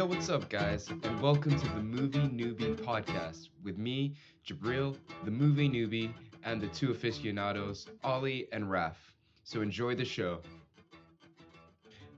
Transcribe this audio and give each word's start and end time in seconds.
Yo, 0.00 0.06
what's 0.06 0.30
up, 0.30 0.48
guys, 0.48 0.88
and 0.88 1.20
welcome 1.20 1.60
to 1.60 1.68
the 1.74 1.82
Movie 1.82 2.20
Newbie 2.20 2.74
podcast 2.74 3.50
with 3.62 3.76
me, 3.76 4.14
Jabril, 4.46 4.96
the 5.26 5.30
movie 5.30 5.68
newbie, 5.68 6.10
and 6.42 6.58
the 6.58 6.68
two 6.68 6.90
aficionados, 6.90 7.86
Ollie 8.02 8.48
and 8.50 8.70
Raf. 8.70 8.96
So 9.44 9.60
enjoy 9.60 9.94
the 9.94 10.06
show. 10.06 10.40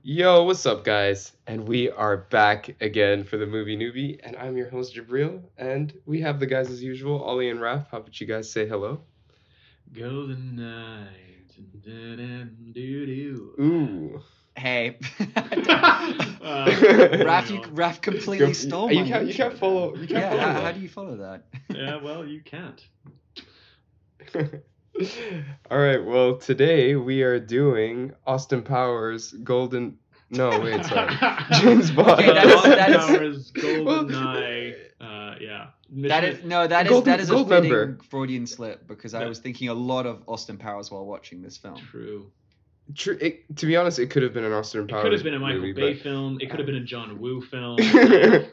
Yo, 0.01 0.45
what's 0.45 0.65
up, 0.65 0.85
guys? 0.85 1.33
And 1.45 1.67
we 1.67 1.89
are 1.89 2.15
back 2.15 2.73
again 2.79 3.25
for 3.25 3.35
the 3.35 3.45
movie 3.45 3.75
newbie, 3.75 4.17
and 4.23 4.37
I'm 4.37 4.55
your 4.55 4.69
host, 4.69 4.95
Jabril, 4.95 5.41
and 5.57 5.93
we 6.05 6.21
have 6.21 6.39
the 6.39 6.47
guys 6.47 6.69
as 6.69 6.81
usual, 6.81 7.21
Ollie 7.21 7.49
and 7.49 7.59
Raf. 7.59 7.91
How 7.91 7.97
about 7.97 8.21
you 8.21 8.27
guys 8.27 8.49
say 8.49 8.65
hello? 8.65 9.01
Golden 9.91 10.55
night. 10.55 11.53
Ooh. 13.59 14.21
Hey. 14.55 14.97
Uh, 16.43 16.65
Raph, 16.67 17.49
you, 17.49 17.55
no. 17.61 17.67
Raph 17.69 18.01
completely 18.01 18.47
Go- 18.47 18.53
stole 18.53 18.91
you 18.91 19.01
my 19.03 19.07
can't, 19.07 19.25
you 19.27 19.33
can't 19.33 19.57
follow. 19.57 19.95
You 19.95 19.99
can't 20.07 20.11
Yeah, 20.11 20.29
follow 20.31 20.41
how, 20.41 20.61
how 20.61 20.71
do 20.73 20.79
you 20.81 20.89
follow 20.89 21.15
that? 21.17 21.45
Yeah, 21.69 22.01
well, 22.03 22.25
you 22.25 22.41
can't. 22.41 22.83
All 25.71 25.77
right. 25.77 26.03
Well, 26.03 26.37
today 26.37 26.95
we 26.95 27.23
are 27.23 27.39
doing 27.39 28.13
Austin 28.27 28.61
Powers 28.61 29.31
Golden. 29.31 29.97
No, 30.29 30.59
wait, 30.59 30.83
sorry. 30.85 31.15
James 31.61 31.91
Bond. 31.91 32.09
Okay, 32.11 32.33
that 32.33 32.45
is- 32.47 32.63
that 32.63 32.89
is- 32.89 32.95
Powers, 32.97 33.51
Well, 33.85 34.03
GoldenEye. 34.05 34.75
Uh, 34.99 35.35
yeah. 35.39 35.67
That 35.89 36.23
is 36.23 36.33
Mission- 36.35 36.49
no, 36.49 36.67
that 36.67 36.85
is 36.85 36.89
Gold- 36.91 37.05
that 37.05 37.19
is 37.19 37.29
a 37.29 37.37
fitting 37.45 37.71
member. 37.71 37.99
Freudian 38.09 38.47
slip 38.47 38.87
because 38.87 39.13
I 39.13 39.25
was 39.25 39.39
thinking 39.39 39.69
a 39.69 39.73
lot 39.73 40.05
of 40.05 40.23
Austin 40.27 40.57
Powers 40.57 40.91
while 40.91 41.05
watching 41.05 41.41
this 41.41 41.57
film. 41.57 41.77
true. 41.77 42.31
True. 42.95 43.17
It, 43.21 43.55
to 43.57 43.65
be 43.65 43.75
honest, 43.77 43.97
it 43.97 44.07
could 44.09 44.23
have 44.23 44.33
been 44.33 44.43
an 44.43 44.51
Austin 44.53 44.87
Power. 44.87 44.99
It 44.99 45.03
could 45.03 45.13
have 45.13 45.23
been 45.23 45.33
a 45.35 45.39
Michael 45.39 45.61
movie, 45.61 45.73
Bay 45.73 45.93
but- 45.93 46.03
film. 46.03 46.37
It 46.41 46.49
could 46.49 46.59
have 46.59 46.65
been 46.65 46.75
a 46.75 46.83
John 46.83 47.19
Woo 47.19 47.41
film. 47.51 47.77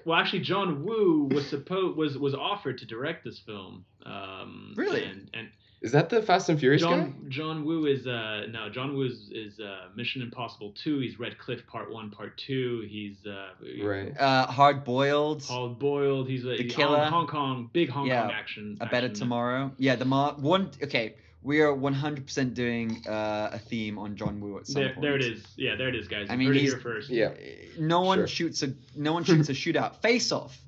well, 0.04 0.16
actually, 0.18 0.40
John 0.40 0.84
Woo 0.84 1.28
was 1.32 1.48
supposed 1.48 1.96
was 1.96 2.16
was 2.16 2.34
offered 2.34 2.78
to 2.78 2.86
direct 2.86 3.24
this 3.24 3.38
film. 3.40 3.84
Um, 4.06 4.72
Really? 4.76 5.04
And, 5.04 5.28
and 5.34 5.48
Is 5.82 5.92
that 5.92 6.10
the 6.10 6.22
Fast 6.22 6.48
and 6.48 6.58
Furious 6.60 6.80
John 6.80 7.26
John 7.28 7.64
Woo 7.64 7.86
is 7.86 8.06
uh 8.06 8.46
no 8.50 8.68
John 8.70 8.94
Woo 8.94 9.02
is, 9.06 9.30
is 9.32 9.58
uh, 9.60 9.88
Mission 9.96 10.22
Impossible 10.22 10.72
two. 10.80 11.00
He's 11.00 11.18
Red 11.18 11.36
Cliff 11.38 11.66
Part 11.66 11.90
one, 11.92 12.10
Part 12.10 12.38
two. 12.38 12.86
He's 12.88 13.16
uh. 13.26 13.48
Right. 13.82 14.16
Uh, 14.18 14.46
hard 14.46 14.84
boiled, 14.84 15.42
Paul 15.42 15.70
Boiled. 15.70 16.28
He's 16.28 16.44
a 16.44 16.56
The 16.56 16.62
he's 16.62 16.74
Killer. 16.74 16.98
Hong, 16.98 17.10
Hong 17.12 17.26
Kong 17.26 17.70
big 17.72 17.90
Hong 17.90 18.06
Yeah, 18.06 18.22
Kong 18.22 18.30
action. 18.32 18.78
a 18.80 18.86
better 18.86 19.08
action- 19.08 19.14
tomorrow. 19.14 19.72
Yeah, 19.76 19.96
the 19.96 20.04
mar- 20.04 20.34
one. 20.38 20.70
Okay, 20.82 21.14
we 21.42 21.60
are 21.60 21.74
one 21.74 21.94
hundred 21.94 22.26
percent 22.26 22.54
doing 22.54 23.02
uh, 23.08 23.50
a 23.52 23.58
theme 23.58 23.98
on 23.98 24.16
John 24.16 24.40
Woo 24.40 24.58
at 24.58 24.66
some 24.66 24.82
There, 24.82 24.92
point. 24.92 25.02
there 25.02 25.16
it 25.16 25.22
is. 25.22 25.44
Yeah, 25.56 25.76
there 25.76 25.88
it 25.88 25.94
is, 25.96 26.06
guys. 26.08 26.28
I 26.30 26.36
mean, 26.36 26.52
he's- 26.52 26.70
here 26.72 26.80
first. 26.80 27.08
Yeah. 27.10 27.32
No 27.78 28.00
one 28.02 28.18
Sure. 28.18 28.26
shoots 28.26 28.62
a 28.62 28.74
no 28.94 29.12
one 29.12 29.24
shoots 29.28 29.48
a 29.48 29.52
shootout 29.52 29.96
face 29.96 30.32
off. 30.32 30.58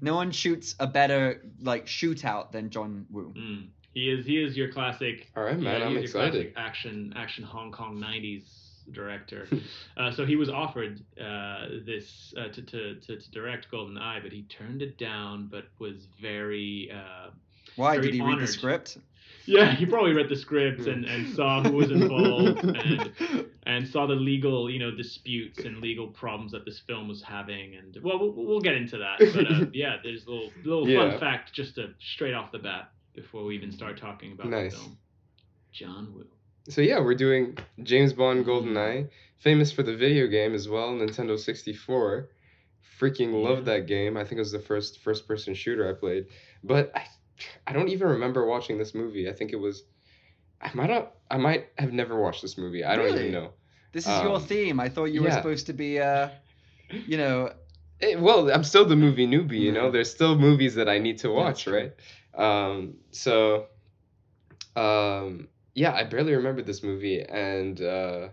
No 0.00 0.14
one 0.14 0.30
shoots 0.30 0.74
a 0.78 0.86
better 0.86 1.42
like 1.62 1.86
shootout 1.86 2.52
than 2.52 2.70
John 2.70 3.06
Woo. 3.10 3.32
Mm. 3.36 3.66
He 3.94 4.10
is 4.10 4.26
he 4.26 4.42
is 4.42 4.56
your 4.56 4.70
classic. 4.72 5.30
All 5.36 5.42
right, 5.44 5.58
man. 5.58 5.80
yeah, 5.80 5.86
I'm 5.86 5.92
your 5.92 6.02
excited. 6.02 6.32
classic 6.32 6.52
action 6.56 7.12
action 7.16 7.44
Hong 7.44 7.72
Kong 7.72 7.96
'90s 7.98 8.42
director. 8.92 9.48
uh, 9.96 10.10
so 10.12 10.26
he 10.26 10.36
was 10.36 10.50
offered 10.50 11.00
uh, 11.20 11.66
this 11.86 12.34
uh, 12.36 12.48
to, 12.48 12.62
to, 12.62 12.94
to 12.96 13.16
to 13.16 13.30
direct 13.30 13.70
Golden 13.70 13.96
Eye, 13.96 14.20
but 14.22 14.32
he 14.32 14.42
turned 14.42 14.82
it 14.82 14.98
down. 14.98 15.48
But 15.50 15.64
was 15.78 16.08
very 16.20 16.90
uh, 16.92 17.30
Why 17.76 17.94
Very 17.96 18.08
did 18.08 18.14
he 18.16 18.20
read 18.22 18.38
the 18.40 18.46
script? 18.46 18.98
Yeah. 19.46 19.74
He 19.74 19.86
probably 19.86 20.12
read 20.12 20.28
the 20.28 20.36
script 20.36 20.86
and, 20.86 21.04
and 21.04 21.34
saw 21.34 21.62
who 21.62 21.72
was 21.72 21.90
involved 21.90 22.58
and 22.64 23.46
and 23.64 23.86
saw 23.88 24.06
the 24.06 24.14
legal 24.14 24.70
you 24.70 24.78
know 24.78 24.90
disputes 24.90 25.60
and 25.60 25.78
legal 25.78 26.08
problems 26.08 26.52
that 26.52 26.64
this 26.64 26.80
film 26.80 27.08
was 27.08 27.22
having. 27.22 27.76
And 27.76 27.96
well, 28.02 28.18
we'll, 28.18 28.32
we'll 28.32 28.60
get 28.60 28.74
into 28.74 28.98
that. 28.98 29.18
But 29.34 29.50
uh, 29.50 29.66
yeah, 29.72 29.96
there's 30.02 30.26
a 30.26 30.30
little 30.30 30.50
little 30.64 30.88
Yeah. 30.88 31.10
fun 31.10 31.18
fact 31.20 31.52
just 31.52 31.74
to 31.76 31.94
straight 32.00 32.34
off 32.34 32.52
the 32.52 32.58
bat 32.58 32.90
before 33.14 33.44
we 33.44 33.54
even 33.56 33.72
start 33.72 33.96
talking 33.98 34.32
about 34.32 34.48
Nice. 34.48 34.72
the 34.72 34.78
film. 34.78 34.98
John 35.72 36.12
Woo. 36.14 36.26
So 36.68 36.80
yeah, 36.80 36.98
we're 37.00 37.14
doing 37.14 37.56
James 37.82 38.12
Bond. 38.12 38.44
GoldenEye, 38.44 39.08
famous 39.38 39.70
for 39.72 39.82
the 39.84 39.96
video 39.96 40.26
game 40.26 40.54
as 40.54 40.68
well, 40.68 40.90
Nintendo 40.92 41.38
64. 41.38 42.28
Freaking 42.98 43.42
loved 43.42 43.66
Yeah. 43.66 43.74
that 43.74 43.86
game. 43.86 44.16
I 44.16 44.22
think 44.24 44.32
it 44.32 44.38
was 44.40 44.52
the 44.52 44.58
first 44.58 45.00
first 45.02 45.28
person 45.28 45.54
shooter 45.54 45.88
I 45.88 45.92
played. 45.92 46.26
But 46.64 46.90
I 46.96 47.04
I 47.66 47.72
don't 47.72 47.88
even 47.88 48.08
remember 48.08 48.46
watching 48.46 48.78
this 48.78 48.94
movie. 48.94 49.28
I 49.28 49.32
think 49.32 49.52
it 49.52 49.56
was 49.56 49.84
I 50.60 50.70
might 50.74 50.90
not 50.90 51.12
I 51.30 51.36
might 51.38 51.68
have 51.78 51.92
never 51.92 52.20
watched 52.20 52.42
this 52.42 52.56
movie. 52.58 52.84
I 52.84 52.96
don't 52.96 53.08
Really? 53.08 53.10
even 53.10 53.30
know. 53.32 53.52
This 53.92 54.08
is 54.08 54.20
your 54.20 54.38
Um, 54.38 54.40
theme. 54.40 54.80
I 54.80 54.88
thought 54.88 55.06
you 55.06 55.22
were 55.22 55.30
supposed 55.30 55.66
to 55.66 55.72
be, 55.72 55.98
uh, 55.98 56.28
you 57.04 57.16
know, 57.16 57.52
Eh, 58.00 58.16
well, 58.16 58.50
I'm 58.50 58.64
still 58.64 58.84
the 58.84 58.96
movie 58.96 59.26
newbie, 59.26 59.60
you 59.60 59.72
know. 59.72 59.90
There's 59.90 60.10
still 60.10 60.36
movies 60.36 60.74
that 60.74 60.88
I 60.88 60.98
need 60.98 61.18
to 61.18 61.30
watch, 61.30 61.66
true. 61.66 61.70
right? 61.70 61.92
Um, 62.34 62.96
so, 63.10 63.66
um, 64.76 65.48
yeah, 65.74 65.92
I 65.92 66.04
barely 66.04 66.34
remember 66.34 66.62
this 66.62 66.82
movie, 66.82 67.22
and 67.22 67.80
uh, 67.80 68.28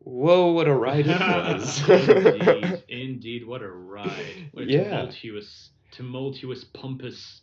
whoa, 0.00 0.52
what 0.52 0.68
a 0.68 0.74
ride 0.74 1.06
it 1.06 1.20
was! 1.26 1.82
indeed, 1.86 2.82
indeed, 2.88 3.46
what 3.46 3.62
a 3.62 3.70
ride! 3.70 4.38
What 4.52 4.64
a 4.64 4.66
Yeah. 4.66 4.68
tumultuous, 4.68 5.70
tumultuous, 6.00 6.64
pompous, 6.64 7.42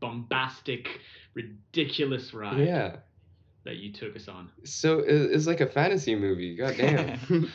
bombastic, 0.00 1.00
ridiculous 1.34 2.32
ride 2.32 2.64
yeah, 2.64 2.96
that 3.64 3.76
you 3.76 3.92
took 3.92 4.14
us 4.14 4.28
on. 4.28 4.48
so 4.62 5.02
it's 5.04 5.48
like 5.48 5.60
a 5.60 5.66
fantasy 5.66 6.14
movie. 6.14 6.54
God 6.54 6.76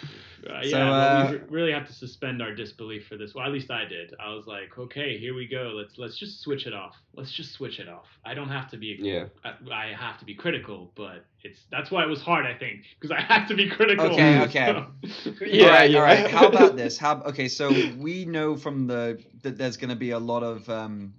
damn. 0.43 0.55
Uh, 0.55 0.61
So, 0.63 0.77
yeah, 0.77 0.89
well, 0.89 1.31
we 1.31 1.37
uh, 1.37 1.41
really 1.49 1.71
have 1.71 1.87
to 1.87 1.93
suspend 1.93 2.41
our 2.41 2.53
disbelief 2.53 3.07
for 3.07 3.17
this. 3.17 3.33
Well, 3.33 3.45
at 3.45 3.51
least 3.51 3.71
I 3.71 3.85
did. 3.85 4.13
I 4.19 4.33
was 4.33 4.47
like, 4.47 4.77
okay, 4.77 5.17
here 5.17 5.33
we 5.35 5.47
go. 5.47 5.73
Let's 5.75 5.97
let's 5.97 6.17
just 6.17 6.41
switch 6.41 6.67
it 6.67 6.73
off. 6.73 6.95
Let's 7.15 7.31
just 7.31 7.53
switch 7.53 7.79
it 7.79 7.87
off. 7.87 8.05
I 8.25 8.33
don't 8.33 8.49
have 8.49 8.69
to 8.71 8.77
be. 8.77 8.97
yeah, 8.99 9.25
I, 9.43 9.53
I 9.71 9.93
have 9.93 10.19
to 10.19 10.25
be 10.25 10.35
critical, 10.35 10.91
but 10.95 11.25
it's 11.43 11.59
that's 11.71 11.91
why 11.91 12.03
it 12.03 12.09
was 12.09 12.21
hard. 12.21 12.45
I 12.45 12.57
think 12.57 12.81
because 12.99 13.11
I 13.11 13.21
had 13.21 13.47
to 13.47 13.55
be 13.55 13.69
critical. 13.69 14.07
Okay, 14.07 14.41
okay. 14.43 14.85
Yeah, 15.41 15.65
all 15.65 15.69
right, 15.71 15.91
yeah. 15.91 15.97
all 15.97 16.03
right. 16.03 16.31
How 16.31 16.47
about 16.47 16.75
this? 16.75 16.97
How 17.05 17.21
okay? 17.23 17.47
So 17.47 17.71
we 17.97 18.25
know 18.25 18.55
from 18.55 18.87
the 18.87 19.21
that 19.43 19.57
there's 19.57 19.77
going 19.77 19.89
to 19.89 19.95
be 19.95 20.11
a 20.11 20.19
lot 20.19 20.43
of 20.43 20.69
um, 20.69 21.13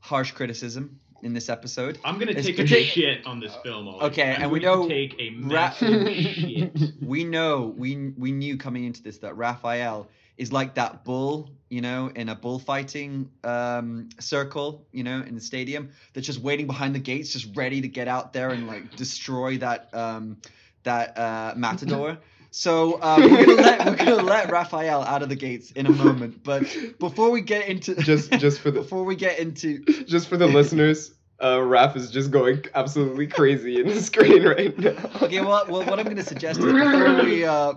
harsh 0.00 0.32
criticism 0.32 1.00
in 1.22 1.32
this 1.32 1.48
episode. 1.48 1.98
I'm 2.04 2.18
gonna 2.18 2.32
It's 2.32 2.46
take 2.46 2.58
a 2.58 2.62
partic- 2.64 2.84
shit 2.86 3.26
on 3.26 3.40
this 3.40 3.54
film. 3.62 3.88
Ollie. 3.88 4.04
Okay, 4.06 4.34
I'm 4.34 4.42
and 4.42 4.50
we 4.50 4.60
know 4.60 4.82
to 4.86 4.88
take 4.88 5.18
a 5.20 5.30
Ra- 5.40 5.70
shit. 5.70 6.72
We 7.02 7.24
know 7.24 7.74
we 7.76 8.12
we 8.16 8.32
knew 8.32 8.56
coming 8.56 8.84
into 8.84 9.02
this 9.02 9.18
that 9.18 9.36
Raphael 9.36 10.08
is 10.36 10.52
like 10.52 10.74
that 10.74 11.02
bull, 11.04 11.50
you 11.70 11.80
know, 11.80 12.10
in 12.14 12.28
a 12.28 12.34
bullfighting 12.34 13.30
um, 13.42 14.08
circle, 14.20 14.86
you 14.92 15.02
know, 15.02 15.22
in 15.22 15.34
the 15.34 15.40
stadium 15.40 15.90
that's 16.12 16.26
just 16.26 16.40
waiting 16.40 16.66
behind 16.66 16.94
the 16.94 16.98
gates, 16.98 17.32
just 17.32 17.56
ready 17.56 17.80
to 17.80 17.88
get 17.88 18.06
out 18.06 18.32
there 18.34 18.50
and 18.50 18.66
like 18.66 18.94
destroy 18.96 19.56
that 19.58 19.88
um, 19.94 20.36
that 20.82 21.16
uh, 21.18 21.54
matador. 21.56 22.18
So 22.56 22.98
um, 23.02 23.20
we're 23.20 23.44
gonna 23.44 23.60
let 23.60 23.84
we're 23.84 23.96
gonna 23.96 24.22
let 24.22 24.50
Raphael 24.50 25.02
out 25.02 25.22
of 25.22 25.28
the 25.28 25.36
gates 25.36 25.72
in 25.72 25.84
a 25.84 25.90
moment, 25.90 26.42
but 26.42 26.62
before 26.98 27.30
we 27.30 27.42
get 27.42 27.68
into 27.68 27.94
just 28.02 28.32
just 28.32 28.60
for 28.60 28.70
the 28.70 28.80
before 28.80 29.04
we 29.04 29.14
get 29.14 29.38
into 29.38 29.84
just 29.84 30.26
for 30.26 30.38
the 30.38 30.46
listeners, 30.46 31.12
uh, 31.38 31.56
Raph 31.56 31.96
is 31.96 32.10
just 32.10 32.30
going 32.30 32.64
absolutely 32.74 33.26
crazy 33.26 33.78
in 33.78 33.86
the 33.86 34.00
screen 34.00 34.42
right 34.42 34.76
now. 34.78 34.96
okay, 35.20 35.42
well, 35.42 35.66
well 35.68 35.84
what 35.84 36.00
I'm 36.00 36.06
gonna 36.06 36.22
suggest 36.22 36.60
is 36.60 36.64
before 36.64 37.24
we 37.24 37.44
uh, 37.44 37.74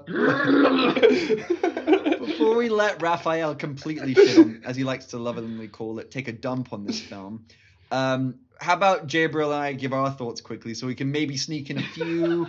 Before 2.18 2.56
we 2.56 2.70
let 2.70 3.02
Raphael 3.02 3.56
completely 3.56 4.14
shit 4.14 4.38
on, 4.38 4.62
as 4.64 4.78
he 4.78 4.86
likes 4.86 5.08
to 5.08 5.18
lovingly 5.18 5.68
call 5.68 6.00
it, 6.00 6.10
take 6.10 6.30
a 6.30 6.34
dump 6.34 6.72
on 6.72 6.86
this 6.86 7.02
film, 7.02 7.48
um, 7.92 8.36
how 8.62 8.76
about 8.76 9.08
Jabril 9.08 9.48
and 9.48 9.56
I 9.56 9.74
give 9.74 9.92
our 9.92 10.10
thoughts 10.10 10.40
quickly 10.40 10.74
so 10.74 10.88
we 10.88 10.96
can 10.96 11.12
maybe 11.12 11.36
sneak 11.36 11.70
in 11.70 11.80
a 11.80 11.84
few 11.84 12.48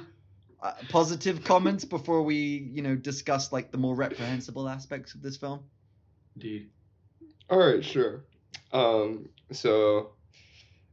uh, 0.63 0.73
positive 0.89 1.43
comments 1.45 1.85
before 1.85 2.23
we, 2.23 2.69
you 2.73 2.83
know, 2.83 2.95
discuss 2.97 3.53
like 3.53 3.71
the 3.71 3.79
more 3.79 3.95
reprehensible 3.95 4.69
aspects 4.69 5.15
of 5.15 5.23
this 5.23 5.37
film? 5.37 5.61
Indeed. 6.37 6.71
All 7.49 7.59
right, 7.59 7.85
sure. 7.85 8.25
Um, 8.73 9.29
so 9.53 10.11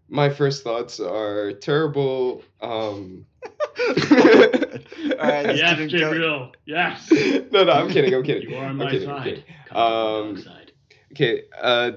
my 0.09 0.29
first 0.29 0.63
thoughts 0.63 0.99
are 0.99 1.51
terrible. 1.53 2.43
Um, 2.61 3.25
All 3.79 3.89
right, 3.89 5.43
this 5.47 5.59
Yes, 5.59 5.77
didn't 5.77 5.91
go- 5.91 5.97
Gabriel. 6.11 6.51
Yes. 6.65 7.09
no, 7.51 7.63
no, 7.63 7.71
I'm 7.71 7.89
kidding. 7.89 8.13
I'm 8.13 8.23
kidding. 8.23 8.49
You 8.49 8.57
are 8.57 8.63
on 8.65 8.69
I'm 8.71 8.77
my 8.77 8.89
kidding, 8.91 9.09
I'm 9.09 9.17
side. 9.17 9.23
kidding. 9.25 9.43
Come 9.67 9.75
to 9.75 10.35
the 10.35 10.39
Um, 10.39 10.41
side. 10.43 10.71
Okay. 11.13 11.43
Uh, 11.59 11.91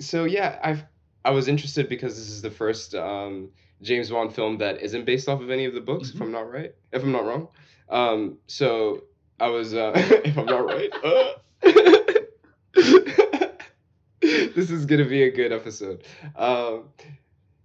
so 0.00 0.24
yeah, 0.24 0.58
I've 0.62 0.84
I 1.24 1.30
was 1.30 1.48
interested 1.48 1.88
because 1.88 2.16
this 2.16 2.28
is 2.30 2.42
the 2.42 2.50
first 2.50 2.94
um, 2.94 3.50
James 3.82 4.10
Bond 4.10 4.34
film 4.34 4.58
that 4.58 4.80
isn't 4.82 5.04
based 5.04 5.28
off 5.28 5.40
of 5.40 5.50
any 5.50 5.64
of 5.64 5.74
the 5.74 5.80
books. 5.80 6.10
If 6.10 6.16
Mhm. 6.16 6.22
I'm 6.22 6.32
not 6.32 6.50
right, 6.50 6.74
if 6.92 7.02
I'm 7.02 7.12
not 7.12 7.24
wrong. 7.24 7.48
Um, 7.88 8.38
so 8.46 9.04
I 9.40 9.48
was, 9.48 9.74
uh, 9.74 9.92
if 10.24 10.36
I'm 10.36 10.46
not 10.46 10.64
right. 10.66 10.90
Uh, 11.02 11.32
this 14.20 14.70
is 14.70 14.86
gonna 14.86 15.04
be 15.04 15.22
a 15.24 15.30
good 15.30 15.52
episode. 15.52 16.04
Um, 16.36 16.84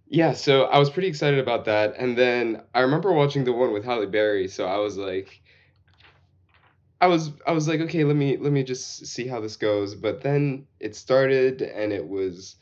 yeah, 0.07 0.33
so 0.33 0.63
I 0.65 0.77
was 0.77 0.89
pretty 0.89 1.07
excited 1.07 1.39
about 1.39 1.65
that, 1.65 1.95
and 1.97 2.17
then 2.17 2.61
I 2.75 2.81
remember 2.81 3.11
watching 3.11 3.43
the 3.43 3.53
one 3.53 3.73
with 3.73 3.83
Halle 3.83 4.05
Berry, 4.05 4.47
so 4.47 4.65
I 4.67 4.77
was 4.77 4.97
like, 4.97 5.41
I 7.01 7.07
was 7.07 7.31
I 7.47 7.51
was 7.51 7.67
like, 7.67 7.79
okay, 7.81 8.03
let 8.03 8.15
me 8.15 8.37
let 8.37 8.51
me 8.51 8.63
just 8.63 9.07
see 9.07 9.27
how 9.27 9.39
this 9.41 9.57
goes. 9.57 9.95
But 9.95 10.21
then 10.21 10.67
it 10.79 10.95
started, 10.95 11.61
and 11.61 11.91
it 11.91 12.07
was 12.07 12.55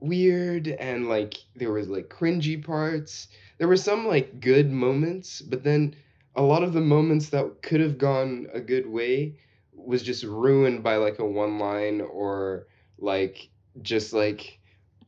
weird, 0.00 0.68
and 0.68 1.08
like 1.08 1.34
there 1.54 1.72
was 1.72 1.88
like 1.88 2.08
cringy 2.08 2.62
parts. 2.64 3.28
There 3.58 3.68
were 3.68 3.76
some 3.76 4.06
like 4.06 4.40
good 4.40 4.70
moments, 4.70 5.40
but 5.40 5.62
then 5.64 5.94
a 6.34 6.42
lot 6.42 6.62
of 6.62 6.72
the 6.72 6.80
moments 6.80 7.30
that 7.30 7.62
could 7.62 7.80
have 7.80 7.98
gone 7.98 8.46
a 8.52 8.60
good 8.60 8.86
way 8.86 9.36
was 9.74 10.02
just 10.02 10.24
ruined 10.24 10.82
by 10.82 10.96
like 10.96 11.18
a 11.18 11.24
one 11.24 11.58
line 11.58 12.00
or 12.00 12.66
like 12.98 13.50
just 13.82 14.12
like 14.12 14.58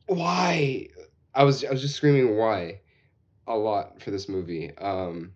why 0.07 0.87
I 1.33 1.43
was 1.43 1.63
I 1.63 1.71
was 1.71 1.81
just 1.81 1.95
screaming 1.95 2.37
why 2.37 2.81
a 3.47 3.55
lot 3.55 4.01
for 4.01 4.11
this 4.11 4.29
movie. 4.29 4.75
Um, 4.77 5.33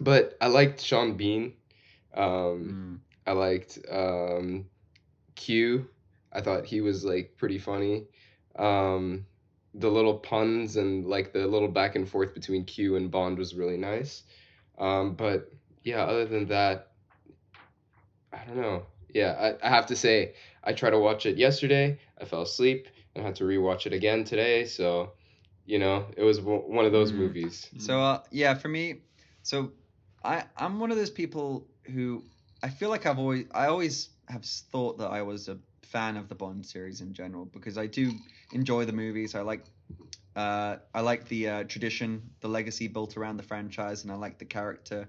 but 0.00 0.36
I 0.40 0.48
liked 0.48 0.82
Sean 0.82 1.16
Bean. 1.16 1.54
Um, 2.14 2.70
Mm. 2.74 2.98
I 3.26 3.32
liked 3.32 3.78
um, 3.90 4.66
Q. 5.34 5.88
I 6.32 6.40
thought 6.40 6.66
he 6.66 6.80
was 6.80 7.04
like 7.04 7.36
pretty 7.36 7.58
funny. 7.58 8.06
Um, 8.56 9.26
the 9.74 9.90
little 9.90 10.14
puns 10.18 10.76
and 10.76 11.06
like 11.06 11.32
the 11.32 11.46
little 11.46 11.68
back 11.68 11.96
and 11.96 12.08
forth 12.08 12.34
between 12.34 12.64
Q 12.64 12.96
and 12.96 13.10
Bond 13.10 13.38
was 13.38 13.54
really 13.54 13.76
nice. 13.76 14.22
Um, 14.78 15.14
but 15.14 15.48
yeah, 15.82 16.02
other 16.04 16.26
than 16.26 16.46
that, 16.48 16.88
I 18.32 18.44
don't 18.46 18.56
know. 18.56 18.86
Yeah, 19.12 19.54
I, 19.62 19.66
I 19.66 19.70
have 19.70 19.86
to 19.86 19.96
say, 19.96 20.34
I 20.62 20.72
tried 20.72 20.90
to 20.90 20.98
watch 20.98 21.26
it 21.26 21.36
yesterday. 21.36 21.98
I 22.20 22.24
fell 22.24 22.42
asleep 22.42 22.88
and 23.14 23.24
had 23.24 23.36
to 23.36 23.44
rewatch 23.44 23.86
it 23.86 23.92
again 23.92 24.24
today. 24.24 24.64
So, 24.64 25.12
you 25.64 25.78
know, 25.78 26.06
it 26.16 26.22
was 26.22 26.38
w- 26.38 26.62
one 26.66 26.84
of 26.84 26.92
those 26.92 27.12
Mm. 27.12 27.16
movies. 27.16 27.70
So 27.78 28.00
uh, 28.00 28.22
yeah, 28.30 28.54
for 28.54 28.68
me, 28.68 29.02
so 29.42 29.72
I 30.24 30.44
I'm 30.56 30.80
one 30.80 30.90
of 30.90 30.96
those 30.96 31.10
people 31.10 31.68
who 31.86 32.24
I 32.62 32.68
feel 32.70 32.90
like 32.90 33.06
I've 33.06 33.18
always 33.18 33.46
I 33.52 33.66
always 33.66 34.10
have 34.28 34.44
thought 34.44 34.98
that 34.98 35.10
I 35.10 35.22
was 35.22 35.48
a 35.48 35.58
fan 35.84 36.16
of 36.16 36.28
the 36.28 36.34
Bond 36.34 36.64
series 36.66 37.00
in 37.00 37.12
general 37.12 37.44
because 37.46 37.78
I 37.78 37.86
do 37.86 38.12
enjoy 38.52 38.84
the 38.84 38.92
movies. 38.92 39.34
I 39.34 39.42
like 39.42 39.64
uh, 40.36 40.76
I 40.92 41.00
like 41.00 41.28
the 41.28 41.48
uh, 41.48 41.64
tradition, 41.64 42.30
the 42.40 42.48
legacy 42.48 42.88
built 42.88 43.16
around 43.16 43.36
the 43.36 43.42
franchise, 43.44 44.02
and 44.02 44.10
I 44.12 44.16
like 44.16 44.38
the 44.38 44.44
character, 44.44 45.08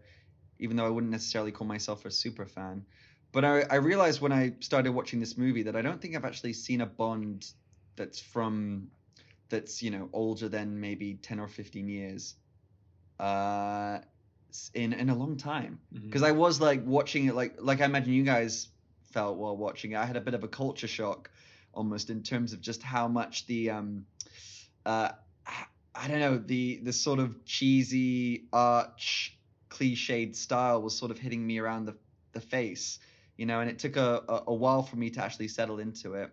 even 0.60 0.77
though 0.77 0.86
I 0.86 0.89
wouldn't 0.89 1.12
necessarily 1.12 1.51
call 1.51 1.66
myself 1.68 2.06
a 2.06 2.12
super 2.12 2.45
fan. 2.45 2.86
But 3.31 3.44
I, 3.44 3.62
I 3.62 3.75
realized 3.75 4.22
when 4.22 4.31
I 4.31 4.54
started 4.60 4.92
watching 4.94 5.19
this 5.19 5.38
movie 5.38 5.63
that 5.63 5.75
I 5.75 5.81
don't 5.81 6.01
think 6.01 6.16
I've 6.16 6.25
actually 6.25 6.54
seen 6.54 6.81
a 6.81 6.86
Bond 6.86 7.45
that's 7.95 8.19
from 8.19 8.88
that's 9.50 9.81
you 9.81 9.92
know 9.92 10.10
older 10.13 10.50
than 10.50 10.80
maybe 10.80 11.16
10 11.16 11.39
or 11.39 11.48
15 11.48 11.88
years 11.88 12.36
uh 13.19 14.00
in 14.74 14.94
in 14.94 15.10
a 15.10 15.16
long 15.16 15.38
time 15.38 15.80
because 15.94 16.24
i 16.24 16.31
was 16.31 16.60
like 16.60 16.86
watching 16.86 17.25
it 17.25 17.36
like 17.36 17.56
like 17.60 17.81
i 17.81 17.86
imagine 17.86 18.13
you 18.13 18.24
guys 18.24 18.69
felt 19.16 19.38
while 19.38 19.56
watching 19.56 19.94
it 19.94 19.96
i 19.96 20.06
had 20.06 20.18
a 20.18 20.22
bit 20.22 20.34
of 20.34 20.44
a 20.44 20.48
culture 20.48 20.88
shock 20.88 21.32
almost 21.74 22.10
in 22.10 22.22
terms 22.22 22.52
of 22.52 22.60
just 22.60 22.84
how 22.84 23.08
much 23.08 23.48
the 23.48 23.70
um 23.70 24.06
uh 24.86 25.10
i 25.96 26.08
don't 26.10 26.20
know 26.20 26.38
the 26.38 26.82
the 26.84 26.92
sort 26.92 27.20
of 27.20 27.46
cheesy 27.46 28.44
arch 28.52 29.38
cliched 29.70 30.36
style 30.36 30.82
was 30.82 30.94
sort 30.94 31.12
of 31.12 31.18
hitting 31.18 31.48
me 31.48 31.60
around 31.60 31.86
the 31.86 31.96
the 32.34 32.42
face 32.42 33.00
you 33.38 33.46
know 33.46 33.62
and 33.62 33.70
it 33.70 33.80
took 33.80 33.96
a, 33.96 34.22
a, 34.28 34.44
a 34.48 34.54
while 34.54 34.84
for 34.84 34.98
me 34.98 35.10
to 35.10 35.24
actually 35.24 35.48
settle 35.48 35.80
into 35.80 36.16
it 36.16 36.30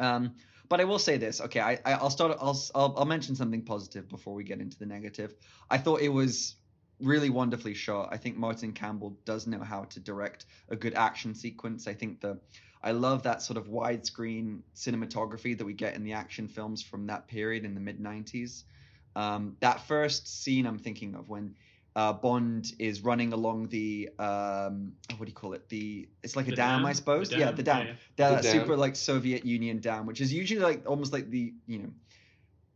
um 0.00 0.34
but 0.68 0.80
I 0.80 0.84
will 0.84 1.00
say 1.00 1.16
this. 1.16 1.40
Okay, 1.40 1.58
I, 1.58 1.80
I 1.84 1.94
I'll 1.94 2.10
start. 2.10 2.38
I'll, 2.40 2.58
I'll 2.76 2.94
I'll 2.98 3.04
mention 3.04 3.34
something 3.34 3.62
positive 3.62 4.08
before 4.08 4.34
we 4.34 4.44
get 4.44 4.60
into 4.60 4.78
the 4.78 4.86
negative. 4.86 5.34
I 5.68 5.78
thought 5.78 6.00
it 6.00 6.10
was 6.10 6.54
really 7.00 7.30
wonderfully 7.30 7.74
shot. 7.74 8.08
I 8.12 8.16
think 8.16 8.36
Martin 8.36 8.72
Campbell 8.72 9.16
does 9.24 9.46
know 9.46 9.60
how 9.60 9.84
to 9.84 10.00
direct 10.00 10.46
a 10.68 10.76
good 10.76 10.94
action 10.94 11.34
sequence. 11.34 11.86
I 11.86 11.94
think 11.94 12.20
the 12.20 12.38
I 12.82 12.92
love 12.92 13.22
that 13.24 13.42
sort 13.42 13.56
of 13.58 13.68
widescreen 13.68 14.60
cinematography 14.74 15.56
that 15.58 15.64
we 15.64 15.74
get 15.74 15.94
in 15.94 16.02
the 16.04 16.14
action 16.14 16.48
films 16.48 16.82
from 16.82 17.06
that 17.08 17.26
period 17.28 17.64
in 17.64 17.74
the 17.74 17.80
mid 17.80 17.98
'90s. 18.00 18.64
Um, 19.16 19.56
that 19.60 19.86
first 19.86 20.42
scene 20.42 20.66
I'm 20.66 20.78
thinking 20.78 21.14
of 21.14 21.28
when 21.28 21.54
uh, 21.96 22.12
Bond 22.12 22.72
is 22.78 23.02
running 23.02 23.32
along 23.32 23.68
the 23.68 24.08
um, 24.18 24.92
what 25.16 25.26
do 25.26 25.30
you 25.30 25.34
call 25.34 25.52
it? 25.54 25.68
The 25.68 26.08
it's 26.22 26.36
like 26.36 26.46
a 26.46 26.50
The 26.50 26.56
dam, 26.56 26.86
I 26.86 26.90
The 26.90 26.94
suppose. 26.96 27.32
yeah, 27.32 27.50
the 27.50 27.62
dam 27.62 27.86
yeah. 27.86 27.92
that 28.16 28.42
The 28.42 28.48
dam. 28.50 28.60
super 28.60 28.76
like 28.76 28.94
Soviet 28.96 29.44
Union 29.44 29.80
dam, 29.80 30.06
which 30.06 30.20
is 30.20 30.32
usually 30.32 30.60
like 30.60 30.88
almost 30.88 31.12
like 31.12 31.28
the 31.30 31.52
you 31.66 31.78
know, 31.80 31.90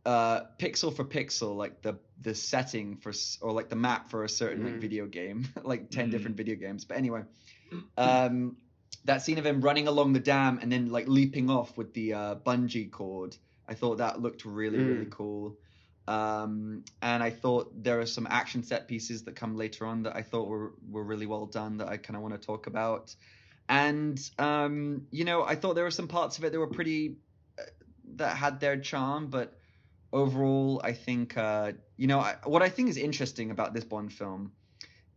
uh, 0.05 0.41
pixel 0.59 0.95
for 0.95 1.03
pixel, 1.03 1.55
like 1.55 1.81
the 1.81 1.99
the 2.21 2.35
setting 2.35 2.97
for 2.97 3.13
or 3.41 3.51
like 3.51 3.69
the 3.69 3.75
map 3.75 4.09
for 4.09 4.23
a 4.23 4.29
certain 4.29 4.63
like 4.63 4.75
Mhm. 4.75 4.81
video 4.81 5.05
game, 5.07 5.47
like 5.63 5.89
10 5.91 6.09
Mhm. 6.09 6.11
different 6.11 6.37
video 6.37 6.55
games. 6.55 6.85
But 6.85 6.97
anyway, 6.97 7.23
um, 7.97 8.57
that 9.05 9.21
scene 9.21 9.37
of 9.37 9.45
him 9.45 9.61
running 9.61 9.87
along 9.87 10.13
the 10.13 10.19
dam 10.19 10.59
and 10.61 10.71
then 10.71 10.89
like 10.89 11.07
leaping 11.07 11.49
off 11.49 11.77
with 11.77 11.93
the 11.93 12.13
uh, 12.13 12.35
bungee 12.35 12.91
cord, 12.91 13.35
I 13.67 13.73
thought 13.75 13.97
that 13.97 14.21
looked 14.21 14.45
really 14.45 14.81
really 14.81 15.05
Mm. 15.05 15.11
cool. 15.11 15.57
Um, 16.07 16.83
and 17.01 17.23
I 17.23 17.31
thought 17.31 17.71
there 17.83 17.99
are 17.99 18.05
some 18.05 18.27
action 18.29 18.63
set 18.63 18.87
pieces 18.87 19.23
that 19.23 19.35
come 19.35 19.55
later 19.55 19.85
on 19.87 20.03
that 20.03 20.15
I 20.15 20.21
thought 20.21 20.47
were 20.47 20.73
were 20.87 21.03
really 21.03 21.25
well 21.25 21.47
done 21.47 21.77
that 21.77 21.87
I 21.89 21.97
kind 21.97 22.15
of 22.15 22.21
want 22.21 22.39
to 22.39 22.45
talk 22.45 22.67
about 22.67 23.15
and 23.67 24.19
um, 24.37 25.07
you 25.11 25.23
know 25.25 25.43
i 25.43 25.55
thought 25.55 25.75
there 25.75 25.83
were 25.83 25.91
some 25.91 26.07
parts 26.07 26.37
of 26.37 26.43
it 26.43 26.51
that 26.51 26.59
were 26.59 26.67
pretty 26.67 27.17
uh, 27.59 27.63
that 28.15 28.35
had 28.37 28.59
their 28.59 28.77
charm 28.79 29.27
but 29.27 29.57
overall 30.15 30.81
i 30.83 30.93
think 30.93 31.37
uh, 31.37 31.71
you 31.97 32.07
know 32.07 32.19
I, 32.19 32.35
what 32.45 32.63
i 32.63 32.69
think 32.69 32.89
is 32.89 32.97
interesting 32.97 33.51
about 33.51 33.73
this 33.75 33.83
bond 33.83 34.11
film 34.13 34.51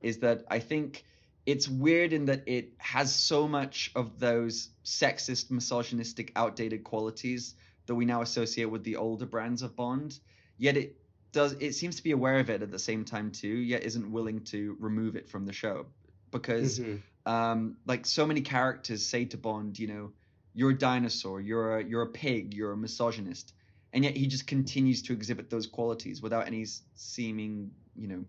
is 0.01 0.19
that 0.19 0.45
i 0.51 0.59
think 0.59 1.05
it's 1.47 1.67
weird 1.67 2.13
in 2.13 2.27
that 2.27 2.43
it 2.47 2.75
has 2.77 3.15
so 3.15 3.49
much 3.49 3.91
of 3.95 4.21
those 4.21 4.69
sexist 4.85 5.51
misogynistic 5.51 6.31
outdated 6.37 6.85
qualities 6.85 7.55
that 7.87 7.95
we 7.95 8.05
now 8.05 8.21
associate 8.21 8.71
with 8.71 8.85
the 8.85 8.97
older 8.97 9.25
brands 9.25 9.63
of 9.63 9.75
bond. 9.75 10.19
Yet 10.59 10.77
it 10.77 10.97
does 11.33 11.53
it 11.59 11.73
seems 11.73 11.97
to 11.97 12.03
be 12.03 12.11
aware 12.11 12.39
of 12.39 12.51
it 12.51 12.61
at 12.61 12.71
the 12.71 12.79
same 12.79 13.03
time 13.03 13.31
too 13.31 13.57
yet 13.73 13.83
isn't 13.83 14.13
willing 14.13 14.45
to 14.53 14.77
remove 14.79 15.17
it 15.17 15.27
from 15.27 15.47
the 15.47 15.53
show. 15.55 15.87
Because 16.31 16.81
Mhm. 16.81 17.01
um, 17.25 17.77
like 17.87 18.05
so 18.05 18.27
many 18.27 18.43
characters 18.43 19.07
say 19.07 19.25
to 19.25 19.39
Bond, 19.39 19.79
you 19.79 19.87
know, 19.87 20.13
you're 20.53 20.73
a 20.73 20.79
dinosaur, 20.79 21.41
you're 21.41 21.79
a 21.79 21.83
you're 21.83 22.03
a 22.03 22.13
pig, 22.13 22.53
you're 22.53 22.73
a 22.73 22.77
misogynist, 22.77 23.55
and 23.93 24.05
yet 24.05 24.17
he 24.17 24.27
just 24.27 24.47
continues 24.47 25.03
to 25.03 25.13
exhibit 25.13 25.51
those 25.51 25.67
qualities 25.67 26.21
without 26.23 26.47
any 26.47 26.67
seeming, 26.95 27.71
you 27.97 28.09
know, 28.09 28.25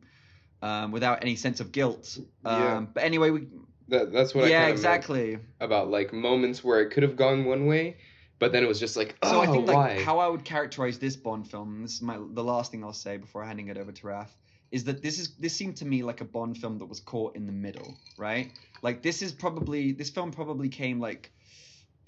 um, 0.61 0.91
without 0.91 1.21
any 1.21 1.35
sense 1.35 1.59
of 1.59 1.71
guilt. 1.71 2.17
Um, 2.45 2.59
Yeah. 2.61 2.79
But 2.93 3.03
anyway, 3.03 3.29
we 3.31 3.47
That, 3.89 4.11
that's 4.11 4.35
what 4.35 4.45
I 4.45 4.49
yeah, 4.49 4.59
kinda 4.61 4.71
exactly. 4.73 5.39
about 5.59 5.89
like 5.89 6.13
moments 6.13 6.63
where 6.63 6.81
it 6.81 6.91
could 6.91 7.03
have 7.03 7.15
gone 7.15 7.45
one 7.45 7.65
way, 7.65 7.97
but 8.39 8.51
then 8.51 8.63
it 8.63 8.67
was 8.67 8.79
just 8.79 8.95
like, 8.95 9.15
oh, 9.23 9.31
So 9.31 9.41
I 9.41 9.47
think 9.47 9.67
why? 9.67 9.95
like 9.95 9.99
how 10.05 10.19
I 10.19 10.27
would 10.27 10.45
characterize 10.45 10.99
this 10.99 11.15
Bond 11.15 11.49
film, 11.49 11.81
this 11.81 11.93
is 11.95 12.01
my 12.01 12.17
the 12.17 12.43
last 12.43 12.71
thing 12.71 12.83
I'll 12.83 12.93
say 12.93 13.17
before 13.17 13.43
handing 13.43 13.67
it 13.67 13.77
over 13.77 13.91
to 13.91 14.07
Raf, 14.07 14.35
is 14.71 14.83
that 14.85 15.01
this 15.01 15.19
is 15.19 15.35
this 15.37 15.55
seemed 15.55 15.77
to 15.77 15.85
me 15.85 16.03
like 16.03 16.21
a 16.21 16.25
Bond 16.25 16.57
film 16.57 16.77
that 16.77 16.85
was 16.85 16.99
caught 16.99 17.35
in 17.35 17.45
the 17.45 17.51
middle, 17.51 17.97
right? 18.17 18.51
Like 18.81 19.01
this 19.01 19.21
is 19.21 19.31
probably 19.31 19.91
this 19.91 20.09
film 20.09 20.31
probably 20.31 20.69
came 20.69 20.99
like 20.99 21.31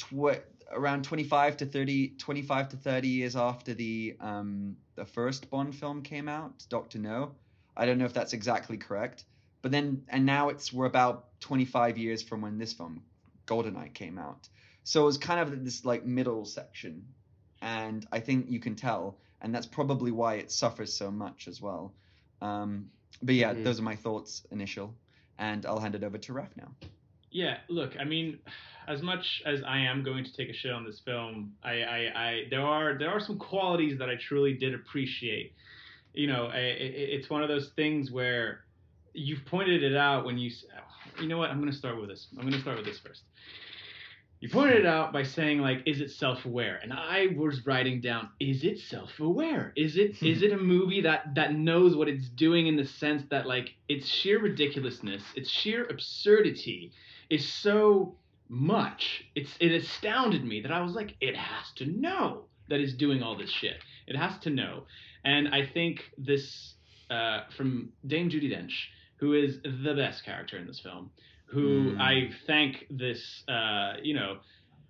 tw- 0.01 0.41
around 0.72 1.03
25 1.03 1.58
to 1.58 1.65
30 1.65 2.10
25 2.17 2.70
to 2.70 2.77
30 2.77 3.08
years 3.08 3.36
after 3.36 3.74
the 3.74 4.15
um 4.20 4.77
the 4.96 5.05
first 5.05 5.50
Bond 5.50 5.75
film 5.75 6.01
came 6.01 6.27
out, 6.29 6.63
Doctor 6.70 7.00
No. 7.00 7.31
I 7.75 7.86
don't 7.86 7.98
know 7.98 8.05
if 8.05 8.13
that's 8.13 8.34
exactly 8.34 8.77
correct, 8.77 9.25
but 9.62 9.72
then 9.72 10.03
and 10.10 10.25
now 10.25 10.50
it's 10.50 10.74
we're 10.74 10.86
about 10.86 11.39
25 11.41 11.98
years 11.98 12.22
from 12.22 12.41
when 12.41 12.58
this 12.58 12.74
film 12.74 13.01
Goldeneye 13.48 13.93
came 13.93 14.17
out. 14.20 14.48
So 14.84 15.01
it 15.03 15.05
was 15.05 15.17
kind 15.17 15.39
of 15.39 15.63
this 15.63 15.86
like 15.86 16.05
middle 16.05 16.46
section, 16.46 17.05
and 17.62 18.05
I 18.12 18.20
think 18.20 18.50
you 18.50 18.60
can 18.60 18.75
tell, 18.75 19.17
and 19.41 19.53
that's 19.53 19.67
probably 19.67 20.12
why 20.12 20.36
it 20.36 20.51
suffers 20.51 20.93
so 20.93 21.12
much 21.12 21.48
as 21.48 21.62
well. 21.62 21.93
Um, 22.41 22.89
but 23.22 23.36
yeah, 23.36 23.53
Mhm. 23.53 23.63
those 23.63 23.79
are 23.79 23.84
my 23.84 23.96
thoughts 23.96 24.46
initial, 24.51 24.93
and 25.38 25.65
I'll 25.65 25.79
hand 25.79 25.96
it 25.96 26.03
over 26.03 26.17
to 26.17 26.34
Raf 26.34 26.55
now. 26.58 26.72
Yeah, 27.32 27.58
look, 27.70 27.94
I 28.00 28.04
mean, 28.04 28.40
as 28.88 29.02
much 29.02 29.42
as 29.46 29.62
I 29.66 29.80
am 29.80 30.04
going 30.04 30.26
to 30.26 30.34
take 30.34 30.50
a 30.50 30.54
shit 30.54 30.72
on 30.72 30.86
this 30.86 31.00
film, 31.00 31.54
I, 31.64 31.82
I, 31.82 31.98
I 32.16 32.44
there 32.50 32.62
are 32.62 32.98
there 32.98 33.10
are 33.10 33.20
some 33.20 33.38
qualities 33.38 33.98
that 34.00 34.10
I 34.10 34.16
truly 34.16 34.54
did 34.54 34.74
appreciate. 34.74 35.54
You 36.14 36.28
know, 36.28 36.48
I, 36.48 36.58
it, 36.58 36.94
it's 36.96 37.30
one 37.30 37.42
of 37.42 37.48
those 37.48 37.72
things 37.76 38.12
where 38.12 38.66
you've 39.14 39.46
pointed 39.46 39.84
it 39.84 39.96
out 39.96 40.26
when 40.26 40.38
you. 40.38 40.52
You 41.20 41.28
know 41.28 41.38
what? 41.38 41.50
I'm 41.50 41.60
going 41.60 41.72
to 41.72 41.78
start 41.78 42.00
with 42.00 42.10
this. 42.10 42.28
I'm 42.38 42.42
going 42.42 42.54
to 42.54 42.62
start 42.62 42.78
with 42.78 42.86
this 42.86 43.00
first. 43.00 43.24
You 44.40 44.50
pointed 44.50 44.78
it 44.78 44.86
out 44.88 45.14
by 45.14 45.22
saying 45.22 45.60
like, 45.60 45.84
is 45.86 46.02
it 46.02 46.10
self-aware? 46.10 46.80
And 46.82 46.92
I 46.92 47.28
was 47.38 47.64
writing 47.66 48.02
down, 48.02 48.30
is 48.40 48.64
it 48.64 48.80
self-aware? 48.80 49.72
Is 49.76 49.98
it 49.98 50.24
is 50.24 50.42
it 50.42 50.52
a 50.52 50.58
movie 50.74 51.02
that 51.02 51.36
that 51.36 51.54
knows 51.54 51.96
what 51.96 52.08
it's 52.08 52.28
doing 52.28 52.68
in 52.68 52.76
the 52.76 52.86
sense 52.86 53.24
that 53.30 53.46
like 53.46 53.76
its 53.88 54.08
sheer 54.08 54.42
ridiculousness, 54.42 55.22
its 55.36 55.50
sheer 55.50 55.86
absurdity 55.86 56.92
is 57.32 57.48
so 57.48 58.16
much. 58.50 59.24
It's 59.36 59.56
it 59.60 59.72
astounded 59.72 60.44
me 60.44 60.62
that 60.62 60.72
I 60.72 60.82
was 60.82 60.94
like, 60.94 61.16
it 61.22 61.36
has 61.36 61.72
to 61.78 61.86
know 61.86 62.46
that 62.70 62.80
it's 62.80 62.94
doing 62.94 63.24
all 63.24 63.38
this 63.38 63.50
shit. 63.50 63.78
It 64.08 64.16
has 64.16 64.38
to 64.40 64.50
know. 64.50 64.84
And 65.24 65.50
I 65.50 65.66
think 65.66 66.02
this 66.18 66.76
uh, 67.10 67.42
from 67.56 67.90
Dame 68.06 68.30
Judi 68.30 68.50
Dench, 68.52 68.74
who 69.18 69.34
is 69.34 69.60
the 69.64 69.94
best 69.96 70.26
character 70.26 70.58
in 70.58 70.68
this 70.68 70.80
film, 70.80 71.12
who 71.46 71.94
Mm. 71.94 72.00
I 72.00 72.30
thank 72.48 72.88
this, 72.90 73.44
uh, 73.48 73.94
you 74.02 74.14
know, 74.14 74.38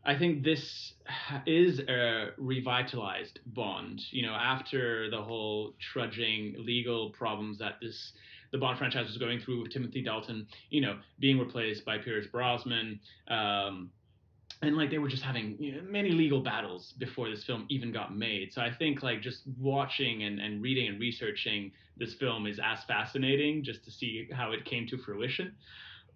I 0.05 0.17
think 0.17 0.43
this 0.43 0.93
is 1.45 1.79
a 1.79 2.29
revitalized 2.38 3.39
Bond. 3.45 4.01
You 4.12 4.24
know, 4.27 4.33
after 4.33 5.10
the 5.10 5.21
whole 5.21 5.74
trudging 5.79 6.55
legal 6.57 7.10
problems 7.12 7.60
that 7.60 7.75
this 7.81 8.13
the 8.51 8.58
Bond 8.58 8.77
franchise 8.77 9.08
was 9.08 9.17
going 9.17 9.39
through 9.39 9.63
with 9.63 9.72
Timothy 9.72 10.01
Dalton, 10.01 10.48
you 10.70 10.81
know, 10.81 11.00
being 11.20 11.39
replaced 11.39 11.86
by 11.86 11.98
Pierce 11.98 12.27
Brosnan, 12.27 13.00
um, 13.29 13.89
and 14.62 14.75
like 14.75 14.91
they 14.91 15.00
were 15.00 15.08
just 15.08 15.24
having 15.24 15.55
you 15.60 15.75
know, 15.75 15.81
many 15.89 16.12
legal 16.12 16.41
battles 16.41 16.93
before 17.00 17.29
this 17.29 17.43
film 17.43 17.65
even 17.70 17.91
got 17.91 18.15
made. 18.15 18.53
So 18.53 18.62
I 18.62 18.72
think 18.72 19.01
like 19.01 19.22
just 19.22 19.41
watching 19.60 20.24
and, 20.24 20.39
and 20.39 20.62
reading 20.62 20.88
and 20.88 21.00
researching 21.00 21.72
this 21.98 22.13
film 22.13 22.46
is 22.46 22.60
as 22.63 22.84
fascinating 22.84 23.63
just 23.63 23.84
to 23.86 23.91
see 23.91 24.27
how 24.31 24.51
it 24.51 24.65
came 24.65 24.86
to 24.88 24.98
fruition. 24.98 25.55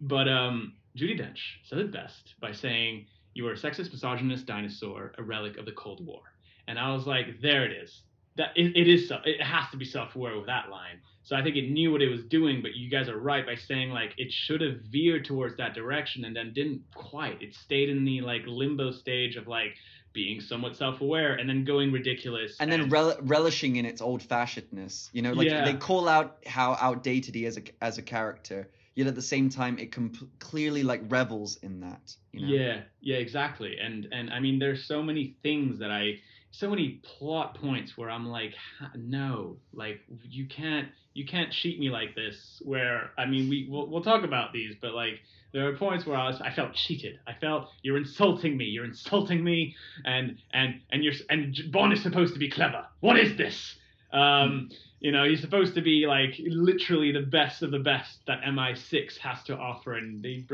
But 0.02 0.28
um, 0.28 0.74
Judi 0.98 1.20
Dench 1.20 1.40
said 1.64 1.80
it 1.80 1.92
best 1.92 2.36
by 2.40 2.52
saying, 2.52 3.08
"You 3.34 3.48
are 3.48 3.54
a 3.54 3.58
sexist, 3.58 3.92
misogynist 3.92 4.46
dinosaur, 4.46 5.14
a 5.18 5.24
relic 5.24 5.58
of 5.58 5.66
the 5.66 5.72
Cold 5.72 6.06
War." 6.06 6.22
And 6.68 6.78
I 6.78 6.94
was 6.94 7.08
like, 7.08 7.42
"There 7.42 7.66
it 7.66 7.72
is. 7.72 8.02
That 8.38 8.52
it, 8.56 8.76
it 8.76 8.88
is. 8.88 9.12
It 9.24 9.42
has 9.42 9.70
to 9.72 9.78
be 9.78 9.86
self-aware 9.86 10.36
with 10.38 10.48
that 10.48 10.70
line." 10.70 11.00
So 11.24 11.36
I 11.36 11.42
think 11.42 11.56
it 11.56 11.72
knew 11.72 11.92
what 11.92 12.04
it 12.04 12.10
was 12.10 12.24
doing, 12.24 12.62
but 12.62 12.76
you 12.76 12.88
guys 12.90 13.10
are 13.10 13.18
right 13.18 13.46
by 13.46 13.56
saying 13.56 13.90
like 13.90 14.14
it 14.18 14.32
should 14.32 14.62
have 14.62 14.82
veered 14.82 15.26
towards 15.26 15.58
that 15.58 15.74
direction 15.74 16.24
and 16.26 16.36
then 16.36 16.54
didn't 16.54 16.84
quite. 16.94 17.42
It 17.42 17.56
stayed 17.56 17.90
in 17.90 18.06
the 18.06 18.22
like 18.22 18.44
limbo 18.46 18.92
stage 18.92 19.36
of 19.36 19.48
like 19.48 19.76
being 20.14 20.40
somewhat 20.40 20.76
self-aware 20.78 21.36
and 21.36 21.50
then 21.50 21.66
going 21.66 21.92
ridiculous 21.92 22.56
and 22.60 22.72
then 22.72 22.90
rel- 22.90 23.18
relishing 23.24 23.76
in 23.78 23.86
its 23.86 24.02
old 24.02 24.22
fashionedness. 24.22 25.10
You 25.14 25.22
know, 25.24 25.34
like 25.34 25.48
Yeah. 25.48 25.66
they 25.66 25.74
call 25.74 26.08
out 26.08 26.38
how 26.46 26.78
outdated 26.80 27.36
he 27.36 27.46
is 27.46 27.58
a, 27.58 27.64
as 27.82 27.98
a 27.98 28.02
character, 28.02 28.70
yet 28.94 29.08
at 29.08 29.16
the 29.16 29.22
same 29.22 29.50
time 29.50 29.78
it 29.80 29.92
com- 29.92 30.30
clearly 30.40 30.84
like 30.84 31.02
revels 31.10 31.58
in 31.64 31.80
that. 31.82 32.16
You 32.32 32.42
know? 32.42 32.48
Yeah, 32.54 32.82
yeah, 33.02 33.18
exactly. 33.18 33.78
And 33.80 34.08
and 34.12 34.30
I 34.32 34.40
mean, 34.40 34.60
there's 34.60 34.86
so 34.86 35.02
many 35.02 35.36
things 35.44 35.80
that 35.80 35.92
I, 35.92 36.20
so 36.58 36.70
many 36.70 37.02
plot 37.04 37.56
points 37.60 37.98
where 37.98 38.10
I'm 38.10 38.28
like, 38.28 38.54
no, 38.96 39.58
like 39.74 40.02
you 40.24 40.48
can't, 40.48 40.88
you 41.14 41.26
can't 41.26 41.52
cheat 41.52 41.80
me 41.80 41.90
like 41.90 42.16
this. 42.16 42.62
Where 42.64 43.12
I 43.18 43.26
mean, 43.26 43.50
we 43.50 43.68
we'll, 43.70 43.88
we'll 43.88 44.04
talk 44.04 44.24
about 44.24 44.54
these, 44.54 44.76
but 44.82 44.94
like 44.94 45.20
there 45.54 45.68
are 45.68 45.76
points 45.78 46.06
where 46.06 46.18
I 46.18 46.28
was, 46.28 46.42
I 46.42 46.52
felt 46.52 46.74
cheated. 46.74 47.20
I 47.28 47.34
felt 47.34 47.70
you're 47.82 47.98
insulting 47.98 48.58
me. 48.58 48.66
You're 48.66 48.86
insulting 48.86 49.44
me, 49.44 49.76
and 50.04 50.38
and 50.54 50.82
and 50.92 51.04
you're 51.04 51.14
and 51.30 51.58
Bond 51.72 51.94
is 51.94 52.04
supposed 52.04 52.34
to 52.34 52.40
be 52.40 52.50
clever. 52.50 52.86
What 53.00 53.18
is 53.20 53.38
this? 53.38 53.76
Um, 54.12 54.70
you 55.00 55.12
know, 55.12 55.26
he's 55.26 55.42
supposed 55.42 55.76
to 55.76 55.82
be 55.82 56.06
like 56.08 56.36
literally 56.40 57.12
the 57.12 57.22
best 57.22 57.62
of 57.64 57.72
the 57.72 57.80
best 57.80 58.20
that 58.28 58.42
MI6 58.42 59.18
has 59.18 59.44
to 59.44 59.58
offer, 59.58 59.94
and 59.94 60.24
they 60.24 60.46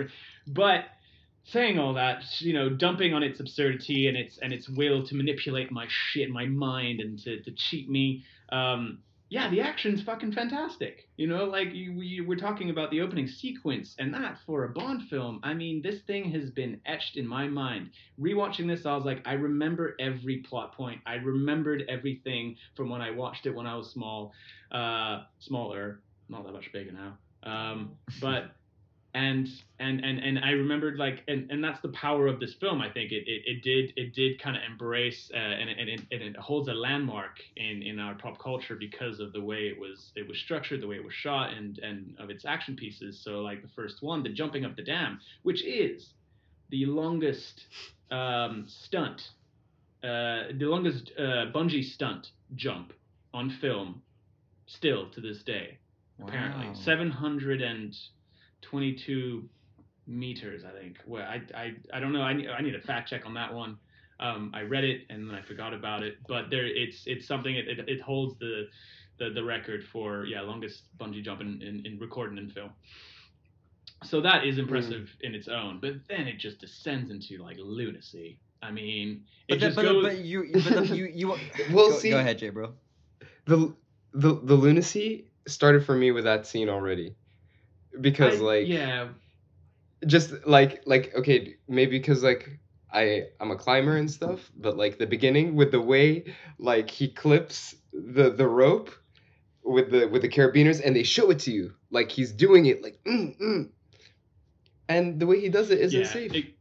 but 0.47 0.85
saying 1.43 1.79
all 1.79 1.93
that, 1.95 2.23
you 2.39 2.53
know, 2.53 2.69
dumping 2.69 3.13
on 3.13 3.23
its 3.23 3.39
absurdity 3.39 4.07
and 4.07 4.17
its 4.17 4.37
and 4.39 4.53
its 4.53 4.69
will 4.69 5.05
to 5.07 5.15
manipulate 5.15 5.71
my 5.71 5.85
shit, 5.89 6.29
my 6.29 6.45
mind, 6.45 6.99
and 6.99 7.19
to, 7.19 7.41
to 7.41 7.51
cheat 7.51 7.89
me. 7.89 8.23
Um, 8.49 8.99
yeah, 9.31 9.49
the 9.49 9.61
action's 9.61 10.03
fucking 10.03 10.33
fantastic. 10.33 11.07
You 11.15 11.25
know, 11.25 11.45
like 11.45 11.73
you, 11.73 11.95
we, 11.97 12.19
we're 12.19 12.35
talking 12.35 12.69
about 12.69 12.91
the 12.91 12.99
opening 12.99 13.27
sequence, 13.27 13.95
and 13.97 14.13
that 14.13 14.39
for 14.45 14.65
a 14.65 14.69
Bond 14.69 15.03
film, 15.09 15.39
I 15.41 15.53
mean, 15.53 15.81
this 15.81 16.01
thing 16.01 16.29
has 16.31 16.49
been 16.49 16.81
etched 16.85 17.15
in 17.15 17.25
my 17.25 17.47
mind. 17.47 17.91
Rewatching 18.19 18.67
this, 18.67 18.85
I 18.85 18.93
was 18.93 19.05
like, 19.05 19.21
I 19.25 19.33
remember 19.33 19.95
every 20.01 20.39
plot 20.39 20.75
point. 20.75 20.99
I 21.05 21.15
remembered 21.15 21.85
everything 21.87 22.57
from 22.75 22.89
when 22.89 23.01
I 23.01 23.11
watched 23.11 23.45
it 23.45 23.55
when 23.55 23.65
I 23.65 23.75
was 23.75 23.89
small, 23.91 24.33
uh, 24.69 25.23
smaller, 25.39 26.01
not 26.27 26.43
that 26.45 26.51
much 26.51 26.69
bigger 26.73 26.91
now. 26.91 27.17
Um, 27.49 27.91
but 28.19 28.51
and 29.13 29.47
and 29.79 30.03
and 30.03 30.19
and 30.19 30.39
I 30.39 30.51
remembered 30.51 30.97
like 30.97 31.23
and, 31.27 31.51
and 31.51 31.63
that's 31.63 31.81
the 31.81 31.89
power 31.89 32.27
of 32.27 32.39
this 32.39 32.53
film 32.59 32.81
I 32.81 32.89
think. 32.89 33.11
It 33.11 33.23
it, 33.27 33.41
it 33.45 33.63
did 33.63 33.93
it 33.97 34.13
did 34.13 34.41
kind 34.41 34.55
of 34.55 34.63
embrace 34.63 35.29
uh, 35.33 35.37
and, 35.37 35.69
it, 35.69 35.77
and, 35.79 36.07
and 36.11 36.21
it 36.21 36.37
holds 36.37 36.69
a 36.69 36.73
landmark 36.73 37.37
in 37.57 37.81
in 37.81 37.99
our 37.99 38.15
pop 38.15 38.39
culture 38.39 38.75
because 38.75 39.19
of 39.19 39.33
the 39.33 39.41
way 39.41 39.67
it 39.67 39.79
was 39.79 40.11
it 40.15 40.27
was 40.27 40.37
structured 40.39 40.81
the 40.81 40.87
way 40.87 40.95
it 40.95 41.03
was 41.03 41.13
shot 41.13 41.53
and 41.53 41.79
and 41.79 42.15
of 42.19 42.29
its 42.29 42.45
action 42.45 42.75
pieces. 42.75 43.21
So 43.23 43.41
like 43.41 43.61
the 43.61 43.69
first 43.75 44.01
one 44.01 44.23
the 44.23 44.29
jumping 44.29 44.65
up 44.65 44.75
the 44.75 44.83
dam 44.83 45.19
which 45.43 45.63
is 45.65 46.13
the 46.69 46.85
longest 46.85 47.61
um, 48.11 48.65
stunt 48.67 49.21
uh, 50.03 50.53
the 50.57 50.65
longest 50.65 51.11
uh, 51.17 51.51
bungee 51.53 51.83
stunt 51.83 52.27
jump 52.55 52.93
on 53.33 53.49
film 53.61 54.01
still 54.67 55.09
to 55.11 55.21
this 55.21 55.43
day 55.43 55.77
apparently. 56.21 56.67
Wow. 56.67 56.73
722 58.61 59.47
meters 60.07 60.63
i 60.65 60.71
think. 60.79 60.97
Well 61.05 61.23
i 61.23 61.41
i, 61.55 61.73
I 61.93 61.99
don't 61.99 62.13
know. 62.13 62.21
I 62.21 62.33
need, 62.33 62.49
I 62.49 62.61
need 62.61 62.75
a 62.75 62.81
fact 62.81 63.09
check 63.09 63.25
on 63.25 63.33
that 63.35 63.53
one. 63.53 63.77
Um, 64.19 64.51
i 64.53 64.61
read 64.61 64.83
it 64.83 65.01
and 65.09 65.27
then 65.27 65.35
i 65.35 65.41
forgot 65.41 65.73
about 65.73 66.03
it 66.03 66.17
but 66.27 66.51
there 66.51 66.67
it's 66.67 67.03
it's 67.07 67.25
something 67.27 67.55
it, 67.55 67.67
it, 67.67 67.79
it 67.89 68.01
holds 68.01 68.37
the, 68.37 68.67
the 69.17 69.31
the 69.31 69.43
record 69.43 69.83
for 69.83 70.25
yeah 70.25 70.41
longest 70.41 70.83
bungee 70.99 71.23
jump 71.23 71.41
in, 71.41 71.59
in, 71.61 71.83
in 71.85 71.97
recording 71.99 72.37
in 72.37 72.49
film. 72.49 72.69
So 74.03 74.19
that 74.21 74.45
is 74.45 74.57
impressive 74.59 75.09
in 75.21 75.33
its 75.33 75.47
own 75.47 75.79
but 75.81 75.93
then 76.07 76.27
it 76.27 76.37
just 76.37 76.59
descends 76.59 77.09
into 77.09 77.41
like 77.41 77.57
lunacy. 77.59 78.39
I 78.61 78.69
mean 78.71 79.23
it 79.47 79.59
But, 79.59 79.59
then, 79.59 79.69
just 79.69 79.75
but, 79.75 79.81
goes 79.83 80.03
but 80.03 80.17
you, 80.19 80.49
but 80.53 80.63
then 80.65 80.85
you, 80.95 81.05
you. 81.05 81.27
Well, 81.73 81.89
go, 81.89 81.97
see- 81.97 82.11
go 82.11 82.19
ahead, 82.19 82.37
Jay, 82.37 82.49
bro. 82.49 82.73
the 83.45 83.73
the 84.13 84.39
the 84.43 84.55
lunacy 84.55 85.31
started 85.47 85.83
for 85.85 85.95
me 85.95 86.11
with 86.11 86.25
that 86.25 86.45
scene 86.45 86.69
already 86.69 87.15
because 87.99 88.39
I- 88.39 88.43
like 88.43 88.67
yeah 88.67 89.07
just 90.07 90.33
like 90.47 90.81
like 90.85 91.13
okay 91.15 91.55
maybe 91.67 91.97
because 91.99 92.23
like 92.23 92.49
i 92.91 93.23
i'm 93.39 93.51
a 93.51 93.55
climber 93.55 93.97
and 93.97 94.09
stuff 94.09 94.51
but 94.57 94.75
like 94.77 94.97
the 94.97 95.05
beginning 95.05 95.55
with 95.55 95.71
the 95.71 95.81
way 95.81 96.33
like 96.57 96.89
he 96.89 97.07
clips 97.07 97.75
the 97.93 98.29
the 98.31 98.47
rope 98.47 98.89
with 99.63 99.91
the 99.91 100.07
with 100.07 100.21
the 100.23 100.29
carabiners 100.29 100.81
and 100.83 100.95
they 100.95 101.03
show 101.03 101.29
it 101.29 101.39
to 101.39 101.51
you 101.51 101.73
like 101.91 102.09
he's 102.11 102.31
doing 102.31 102.65
it 102.65 102.81
like 102.81 102.99
mm, 103.05 103.37
mm. 103.39 103.69
and 104.89 105.19
the 105.19 105.25
way 105.27 105.39
he 105.39 105.49
does 105.49 105.69
it 105.69 105.79
isn't 105.79 106.01
yeah, 106.01 106.07
safe 106.07 106.33
it- 106.33 106.55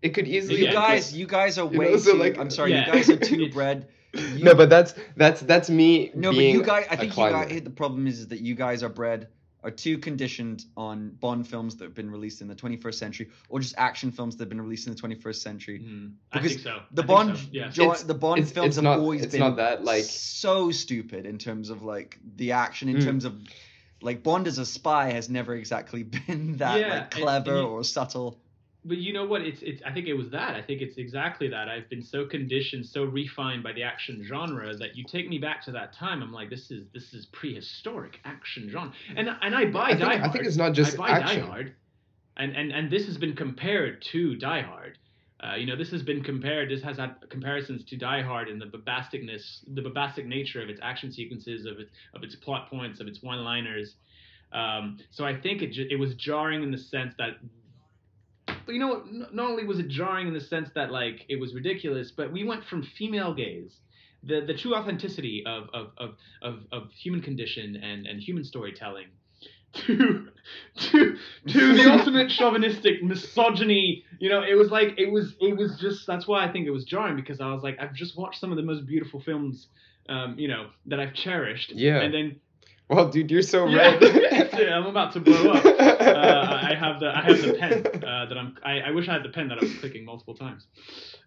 it 0.00 0.10
could 0.10 0.28
easily 0.28 0.64
You 0.64 0.70
guys, 0.72 1.12
you 1.12 1.26
guys 1.26 1.58
are 1.58 1.66
you 1.72 1.72
know, 1.72 1.78
way 1.80 1.98
so, 1.98 2.12
too. 2.12 2.18
like- 2.18 2.38
I'm 2.38 2.50
sorry, 2.50 2.70
Yeah. 2.70 2.86
you 2.86 2.92
guys 2.92 3.10
are 3.10 3.16
too 3.16 3.34
It's- 3.34 3.52
bred. 3.58 3.88
You, 4.14 4.44
no 4.44 4.54
but 4.54 4.70
that's 4.70 4.94
that's 5.16 5.40
that's 5.42 5.68
me 5.68 6.12
no, 6.14 6.30
but 6.30 6.38
you 6.38 6.62
guys. 6.62 6.86
i 6.88 6.94
think 6.96 7.10
you 7.10 7.14
climber. 7.14 7.44
guys. 7.46 7.62
The 7.62 7.70
problem 7.70 8.06
is, 8.06 8.20
is 8.20 8.28
that 8.28 8.40
you 8.40 8.54
guys 8.54 8.82
are 8.84 8.88
bred 8.88 9.26
are 9.64 9.70
too 9.70 9.98
conditioned 9.98 10.64
on 10.76 11.10
Bond 11.20 11.46
films 11.46 11.76
that 11.76 11.84
have 11.84 11.94
been 11.94 12.10
released 12.10 12.40
in 12.42 12.48
the 12.48 12.54
21st 12.54 12.94
century, 12.94 13.28
or 13.48 13.58
just 13.60 13.74
action 13.76 14.12
films 14.12 14.36
that 14.36 14.42
have 14.44 14.48
been 14.48 14.60
released 14.60 14.86
in 14.86 14.94
the 14.94 15.00
21st 15.00 15.42
century. 15.42 15.84
I 16.32 16.38
Because 16.38 16.52
think 16.52 16.62
so. 16.64 16.80
The 16.92 17.02
I 17.02 17.06
Bond, 17.06 17.36
so, 17.38 17.44
yes. 17.50 17.74
jo- 17.74 17.94
the 17.94 18.14
Bond 18.14 18.38
it's- 18.38 18.52
films 18.52 18.66
it's 18.68 18.76
have 18.76 18.84
not- 18.84 18.98
always 19.00 19.22
it's 19.22 19.32
been 19.32 19.40
not 19.40 19.56
that, 19.56 19.84
like- 19.84 20.04
so 20.04 20.70
stupid 20.70 21.26
in 21.26 21.38
terms 21.38 21.70
of 21.70 21.82
like 21.82 22.18
the 22.36 22.52
action, 22.52 22.88
in 22.88 22.96
Mm. 22.98 23.04
terms 23.04 23.24
of 23.24 23.34
like 24.00 24.22
Bond 24.22 24.46
as 24.46 24.58
a 24.58 24.66
spy 24.66 25.10
has 25.10 25.28
never 25.28 25.54
exactly 25.56 26.02
been 26.26 26.56
that 26.58 26.78
Yeah, 26.80 26.88
like 26.88 27.02
and- 27.02 27.10
clever 27.10 27.50
and 27.56 27.60
you- 27.62 27.68
or 27.68 27.82
subtle. 27.84 28.38
But 28.88 28.96
you 28.98 29.12
know 29.12 29.26
what? 29.26 29.42
It's 29.42 29.60
it's. 29.62 29.82
I 29.84 29.92
think 29.92 30.06
it 30.06 30.14
was 30.14 30.30
that. 30.30 30.54
I 30.54 30.62
think 30.62 30.80
it's 30.80 30.96
exactly 30.96 31.48
that. 31.48 31.68
I've 31.68 31.88
been 31.88 32.02
so 32.02 32.26
conditioned, 32.26 32.86
so 32.86 33.04
refined 33.04 33.62
by 33.62 33.72
the 33.72 33.82
action 33.82 34.24
genre 34.26 34.74
that 34.76 34.96
you 34.96 35.04
take 35.04 35.28
me 35.28 35.38
back 35.38 35.62
to 35.64 35.72
that 35.72 35.92
time. 35.92 36.22
I'm 36.22 36.32
like, 36.32 36.50
this 36.50 36.70
is 36.70 36.86
this 36.94 37.12
is 37.12 37.26
prehistoric 37.26 38.20
action 38.24 38.68
genre, 38.70 38.92
and 39.16 39.28
and 39.42 39.54
I 39.54 39.66
buy 39.66 39.84
I 39.84 39.88
think, 39.90 40.00
Die 40.00 40.24
I 40.24 40.28
think 40.32 40.46
it's 40.46 40.56
not 40.56 40.72
just 40.72 40.94
I 40.94 40.96
buy 40.96 41.08
action 41.10 41.40
Die 41.40 41.46
Hard, 41.46 41.74
and 42.38 42.56
and 42.56 42.72
and 42.72 42.90
this 42.90 43.06
has 43.06 43.18
been 43.18 43.36
compared 43.36 44.02
to 44.12 44.34
Die 44.36 44.62
Hard. 44.62 44.98
Uh, 45.40 45.54
you 45.54 45.66
know, 45.66 45.76
this 45.76 45.90
has 45.92 46.02
been 46.02 46.22
compared. 46.22 46.68
This 46.68 46.82
has 46.82 46.96
had 46.96 47.14
comparisons 47.28 47.84
to 47.84 47.96
Die 47.96 48.22
Hard 48.22 48.48
in 48.48 48.58
the 48.58 48.66
bombasticness, 48.66 49.60
the 49.72 49.82
bombastic 49.82 50.26
nature 50.26 50.60
of 50.60 50.68
its 50.68 50.80
action 50.82 51.12
sequences, 51.12 51.64
of 51.64 51.78
its 51.78 51.90
of 52.14 52.24
its 52.24 52.34
plot 52.34 52.68
points, 52.68 53.00
of 53.00 53.06
its 53.06 53.22
one-liners. 53.22 53.94
Um, 54.52 54.98
so 55.10 55.24
I 55.24 55.38
think 55.38 55.62
it 55.62 55.76
it 55.76 55.96
was 55.96 56.14
jarring 56.14 56.62
in 56.62 56.70
the 56.70 56.78
sense 56.78 57.14
that, 57.18 57.38
but 58.68 58.74
you 58.74 58.80
know, 58.80 58.88
what? 58.88 59.32
Not 59.32 59.48
only 59.50 59.64
was 59.64 59.78
it 59.78 59.88
jarring 59.88 60.28
in 60.28 60.34
the 60.34 60.40
sense 60.42 60.68
that 60.74 60.92
like 60.92 61.24
it 61.30 61.40
was 61.40 61.54
ridiculous, 61.54 62.10
but 62.10 62.30
we 62.30 62.44
went 62.44 62.64
from 62.66 62.82
female 62.98 63.32
gaze, 63.32 63.74
the 64.22 64.42
the 64.46 64.52
true 64.52 64.74
authenticity 64.74 65.42
of 65.46 65.70
of 65.72 65.86
of 65.96 66.10
of, 66.42 66.54
of 66.70 66.90
human 66.92 67.22
condition 67.22 67.76
and 67.76 68.06
and 68.06 68.20
human 68.20 68.44
storytelling, 68.44 69.06
to 69.72 70.28
to 70.76 71.16
to 71.48 71.74
the 71.76 71.90
ultimate 71.98 72.28
chauvinistic 72.30 73.02
misogyny. 73.02 74.04
You 74.18 74.28
know, 74.28 74.42
it 74.42 74.54
was 74.54 74.70
like 74.70 74.98
it 74.98 75.10
was 75.10 75.34
it 75.40 75.56
was 75.56 75.78
just 75.80 76.06
that's 76.06 76.26
why 76.28 76.44
I 76.46 76.52
think 76.52 76.66
it 76.66 76.70
was 76.70 76.84
jarring 76.84 77.16
because 77.16 77.40
I 77.40 77.52
was 77.54 77.62
like 77.62 77.78
I've 77.80 77.94
just 77.94 78.18
watched 78.18 78.38
some 78.38 78.50
of 78.50 78.56
the 78.56 78.62
most 78.62 78.86
beautiful 78.86 79.20
films. 79.20 79.66
Um, 80.10 80.36
you 80.38 80.48
know 80.48 80.68
that 80.86 81.00
I've 81.00 81.12
cherished, 81.12 81.70
Yeah. 81.74 82.00
and 82.00 82.14
then 82.14 82.40
well 82.88 83.08
dude 83.08 83.30
you're 83.30 83.42
so 83.42 83.66
yeah, 83.66 83.96
red 83.98 84.54
I'm 84.72 84.86
about 84.86 85.12
to 85.12 85.20
blow 85.20 85.50
up. 85.52 85.64
Uh, 85.64 86.58
I 86.62 86.74
have 86.74 87.00
the 87.00 87.08
I 87.16 87.22
have 87.22 87.42
the 87.42 87.54
pen 87.54 87.86
uh, 88.04 88.26
that 88.26 88.36
I'm. 88.36 88.56
I, 88.64 88.80
I 88.80 88.90
wish 88.90 89.08
I 89.08 89.12
had 89.14 89.22
the 89.22 89.28
pen 89.28 89.48
that 89.48 89.58
I 89.58 89.62
was 89.62 89.74
clicking 89.76 90.04
multiple 90.04 90.34
times. 90.34 90.66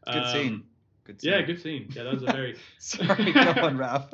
Good 0.05 0.15
Um, 0.23 0.31
scene. 0.33 0.63
Good. 1.05 1.19
Yeah, 1.21 1.41
good 1.41 1.61
scene. 1.61 1.87
Yeah, 1.95 2.03
that 2.03 2.13
was 2.13 2.23
a 2.23 2.25
very. 2.27 2.57
Sorry, 2.79 3.31
go 3.31 3.39
on, 3.41 3.77
Raph. 3.77 4.07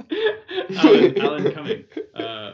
Alan, 0.77 1.19
Alan 1.19 1.51
Cumming. 1.53 1.85
Uh, 2.15 2.53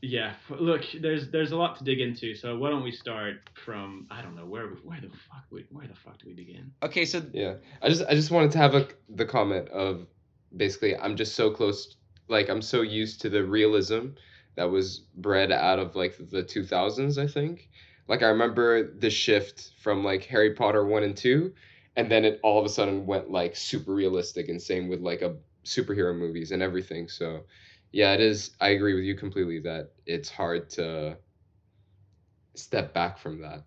yeah, 0.00 0.34
look, 0.50 0.82
there's 1.00 1.30
there's 1.30 1.52
a 1.52 1.56
lot 1.56 1.78
to 1.78 1.84
dig 1.84 2.00
into. 2.00 2.34
So 2.34 2.56
why 2.58 2.70
don't 2.70 2.82
we 2.82 2.90
start 2.92 3.36
from 3.64 4.06
I 4.10 4.22
don't 4.22 4.34
know 4.34 4.46
where 4.46 4.66
where 4.84 5.00
the 5.00 5.08
fuck 5.08 5.44
we, 5.50 5.64
where 5.70 5.86
the 5.86 5.94
fuck 5.94 6.18
do 6.18 6.26
we 6.28 6.34
begin? 6.34 6.72
Okay, 6.82 7.04
so 7.04 7.22
Yeah, 7.32 7.54
I 7.80 7.88
just 7.88 8.02
I 8.08 8.14
just 8.14 8.30
wanted 8.30 8.50
to 8.52 8.58
have 8.58 8.74
a 8.74 8.88
the 9.08 9.24
comment 9.24 9.68
of 9.68 10.06
basically 10.56 10.96
I'm 10.96 11.16
just 11.16 11.34
so 11.36 11.50
close, 11.50 11.96
like 12.32 12.50
I'm 12.50 12.62
so 12.62 12.82
used 12.82 13.22
to 13.22 13.30
the 13.30 13.44
realism 13.44 14.08
that 14.56 14.64
was 14.70 15.00
bred 15.16 15.52
out 15.52 15.78
of 15.80 15.96
like 15.96 16.16
the 16.30 16.42
2000s. 16.44 17.18
I 17.18 17.28
think, 17.28 17.70
like 18.08 18.22
I 18.22 18.28
remember 18.28 18.92
the 18.98 19.10
shift 19.10 19.72
from 19.82 20.04
like 20.04 20.24
Harry 20.24 20.54
Potter 20.54 20.86
one 20.86 21.04
and 21.04 21.16
two, 21.16 21.54
and 21.96 22.10
then 22.10 22.24
it 22.24 22.40
all 22.44 22.60
of 22.60 22.66
a 22.66 22.70
sudden 22.70 23.06
went 23.06 23.30
like 23.30 23.56
super 23.56 23.94
realistic, 23.94 24.48
and 24.50 24.60
same 24.62 24.88
with 24.88 25.00
like 25.00 25.22
a 25.22 25.36
superhero 25.66 26.16
movies 26.16 26.52
and 26.52 26.62
everything. 26.62 27.08
So, 27.08 27.46
yeah, 27.92 28.14
it 28.14 28.20
is. 28.20 28.56
I 28.60 28.70
agree 28.70 28.94
with 28.94 29.04
you 29.04 29.16
completely 29.16 29.60
that 29.60 29.92
it's 30.06 30.30
hard 30.30 30.70
to 30.70 31.18
step 32.54 32.92
back 32.94 33.18
from 33.18 33.40
that, 33.40 33.64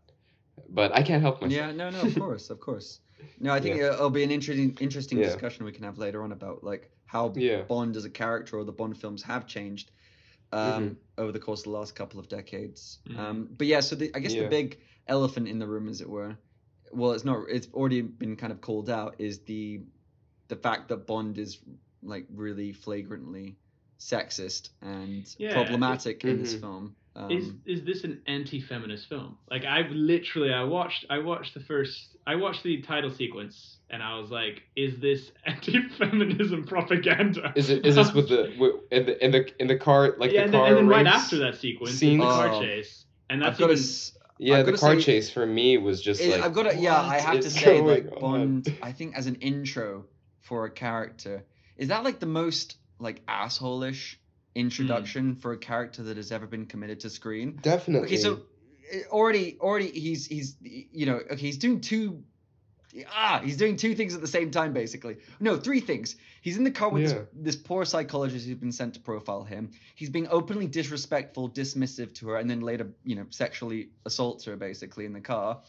but 0.69 0.93
I 0.93 1.03
can't 1.03 1.21
help 1.21 1.41
myself. 1.41 1.69
Yeah, 1.69 1.71
no, 1.71 1.89
no, 1.89 2.01
of 2.03 2.15
course, 2.15 2.49
of 2.49 2.59
course. 2.59 3.01
No, 3.39 3.53
I 3.53 3.59
think 3.59 3.75
Yeah. 3.79 3.93
it'll 3.93 4.09
be 4.09 4.23
an 4.23 4.31
interesting, 4.31 4.75
interesting 4.79 5.19
Yeah. 5.19 5.25
discussion 5.25 5.65
we 5.65 5.71
can 5.71 5.83
have 5.83 5.97
later 5.97 6.23
on 6.23 6.31
about 6.31 6.63
like 6.63 6.91
how 7.05 7.33
Yeah. 7.35 7.61
Bond 7.61 7.95
as 7.95 8.05
a 8.05 8.09
character 8.09 8.57
or 8.57 8.63
the 8.63 8.71
Bond 8.71 8.97
films 8.97 9.23
have 9.23 9.47
changed 9.47 9.91
um, 10.51 10.61
Mm-hmm. 10.61 10.93
over 11.23 11.31
the 11.31 11.39
course 11.39 11.61
of 11.61 11.65
the 11.65 11.69
last 11.71 11.95
couple 11.95 12.19
of 12.19 12.29
decades. 12.29 12.99
Mhm. 13.09 13.17
Um, 13.19 13.49
but 13.57 13.67
yeah, 13.67 13.79
so 13.81 13.95
the, 13.95 14.11
I 14.15 14.19
guess 14.19 14.33
Yeah. 14.33 14.43
the 14.43 14.49
big 14.49 14.79
elephant 15.07 15.47
in 15.47 15.59
the 15.59 15.67
room, 15.67 15.89
as 15.89 16.01
it 16.01 16.09
were, 16.09 16.37
well, 16.91 17.11
it's 17.11 17.25
not. 17.25 17.49
It's 17.49 17.67
already 17.73 18.01
been 18.01 18.35
kind 18.37 18.53
of 18.53 18.61
called 18.61 18.89
out. 18.89 19.15
Is 19.19 19.39
the 19.39 19.81
the 20.47 20.55
fact 20.55 20.87
that 20.89 21.07
Bond 21.07 21.37
is 21.39 21.59
like 22.03 22.25
really 22.29 22.71
flagrantly 22.71 23.57
sexist 23.99 24.69
and 24.81 25.27
Yeah, 25.39 25.51
problematic 25.51 26.23
in 26.23 26.37
this 26.37 26.53
Mhm. 26.55 26.61
film. 26.61 26.95
Um, 27.17 27.31
is 27.31 27.51
is 27.65 27.83
this 27.85 28.03
an 28.03 28.21
anti-feminist 28.27 29.07
film? 29.07 29.37
Like 29.49 29.63
I 29.63 29.87
literally 29.89 30.51
I 30.53 30.63
watched 30.63 31.05
I 31.09 31.19
watched 31.19 31.53
the 31.53 31.61
first 31.61 32.17
I 32.27 32.35
watched 32.35 32.63
the 32.63 32.81
title 32.81 33.09
sequence 33.09 33.77
and 33.89 34.03
I 34.03 34.19
was 34.19 34.31
like, 34.31 34.63
is 34.75 34.99
this 34.99 35.31
anti-feminism 35.45 36.65
propaganda? 36.65 37.53
Is 37.55 37.69
it 37.69 37.85
is 37.85 37.95
this 37.95 38.11
with 38.13 38.29
the 38.29 38.53
with, 38.59 38.75
in 38.91 39.05
the 39.05 39.23
in 39.25 39.31
the 39.31 39.61
in 39.61 39.67
the 39.67 39.77
car 39.77 40.15
like 40.17 40.31
yeah, 40.31 40.39
the 40.41 40.43
and 40.45 40.53
then, 40.53 40.59
car 40.59 40.67
and 40.67 40.77
then 40.77 40.87
right 40.87 41.07
after 41.07 41.37
that 41.39 41.55
sequence, 41.55 41.93
is 41.93 41.99
scene? 41.99 42.19
the 42.19 42.25
car 42.25 42.49
Oh. 42.49 42.61
chase, 42.61 43.05
and 43.29 43.43
I've 43.45 43.57
got 43.57 43.67
to. 43.67 43.73
even, 43.73 43.83
s- 43.83 44.17
Yeah, 44.37 44.57
I've 44.57 44.65
the 44.65 44.71
gotta 44.73 44.81
car 44.81 44.95
say- 44.95 45.01
chase 45.01 45.29
for 45.29 45.45
me 45.45 45.77
was 45.77 46.01
just 46.01 46.19
It- 46.21 46.31
like 46.31 46.41
I've 46.41 46.53
got 46.53 46.63
to, 46.71 46.77
yeah, 46.77 46.99
I 46.99 47.19
have 47.19 47.39
to 47.39 47.49
say, 47.59 47.77
going 47.79 47.87
like 47.87 48.11
on? 48.21 48.61
Bond. 48.61 48.77
I 48.81 48.91
think 48.91 49.15
as 49.15 49.27
an 49.27 49.35
intro 49.35 50.03
for 50.41 50.65
a 50.65 50.69
character, 50.69 51.45
is 51.77 51.87
that 51.87 52.03
like 52.03 52.19
the 52.19 52.25
most 52.25 52.75
like 52.99 53.21
asshole-ish 53.27 54.19
introduction 54.55 55.35
for 55.35 55.51
a 55.51 55.57
character 55.57 56.03
that 56.03 56.17
has 56.17 56.31
ever 56.31 56.47
been 56.47 56.65
committed 56.65 57.01
to 57.01 57.09
screen? 57.09 57.59
Definitely. 57.61 58.07
Okay, 58.07 58.17
so 58.17 58.39
uh, 58.93 58.97
already, 59.11 59.57
already 59.59 59.91
he's 59.91 60.25
he's 60.25 60.55
you 60.61 61.05
know 61.05 61.15
okay 61.31 61.35
he's 61.35 61.57
doing 61.57 61.81
two. 61.81 62.23
Ah, 63.13 63.41
he's 63.43 63.57
doing 63.57 63.75
two 63.75 63.93
things 63.93 64.15
at 64.15 64.21
the 64.21 64.27
same 64.27 64.51
time, 64.51 64.71
basically. 64.71 65.17
No, 65.41 65.57
three 65.57 65.81
things. 65.81 66.15
He's 66.41 66.55
in 66.55 66.63
the 66.63 66.71
car 66.71 66.89
with 66.89 67.03
Yeah. 67.03 67.09
this, 67.09 67.27
this 67.33 67.55
poor 67.57 67.83
psychologist 67.83 68.45
who's 68.45 68.55
been 68.55 68.71
sent 68.71 68.93
to 68.93 69.01
profile 69.01 69.43
him. 69.43 69.71
He's 69.95 70.09
being 70.09 70.29
openly 70.29 70.67
disrespectful, 70.67 71.49
dismissive 71.49 72.13
to 72.15 72.29
her, 72.29 72.37
and 72.37 72.49
then 72.49 72.61
later, 72.61 72.87
you 73.03 73.17
know, 73.17 73.25
sexually 73.31 73.89
assaults 74.05 74.45
her, 74.45 74.55
basically, 74.55 75.03
in 75.03 75.11
the 75.11 75.19
car. 75.19 75.59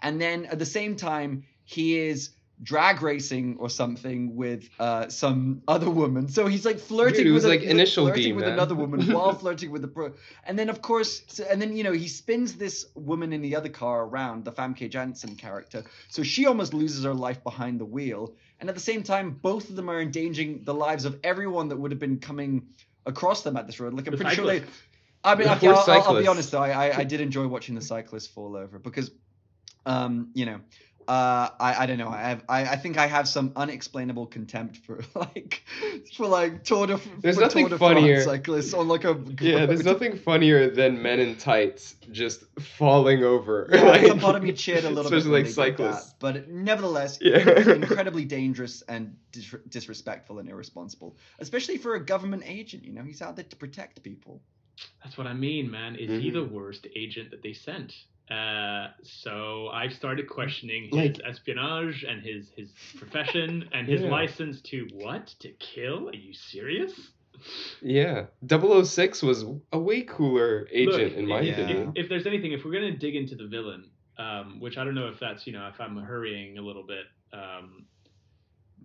And 0.00 0.20
then 0.20 0.46
at 0.46 0.60
the 0.60 0.66
same 0.66 0.94
time, 0.94 1.42
he 1.64 1.98
is 1.98 2.30
drag 2.62 3.02
racing 3.02 3.56
or 3.58 3.68
something 3.68 4.34
with 4.34 4.68
uh, 4.78 5.08
some 5.08 5.62
other 5.68 5.90
woman. 5.90 6.26
So 6.28 6.46
he's 6.46 6.64
like 6.64 6.78
flirting 6.78 7.18
Dude, 7.18 7.26
it 7.26 7.30
with 7.30 7.44
was 7.44 7.44
a- 7.44 7.48
like 7.48 7.62
initial 7.62 8.06
flirting 8.06 8.22
D, 8.24 8.32
with 8.32 8.44
man. 8.44 8.54
another 8.54 8.74
woman 8.74 9.12
while 9.12 9.34
flirting 9.38 9.70
with 9.70 9.82
the 9.82 9.88
pro. 9.88 10.12
And 10.44 10.58
then 10.58 10.70
of 10.70 10.80
course, 10.80 11.22
so- 11.28 11.44
and 11.50 11.60
then 11.60 11.76
you 11.76 11.84
know 11.84 11.92
he 11.92 12.08
spins 12.08 12.54
this 12.54 12.86
woman 12.94 13.32
in 13.32 13.42
the 13.42 13.56
other 13.56 13.68
car 13.68 14.04
around 14.04 14.44
the 14.44 14.52
Famke 14.52 14.88
Janssen 14.90 15.36
character, 15.36 15.84
so 16.08 16.22
she 16.22 16.46
almost 16.46 16.72
loses 16.72 17.04
her 17.04 17.14
life 17.14 17.42
behind 17.44 17.78
the 17.78 17.84
wheel. 17.84 18.34
And 18.58 18.70
at 18.70 18.74
the 18.74 18.80
same 18.80 19.02
time, 19.02 19.32
both 19.32 19.68
of 19.68 19.76
them 19.76 19.90
are 19.90 20.00
endangering 20.00 20.62
the 20.64 20.72
lives 20.72 21.04
of 21.04 21.18
everyone 21.22 21.68
that 21.68 21.76
would 21.76 21.90
have 21.90 22.00
been 22.00 22.20
coming 22.20 22.68
across 23.04 23.42
them 23.42 23.58
at 23.58 23.66
this 23.66 23.78
road. 23.80 23.92
Like 23.92 24.06
I'm 24.06 24.12
The 24.12 24.24
pretty 24.24 24.34
sure 24.34 24.46
they. 24.46 24.62
I 25.22 25.34
mean, 25.34 25.46
okay, 25.48 25.68
I'll, 25.68 25.76
I'll- 25.76 26.02
I'll 26.14 26.20
be 26.22 26.26
honest 26.26 26.52
though. 26.52 26.62
I, 26.62 26.88
I 26.88 26.98
I 27.00 27.04
did 27.04 27.20
enjoy 27.20 27.46
watching 27.48 27.74
the 27.74 27.82
cyclists 27.82 28.28
fall 28.28 28.56
over 28.56 28.78
because, 28.78 29.10
um, 29.84 30.30
you 30.34 30.46
know, 30.46 30.60
uh, 31.08 31.50
I 31.60 31.82
I 31.82 31.86
don't 31.86 31.98
know. 31.98 32.08
I 32.08 32.22
have 32.22 32.44
I, 32.48 32.64
I 32.64 32.76
think 32.76 32.98
I 32.98 33.06
have 33.06 33.28
some 33.28 33.52
unexplainable 33.56 34.26
contempt 34.26 34.78
for 34.78 35.02
like 35.14 35.62
for 36.14 36.26
like 36.26 36.64
Tour 36.64 36.86
de 36.88 37.00
There's 37.20 37.36
for 37.36 37.42
nothing 37.42 37.64
Tour 37.68 37.70
de 37.70 37.78
France 37.78 37.98
funnier. 38.00 38.22
cyclists 38.22 38.74
on 38.74 38.88
like 38.88 39.04
a 39.04 39.18
yeah, 39.40 39.66
there's 39.66 39.84
nothing 39.92 40.16
funnier 40.18 40.68
than 40.70 41.00
men 41.00 41.20
in 41.20 41.36
tights 41.36 41.94
just 42.10 42.44
falling 42.60 43.22
over. 43.24 43.68
Yeah, 43.72 43.82
like, 43.82 44.06
some 44.06 44.18
part 44.20 44.36
of 44.36 44.42
me 44.42 44.52
cheered 44.52 44.84
a 44.84 44.90
little 44.90 45.10
bit, 45.10 45.18
especially 45.18 45.42
like 45.42 45.54
they 45.54 45.70
did 45.70 45.76
that, 45.78 45.94
cyclists. 45.94 46.14
but 46.18 46.48
nevertheless, 46.48 47.18
Yeah. 47.20 47.38
incredibly 47.74 48.24
dangerous 48.24 48.82
and 48.82 49.16
dis- 49.32 49.54
disrespectful 49.68 50.38
and 50.38 50.48
irresponsible, 50.48 51.16
especially 51.38 51.78
for 51.78 51.94
a 51.94 52.04
government 52.04 52.42
agent. 52.46 52.84
You 52.84 52.92
know, 52.92 53.02
he's 53.02 53.22
out 53.22 53.36
there 53.36 53.44
to 53.44 53.56
protect 53.56 54.02
people. 54.02 54.42
That's 55.02 55.16
what 55.16 55.26
I 55.26 55.32
mean, 55.34 55.70
man. 55.70 55.96
Is 55.96 56.22
he 56.22 56.30
the 56.30 56.44
worst 56.44 56.86
agent 56.94 57.30
that 57.30 57.42
they 57.42 57.52
sent? 57.54 57.94
Uh, 58.30 58.88
so 59.02 59.68
I 59.68 59.88
started 59.88 60.28
questioning 60.28 60.84
his 60.84 60.92
Like- 60.92 61.20
espionage 61.24 62.04
and 62.04 62.22
his 62.22 62.50
his 62.56 62.72
profession 62.96 63.68
and 63.72 63.86
his 63.86 64.02
Yeah. 64.02 64.08
license 64.10 64.60
to 64.62 64.88
what? 64.92 65.28
To 65.40 65.50
kill? 65.60 66.08
Are 66.08 66.14
you 66.14 66.32
serious? 66.32 67.12
Yeah, 67.82 68.26
006 68.48 69.22
was 69.22 69.44
a 69.72 69.78
way 69.78 70.02
cooler 70.02 70.66
agent 70.72 71.02
Look, 71.10 71.12
in 71.12 71.26
my 71.28 71.40
if, 71.42 71.58
opinion. 71.58 71.92
If, 71.94 72.04
if 72.04 72.08
there's 72.08 72.26
anything, 72.26 72.52
if 72.52 72.64
we're 72.64 72.72
gonna 72.72 72.96
dig 72.96 73.14
into 73.14 73.36
the 73.36 73.46
villain, 73.46 73.90
um, 74.18 74.58
which 74.58 74.78
I 74.78 74.84
don't 74.84 74.94
know 74.94 75.08
if 75.08 75.20
that's 75.20 75.46
you 75.46 75.52
know 75.52 75.68
if 75.68 75.80
I'm 75.80 75.96
hurrying 75.98 76.58
a 76.58 76.62
little 76.62 76.82
bit, 76.84 77.04
um, 77.32 77.84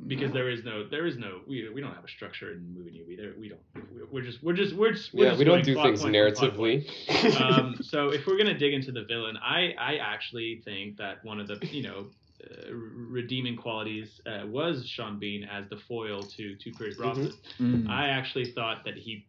because 0.07 0.31
there 0.31 0.49
is 0.49 0.63
no 0.63 0.87
there 0.87 1.05
is 1.05 1.17
no 1.17 1.41
we, 1.47 1.69
we 1.69 1.81
don't 1.81 1.93
have 1.93 2.03
a 2.03 2.09
structure 2.09 2.53
in 2.53 2.73
movie 2.73 2.91
newbie. 2.91 3.17
There 3.17 3.33
we 3.39 3.49
don't 3.49 3.59
we- 3.75 4.03
we're 4.11 4.21
just 4.21 4.43
we're 4.43 4.53
just 4.53 4.75
we're 4.75 4.93
just 4.93 5.13
we're 5.13 5.25
yeah, 5.25 5.29
just 5.31 5.39
we 5.39 5.45
don't 5.45 5.63
do 5.63 5.75
things 5.75 6.01
point 6.01 6.13
from 6.13 6.35
plot 6.35 6.55
point. 6.55 6.83
narratively. 6.85 7.41
um, 7.41 7.75
so 7.81 8.09
if 8.09 8.25
we're 8.25 8.37
gonna 8.37 8.57
dig 8.57 8.73
into 8.73 8.91
the 8.91 9.03
villain, 9.03 9.37
I 9.37 9.73
I 9.77 9.97
actually 9.97 10.61
think 10.65 10.97
that 10.97 11.23
one 11.23 11.39
of 11.39 11.47
the 11.47 11.59
you 11.67 11.83
know 11.83 12.07
uh, 12.43 12.73
redeeming 12.73 13.55
qualities 13.55 14.21
uh, 14.25 14.45
was 14.47 14.87
Sean 14.87 15.19
Bean 15.19 15.43
as 15.43 15.69
the 15.69 15.77
foil 15.77 16.23
to 16.23 16.55
to 16.55 16.71
Pierce 16.71 16.97
Brosnan. 16.97 17.33
Mm. 17.59 17.89
I 17.89 18.07
actually 18.07 18.51
thought 18.51 18.83
that 18.85 18.97
he 18.97 19.25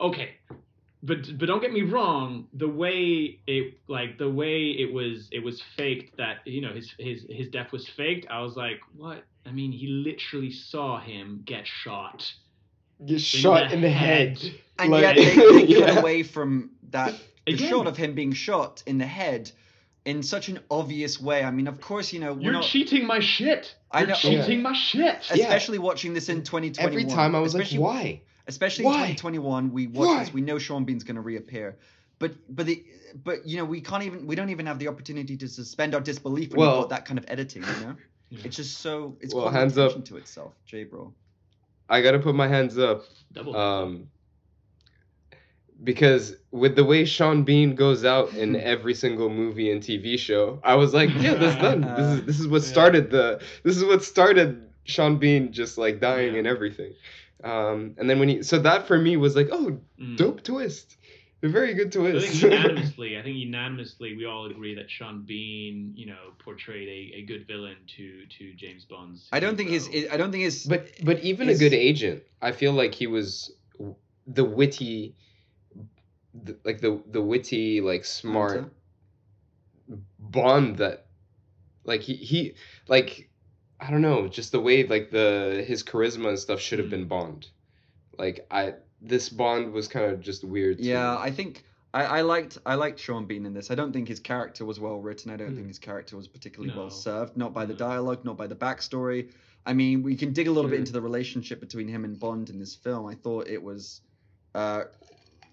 okay. 0.00 0.36
But, 1.06 1.38
but 1.38 1.46
don't 1.46 1.60
get 1.60 1.72
me 1.72 1.82
wrong. 1.82 2.46
The 2.54 2.66
way 2.68 3.38
it 3.46 3.74
like 3.88 4.16
the 4.16 4.30
way 4.30 4.70
it 4.70 4.90
was 4.92 5.28
it 5.32 5.40
was 5.44 5.62
faked 5.76 6.16
that 6.16 6.38
you 6.46 6.62
know 6.62 6.72
his 6.72 6.94
his 6.98 7.26
his 7.28 7.48
death 7.48 7.72
was 7.72 7.86
faked. 7.86 8.26
I 8.30 8.40
was 8.40 8.56
like, 8.56 8.80
what? 8.96 9.22
I 9.44 9.52
mean, 9.52 9.70
he 9.70 9.86
literally 9.88 10.50
saw 10.50 10.98
him 10.98 11.42
get 11.44 11.66
shot. 11.66 12.32
Get 13.04 13.20
shot 13.20 13.72
in 13.72 13.82
the 13.82 13.90
head. 13.90 14.40
And 14.78 14.90
Like- 14.90 15.02
yet 15.02 15.16
they, 15.16 15.34
they 15.52 15.66
Yeah. 15.66 15.86
cut 15.86 15.98
away 15.98 16.22
from 16.22 16.70
that 16.90 17.14
the 17.46 17.52
Again. 17.52 17.68
shot 17.68 17.86
of 17.86 17.96
him 17.98 18.14
being 18.14 18.32
shot 18.32 18.82
in 18.86 18.96
the 18.96 19.06
head 19.06 19.50
in 20.06 20.22
such 20.22 20.48
an 20.48 20.60
obvious 20.70 21.20
way. 21.20 21.44
I 21.44 21.50
mean, 21.50 21.66
of 21.66 21.80
course, 21.82 22.12
you 22.14 22.20
know, 22.20 22.32
we're 22.32 22.40
You're 22.44 22.52
not, 22.52 22.64
cheating 22.64 23.06
my 23.06 23.20
shit. 23.20 23.74
I 23.90 23.98
You're 24.00 24.08
know- 24.08 24.14
cheating 24.14 24.62
my 24.62 24.72
shit. 24.72 25.18
Yeah. 25.34 25.44
especially 25.44 25.78
watching 25.78 26.14
this 26.14 26.30
in 26.30 26.42
2021. 26.42 26.78
Every 26.90 27.04
time 27.04 27.34
I 27.34 27.40
was 27.40 27.54
like, 27.54 27.68
why? 27.72 28.22
Especially 28.46 28.84
Why? 28.84 29.06
in 29.06 29.16
2021, 29.16 29.72
we 29.72 29.86
watch 29.88 30.06
Why? 30.08 30.20
this. 30.24 30.32
We 30.34 30.40
know 30.40 30.58
Sean 30.58 30.84
Bean's 30.84 31.04
going 31.04 31.16
to 31.16 31.22
reappear, 31.22 31.76
but 32.18 32.32
but 32.54 32.66
the 32.66 32.84
but 33.24 33.46
you 33.46 33.56
know 33.56 33.64
we 33.64 33.80
can't 33.80 34.02
even 34.02 34.26
we 34.26 34.34
don't 34.34 34.50
even 34.50 34.66
have 34.66 34.78
the 34.78 34.88
opportunity 34.88 35.36
to 35.36 35.48
suspend 35.48 35.94
our 35.94 36.00
disbelief 36.00 36.50
when 36.50 36.60
Well- 36.60 36.74
you've 36.80 36.82
got 36.84 36.90
that 36.90 37.04
kind 37.06 37.18
of 37.18 37.24
editing. 37.28 37.62
You 37.62 37.86
know, 37.86 37.96
Yeah. 38.30 38.40
it's 38.44 38.56
just 38.56 38.78
so 38.78 39.16
it's 39.20 39.34
Well, 39.34 39.48
hands 39.50 39.78
up. 39.78 39.90
attention 39.90 40.02
to 40.14 40.16
itself, 40.18 40.52
J 40.66 40.84
bro. 40.84 41.12
I 41.88 42.00
gotta 42.02 42.18
put 42.18 42.34
my 42.34 42.48
hands 42.48 42.78
up. 42.78 43.04
Double. 43.32 43.56
Um, 43.56 44.08
because 45.82 46.36
with 46.50 46.76
the 46.76 46.84
way 46.84 47.04
Sean 47.04 47.42
Bean 47.42 47.74
goes 47.74 48.04
out 48.04 48.32
in 48.34 48.56
every 48.74 48.94
single 48.94 49.28
movie 49.28 49.70
and 49.70 49.82
TV 49.82 50.18
show, 50.18 50.60
I 50.64 50.74
was 50.76 50.94
like, 50.94 51.10
yeah, 51.16 51.34
that's 51.34 51.60
done. 51.60 51.82
This 51.96 52.06
is 52.20 52.26
this 52.26 52.40
is 52.40 52.48
what 52.48 52.62
started 52.62 53.10
the 53.10 53.40
this 53.64 53.76
is 53.76 53.84
what 53.84 54.02
started 54.02 54.70
Sean 54.84 55.18
Bean 55.18 55.52
just 55.52 55.76
like 55.78 56.00
dying 56.00 56.32
Yeah. 56.32 56.38
and 56.40 56.46
everything. 56.46 56.92
Um, 57.44 57.94
and 57.98 58.08
then 58.08 58.18
when 58.18 58.28
he 58.30 58.42
so 58.42 58.58
that 58.60 58.86
for 58.86 58.98
me 58.98 59.16
was 59.16 59.36
like, 59.36 59.48
oh, 59.52 59.78
Mm. 60.00 60.16
dope 60.16 60.42
twist, 60.42 60.96
a 61.42 61.48
very 61.48 61.74
good 61.74 61.88
I 61.88 61.90
twist. 62.00 62.26
think 62.26 62.42
unanimously, 62.52 63.18
I 63.18 63.22
think 63.22 63.36
unanimously, 63.36 64.16
we 64.16 64.24
all 64.24 64.46
agree 64.46 64.74
that 64.76 64.90
Sean 64.90 65.24
Bean, 65.26 65.92
you 65.94 66.06
know, 66.06 66.32
portrayed 66.38 66.88
a, 66.88 67.18
a 67.18 67.22
good 67.26 67.46
villain 67.46 67.76
to 67.96 68.26
to 68.38 68.54
James 68.54 68.84
Bond's. 68.86 69.28
I 69.30 69.40
don't 69.40 69.56
think 69.56 69.68
his. 69.70 69.88
I 70.10 70.16
don't 70.16 70.32
think 70.32 70.44
his 70.44 70.64
But 70.64 70.88
but 71.04 71.20
even 71.20 71.48
Is- 71.50 71.60
a 71.60 71.64
good 71.64 71.74
agent, 71.74 72.22
I 72.40 72.52
feel 72.52 72.72
like 72.72 72.94
he 72.94 73.06
was 73.06 73.52
the 74.26 74.44
witty, 74.44 75.14
the, 76.32 76.56
like 76.64 76.80
the 76.80 77.02
the 77.10 77.20
witty, 77.20 77.82
like 77.82 78.06
smart 78.06 78.72
Bond 80.18 80.78
that, 80.78 81.06
like 81.84 82.00
he 82.00 82.14
he 82.14 82.54
like 82.88 83.28
I 83.86 83.90
don't 83.90 84.00
know, 84.02 84.28
just 84.28 84.52
the 84.52 84.60
way 84.60 84.86
like 84.86 85.10
the 85.10 85.62
his 85.66 85.82
charisma 85.82 86.28
and 86.28 86.38
stuff 86.38 86.60
should 86.60 86.78
have 86.78 86.88
Mm. 86.88 86.90
been 86.96 87.04
Bond. 87.08 87.48
Like 88.18 88.46
I 88.50 88.74
this 89.02 89.28
Bond 89.28 89.72
was 89.72 89.88
kind 89.88 90.06
of 90.12 90.20
just 90.20 90.42
weird. 90.44 90.78
to 90.78 90.84
Yeah. 90.84 91.18
I 91.18 91.30
think 91.30 91.64
I, 91.92 92.04
I 92.04 92.20
liked 92.22 92.58
I 92.64 92.74
liked 92.76 92.98
Sean 92.98 93.26
Bean 93.26 93.44
in 93.46 93.52
this. 93.52 93.70
I 93.70 93.74
don't 93.74 93.92
think 93.92 94.08
his 94.08 94.20
character 94.20 94.64
was 94.64 94.80
well 94.80 95.00
written. 95.00 95.30
I 95.30 95.36
don't 95.36 95.48
Hmm. 95.50 95.56
think 95.56 95.68
his 95.68 95.78
character 95.78 96.16
was 96.16 96.26
particularly 96.28 96.72
No. 96.74 96.80
well 96.82 96.90
served. 96.90 97.36
Not 97.36 97.52
by 97.52 97.66
the 97.66 97.74
dialogue, 97.74 98.24
not 98.24 98.36
by 98.38 98.46
the 98.46 98.56
backstory. 98.56 99.30
I 99.66 99.72
mean, 99.74 100.02
we 100.02 100.16
can 100.16 100.32
dig 100.32 100.46
a 100.48 100.50
little 100.50 100.70
bit 100.70 100.76
Hmm. 100.76 100.82
into 100.82 100.92
the 100.92 101.00
relationship 101.02 101.60
between 101.60 101.88
him 101.88 102.04
and 102.04 102.18
Bond 102.18 102.48
in 102.50 102.58
this 102.58 102.74
film. 102.74 103.06
I 103.06 103.14
thought 103.14 103.48
it 103.48 103.62
was, 103.62 104.00
uh, 104.54 104.84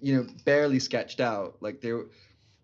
you 0.02 0.16
know, 0.16 0.26
barely 0.46 0.80
sketched 0.80 1.20
out. 1.20 1.58
Like 1.62 1.82
they, 1.82 1.92
were, 1.94 2.08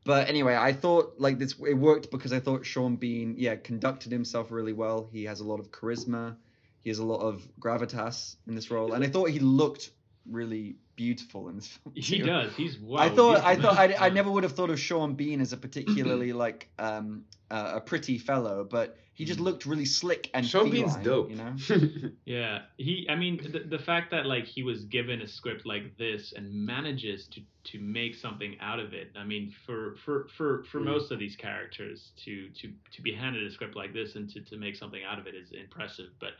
but 0.08 0.30
anyway, 0.30 0.56
I 0.56 0.72
thought 0.72 1.16
like 1.18 1.38
this 1.38 1.54
it 1.60 1.74
worked 1.74 2.10
because 2.12 2.32
I 2.32 2.40
thought 2.40 2.66
Sean 2.66 2.96
Bean, 2.96 3.36
yeah, 3.38 3.58
conducted 3.58 4.10
himself 4.10 4.52
really 4.52 4.72
well. 4.72 5.10
He 5.12 5.26
has 5.26 5.42
a 5.42 5.44
lot 5.44 5.60
of 5.60 5.70
charisma. 5.70 6.38
He 6.82 6.90
has 6.90 7.00
a 7.00 7.06
lot 7.06 7.20
of 7.20 7.46
gravitas 7.60 8.38
in 8.48 8.56
this 8.56 8.72
role, 8.72 8.94
and 8.94 9.04
I 9.04 9.08
thought 9.08 9.30
he 9.30 9.40
looked 9.40 9.92
really 10.30 10.76
beautiful 10.96 11.48
in 11.50 11.56
this 11.58 11.68
film. 11.84 11.94
He 11.96 12.20
does. 12.20 12.56
He's 12.56 12.78
wow. 12.80 13.00
I 13.00 13.10
thought 13.10 13.44
I 13.44 13.56
thought 13.56 13.78
I. 13.78 13.96
I 14.00 14.10
never 14.10 14.32
would 14.32 14.44
have 14.44 14.54
thought 14.54 14.70
of 14.70 14.80
Sean 14.80 15.16
Bean 15.16 15.42
as 15.42 15.54
a 15.54 15.58
particularly 15.58 16.34
like 16.46 16.70
um 16.80 17.26
uh, 17.50 17.74
a 17.76 17.82
pretty 17.82 18.18
fellow, 18.18 18.68
but 18.70 18.98
he 19.14 19.24
just 19.26 19.40
looked 19.40 19.66
really 19.66 19.86
slick 19.86 20.30
and 20.34 20.46
Sean 20.46 20.70
Bean's 20.70 20.96
dope. 20.98 21.30
You 21.32 21.38
know, 21.38 21.56
Yeah, 22.26 22.60
he. 22.78 23.08
I 23.10 23.16
mean, 23.16 23.40
the, 23.52 23.60
the 23.60 23.80
fact 23.80 24.12
that 24.12 24.26
like 24.26 24.46
he 24.46 24.64
was 24.64 24.84
given 24.84 25.22
a 25.22 25.28
script 25.28 25.66
like 25.66 25.98
this 25.98 26.34
and 26.36 26.54
manages 26.54 27.28
to 27.30 27.42
to 27.72 27.80
make 27.80 28.16
something 28.16 28.58
out 28.60 28.80
of 28.80 28.94
it. 28.94 29.12
I 29.16 29.24
mean, 29.24 29.54
for 29.66 29.96
for 30.04 30.28
for 30.38 30.64
for 30.66 30.80
Mm. 30.82 30.86
most 30.86 31.12
of 31.12 31.20
these 31.20 31.36
characters 31.38 32.12
to 32.26 32.50
to 32.50 32.74
to 32.92 33.02
be 33.02 33.14
handed 33.14 33.44
a 33.48 33.52
script 33.52 33.76
like 33.76 33.94
this 33.94 34.16
and 34.16 34.30
to 34.32 34.42
to 34.42 34.58
make 34.58 34.76
something 34.76 35.02
out 35.10 35.18
of 35.20 35.26
it 35.28 35.36
is 35.36 35.52
impressive. 35.52 36.10
But 36.20 36.32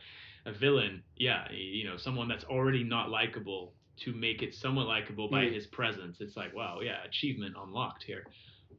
a 0.44 0.52
villain, 0.52 1.02
yeah, 1.16 1.50
you 1.50 1.84
know, 1.84 1.96
someone 1.96 2.28
that's 2.28 2.44
already 2.44 2.84
not 2.84 3.10
likable 3.10 3.72
to 4.04 4.12
make 4.12 4.42
it 4.42 4.54
somewhat 4.54 4.86
likable 4.86 5.28
by 5.28 5.44
Mm. 5.44 5.54
his 5.54 5.66
presence. 5.66 6.18
It's 6.20 6.36
like, 6.36 6.54
wow, 6.54 6.80
yeah, 6.82 7.02
achievement 7.04 7.54
unlocked 7.62 8.02
here. 8.04 8.24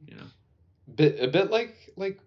You 0.06 0.16
know. 0.16 0.26
bit 0.94 1.20
a 1.20 1.28
bit 1.28 1.50
like 1.50 1.74
like 1.96 2.20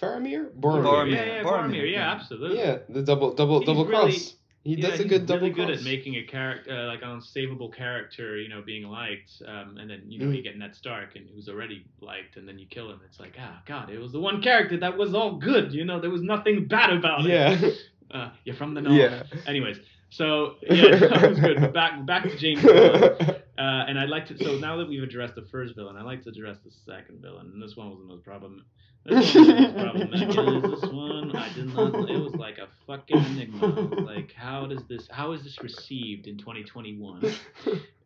Faramir? 0.00 0.50
Boromir. 0.58 0.82
Boromir. 0.84 1.12
Yeah, 1.14 1.24
yeah, 1.24 1.42
Boromir, 1.42 1.70
Boromir, 1.70 1.74
yeah, 1.92 1.98
yeah. 1.98 2.12
absolutely. 2.12 2.58
Yeah, 2.58 2.78
the 2.88 3.02
double 3.02 3.32
double 3.34 3.60
He's 3.60 3.66
double 3.66 3.86
really- 3.86 4.12
cross. 4.12 4.34
He 4.64 4.76
Yeah, 4.76 4.88
does 4.88 5.00
a 5.00 5.02
he's 5.02 5.12
good 5.12 5.26
double 5.26 5.42
really 5.42 5.52
good 5.54 5.68
at 5.70 5.82
making 5.84 6.14
a 6.16 6.22
character 6.22 6.72
uh, 6.72 6.86
like 6.86 7.02
an 7.02 7.10
unsavable 7.20 7.70
character, 7.70 8.38
you 8.38 8.48
know, 8.48 8.62
being 8.62 8.84
liked, 8.84 9.30
um, 9.46 9.76
and 9.76 9.90
then 9.90 10.04
you 10.10 10.18
know 10.18 10.24
Mm. 10.32 10.36
you 10.36 10.42
get 10.42 10.56
Ned 10.56 10.74
Stark 10.74 11.16
and 11.16 11.28
who's 11.28 11.50
already 11.50 11.84
liked, 12.00 12.38
and 12.38 12.48
then 12.48 12.58
you 12.58 12.66
kill 12.66 12.90
him. 12.90 12.98
It's 13.06 13.20
like 13.20 13.36
ah, 13.38 13.60
God, 13.66 13.90
it 13.90 13.98
was 13.98 14.12
the 14.12 14.20
one 14.20 14.40
character 14.40 14.78
that 14.78 14.96
was 14.96 15.12
all 15.14 15.32
good. 15.36 15.74
You 15.74 15.84
know, 15.84 16.00
there 16.00 16.08
was 16.10 16.22
nothing 16.22 16.66
bad 16.66 16.92
about 16.94 17.26
it. 17.26 17.30
yeah. 17.30 17.70
Uh, 18.10 18.30
you're 18.44 18.54
from 18.54 18.74
the 18.74 18.80
north. 18.80 18.96
Yeah. 18.96 19.24
Anyways, 19.46 19.78
so 20.14 20.54
yeah, 20.62 20.96
that 20.96 21.28
was 21.28 21.40
good. 21.40 21.60
But 21.60 21.74
back 21.74 22.06
back 22.06 22.22
to 22.24 22.36
James 22.36 22.62
Bond. 22.62 23.40
Uh, 23.56 23.84
and 23.86 23.98
I'd 23.98 24.08
like 24.08 24.26
to. 24.28 24.38
So 24.38 24.58
now 24.58 24.76
that 24.78 24.88
we've 24.88 25.02
addressed 25.02 25.34
the 25.34 25.46
first 25.50 25.74
villain, 25.76 25.96
I'd 25.96 26.04
like 26.04 26.22
to 26.24 26.30
address 26.30 26.56
the 26.64 26.72
second 26.84 27.20
villain. 27.20 27.50
And 27.52 27.62
this 27.62 27.76
one 27.76 27.90
was 27.90 27.98
the 27.98 28.04
most 28.04 28.24
problem. 28.24 28.64
This 29.04 29.34
one 29.34 29.46
was 29.46 29.56
the 29.56 29.62
most 29.62 29.74
problematic. 29.74 30.28
Is 30.64 30.80
this 30.80 30.90
one, 30.90 31.36
I 31.36 31.52
did 31.52 31.74
not. 31.74 32.10
It 32.10 32.18
was 32.18 32.34
like 32.34 32.58
a 32.58 32.68
fucking 32.86 33.16
enigma. 33.16 33.66
Like, 34.02 34.32
how 34.32 34.66
does 34.66 34.82
this? 34.88 35.06
How 35.10 35.32
is 35.32 35.42
this 35.44 35.62
received 35.62 36.26
in 36.26 36.38
2021? 36.38 37.32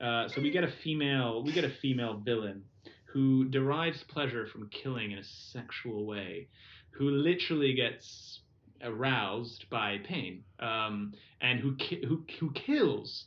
Uh, 0.00 0.28
so 0.28 0.40
we 0.40 0.50
get 0.50 0.64
a 0.64 0.72
female. 0.84 1.42
We 1.42 1.52
get 1.52 1.64
a 1.64 1.70
female 1.82 2.20
villain 2.24 2.64
who 3.06 3.46
derives 3.46 4.02
pleasure 4.04 4.46
from 4.46 4.68
killing 4.68 5.12
in 5.12 5.18
a 5.18 5.24
sexual 5.24 6.06
way, 6.06 6.48
who 6.90 7.10
literally 7.10 7.72
gets 7.72 8.40
aroused 8.82 9.68
by 9.70 9.98
pain, 10.04 10.44
um, 10.60 11.14
and 11.40 11.60
who 11.60 11.76
ki- 11.76 12.04
who 12.06 12.24
who 12.38 12.50
kills 12.52 13.24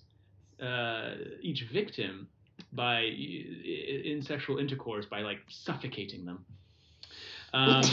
uh, 0.62 1.12
each 1.42 1.64
victim 1.72 2.28
by 2.74 3.02
in 3.02 4.22
sexual 4.22 4.58
intercourse 4.58 5.06
by 5.06 5.22
like 5.22 5.40
suffocating 5.50 6.26
them. 6.26 6.46
Um, 7.54 7.84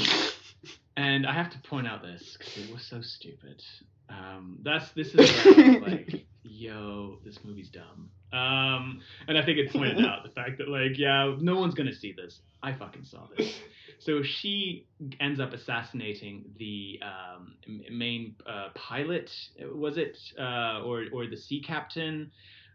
and 0.96 1.26
I 1.26 1.32
have 1.32 1.50
to 1.50 1.58
point 1.68 1.86
out 1.86 2.02
this 2.02 2.36
because 2.38 2.56
it 2.56 2.72
was 2.72 2.84
so 2.84 3.00
stupid. 3.00 3.62
Um, 4.08 4.58
that's 4.62 4.90
this 4.92 5.14
is 5.14 5.46
like, 5.82 6.26
yo, 6.42 7.18
this 7.24 7.38
movie's 7.44 7.68
dumb. 7.68 8.10
Um, 8.32 9.00
and 9.26 9.38
I 9.38 9.44
think 9.44 9.58
it 9.58 9.72
pointed 9.72 10.04
out 10.04 10.22
the 10.22 10.30
fact 10.30 10.58
that 10.58 10.68
like, 10.68 10.98
yeah, 10.98 11.34
no 11.40 11.58
one's 11.58 11.74
gonna 11.74 11.94
see 11.94 12.12
this. 12.12 12.40
I 12.62 12.72
fucking 12.72 13.04
saw 13.04 13.26
this. 13.36 13.58
So 13.98 14.22
she 14.22 14.86
ends 15.20 15.40
up 15.40 15.52
assassinating 15.52 16.44
the 16.58 17.00
um, 17.02 17.56
main 17.90 18.36
uh, 18.46 18.68
pilot, 18.74 19.30
was 19.74 19.96
it, 19.98 20.18
uh, 20.38 20.82
or 20.84 21.04
or 21.12 21.26
the 21.26 21.36
sea 21.36 21.60
captain? 21.62 22.30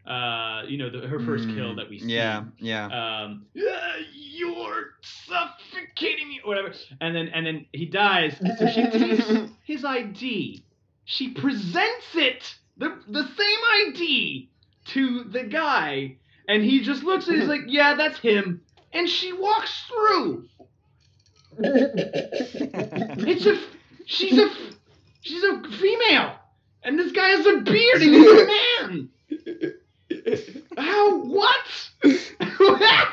Uh, 0.06 0.62
you 0.68 0.76
know, 0.78 0.90
the, 0.90 1.06
her 1.06 1.18
first 1.18 1.48
kill 1.48 1.72
Mm, 1.72 1.76
that 1.76 1.88
we 1.88 1.98
see 1.98 2.12
Yeah, 2.12 2.44
yeah. 2.60 2.86
um, 2.86 3.46
"Ah, 3.58 3.94
you're 4.14 4.90
suffocating 5.02 6.28
me, 6.28 6.40
whatever. 6.44 6.72
And 7.00 7.14
then 7.14 7.28
and 7.28 7.46
then 7.46 7.66
he 7.72 7.86
dies. 7.86 8.34
So 8.58 8.66
she 8.66 8.82
takes 8.90 9.24
his 9.66 9.84
ID. 9.84 10.64
She 11.04 11.30
presents 11.32 12.14
it, 12.14 12.54
the 12.76 12.98
the 13.08 13.24
same 13.24 13.88
ID, 13.88 14.50
to 14.86 15.24
the 15.24 15.44
guy, 15.44 16.16
and 16.48 16.62
he 16.62 16.80
just 16.80 17.02
looks 17.02 17.28
at 17.28 17.34
it. 17.34 17.40
He's 17.40 17.48
like, 17.48 17.62
"Yeah, 17.68 17.94
that's 17.94 18.18
him." 18.18 18.62
And 18.92 19.08
she 19.08 19.32
walks 19.32 19.84
through. 19.88 20.48
It's 23.26 23.46
a. 23.46 23.58
She's 24.06 24.38
a. 24.38 24.48
She's 25.22 25.42
a 25.42 25.62
female, 25.80 26.32
and 26.82 26.98
this 26.98 27.12
guy 27.12 27.28
has 27.30 27.46
a 27.46 27.60
beard, 27.62 28.02
and 28.02 28.14
he's 28.14 28.30
a 28.30 28.46
man. 28.46 29.10
How? 30.76 31.18
What? 31.18 31.64
what? 32.58 33.08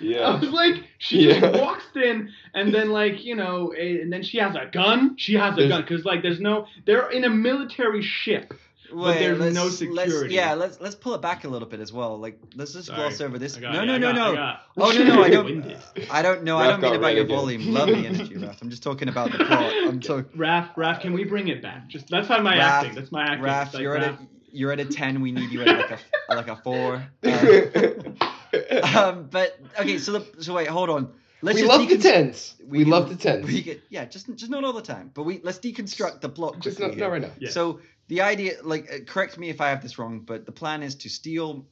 Yeah. 0.00 0.20
I 0.22 0.34
was 0.40 0.50
like, 0.50 0.82
she 0.98 1.28
Yeah. 1.28 1.38
just 1.40 1.60
walks 1.60 1.84
in, 1.94 2.30
and 2.54 2.74
then 2.74 2.90
like 2.90 3.24
you 3.24 3.36
know, 3.36 3.72
and 3.72 4.12
then 4.12 4.22
she 4.24 4.38
has 4.38 4.56
a 4.56 4.66
gun. 4.72 5.16
She 5.18 5.34
has 5.34 5.52
a 5.54 5.56
There's- 5.56 5.68
gun 5.70 5.82
because 5.82 6.04
like 6.04 6.22
there's 6.22 6.40
no, 6.40 6.66
they're 6.86 7.10
in 7.10 7.24
a 7.24 7.30
military 7.30 8.02
ship. 8.02 8.52
Wait, 8.94 9.18
there's 9.18 9.38
let's- 9.38 9.54
no 9.54 9.64
let's- 9.64 9.78
security. 9.78 10.34
yeah, 10.34 10.54
let's 10.54 10.80
let's 10.80 10.94
pull 10.94 11.14
it 11.14 11.22
back 11.22 11.44
a 11.44 11.48
little 11.48 11.68
bit 11.68 11.80
as 11.80 11.92
well. 11.92 12.18
Like, 12.18 12.38
let's 12.54 12.72
just 12.72 12.86
Sorry. 12.88 12.98
gloss 13.00 13.20
over 13.20 13.38
this. 13.38 13.56
Got- 13.56 13.72
No, 13.72 13.80
yeah, 13.82 13.98
no, 13.98 14.12
no, 14.12 14.34
got- 14.34 14.60
no. 14.76 14.84
Oh 14.84 14.92
no, 14.92 15.04
no, 15.04 15.22
I 15.22 15.28
don't. 15.30 15.74
I 16.10 16.22
don't 16.22 16.42
know. 16.44 16.58
I 16.58 16.66
don't 16.68 16.80
mean 16.80 16.94
about 16.94 17.14
your 17.14 17.24
again. 17.24 17.36
volume. 17.36 17.72
Love 17.72 17.88
the 17.88 17.94
energy, 17.96 18.34
Raph. 18.36 18.60
I'm 18.62 18.70
just 18.70 18.82
talking 18.82 19.08
about 19.08 19.32
the 19.32 19.38
plot. 19.44 19.72
I'm 19.86 20.00
talking. 20.00 20.38
Raph, 20.38 20.74
Raph, 20.74 21.00
can 21.00 21.12
we 21.12 21.24
bring 21.24 21.48
it 21.48 21.62
back? 21.62 21.88
Just 21.88 22.08
that's 22.08 22.28
how 22.28 22.40
my 22.40 22.54
Raph, 22.56 22.60
acting. 22.60 22.94
That's 22.94 23.12
my 23.12 23.22
acting. 23.24 23.44
Raph, 23.44 23.72
like, 23.74 23.82
you're 23.82 23.96
at 23.96 24.04
a 24.14 24.18
you're 24.52 24.72
at 24.72 24.80
a 24.80 24.84
ten. 24.84 25.20
We 25.20 25.32
need 25.32 25.50
you 25.50 25.62
at 25.62 25.66
like 25.68 25.90
a 25.92 25.98
like 26.34 26.48
a 26.48 26.56
four. 26.56 27.02
Uh, 27.24 27.88
um, 28.98 29.28
but 29.30 29.58
okay, 29.80 29.98
so 29.98 30.12
the, 30.18 30.42
so 30.42 30.54
wait, 30.54 30.68
hold 30.68 30.90
on. 30.90 31.12
Let's 31.44 31.56
we 31.56 31.62
just 31.62 31.76
love 31.76 31.88
the 31.88 31.96
decon- 31.96 32.02
tents. 32.02 32.54
we 32.68 32.78
We, 32.78 32.84
can- 32.84 32.90
love 32.92 33.08
the 33.08 33.16
tents. 33.16 33.48
We 33.48 33.62
get, 33.62 33.82
yeah, 33.90 34.04
just 34.04 34.32
just 34.36 34.50
not 34.50 34.62
all 34.62 34.72
the 34.72 34.82
time, 34.82 35.10
but 35.12 35.24
we 35.24 35.40
let's 35.42 35.58
deconstruct 35.58 36.20
the 36.20 36.28
plot. 36.28 36.60
Just 36.60 36.78
not, 36.78 36.90
here. 36.90 37.00
not 37.00 37.10
right 37.10 37.22
now. 37.22 37.30
Yeah. 37.40 37.50
So 37.50 37.80
the 38.08 38.20
idea, 38.20 38.56
like, 38.62 38.92
uh, 38.92 38.98
correct 39.06 39.38
me 39.38 39.48
if 39.48 39.60
I 39.60 39.68
have 39.68 39.82
this 39.82 39.98
wrong, 39.98 40.20
but 40.20 40.46
the 40.46 40.52
plan 40.52 40.82
is 40.82 40.94
to 40.96 41.08
steal. 41.08 41.66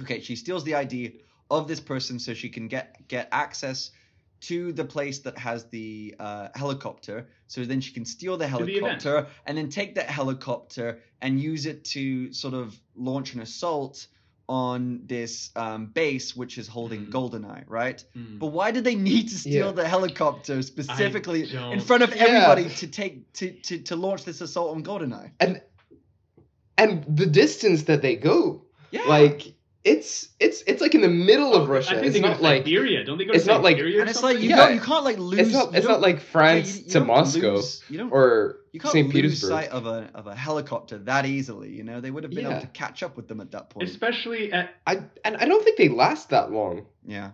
Okay, 0.00 0.20
she 0.20 0.36
steals 0.36 0.64
the 0.64 0.74
ID 0.74 1.20
of 1.50 1.68
this 1.68 1.80
person 1.80 2.18
so 2.18 2.34
she 2.34 2.48
can 2.48 2.68
get 2.68 3.06
get 3.08 3.28
access 3.32 3.90
to 4.38 4.72
the 4.72 4.84
place 4.84 5.20
that 5.20 5.38
has 5.38 5.64
the 5.66 6.14
uh, 6.18 6.48
helicopter. 6.54 7.28
So 7.46 7.64
then 7.64 7.80
she 7.80 7.92
can 7.92 8.04
steal 8.04 8.36
the 8.36 8.44
the 8.44 8.48
helicopter 8.48 9.26
and 9.46 9.56
then 9.56 9.68
take 9.68 9.94
that 9.94 10.10
helicopter 10.10 11.00
and 11.20 11.40
use 11.40 11.66
it 11.66 11.84
to 11.86 12.32
sort 12.32 12.54
of 12.54 12.78
launch 12.94 13.34
an 13.34 13.40
assault 13.40 14.06
on 14.48 15.00
this 15.06 15.50
um, 15.56 15.86
base 15.86 16.36
which 16.36 16.56
is 16.58 16.68
holding 16.68 17.06
Hmm. 17.06 17.10
Goldeneye, 17.10 17.64
right? 17.66 18.04
Hmm. 18.14 18.38
But 18.38 18.48
why 18.48 18.70
did 18.70 18.84
they 18.84 18.94
need 18.94 19.28
to 19.30 19.38
steal 19.38 19.66
Yeah. 19.66 19.72
the 19.72 19.88
helicopter 19.88 20.62
specifically 20.62 21.52
in 21.52 21.80
front 21.80 22.02
of 22.04 22.14
Yeah. 22.14 22.24
everybody 22.26 22.68
to 22.76 22.86
take 22.86 23.32
to, 23.34 23.50
to 23.50 23.78
to 23.78 23.96
launch 23.96 24.24
this 24.24 24.40
assault 24.40 24.76
on 24.76 24.84
Goldeneye? 24.84 25.32
And 25.40 25.60
and 26.78 27.04
the 27.08 27.26
distance 27.26 27.84
that 27.84 28.02
they 28.02 28.16
go, 28.16 28.62
Yeah. 28.92 29.02
like 29.08 29.54
it's 29.86 30.28
it's 30.40 30.62
it's 30.66 30.80
like 30.82 30.94
in 30.96 31.00
the 31.00 31.08
middle 31.08 31.54
of 31.54 31.62
Oh, 31.62 31.72
Russia. 31.72 31.92
I 31.92 31.94
think 31.94 32.06
It's 32.06 32.14
they 32.16 32.20
go 32.20 32.28
not 32.28 32.36
to 32.38 32.42
like 32.42 32.64
Siberia. 32.64 33.04
Don't 33.04 33.18
they 33.18 33.24
go 33.24 33.32
to 33.32 33.36
it's 33.38 33.46
not 33.46 33.62
like- 33.62 33.76
Siberia 33.76 33.98
or 33.98 34.00
and 34.00 34.10
it's 34.10 34.22
like 34.22 34.40
you? 34.40 34.50
Yeah. 34.50 34.56
don't 34.56 34.74
you 34.74 34.80
can't 34.80 35.04
like 35.04 35.18
lose. 35.18 35.38
it's 35.38 35.52
not 35.52 35.74
it's 35.74 35.86
don't- 35.86 36.00
like 36.02 36.20
France 36.20 36.68
yeah, 36.68 36.80
you- 36.80 36.84
you 36.86 36.90
to 36.92 37.00
Moscow 37.04 37.54
lose- 37.54 37.82
you 37.88 37.98
don't 37.98 38.10
or 38.12 38.58
you 38.72 38.80
can't 38.80 38.92
St. 38.92 39.14
lose 39.14 39.40
sight 39.40 39.68
of 39.70 39.86
a 39.86 40.10
of 40.14 40.26
a 40.26 40.34
helicopter 40.34 40.98
that 40.98 41.24
easily. 41.24 41.70
You 41.70 41.84
know 41.84 42.00
they 42.00 42.10
would 42.10 42.24
have 42.24 42.32
been 42.32 42.44
Yeah. 42.46 42.50
able 42.50 42.60
to 42.62 42.66
catch 42.68 43.02
up 43.04 43.16
with 43.16 43.28
them 43.28 43.40
at 43.40 43.52
that 43.52 43.70
point. 43.70 43.88
Especially 43.88 44.52
at 44.52 44.70
I 44.86 45.02
and 45.24 45.36
I 45.36 45.44
don't 45.46 45.62
think 45.64 45.78
they 45.78 45.88
last 45.88 46.30
that 46.30 46.50
long. 46.50 46.86
yeah. 47.06 47.30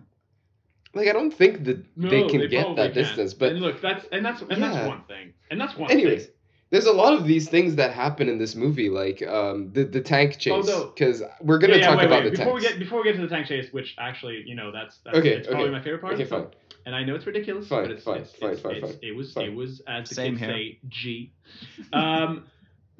Like 0.93 1.07
I 1.07 1.13
don't 1.13 1.33
think 1.33 1.63
that 1.63 1.83
no, 1.97 2.07
they 2.09 2.27
can 2.29 2.47
get 2.47 2.75
that 2.75 2.93
can. 2.93 3.03
distance. 3.03 3.33
But 3.33 3.53
and 3.53 3.61
look, 3.61 3.81
that's 3.81 4.05
and 4.11 4.23
that's 4.23 4.41
and 4.41 4.51
Yeah. 4.51 4.59
that's 4.59 4.87
one 4.87 5.01
thing. 5.07 5.33
And 5.49 5.59
that's 5.59 5.75
one 5.75 5.89
anyways, 5.89 6.25
thing. 6.25 6.33
There's 6.73 6.87
a 6.87 6.91
lot 6.91 7.13
of 7.13 7.25
these 7.27 7.47
things 7.47 7.75
that 7.75 7.93
happen 7.93 8.27
in 8.27 8.39
this 8.39 8.55
movie, 8.55 8.89
like 8.89 9.21
um 9.27 9.71
the 9.73 9.83
the 9.83 10.01
tank 10.01 10.39
chase. 10.39 10.51
Although- 10.53 10.87
Because 10.93 11.21
we're 11.39 11.59
gonna 11.59 11.73
Yeah, 11.75 11.79
yeah, 11.81 11.87
talk 11.87 11.97
wait, 11.99 12.05
about 12.07 12.23
wait, 12.23 12.31
the 12.31 12.37
before 12.37 12.53
tanks. 12.53 12.63
we 12.63 12.69
get 12.69 12.79
before 12.79 12.97
we 12.99 13.03
get 13.05 13.15
to 13.17 13.21
the 13.21 13.27
tank 13.35 13.45
chase, 13.47 13.71
which 13.71 13.95
actually, 13.99 14.43
you 14.45 14.55
know, 14.55 14.71
that's 14.71 14.97
that's 15.05 15.17
Okay, 15.19 15.33
it's 15.35 15.47
probably 15.47 15.69
my 15.69 15.81
favorite 15.83 16.01
part. 16.01 16.13
okay, 16.15 16.25
So, 16.25 16.39
fine. 16.45 16.51
and 16.87 16.95
I 16.95 17.03
know 17.03 17.13
it's 17.15 17.27
ridiculous, 17.27 17.67
Fine, 17.67 17.83
but 17.83 17.91
it's, 17.91 18.03
fine, 18.03 18.21
it's, 18.21 18.33
fine, 18.35 18.51
it's, 18.53 18.61
fine, 18.61 18.75
it's- 18.77 18.91
fine, 18.93 18.99
it 19.03 19.15
was 19.15 19.33
fine. 19.33 19.45
it 19.45 19.53
was 19.55 19.81
as 19.87 20.09
the 20.09 20.15
Same 20.15 20.33
kids 20.37 20.45
here. 20.51 20.55
say 20.55 20.79
G. 20.89 21.33
Um, 21.93 22.45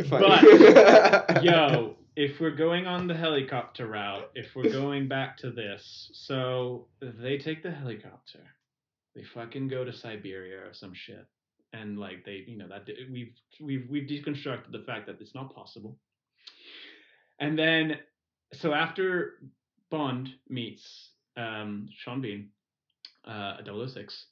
But- 0.10 1.44
yo, 1.44 1.96
if 2.16 2.40
we're 2.40 2.52
going 2.66 2.86
on 2.88 3.08
the 3.08 3.14
helicopter 3.16 3.88
route, 3.88 4.30
if 4.36 4.56
we're 4.56 4.72
going 4.72 5.08
back 5.08 5.38
to 5.38 5.50
this, 5.52 6.10
so 6.14 6.88
they 7.02 7.38
take 7.38 7.64
the 7.64 7.72
helicopter, 7.72 8.40
they 9.16 9.24
fucking 9.24 9.68
go 9.68 9.84
to 9.84 9.92
Siberia 9.94 10.58
or 10.68 10.74
some 10.74 10.94
shit, 10.94 11.26
and 11.74 11.98
like 11.98 12.24
they, 12.26 12.44
you 12.48 12.58
know, 12.58 12.68
that 12.68 12.88
we've 13.12 13.34
we've 13.62 13.88
we've 13.90 14.08
deconstructed 14.08 14.72
the 14.72 14.84
fact 14.86 15.08
that 15.08 15.20
it's 15.20 15.36
not 15.36 15.54
possible. 15.54 15.98
And 17.40 17.58
then, 17.58 17.98
so 18.54 18.74
after 18.74 19.40
Bond 19.90 20.30
meets 20.48 21.10
um, 21.36 21.90
Sean 21.92 22.22
Bean, 22.22 22.50
uh, 23.26 23.58
006, 23.66 24.26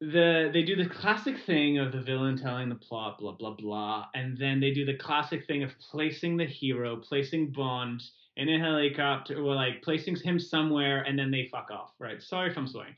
the 0.00 0.50
they 0.52 0.62
do 0.62 0.76
the 0.76 0.88
classic 0.88 1.36
thing 1.46 1.78
of 1.78 1.92
the 1.92 2.00
villain 2.00 2.36
telling 2.36 2.68
the 2.68 2.74
plot, 2.74 3.18
blah 3.18 3.32
blah 3.32 3.54
blah, 3.54 4.06
and 4.14 4.36
then 4.36 4.60
they 4.60 4.72
do 4.72 4.84
the 4.84 4.96
classic 4.96 5.46
thing 5.46 5.62
of 5.62 5.70
placing 5.90 6.36
the 6.36 6.46
hero, 6.46 6.96
placing 6.96 7.52
Bond 7.52 8.02
in 8.40 8.48
a 8.48 8.58
helicopter, 8.58 9.38
or 9.38 9.54
like 9.54 9.82
placing 9.82 10.16
him 10.16 10.40
somewhere, 10.40 11.02
and 11.02 11.18
then 11.18 11.30
they 11.30 11.48
fuck 11.50 11.70
off. 11.70 11.92
Right? 11.98 12.22
Sorry 12.22 12.50
if 12.50 12.56
I'm 12.56 12.66
swearing. 12.66 12.94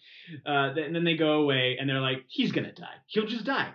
Uh, 0.46 0.72
and 0.76 0.94
then 0.94 1.04
they 1.04 1.16
go 1.16 1.42
away, 1.42 1.76
and 1.78 1.88
they're 1.88 2.00
like, 2.00 2.24
he's 2.28 2.52
gonna 2.52 2.72
die. 2.72 2.96
He'll 3.06 3.26
just 3.26 3.44
die. 3.44 3.72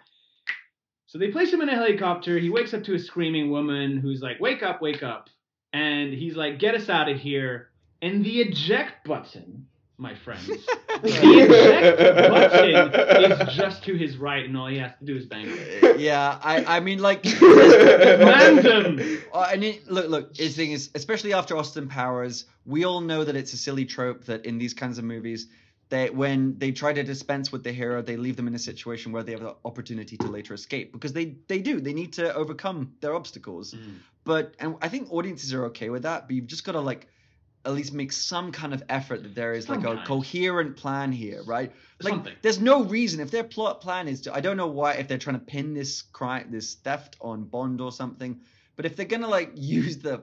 So 1.08 1.18
they 1.18 1.32
place 1.32 1.54
him 1.54 1.62
in 1.62 1.70
a 1.70 1.76
helicopter. 1.76 2.38
He 2.38 2.50
wakes 2.50 2.74
up 2.74 2.84
to 2.84 2.94
a 2.96 3.00
screaming 3.00 3.50
woman 3.50 3.98
who's 3.98 4.22
like, 4.22 4.40
"Wake 4.42 4.62
up, 4.62 4.82
wake 4.82 5.04
up!" 5.04 5.30
And 5.72 6.14
he's 6.14 6.36
like, 6.36 6.60
"Get 6.60 6.76
us 6.76 6.90
out 6.90 7.10
of 7.10 7.18
here!" 7.18 7.70
And 8.02 8.26
the 8.26 8.42
eject 8.42 9.06
button, 9.08 9.68
my 9.98 10.16
friends, 10.16 10.50
the 11.02 11.10
eject 11.10 11.98
button 12.30 13.32
is 13.32 13.56
just 13.56 13.84
to 13.84 13.96
his 13.96 14.18
right, 14.18 14.46
and 14.46 14.58
all 14.58 14.68
he 14.68 14.78
has 14.78 14.92
to 15.00 15.06
do 15.06 15.16
is 15.16 15.26
bang 15.26 15.46
it. 15.48 16.00
yeah, 16.00 16.40
I 16.42 16.78
I 16.78 16.80
mean 16.80 17.00
like 17.00 17.26
Random. 17.42 19.00
Uh, 19.34 19.50
and 19.52 19.64
it, 19.64 19.90
look, 19.90 20.08
look. 20.10 20.34
The 20.34 20.50
thing 20.50 20.72
is, 20.72 20.90
especially 20.96 21.34
after 21.34 21.58
Austin 21.58 21.88
Powers, 21.88 22.46
we 22.66 22.86
all 22.86 23.02
know 23.02 23.24
that 23.24 23.36
it's 23.36 23.54
a 23.54 23.58
silly 23.58 23.86
trope 23.86 24.26
that 24.26 24.46
in 24.46 24.58
these 24.58 24.74
kinds 24.74 24.98
of 24.98 25.04
movies, 25.04 25.48
they 25.90 26.10
when 26.10 26.58
they 26.58 26.72
try 26.72 26.94
to 26.94 27.04
dispense 27.04 27.52
with 27.52 27.64
the 27.64 27.72
hero, 27.72 28.02
they 28.02 28.18
leave 28.18 28.36
them 28.36 28.48
in 28.48 28.56
a 28.56 28.60
situation 28.60 29.12
where 29.12 29.24
they 29.24 29.32
have 29.32 29.42
the 29.42 29.56
opportunity 29.64 30.18
to 30.18 30.28
later 30.28 30.54
escape 30.54 30.92
because 30.92 31.14
they 31.14 31.36
they 31.48 31.60
do. 31.60 31.80
They 31.80 31.94
need 31.94 32.14
to 32.14 32.34
overcome 32.34 32.94
their 33.02 33.16
obstacles. 33.16 33.76
But 34.24 34.56
and 34.60 34.76
I 34.82 34.90
think 34.90 35.12
audiences 35.12 35.54
are 35.54 35.66
okay 35.66 35.90
with 35.90 36.04
that. 36.04 36.28
But 36.28 36.36
you've 36.36 36.48
just 36.48 36.64
got 36.66 36.74
to 36.74 36.82
like 36.82 37.08
at 37.66 37.74
least 37.74 37.94
make 37.94 38.12
some 38.12 38.52
kind 38.52 38.74
of 38.74 38.82
effort 38.88 39.24
that 39.24 39.36
there 39.36 39.54
is 39.54 39.68
like 39.68 39.84
a 39.84 39.98
coherent 40.06 40.78
plan 40.78 41.12
here, 41.12 41.44
right? 41.44 41.72
Like 42.02 42.14
Something. 42.14 42.34
there's 42.42 42.60
no 42.60 42.84
reason 42.84 43.20
if 43.20 43.30
their 43.32 43.44
plot 43.44 43.82
plan 43.82 44.08
is 44.08 44.22
to 44.22 44.34
I 44.34 44.40
don't 44.40 44.58
know 44.58 44.68
why 44.68 44.94
if 44.94 45.08
they're 45.08 45.18
trying 45.18 45.40
to 45.40 45.46
pin 45.46 45.74
this 45.74 46.02
crime 46.02 46.48
this 46.50 46.76
theft 46.76 47.18
on 47.20 47.44
Bond 47.44 47.82
or 47.82 47.92
something, 47.92 48.40
but 48.76 48.86
if 48.86 48.96
they're 48.96 49.06
gonna 49.06 49.28
like 49.28 49.52
use 49.56 49.98
the 49.98 50.22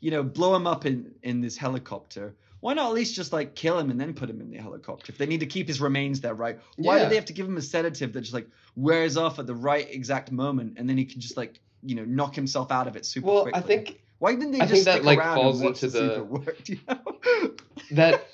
you 0.00 0.10
know, 0.10 0.22
blow 0.22 0.54
him 0.54 0.66
up 0.66 0.86
in 0.86 1.12
in 1.22 1.40
this 1.40 1.56
helicopter, 1.56 2.36
why 2.60 2.74
not 2.74 2.86
at 2.88 2.92
least 2.92 3.14
just 3.16 3.32
like 3.32 3.54
kill 3.56 3.78
him 3.78 3.90
and 3.90 4.00
then 4.00 4.14
put 4.14 4.30
him 4.30 4.40
in 4.40 4.50
the 4.50 4.58
helicopter 4.58 5.10
if 5.10 5.18
they 5.18 5.26
need 5.26 5.40
to 5.40 5.46
keep 5.46 5.66
his 5.66 5.80
remains 5.80 6.20
there, 6.20 6.34
right? 6.34 6.60
Why 6.76 6.98
Yeah. 6.98 7.04
do 7.04 7.08
they 7.08 7.14
have 7.16 7.24
to 7.24 7.32
give 7.32 7.46
him 7.46 7.56
a 7.56 7.62
sedative 7.62 8.12
that 8.12 8.20
just 8.20 8.34
like 8.34 8.46
wears 8.76 9.16
off 9.16 9.38
at 9.38 9.46
the 9.46 9.54
right 9.54 9.88
exact 9.90 10.30
moment 10.30 10.74
and 10.76 10.88
then 10.88 10.96
he 10.98 11.04
can 11.04 11.20
just 11.20 11.36
like 11.36 11.58
you 11.82 11.96
know 11.96 12.04
knock 12.04 12.34
himself 12.34 12.70
out 12.70 12.86
of 12.86 12.94
it 12.96 13.06
super 13.06 13.26
well, 13.26 13.42
quickly? 13.42 13.60
I 13.60 13.66
think 13.66 14.00
why 14.18 14.34
didn't 14.34 14.52
they 14.52 14.60
I 14.60 14.66
just 14.66 14.72
think 14.72 14.84
that, 14.86 14.92
stick 14.94 15.04
like, 15.04 15.22
falls 15.22 15.60
into 15.62 15.88
the- 15.88 16.24
worked? 16.24 16.68
You 16.70 16.78
know? 16.88 17.50
that 17.92 18.26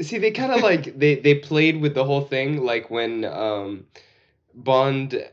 see 0.00 0.18
they 0.18 0.30
kind 0.30 0.52
of 0.52 0.62
like 0.62 0.98
they 0.98 1.16
they 1.16 1.34
played 1.34 1.80
with 1.80 1.94
the 1.94 2.04
whole 2.04 2.20
thing 2.22 2.62
like 2.64 2.90
when 2.90 3.24
um 3.24 3.86
bond 4.54 5.28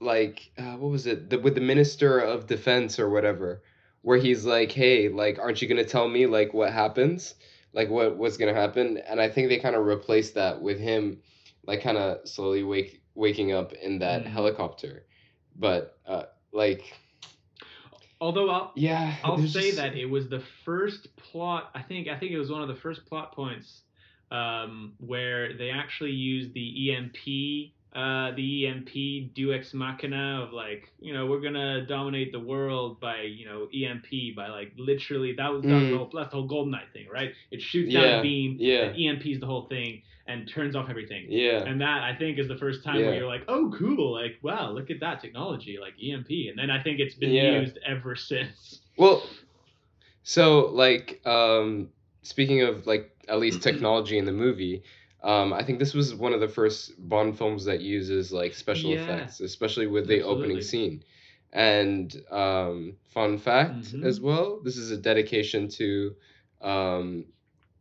like 0.00 0.50
uh, 0.58 0.76
what 0.76 0.90
was 0.90 1.06
it 1.06 1.30
the, 1.30 1.38
with 1.38 1.54
the 1.54 1.60
minister 1.60 2.18
of 2.18 2.46
defense 2.46 2.98
or 2.98 3.10
whatever 3.10 3.62
where 4.02 4.18
he's 4.18 4.44
like 4.44 4.72
hey 4.72 5.08
like 5.08 5.38
aren't 5.38 5.60
you 5.60 5.68
gonna 5.68 5.84
tell 5.84 6.08
me 6.08 6.26
like 6.26 6.54
what 6.54 6.72
happens 6.72 7.34
like 7.72 7.88
what 7.90 8.16
what's 8.16 8.36
gonna 8.36 8.54
happen 8.54 8.98
and 9.08 9.20
i 9.20 9.28
think 9.28 9.48
they 9.48 9.58
kind 9.58 9.76
of 9.76 9.84
replaced 9.84 10.34
that 10.34 10.60
with 10.60 10.78
him 10.78 11.18
like 11.66 11.82
kind 11.82 11.98
of 11.98 12.26
slowly 12.26 12.62
wake 12.62 13.02
waking 13.14 13.52
up 13.52 13.72
in 13.74 13.98
that 13.98 14.24
Mm. 14.24 14.26
helicopter 14.26 15.04
but 15.56 15.98
uh 16.06 16.24
like 16.52 16.94
Although 18.22 18.50
I'll 18.50 18.72
yeah 18.76 19.16
I'll 19.24 19.36
say 19.38 19.62
just- 19.72 19.76
that 19.78 19.96
it 19.96 20.06
was 20.06 20.28
the 20.28 20.42
first 20.64 21.14
plot. 21.16 21.70
I 21.74 21.82
think 21.82 22.06
I 22.06 22.16
think 22.16 22.30
it 22.30 22.38
was 22.38 22.50
one 22.52 22.62
of 22.62 22.68
the 22.68 22.76
first 22.76 23.04
plot 23.06 23.34
points 23.34 23.82
um, 24.30 24.94
where 24.98 25.54
they 25.58 25.70
actually 25.70 26.12
used 26.12 26.54
the 26.54 26.92
EMP, 26.92 27.72
uh, 27.94 28.30
the 28.36 28.66
EMP 28.66 29.34
Deus 29.34 29.54
ex 29.54 29.74
Machina 29.74 30.42
of 30.42 30.52
like, 30.52 30.90
you 30.98 31.12
know, 31.12 31.26
we're 31.26 31.40
gonna 31.40 31.84
dominate 31.86 32.32
the 32.32 32.40
world 32.40 32.98
by, 33.00 33.20
you 33.22 33.44
know, 33.44 33.68
EMP 33.74 34.34
by 34.34 34.48
like 34.48 34.72
literally 34.78 35.34
that 35.36 35.52
was, 35.52 35.62
that 35.62 35.68
was 35.68 35.84
Mm. 35.84 35.90
the 35.90 35.96
whole, 35.98 36.10
that's 36.14 36.30
the 36.30 36.36
whole 36.40 36.48
Goldeneye 36.48 36.90
thing, 36.94 37.06
right? 37.12 37.32
It 37.50 37.60
shoots 37.60 37.92
down 37.92 38.20
a 38.20 38.22
beam, 38.22 38.56
yeah. 38.58 38.92
EMPs 38.92 39.40
the 39.40 39.46
whole 39.46 39.66
thing 39.68 40.02
and 40.26 40.48
turns 40.48 40.74
off 40.74 40.88
everything. 40.88 41.26
yeah 41.28 41.64
And 41.64 41.80
that 41.82 42.02
I 42.02 42.16
think 42.16 42.38
is 42.38 42.48
the 42.48 42.56
first 42.56 42.82
time 42.82 43.04
where 43.04 43.14
you're 43.14 43.26
like, 43.26 43.44
oh, 43.48 43.70
cool, 43.78 44.12
like 44.12 44.38
wow, 44.42 44.70
look 44.70 44.90
at 44.90 45.00
that 45.00 45.20
technology, 45.20 45.78
like 45.80 45.94
EMP. 46.02 46.30
And 46.48 46.58
then 46.58 46.70
I 46.70 46.82
think 46.82 46.98
it's 46.98 47.14
been 47.16 47.30
Yeah. 47.30 47.60
used 47.60 47.78
ever 47.84 48.16
since. 48.16 48.80
Well, 48.96 49.22
so 50.22 50.70
like 50.72 51.20
um 51.26 51.88
speaking 52.22 52.62
of 52.62 52.86
like 52.86 53.10
at 53.28 53.38
least 53.38 53.62
technology 53.62 54.18
in 54.18 54.24
the 54.24 54.32
movie, 54.32 54.82
um 55.22 55.52
I 55.52 55.62
think 55.62 55.78
this 55.78 55.94
was 55.94 56.14
one 56.14 56.32
of 56.32 56.40
the 56.40 56.48
first 56.48 56.92
Bond 57.08 57.36
films 57.38 57.64
that 57.64 57.80
uses 57.80 58.32
like 58.32 58.54
special 58.54 58.94
Yeah. 58.94 58.94
effects, 58.94 59.40
especially 59.40 59.86
with 59.86 60.06
the 60.08 60.22
opening 60.22 60.60
scene. 60.60 61.02
And 61.52 62.14
um 62.30 62.96
fun 63.04 63.38
fact 63.38 63.94
Mhm. 63.94 64.02
as 64.02 64.20
well, 64.20 64.60
this 64.62 64.76
is 64.76 64.90
a 64.90 64.96
dedication 64.98 65.68
to 65.70 66.14
um 66.60 67.26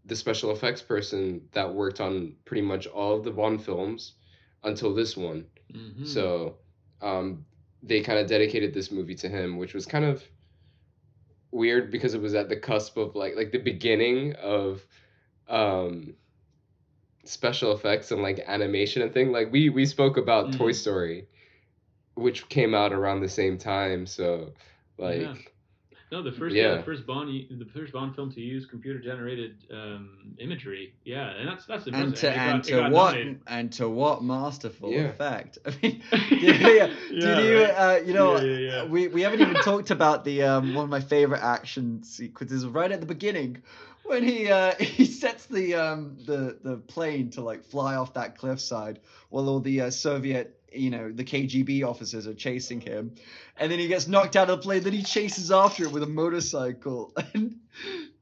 the 0.06 0.16
special 0.16 0.52
effects 0.52 0.82
person 0.82 1.42
that 1.54 1.74
worked 1.74 2.00
on 2.02 2.36
pretty 2.46 2.62
much 2.62 2.88
all 2.88 3.16
of 3.18 3.24
the 3.24 3.32
Bond 3.32 3.64
films 3.64 4.16
until 4.64 4.94
this 4.94 5.16
one. 5.18 5.46
Mhm. 5.74 6.04
So 6.04 6.58
um, 7.02 7.46
they 7.82 8.02
kind 8.02 8.20
of 8.20 8.28
dedicated 8.28 8.74
this 8.74 8.92
movie 8.92 9.16
to 9.16 9.30
him, 9.30 9.58
which 9.58 9.74
was 9.74 9.86
kind 9.86 10.06
of 10.06 10.24
weird 11.52 11.92
because 11.92 12.14
it 12.14 12.22
was 12.22 12.34
at 12.34 12.50
the 12.50 12.56
cusp 12.58 12.98
of 12.98 13.16
like 13.16 13.36
like 13.36 13.52
the 13.52 13.58
beginning 13.60 14.34
of 14.36 14.86
um, 15.48 16.16
special 17.24 17.72
effects 17.74 18.12
and 18.12 18.22
like 18.22 18.40
animation 18.48 19.02
and 19.02 19.14
thing. 19.14 19.32
Like 19.32 19.52
we 19.52 19.70
we 19.70 19.86
spoke 19.86 20.18
about 20.18 20.54
Toy 20.54 20.72
Mm. 20.72 20.76
Story, 20.76 21.28
which 22.16 22.48
came 22.50 22.74
out 22.74 22.94
around 22.94 23.22
the 23.22 23.30
same 23.30 23.58
time. 23.58 24.06
So 24.06 24.54
like 24.98 25.22
Yeah. 25.22 25.36
No, 26.14 26.22
the 26.22 26.32
first 26.34 26.54
yeah. 26.54 26.64
Yeah. 26.72 26.76
the 26.78 26.84
first 26.84 27.08
Bond 27.08 27.30
the 27.50 27.66
first 27.74 27.94
Bond 27.94 28.14
film 28.16 28.34
to 28.34 28.42
use 28.42 28.66
computer 28.66 29.00
generated 29.00 29.64
um, 29.72 30.36
imagery. 30.40 30.94
Yeah, 31.06 31.30
and 31.30 31.48
that's 31.48 31.66
that's 31.66 31.86
and 31.88 31.96
impressive. 31.96 32.20
to 32.20 32.28
It 32.32 32.36
got- 32.36 32.50
and 32.50 32.60
it 32.60 32.68
to 32.68 32.82
what 32.82 32.92
nominated. 33.14 33.40
and 33.48 33.72
to 33.74 33.90
what 33.90 34.22
masterful 34.22 34.92
Yeah. 34.92 35.00
effect. 35.04 35.58
I 35.66 35.70
mean, 35.82 36.02
yeah, 36.12 36.18
yeah. 36.42 36.70
Yeah, 36.70 36.88
Did 37.36 37.46
you, 37.46 37.62
right. 37.64 37.70
uh, 37.70 38.00
you 38.06 38.14
know, 38.14 38.36
Yeah, 38.36 38.44
yeah, 38.44 38.58
yeah. 38.72 38.84
we 38.86 39.08
we 39.08 39.22
haven't 39.22 39.40
even 39.40 39.56
talked 39.56 39.90
about 39.90 40.26
the 40.26 40.44
um, 40.44 40.74
one 40.74 40.84
of 40.84 40.90
my 40.90 41.00
favorite 41.00 41.42
action 41.42 42.04
sequences 42.04 42.66
right 42.68 42.92
at 42.92 43.00
the 43.00 43.06
beginning 43.08 43.62
when 44.06 44.24
he 44.24 44.50
uh, 44.50 44.74
he 44.80 45.06
sets 45.06 45.46
the 45.46 45.76
um 45.76 46.18
the 46.26 46.58
the 46.64 46.78
plane 46.78 47.30
to 47.32 47.42
like 47.42 47.64
fly 47.64 47.96
off 47.96 48.14
that 48.14 48.38
cliffside 48.38 49.00
while 49.30 49.48
all 49.50 49.60
the 49.60 49.82
uh, 49.82 49.90
Soviet 49.92 50.58
you 50.74 50.90
know 50.90 51.12
the 51.12 51.24
KGB 51.24 51.84
officers 51.86 52.28
are 52.28 52.34
chasing 52.34 52.80
him, 52.80 53.16
and 53.58 53.72
then 53.72 53.78
he 53.80 53.88
gets 53.88 54.08
knocked 54.08 54.36
out 54.36 54.50
of 54.50 54.60
the 54.60 54.64
plane. 54.64 54.84
Then 54.84 54.94
he 54.94 55.04
chases 55.04 55.52
after 55.52 55.84
it 55.84 55.92
with 55.92 56.04
a 56.04 56.08
motorcycle, 56.08 57.14
and 57.34 57.60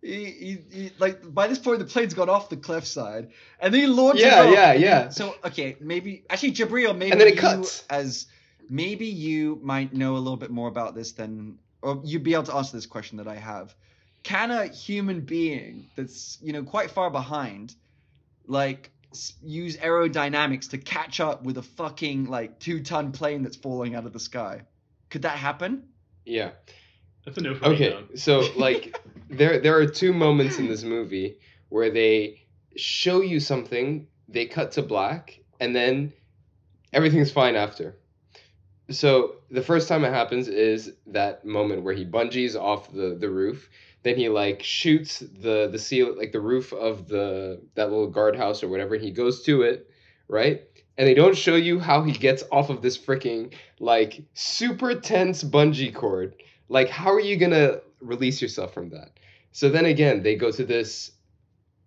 he, 0.01 0.25
he, 0.25 0.57
he 0.71 0.91
like 0.97 1.31
by 1.33 1.47
this 1.47 1.59
point 1.59 1.79
the 1.79 1.85
plane's 1.85 2.13
gone 2.15 2.29
off 2.29 2.49
the 2.49 2.57
cliffside, 2.57 3.29
and 3.59 3.71
then 3.73 3.81
he 3.81 3.87
launches 3.87 4.25
Yeah, 4.25 4.41
off. 4.43 4.53
yeah, 4.53 4.73
yeah. 4.73 5.09
so 5.09 5.35
okay, 5.45 5.75
maybe 5.79 6.23
actually 6.29 6.53
Jabril, 6.53 6.97
maybe 6.97 7.11
And 7.11 7.21
then 7.21 7.27
it 7.27 7.35
you 7.35 7.41
cuts. 7.41 7.83
as 7.89 8.25
maybe 8.67 9.05
you 9.05 9.59
might 9.61 9.93
know 9.93 10.13
a 10.15 10.17
little 10.19 10.37
bit 10.37 10.49
more 10.51 10.69
about 10.69 10.95
this 10.95 11.11
than, 11.11 11.59
or 11.83 12.01
you'd 12.03 12.23
be 12.23 12.33
able 12.33 12.43
to 12.43 12.55
answer 12.55 12.75
this 12.75 12.85
question 12.87 13.17
that 13.17 13.27
I 13.27 13.35
have. 13.35 13.75
Can 14.29 14.51
a 14.51 14.67
human 14.67 15.21
being 15.21 15.89
that's 15.95 16.37
you 16.39 16.53
know 16.53 16.61
quite 16.61 16.91
far 16.91 17.09
behind, 17.09 17.73
like 18.45 18.91
use 19.41 19.75
aerodynamics 19.77 20.69
to 20.69 20.77
catch 20.77 21.19
up 21.19 21.41
with 21.41 21.57
a 21.57 21.63
fucking 21.63 22.25
like 22.25 22.59
two 22.59 22.83
ton 22.83 23.11
plane 23.11 23.41
that's 23.41 23.55
falling 23.55 23.95
out 23.95 24.05
of 24.05 24.13
the 24.13 24.19
sky? 24.19 24.61
Could 25.09 25.23
that 25.23 25.37
happen? 25.37 25.85
yeah. 26.25 26.51
That's 27.25 27.39
a 27.39 27.41
no 27.41 27.55
for. 27.55 27.65
Okay, 27.69 27.89
dog. 27.89 28.17
so 28.17 28.43
like 28.55 28.95
there 29.29 29.59
there 29.61 29.75
are 29.79 29.87
two 29.87 30.13
moments 30.13 30.59
in 30.59 30.67
this 30.67 30.83
movie 30.83 31.37
where 31.69 31.89
they 31.89 32.45
show 32.75 33.21
you 33.21 33.39
something, 33.39 34.05
they 34.27 34.45
cut 34.45 34.73
to 34.73 34.83
black, 34.83 35.39
and 35.59 35.75
then 35.75 36.13
everything's 36.93 37.31
fine 37.31 37.55
after. 37.55 37.95
So 38.91 39.37
the 39.49 39.63
first 39.63 39.87
time 39.87 40.05
it 40.05 40.13
happens 40.13 40.47
is 40.47 40.93
that 41.07 41.45
moment 41.45 41.81
where 41.81 41.95
he 41.95 42.05
bungees 42.05 42.55
off 42.55 42.91
the 42.93 43.17
the 43.19 43.29
roof, 43.29 43.69
then 44.03 44.15
he 44.15 44.29
like 44.29 44.63
shoots 44.63 45.19
the 45.19 45.67
the 45.71 45.79
seal 45.79 46.15
like 46.17 46.31
the 46.31 46.39
roof 46.39 46.71
of 46.73 47.07
the 47.07 47.62
that 47.75 47.89
little 47.89 48.09
guardhouse 48.09 48.63
or 48.63 48.69
whatever, 48.69 48.95
he 48.95 49.12
goes 49.12 49.43
to 49.43 49.63
it, 49.63 49.89
right? 50.27 50.63
And 50.97 51.07
they 51.07 51.13
don't 51.13 51.38
show 51.38 51.55
you 51.55 51.79
how 51.79 52.03
he 52.03 52.12
gets 52.12 52.43
off 52.51 52.69
of 52.69 52.81
this 52.81 52.97
freaking 52.97 53.53
like 53.79 54.23
super 54.33 54.95
tense 54.95 55.43
bungee 55.43 55.93
cord. 55.93 56.35
Like, 56.67 56.89
how 56.89 57.12
are 57.12 57.19
you 57.19 57.38
gonna 57.38 57.81
release 57.99 58.41
yourself 58.41 58.73
from 58.73 58.89
that? 58.89 59.12
So 59.51 59.69
then 59.69 59.85
again, 59.85 60.23
they 60.23 60.35
go 60.35 60.51
to 60.51 60.65
this 60.65 61.12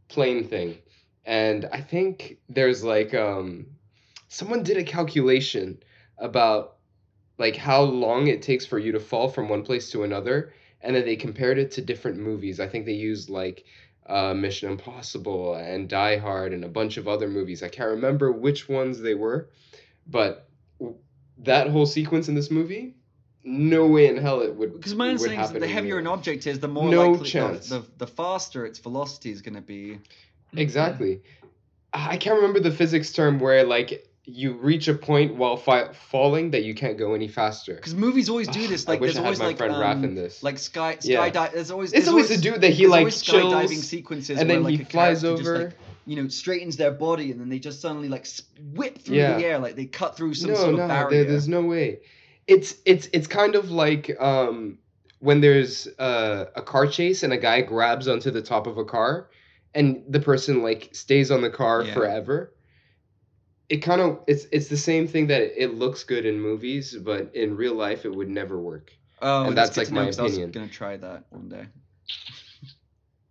plane 0.09 0.49
thing, 0.49 0.79
and 1.25 1.69
I 1.73 1.81
think 1.81 2.39
there's 2.49 2.83
like 2.83 3.15
um, 3.15 3.67
someone 4.29 4.63
did 4.63 4.77
a 4.77 4.85
calculation 4.85 5.83
about 6.19 6.77
like 7.39 7.57
how 7.57 7.83
long 7.83 8.27
it 8.27 8.43
takes 8.43 8.67
for 8.67 8.79
you 8.79 8.93
to 8.93 9.01
fall 9.01 9.29
from 9.29 9.49
one 9.49 9.63
place 9.63 9.91
to 9.91 10.05
another, 10.05 10.53
and 10.83 10.95
then 10.95 11.05
they 11.05 11.17
compared 11.17 11.59
it 11.59 11.71
to 11.73 11.83
different 11.83 12.19
movies. 12.19 12.61
I 12.61 12.69
think 12.69 12.87
they 12.87 12.93
used 12.93 13.31
like 13.31 13.65
uh, 14.07 14.35
Mission 14.35 14.71
Impossible 14.71 15.55
and 15.55 15.89
Die 15.89 16.17
Hard 16.19 16.53
and 16.53 16.65
a 16.65 16.69
bunch 16.69 16.97
of 16.97 17.09
other 17.09 17.29
movies. 17.29 17.63
I 17.63 17.69
can't 17.69 17.91
remember 17.91 18.33
which 18.33 18.69
ones 18.69 19.01
they 19.01 19.15
were, 19.15 19.49
but 20.07 20.49
that 21.39 21.69
whole 21.69 21.87
sequence 21.87 22.29
in 22.29 22.35
this 22.35 22.51
movie, 22.51 22.97
no 23.45 23.87
way 23.87 24.09
in 24.09 24.17
hell 24.17 24.41
it 24.41 24.55
would. 24.55 24.75
Because 24.75 24.95
my 24.95 25.09
understanding 25.09 25.41
is 25.41 25.51
that 25.53 25.61
the 25.61 25.69
heavier 25.69 25.99
an 25.99 26.07
object 26.07 26.47
is, 26.47 26.61
the 26.61 26.69
more 26.69 26.91
No 26.91 27.13
likely, 27.13 27.29
chance. 27.29 27.69
The, 27.69 27.81
the 27.81 27.87
the 27.99 28.07
faster 28.07 28.67
its 28.67 28.79
velocity 28.79 29.31
is 29.31 29.43
going 29.43 29.55
to 29.55 29.61
be. 29.61 29.99
Exactly. 30.55 31.23
I 31.93 32.17
can't 32.17 32.37
remember 32.37 32.61
the 32.61 32.71
physics 32.71 33.13
term 33.13 33.39
where 33.39 33.65
like 33.65 34.07
you 34.25 34.53
reach 34.53 34.87
a 34.87 34.95
point 34.95 35.35
while 35.35 35.57
fi- 35.57 35.93
falling 35.93 36.53
that 36.53 36.63
you 36.63 36.75
can't 36.75 36.97
go 36.97 37.15
any 37.15 37.27
faster. 37.27 37.75
Because 37.75 37.95
movies 37.95 38.29
always 38.29 38.47
do 38.49 38.67
this. 38.69 38.87
I 38.87 38.93
Like 38.93 39.01
wish 39.01 39.15
there's 39.15 39.17
I 39.17 39.21
had 39.21 39.27
always 39.27 39.39
my 39.41 39.47
like 39.47 39.57
friend 39.59 39.75
Raph 39.75 39.93
um, 39.93 40.05
in 40.05 40.15
this. 40.15 40.43
like 40.43 40.59
sky 40.59 40.97
Yeah. 41.03 41.29
skydive. 41.29 41.53
There's 41.53 41.71
always 41.71 41.93
It's 41.93 42.07
always 42.09 42.29
the 42.29 42.37
dude 42.39 42.61
that 42.61 42.71
he 42.73 42.87
like 42.87 43.07
chills 43.11 43.53
skydiving 43.53 43.79
sequences 43.83 44.39
and 44.39 44.49
where 44.49 44.57
then 44.57 44.65
like 44.65 44.79
he 44.79 44.85
flies 44.85 45.23
character 45.23 45.37
just, 45.43 45.49
over. 45.51 45.65
like, 45.65 45.73
you 46.07 46.17
know, 46.23 46.29
straightens 46.29 46.77
their 46.77 46.91
body 46.93 47.31
and 47.33 47.41
then 47.41 47.49
they 47.49 47.59
just 47.59 47.81
suddenly 47.81 48.09
like 48.09 48.27
whip 48.75 48.99
through 48.99 49.17
Yeah. 49.17 49.37
the 49.39 49.45
air, 49.45 49.59
like 49.59 49.75
they 49.77 49.87
cut 49.87 50.17
through 50.17 50.35
some 50.35 50.51
no, 50.51 50.57
sort 50.57 50.71
of 50.75 50.77
no, 50.79 50.89
barrier. 50.89 51.11
there, 51.11 51.25
there's 51.33 51.49
no 51.49 51.63
way. 51.63 52.01
It's 52.47 52.77
it's 52.85 53.09
it's 53.13 53.27
kind 53.27 53.55
of 53.57 53.71
like 53.71 54.11
um 54.21 54.79
when 55.21 55.41
there's 55.41 55.87
uh, 56.01 56.47
a 56.57 56.63
car 56.63 56.87
chase 56.89 57.23
and 57.23 57.33
a 57.33 57.39
guy 57.39 57.61
grabs 57.61 58.09
onto 58.09 58.31
the 58.33 58.43
top 58.43 58.67
of 58.67 58.77
a 58.79 58.85
car, 58.85 59.31
and 59.73 60.03
the 60.09 60.19
person 60.19 60.63
like 60.63 60.91
stays 60.93 61.31
on 61.31 61.43
the 61.43 61.51
car 61.51 61.83
Yeah. 61.85 61.95
forever. 61.95 62.53
It 63.75 63.79
kind 63.89 64.01
of 64.01 64.21
it's 64.27 64.45
it's 64.57 64.69
the 64.69 64.77
same 64.91 65.05
thing 65.13 65.29
that 65.29 65.43
it 65.65 65.71
looks 65.83 66.05
good 66.05 66.25
in 66.31 66.37
movies, 66.41 66.95
but 67.11 67.35
in 67.35 67.57
real 67.57 67.75
life 67.87 68.05
it 68.09 68.15
would 68.19 68.29
never 68.29 68.57
work. 68.61 68.87
oh, 69.23 69.47
and 69.47 69.57
that's, 69.57 69.75
that's, 69.77 69.91
like, 69.91 69.95
my 69.95 70.01
know, 70.01 70.03
my 70.03 70.07
'cause 70.09 70.19
I 70.19 70.23
was 70.25 70.33
opinion. 70.33 70.51
gonna 70.57 70.69
try 70.83 70.95
that 70.99 71.21
one 71.31 71.49
day. 71.49 71.67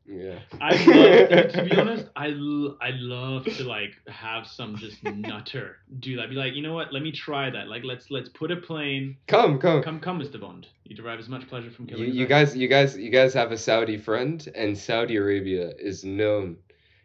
Yeah. 0.05 0.39
I 0.59 0.71
love, 0.71 1.51
to 1.53 1.63
be 1.69 1.71
honest, 1.81 2.05
I, 2.15 2.29
l- 2.29 2.77
I 2.81 2.89
love 2.95 3.45
to 3.45 3.63
like 3.63 3.91
have 4.07 4.45
some 4.47 4.75
just 4.75 5.01
nutter 5.03 5.77
do 5.99 6.17
that. 6.17 6.29
Be 6.29 6.35
like, 6.35 6.53
you 6.53 6.61
know 6.63 6.73
what? 6.73 6.91
Let 6.91 7.01
me 7.03 7.11
try 7.11 7.49
that. 7.49 7.67
Like, 7.69 7.83
let's 7.85 8.09
let's 8.11 8.27
put 8.29 8.51
a 8.51 8.57
plane. 8.57 9.17
Come, 9.27 9.59
come. 9.59 9.81
Come, 9.83 9.99
come, 9.99 10.19
Mr. 10.19 10.39
Bond. 10.39 10.67
You 10.85 10.95
derive 10.95 11.19
as 11.19 11.29
much 11.29 11.47
pleasure 11.47 11.71
from 11.71 11.85
You, 11.85 11.95
killing. 11.95 12.09
as 12.09 12.15
you 12.15 12.25
guys, 12.27 12.57
you 12.57 12.67
guys, 12.67 12.97
you 12.97 13.09
guys 13.09 13.33
have 13.35 13.51
a 13.51 13.57
Saudi 13.57 13.97
friend, 13.97 14.45
and 14.55 14.77
Saudi 14.77 15.15
Arabia 15.15 15.71
is 15.79 16.03
known 16.03 16.57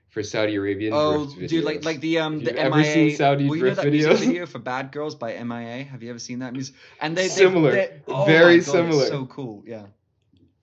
for 0.08 0.22
Saudi 0.22 0.54
Arabian 0.56 0.92
Oh, 0.94 1.26
dude, 1.26 1.64
like 1.64 1.84
like 1.84 2.00
the 2.00 2.18
um 2.18 2.38
the 2.42 2.52
you 2.52 2.56
ever 2.58 2.82
seen 2.84 3.16
Saudi 3.16 3.46
well, 3.48 3.56
you 3.56 3.64
know 3.64 3.74
that 3.74 3.86
music 3.90 4.16
video 4.18 4.46
for 4.46 4.58
Bad 4.58 4.92
Girls 4.92 5.14
by 5.14 5.32
MIA? 5.42 5.84
Have 5.84 6.02
you 6.02 6.10
ever 6.10 6.18
seen 6.18 6.38
that 6.40 6.52
music? 6.52 6.74
And 7.00 7.16
they 7.16 7.28
Similar. 7.28 7.72
they- 7.72 8.00
oh 8.08 8.24
Very 8.24 8.56
God, 8.58 8.64
similar. 8.64 9.02
It's 9.02 9.08
so 9.10 9.26
cool. 9.26 9.62
Yeah. 9.66 9.86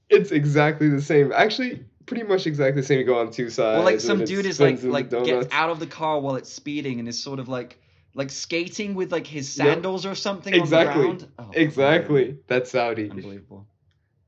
It's 0.09 0.31
exactly 0.31 0.89
the 0.89 1.01
same. 1.01 1.31
Actually, 1.31 1.85
pretty 2.05 2.23
much 2.23 2.45
exactly 2.47 2.81
the 2.81 2.85
same. 2.87 2.99
You 2.99 3.05
go 3.05 3.19
on 3.19 3.31
two 3.31 3.49
sides. 3.49 3.79
Or 3.81 3.83
like 3.85 3.99
some 3.99 4.23
dude 4.25 4.45
is 4.45 4.59
like 4.59 4.77
spins 4.77 4.83
in 4.83 4.89
the 4.89 4.93
like 4.93 5.09
gets 5.09 5.47
out 5.51 5.69
of 5.69 5.79
the 5.79 5.87
car 5.87 6.19
while 6.19 6.35
it's 6.35 6.51
speeding 6.51 6.99
and 6.99 7.07
is 7.07 7.21
sort 7.21 7.39
of 7.39 7.47
like 7.47 7.79
like 8.15 8.29
skating 8.29 8.93
with 8.95 9.11
like 9.11 9.25
his 9.25 9.57
Yep. 9.57 9.65
sandals 9.67 10.05
or 10.05 10.13
something 10.15 10.53
Exactly. 10.53 11.05
on 11.05 11.17
the 11.17 11.25
ground. 11.25 11.31
Oh, 11.39 11.51
Exactly. 11.53 12.37
That's 12.47 12.69
Saudi. 12.71 13.09
Unbelievable. 13.09 13.67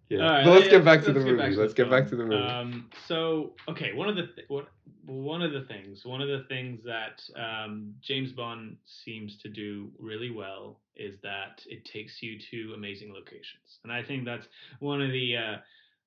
Yeah. 0.10 0.20
Right, 0.20 0.46
let's 0.46 0.66
yeah, 0.66 0.72
get 0.72 0.86
back 0.86 1.02
to 1.02 1.14
the 1.14 1.20
let's 1.20 1.32
movie. 1.32 1.56
let's 1.56 1.74
get 1.74 1.90
back 1.90 2.08
to 2.10 2.16
the 2.16 2.26
movie. 2.26 2.44
Um, 2.44 2.90
so 3.08 3.54
okay, 3.68 3.94
one 3.94 4.08
of 4.08 4.16
the 4.16 4.28
th- 4.28 4.48
what 4.48 4.68
one 5.06 5.42
of 5.42 5.52
the 5.52 5.62
things 5.62 6.06
one 6.06 6.22
of 6.22 6.28
the 6.28 6.46
things 6.48 6.80
that 6.84 7.22
um, 7.40 7.94
James 8.02 8.32
Bond 8.32 8.78
seems 8.86 9.38
to 9.38 9.50
do 9.50 9.92
really 10.00 10.30
well 10.30 10.80
is 10.96 11.16
that 11.24 11.62
it 11.66 11.86
takes 11.86 12.22
you 12.22 12.38
to 12.52 12.74
amazing 12.76 13.14
locations, 13.14 13.80
and 13.84 13.92
I 13.92 14.04
think 14.04 14.26
that's 14.26 14.48
one 14.80 15.02
of 15.02 15.12
the 15.12 15.38
uh, 15.38 15.56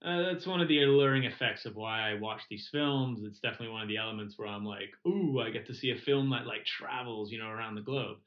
uh, 0.05 0.23
that's 0.23 0.47
one 0.47 0.61
of 0.61 0.69
the 0.69 0.85
alluring 0.85 1.25
effects 1.25 1.67
of 1.67 1.75
why 1.75 2.09
I 2.09 2.15
watch 2.15 2.43
these 2.49 2.69
films. 2.71 3.21
It's 3.25 3.41
definitely 3.41 3.71
one 3.71 3.83
of 3.83 3.89
the 3.89 3.97
elements 3.97 4.39
where 4.39 4.47
I'm 4.47 4.65
like, 4.65 4.91
ooh, 5.07 5.41
I 5.41 5.51
get 5.51 5.67
to 5.67 5.75
see 5.75 5.91
a 5.91 5.97
film 5.97 6.31
that 6.31 6.47
like 6.47 6.65
travels, 6.65 7.33
you 7.33 7.39
know, 7.39 7.49
around 7.49 7.75
the 7.75 7.81
globe. 7.81 8.19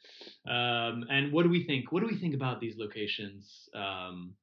Um, 0.45 1.05
and 1.09 1.31
what 1.31 1.43
do 1.43 1.49
we 1.49 1.63
think? 1.63 1.93
What 1.93 2.01
do 2.01 2.07
we 2.07 2.17
think 2.17 2.35
about 2.35 2.59
these 2.59 2.75
locations? 2.77 3.69
Um, 3.73 4.33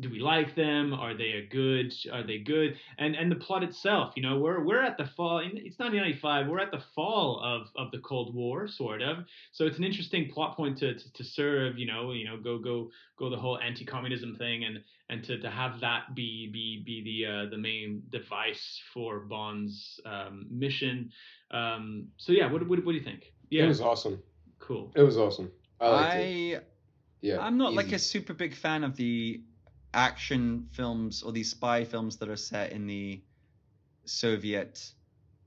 do 0.00 0.08
we 0.10 0.20
like 0.20 0.54
them? 0.54 0.94
Are 0.94 1.16
they 1.16 1.32
a 1.32 1.46
good? 1.46 1.92
Are 2.12 2.22
they 2.24 2.38
good? 2.38 2.76
And 2.98 3.16
and 3.16 3.30
the 3.30 3.36
plot 3.36 3.64
itself, 3.64 4.12
you 4.16 4.22
know, 4.22 4.38
we're 4.38 4.64
we're 4.64 4.82
at 4.82 4.96
the 4.96 5.06
fall. 5.16 5.38
It's 5.38 5.78
1995. 5.78 6.46
We're 6.46 6.60
at 6.60 6.70
the 6.70 6.82
fall 6.94 7.40
of 7.42 7.68
of 7.76 7.90
the 7.90 7.98
Cold 7.98 8.34
War, 8.34 8.68
sort 8.68 9.02
of. 9.02 9.18
So 9.52 9.66
it's 9.66 9.78
an 9.78 9.84
interesting 9.84 10.30
plot 10.30 10.56
point 10.56 10.78
to 10.78 10.94
to, 10.94 11.12
to 11.12 11.24
serve. 11.24 11.78
You 11.78 11.86
know, 11.86 12.12
you 12.12 12.24
know, 12.24 12.36
go 12.36 12.58
go 12.58 12.90
go 13.18 13.28
the 13.28 13.36
whole 13.36 13.58
anti-communism 13.58 14.36
thing, 14.36 14.64
and 14.64 14.82
and 15.10 15.24
to, 15.24 15.38
to 15.40 15.50
have 15.50 15.80
that 15.80 16.14
be 16.14 16.48
be 16.52 16.82
be 16.84 17.02
the 17.02 17.26
uh, 17.32 17.50
the 17.50 17.58
main 17.58 18.02
device 18.10 18.80
for 18.94 19.20
Bond's 19.20 20.00
um, 20.06 20.46
mission. 20.50 21.10
Um, 21.50 22.08
so 22.18 22.32
yeah, 22.32 22.50
what, 22.52 22.68
what 22.68 22.84
what 22.84 22.92
do 22.92 22.98
you 22.98 23.04
think? 23.04 23.32
Yeah, 23.50 23.64
It 23.64 23.68
was 23.68 23.80
awesome. 23.80 24.22
cool. 24.60 24.92
It 24.94 25.02
was 25.02 25.16
awesome. 25.16 25.50
I 25.80 25.88
liked 25.88 26.16
it. 26.16 26.56
I 26.56 26.60
Yeah. 27.20 27.38
I'm 27.40 27.56
not 27.58 27.72
like 27.72 27.92
a 27.92 27.98
super 27.98 28.34
big 28.34 28.54
fan 28.54 28.84
of 28.84 28.94
the 28.96 29.40
action 29.94 30.68
films 30.72 31.22
or 31.22 31.32
these 31.32 31.50
spy 31.50 31.84
films 31.84 32.16
that 32.18 32.28
are 32.28 32.36
set 32.36 32.72
in 32.72 32.86
the 32.86 33.22
Soviet 34.06 34.92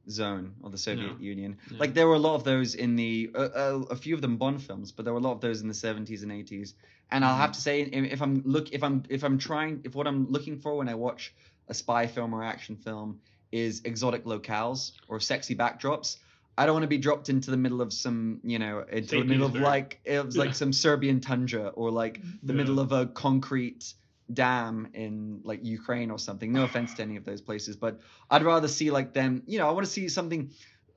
zone 0.10 0.56
or 0.62 0.70
the 0.70 0.78
Soviet. 0.78 1.20
Union. 1.20 1.58
Like 1.80 1.94
there 1.94 2.08
were 2.08 2.16
a 2.16 2.20
lot 2.20 2.36
of 2.36 2.44
those 2.44 2.76
in 2.76 2.96
the 2.96 3.30
uh, 3.36 3.38
uh, 3.40 3.84
a 3.92 3.96
few 3.96 4.16
of 4.16 4.22
them 4.22 4.38
Bond 4.38 4.62
films, 4.62 4.92
but 4.92 5.06
there 5.06 5.14
were 5.14 5.20
a 5.20 5.24
lot 5.24 5.34
of 5.34 5.42
those 5.42 5.62
in 5.62 5.68
the 5.68 5.74
70s 5.74 6.24
and 6.24 6.32
80s. 6.32 6.74
And 7.12 7.24
I'll 7.26 7.32
Mm-hmm. 7.32 7.42
have 7.42 7.52
to 7.54 7.62
say 7.62 7.82
if 7.82 8.22
I'm 8.22 8.42
look 8.46 8.72
if 8.72 8.84
I'm 8.84 9.04
if 9.10 9.24
I'm 9.24 9.38
trying 9.38 9.82
if 9.84 9.96
what 9.96 10.08
I'm 10.08 10.30
looking 10.30 10.58
for 10.60 10.76
when 10.76 10.90
I 10.90 10.96
watch 10.96 11.34
a 11.68 11.74
spy 11.74 12.08
film 12.08 12.34
or 12.34 12.44
action 12.44 12.76
film 12.76 13.20
is 13.52 13.82
exotic 13.86 14.26
locales 14.26 14.94
or 15.08 15.20
sexy 15.20 15.56
backdrops. 15.56 16.18
I 16.58 16.66
don't 16.66 16.74
want 16.74 16.84
to 16.84 16.88
be 16.90 16.98
dropped 16.98 17.30
into 17.30 17.50
the 17.50 17.58
middle 17.58 17.82
of 17.82 17.94
some, 17.94 18.40
you 18.44 18.60
know, 18.60 18.84
into 18.92 19.16
the 19.16 19.24
middle 19.26 19.46
of 19.46 19.56
like 19.56 20.00
it 20.06 20.24
was 20.26 20.36
Yeah. 20.36 20.44
like 20.46 20.54
some 20.56 20.74
Serbian 20.74 21.20
tundra 21.22 21.68
or 21.70 21.92
like 21.92 22.22
the 22.44 22.54
Yeah. 22.54 22.58
middle 22.58 22.80
of 22.80 22.92
a 22.92 23.08
concrete 23.08 23.94
dam 24.34 24.88
in 24.94 25.42
like 25.44 25.64
Ukraine 25.64 26.12
or 26.12 26.20
something. 26.20 26.52
No 26.52 26.64
offense 26.64 26.94
to 26.96 27.02
any 27.02 27.16
of 27.18 27.26
those 27.26 27.42
places, 27.42 27.76
but 27.76 28.00
I'd 28.30 28.44
rather 28.44 28.68
see 28.68 28.92
like 28.92 29.14
them. 29.14 29.44
You 29.46 29.60
know, 29.60 29.68
I 29.68 29.72
want 29.72 29.86
to 29.86 29.92
see 29.92 30.08
something 30.10 30.52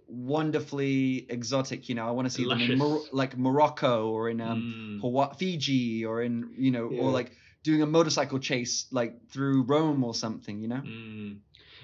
wonderfully 0.09 1.27
exotic. 1.29 1.89
You 1.89 1.95
know, 1.95 2.07
I 2.07 2.11
want 2.11 2.27
to 2.27 2.31
see 2.35 2.45
them 2.47 2.61
in 2.61 2.79
Mor- 2.79 3.03
like 3.13 3.37
Morocco 3.37 4.09
or 4.11 4.29
in 4.31 4.41
um, 4.41 4.61
Mm. 4.63 5.01
Hawaii, 5.01 5.35
Fiji 5.39 6.05
or 6.05 6.23
in 6.23 6.51
you 6.57 6.71
know, 6.71 6.91
Yeah. 6.91 7.01
or 7.03 7.11
like 7.11 7.33
doing 7.63 7.83
a 7.83 7.87
motorcycle 7.87 8.39
chase 8.39 8.87
like 8.91 9.29
through 9.31 9.63
Rome 9.63 10.05
or 10.05 10.15
something. 10.15 10.61
You 10.61 10.69
know. 10.69 10.83
Mm. 10.85 11.39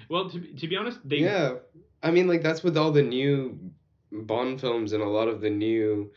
Well, 0.09 0.29
to, 0.29 0.39
be- 0.39 0.53
to 0.53 0.67
be 0.67 0.75
honest, 0.75 0.99
they 1.07 1.17
Yeah, 1.17 1.55
I 2.03 2.11
mean, 2.11 2.27
like 2.27 2.41
that's 2.43 2.63
with 2.63 2.77
all 2.77 2.91
the 2.91 3.03
new 3.03 3.71
Bond 4.11 4.59
films 4.59 4.91
and 4.93 5.01
a 5.01 5.07
lot 5.07 5.27
of 5.29 5.39
the 5.41 5.49
new 5.49 6.11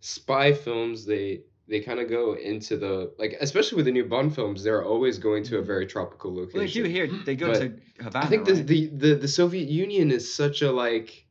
spy 0.00 0.52
films. 0.52 1.04
They 1.04 1.42
they 1.70 1.80
kind 1.80 2.00
of 2.00 2.10
go 2.10 2.34
into 2.34 2.76
the 2.76 3.12
like, 3.18 3.36
especially 3.40 3.76
with 3.76 3.86
the 3.86 3.92
new 3.92 4.04
Bond 4.04 4.34
films. 4.34 4.62
They're 4.64 4.84
always 4.84 5.18
going 5.18 5.44
to 5.44 5.58
a 5.58 5.62
very 5.62 5.86
tropical 5.86 6.34
location. 6.34 6.58
Well, 6.58 6.66
they 6.66 6.72
do 6.72 6.84
here. 6.84 7.06
They 7.24 7.36
go 7.36 7.46
But 7.52 7.58
to 7.60 7.80
Havana. 8.04 8.26
I 8.26 8.28
think 8.28 8.44
the, 8.46 8.54
right? 8.54 8.66
the 8.66 8.86
the 8.88 9.14
the 9.14 9.28
Soviet 9.28 9.68
Union 9.68 10.10
is 10.10 10.34
such 10.34 10.62
a 10.62 10.72
like. 10.72 11.26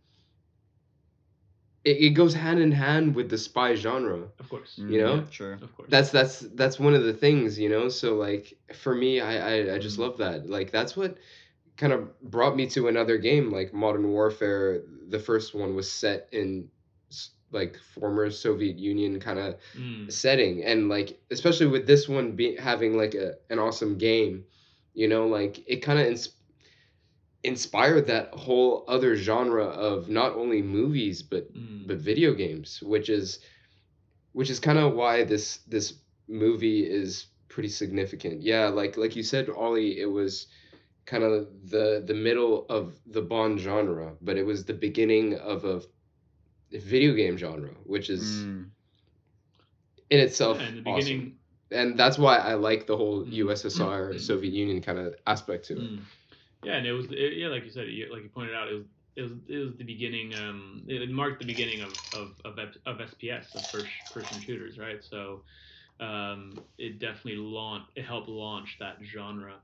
It, 1.86 1.98
it 1.98 2.10
goes 2.12 2.34
hand 2.34 2.60
in 2.60 2.72
hand 2.72 3.16
with 3.16 3.30
the 3.30 3.38
spy 3.38 3.76
genre. 3.76 4.28
of 4.40 4.50
course, 4.50 4.80
Mm, 4.80 4.92
you 4.92 5.00
know? 5.02 5.16
yeah, 5.16 5.30
sure. 5.32 5.54
of 5.62 5.76
course. 5.76 5.90
That's 5.90 6.10
that's 6.12 6.40
that's 6.40 6.80
one 6.80 6.94
of 6.94 7.04
the 7.04 7.14
things, 7.14 7.58
you 7.58 7.70
know. 7.70 7.90
So 7.90 8.16
like 8.16 8.54
for 8.76 8.94
me, 8.94 9.20
I 9.22 9.34
I, 9.72 9.76
I 9.76 9.80
just 9.80 9.98
Mm. 9.98 10.02
love 10.02 10.18
that. 10.18 10.50
Like 10.50 10.72
that's 10.72 10.96
what 10.98 11.18
kind 11.78 11.94
of 11.94 12.20
brought 12.22 12.56
me 12.56 12.68
to 12.68 12.88
another 12.90 13.18
game 13.18 13.52
like 13.52 13.74
Modern 13.74 14.10
Warfare. 14.10 14.84
The 15.10 15.20
first 15.20 15.56
one 15.56 15.76
was 15.76 15.90
set 15.92 16.28
in 16.32 16.68
s- 17.12 17.32
like 17.52 17.78
former 17.93 18.30
Soviet 18.30 18.78
Union 18.78 19.20
kind 19.20 19.39
of 19.39 19.56
Mm. 19.78 20.12
setting, 20.12 20.64
and 20.64 20.89
like 20.89 21.20
especially 21.32 21.68
with 21.68 21.88
this 21.88 22.08
one 22.10 22.36
being 22.36 22.58
having 22.58 22.97
like 22.97 23.16
a 23.16 23.36
an 23.50 23.60
awesome 23.60 23.97
game, 23.97 24.45
you 24.93 25.08
know, 25.08 25.28
like 25.28 25.64
it 25.68 25.78
kind 25.78 26.00
of 26.00 26.08
ins- 26.08 26.36
inspired 27.43 28.08
that 28.08 28.34
whole 28.34 28.84
other 28.88 29.16
genre 29.16 29.66
of 29.66 30.10
not 30.10 30.34
only 30.36 30.62
movies 30.62 31.22
but 31.24 31.54
Mm. 31.54 31.88
but 31.88 31.97
video 31.97 32.34
games, 32.34 32.82
which 32.82 33.10
is 33.10 33.39
which 34.34 34.50
is 34.50 34.60
kind 34.60 34.78
of 34.80 34.93
why 34.93 35.24
this 35.24 35.58
this 35.68 35.93
movie 36.28 36.84
is 36.89 37.28
pretty 37.50 37.70
significant. 37.70 38.41
Yeah, 38.41 38.68
like 38.70 38.97
like 38.97 39.16
you 39.16 39.24
said, 39.24 39.50
Ollie, 39.50 40.00
it 40.00 40.06
was 40.12 40.47
kind 41.06 41.24
of 41.24 41.47
the 41.70 42.04
the 42.06 42.14
middle 42.14 42.66
of 42.70 43.00
the 43.08 43.22
Bond 43.22 43.60
genre, 43.60 44.16
but 44.22 44.38
it 44.38 44.45
was 44.45 44.66
the 44.66 44.74
beginning 44.74 45.36
of 45.39 45.66
a 45.66 45.82
video 46.72 47.14
game 47.14 47.36
genre, 47.38 47.70
which 47.86 48.10
is 48.10 48.22
Mm. 48.22 48.70
in 50.10 50.20
itself 50.20 50.60
Yeah, 50.60 50.68
in 50.68 50.76
the 50.76 50.90
awesome. 50.90 51.08
beginning, 51.08 51.36
and 51.72 51.98
that's 51.98 52.18
why 52.18 52.38
I 52.38 52.54
like 52.54 52.86
the 52.88 52.98
whole 52.98 53.26
Mm. 53.26 53.34
USSR 53.34 54.18
Soviet 54.18 54.54
Union 54.54 54.82
kind 54.82 54.98
of 55.00 55.16
aspect 55.26 55.66
to 55.66 55.74
it. 55.74 55.80
Mm. 55.80 56.00
Yeah, 56.64 56.76
and 56.76 56.86
it 56.86 56.92
was 56.92 57.06
it, 57.10 57.38
yeah, 57.38 57.48
like 57.48 57.64
you 57.64 57.72
said, 57.72 57.88
like 58.12 58.24
you 58.24 58.30
pointed 58.30 58.56
out, 58.56 58.70
it 58.70 58.76
was 58.76 58.86
it 59.16 59.22
was 59.24 59.32
it 59.48 59.58
was 59.58 59.76
the 59.78 59.84
beginning. 59.84 60.34
Um, 60.34 60.84
it 60.88 61.10
marked 61.10 61.40
the 61.40 61.46
beginning 61.46 61.82
of 61.82 61.92
of 62.14 62.28
of, 62.46 62.60
F- 62.60 62.78
of 62.86 62.98
FPS, 63.00 63.56
of 63.56 63.62
first 63.72 63.92
person 64.10 64.40
shooters, 64.42 64.78
right? 64.78 65.04
So, 65.04 65.44
um, 66.00 66.60
it 66.78 67.00
definitely 67.00 67.38
launched. 67.38 67.91
It 67.95 68.06
helped 68.06 68.30
launch 68.30 68.78
that 68.80 68.97
genre. 69.14 69.56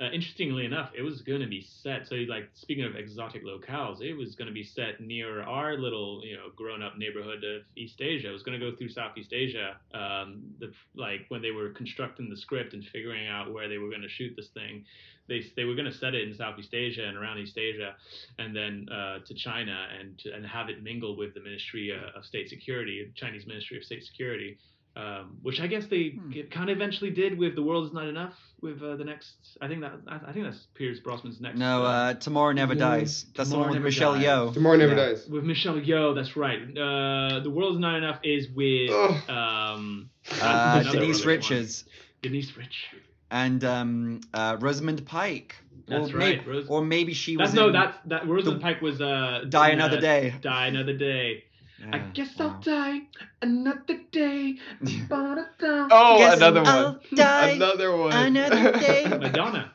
Uh, 0.00 0.06
interestingly 0.06 0.64
enough, 0.64 0.90
it 0.96 1.02
was 1.02 1.22
going 1.22 1.40
to 1.40 1.46
be 1.46 1.64
set. 1.82 2.08
So, 2.08 2.16
like 2.28 2.50
speaking 2.54 2.84
of 2.84 2.96
exotic 2.96 3.44
locales, 3.44 4.00
it 4.00 4.14
was 4.14 4.34
going 4.34 4.48
to 4.48 4.52
be 4.52 4.64
set 4.64 5.00
near 5.00 5.42
our 5.42 5.78
little, 5.78 6.20
you 6.24 6.36
know, 6.36 6.48
grown-up 6.56 6.98
neighborhood 6.98 7.44
of 7.44 7.62
East 7.76 8.00
Asia. 8.00 8.28
It 8.28 8.32
was 8.32 8.42
going 8.42 8.58
to 8.58 8.70
go 8.70 8.76
through 8.76 8.88
Southeast 8.88 9.32
Asia. 9.32 9.76
Um, 9.94 10.42
the 10.58 10.72
like 10.96 11.26
when 11.28 11.42
they 11.42 11.52
were 11.52 11.70
constructing 11.70 12.28
the 12.28 12.36
script 12.36 12.74
and 12.74 12.84
figuring 12.84 13.28
out 13.28 13.52
where 13.52 13.68
they 13.68 13.78
were 13.78 13.88
going 13.88 14.02
to 14.02 14.08
shoot 14.08 14.34
this 14.34 14.48
thing, 14.48 14.84
they 15.28 15.44
they 15.54 15.62
were 15.62 15.76
going 15.76 15.90
to 15.90 15.96
set 15.96 16.14
it 16.14 16.26
in 16.26 16.34
Southeast 16.34 16.74
Asia 16.74 17.04
and 17.04 17.16
around 17.16 17.38
East 17.38 17.56
Asia, 17.56 17.94
and 18.40 18.54
then 18.54 18.88
uh, 18.90 19.20
to 19.24 19.34
China 19.34 19.86
and 19.96 20.20
and 20.34 20.44
have 20.44 20.70
it 20.70 20.82
mingle 20.82 21.16
with 21.16 21.34
the 21.34 21.40
Ministry 21.40 21.92
uh, 21.92 22.18
of 22.18 22.24
State 22.24 22.48
Security, 22.48 23.12
Chinese 23.14 23.46
Ministry 23.46 23.76
of 23.76 23.84
State 23.84 24.04
Security. 24.04 24.58
Um, 24.96 25.38
which 25.42 25.60
I 25.60 25.66
guess 25.66 25.86
they 25.86 26.10
Hmm. 26.10 26.30
kind 26.52 26.70
of 26.70 26.76
eventually 26.76 27.10
did 27.10 27.36
with 27.36 27.56
"The 27.56 27.62
World 27.64 27.86
Is 27.86 27.92
Not 27.92 28.06
Enough." 28.06 28.34
With 28.60 28.80
uh, 28.80 28.94
the 28.96 29.04
next, 29.04 29.34
I 29.60 29.66
think 29.68 29.80
that 29.80 29.92
I, 30.06 30.20
I 30.28 30.32
think 30.32 30.44
that's 30.46 30.66
Pierce 30.74 31.00
Brosnan's 31.00 31.40
next. 31.40 31.58
No, 31.58 31.82
uh, 31.84 32.14
Tomorrow 32.14 32.52
Never 32.52 32.74
Yeah. 32.74 32.88
Dies. 32.90 33.26
That's 33.36 33.50
the 33.50 33.58
one 33.58 33.70
with 33.70 33.82
Michelle 33.82 34.14
Dies. 34.14 34.24
Yeoh. 34.24 34.54
Tomorrow 34.54 34.76
never 34.76 34.94
Yeah. 34.94 35.06
dies. 35.08 35.26
with 35.28 35.42
Michelle 35.44 35.74
Yeoh. 35.80 36.14
That's 36.14 36.36
right. 36.36 36.60
Uh, 36.78 37.40
"The 37.40 37.50
World 37.50 37.74
Is 37.74 37.80
Not 37.80 37.96
Enough" 37.96 38.20
is 38.22 38.48
with 38.50 38.90
um, 39.28 40.08
Uh, 40.40 40.82
Denise 40.82 40.94
Olympic 40.94 41.18
one. 41.18 41.26
Richards 41.28 41.84
Denise 42.22 42.56
Rich. 42.56 42.86
and 43.30 43.64
um, 43.64 44.20
uh, 44.32 44.56
Rosamund 44.60 45.04
Pike. 45.06 45.56
That's 45.86 46.10
or 46.12 46.16
right, 46.16 46.38
Maybe, 46.38 46.50
Rose- 46.50 46.66
or 46.68 46.82
maybe 46.82 47.12
she 47.12 47.36
That's 47.36 47.50
was 47.50 47.54
no, 47.54 47.66
in 47.66 47.72
that's 47.74 47.98
that. 48.06 48.26
Rosamund 48.26 48.60
the- 48.60 48.62
Pike 48.62 48.80
was 48.80 49.00
uh, 49.02 49.44
Die 49.48 49.68
Another 49.70 49.98
uh, 49.98 50.00
Day. 50.00 50.34
Die 50.40 50.66
another 50.68 50.96
day. 50.96 51.44
I 51.92 51.98
guess 52.12 52.38
wow. 52.38 52.46
I'll 52.46 52.60
die 52.60 53.00
another 53.42 53.98
day. 54.12 54.56
Oh, 55.10 56.18
Guess 56.18 56.36
another 56.36 56.60
I'll 56.64 56.84
one. 56.92 57.00
die 57.14 57.50
Another 57.50 57.96
one. 57.96 58.12
another 58.12 58.72
day. 58.72 59.04
Madonna. 59.08 59.72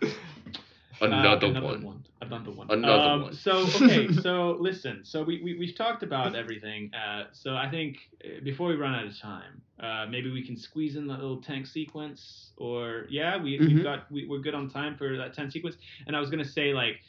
another 1.02 1.48
Uh, 1.48 1.62
one. 1.62 2.04
Another 2.22 2.52
one. 2.52 2.68
Another 2.70 3.10
um, 3.10 3.22
one. 3.24 3.34
So 3.34 3.52
okay, 3.82 4.12
so 4.12 4.58
listen. 4.60 5.04
So 5.04 5.24
we, 5.24 5.42
we 5.44 5.58
we've 5.58 5.76
talked 5.76 6.04
about 6.04 6.36
everything. 6.36 6.92
Uh, 6.94 7.26
so 7.32 7.56
I 7.56 7.70
think 7.70 7.98
uh, 8.24 8.42
before 8.44 8.68
we 8.70 8.76
run 8.76 8.94
out 8.94 9.06
of 9.06 9.18
time, 9.20 9.62
uh, 9.80 10.06
maybe 10.10 10.30
we 10.32 10.46
can 10.46 10.58
squeeze 10.58 10.96
in 10.96 11.08
that 11.08 11.20
little 11.20 11.42
tank 11.42 11.66
sequence. 11.68 12.52
Or 12.58 13.06
yeah, 13.10 13.42
we 13.42 13.58
Mhm. 13.58 13.68
we've 13.68 13.84
got 13.84 14.12
we, 14.12 14.26
we're 14.28 14.40
good 14.40 14.56
on 14.56 14.70
time 14.70 14.96
for 14.98 15.16
that 15.18 15.34
tank 15.34 15.52
sequence. 15.52 15.78
And 16.08 16.16
I 16.16 16.20
was 16.20 16.30
gonna 16.30 16.44
say 16.46 16.74
like 16.74 17.00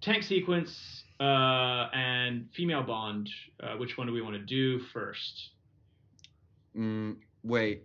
tank 0.00 0.22
sequence 0.22 1.04
uh, 1.20 1.88
and 1.92 2.48
female 2.54 2.82
bond. 2.82 3.28
Uh, 3.62 3.76
which 3.76 3.96
one 3.96 4.06
do 4.06 4.12
we 4.12 4.22
want 4.22 4.34
to 4.34 4.42
do 4.42 4.78
first? 4.92 5.50
Mm, 6.76 7.16
wait, 7.44 7.82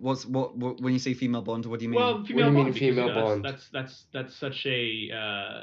what's 0.00 0.26
what, 0.26 0.56
what? 0.56 0.80
When 0.80 0.92
you 0.92 0.98
say 0.98 1.14
female 1.14 1.42
Bond, 1.42 1.66
what 1.66 1.78
do 1.80 1.84
you 1.84 1.90
mean? 1.90 2.00
Well, 2.00 2.24
female 2.24 2.46
you 2.46 2.52
mean 2.52 2.64
bond. 2.64 2.74
because, 2.74 2.88
female 2.88 3.06
you 3.08 3.12
know, 3.12 3.14
that's- 3.14 3.30
bond? 3.30 3.44
That's 3.44 3.68
that's 3.68 4.04
that's 4.12 4.36
such 4.36 4.66
a 4.66 5.10
uh, 5.12 5.60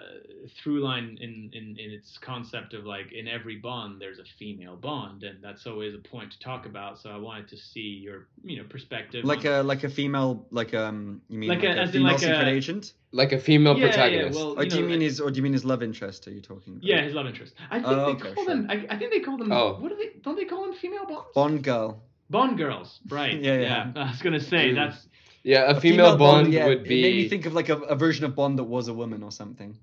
through 0.61 0.81
line 0.81 1.17
in, 1.21 1.49
in 1.53 1.75
in 1.77 1.91
its 1.91 2.17
concept 2.17 2.73
of 2.73 2.86
like 2.86 3.11
in 3.11 3.27
every 3.27 3.57
bond 3.57 4.01
there's 4.01 4.19
a 4.19 4.23
female 4.39 4.75
bond, 4.75 5.23
and 5.23 5.43
that's 5.43 5.65
always 5.67 5.93
a 5.93 5.97
point 5.97 6.31
to 6.31 6.39
talk 6.39 6.65
about. 6.65 6.99
So 6.99 7.09
I 7.09 7.17
wanted 7.17 7.47
to 7.49 7.57
see 7.57 7.81
your 8.03 8.27
you 8.43 8.57
know 8.57 8.63
perspective. 8.69 9.25
like 9.25 9.45
on- 9.45 9.51
a 9.53 9.63
like 9.63 9.83
a 9.83 9.89
female 9.89 10.45
like 10.51 10.73
um 10.73 11.21
you 11.29 11.39
mean 11.39 11.49
Like 11.49 11.63
like, 11.63 11.77
a- 11.77 11.83
a, 11.83 11.88
female 11.88 12.11
like 12.11 12.19
secret 12.19 12.47
a- 12.47 12.51
agent? 12.51 12.93
Like 13.11 13.31
a 13.31 13.39
female 13.39 13.77
yeah, 13.77 13.88
protagonist. 13.88 14.38
Yeah, 14.38 14.45
well, 14.45 14.59
Or 14.59 14.63
you 14.63 14.69
do 14.69 14.77
you 14.79 14.83
mean 14.83 14.91
like- 14.99 15.01
his 15.03 15.21
or 15.21 15.31
do 15.31 15.38
you 15.38 15.43
mean 15.43 15.53
his 15.53 15.63
love 15.63 15.81
interest? 15.81 16.27
Are 16.27 16.31
you 16.31 16.41
talking? 16.41 16.73
About? 16.73 16.83
yeah 16.83 17.01
his 17.01 17.13
love 17.13 17.27
interest? 17.27 17.53
I 17.71 17.75
think 17.75 17.88
Oh, 17.88 17.95
they 17.95 18.11
okay, 18.11 18.33
call 18.33 18.43
sure. 18.43 18.55
them. 18.55 18.67
I, 18.69 18.86
I 18.89 18.97
think 18.97 19.11
they 19.11 19.19
call 19.21 19.38
them. 19.38 19.51
Oh. 19.53 19.77
What 19.79 19.89
do 19.89 19.95
they? 19.95 20.19
Don't 20.21 20.36
they 20.36 20.43
call 20.45 20.63
them 20.65 20.73
female 20.73 21.05
bonds? 21.05 21.27
Bond 21.33 21.63
girl. 21.63 22.01
Bond 22.30 22.57
girls, 22.57 22.99
right? 23.09 23.39
Yeah, 23.39 23.59
yeah. 23.59 23.91
I 23.95 24.09
was 24.11 24.21
gonna 24.21 24.39
say 24.39 24.71
Mm. 24.71 24.76
that's 24.76 25.07
yeah, 25.43 25.69
a, 25.69 25.80
female, 25.80 26.17
bond, 26.17 26.51
yeah, 26.51 26.65
would 26.67 26.82
It 26.88 26.89
made 26.89 27.15
me 27.15 27.30
think 27.30 27.45
of 27.45 27.53
like 27.53 27.69
a, 27.69 27.78
a 27.78 27.95
version 27.95 28.26
of 28.26 28.36
Bond 28.36 28.57
that 28.57 28.63
was 28.63 28.88
a 28.88 28.93
woman 28.93 29.21
or 29.23 29.32
something. 29.32 29.78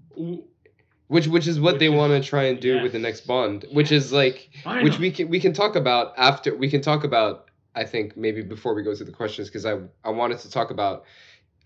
which 1.09 1.27
which 1.29 1.47
is 1.47 1.61
what 1.61 1.75
Which 1.75 1.81
they 1.81 1.89
want 1.89 2.13
to 2.13 2.29
try 2.29 2.45
and 2.45 2.59
do 2.61 2.83
with 2.83 2.93
the 2.93 2.99
next 2.99 3.23
bond, 3.27 3.65
which 3.73 3.93
is 3.93 4.13
like 4.13 4.51
I 4.67 4.83
which 4.83 4.99
we 4.99 5.11
can 5.11 5.29
we 5.29 5.41
can 5.41 5.53
talk 5.53 5.77
about 5.77 6.15
after 6.17 6.55
we 6.57 6.69
can 6.71 6.81
talk 6.81 7.05
about 7.05 7.51
I 7.75 7.85
think 7.85 8.17
maybe 8.17 8.43
before 8.43 8.75
we 8.75 8.83
go 8.83 8.95
to 8.95 9.05
the 9.05 9.13
questions 9.13 9.49
because 9.49 9.65
I 9.67 9.79
I 10.05 10.11
wanted 10.11 10.39
to 10.41 10.51
talk 10.51 10.71
about 10.71 11.05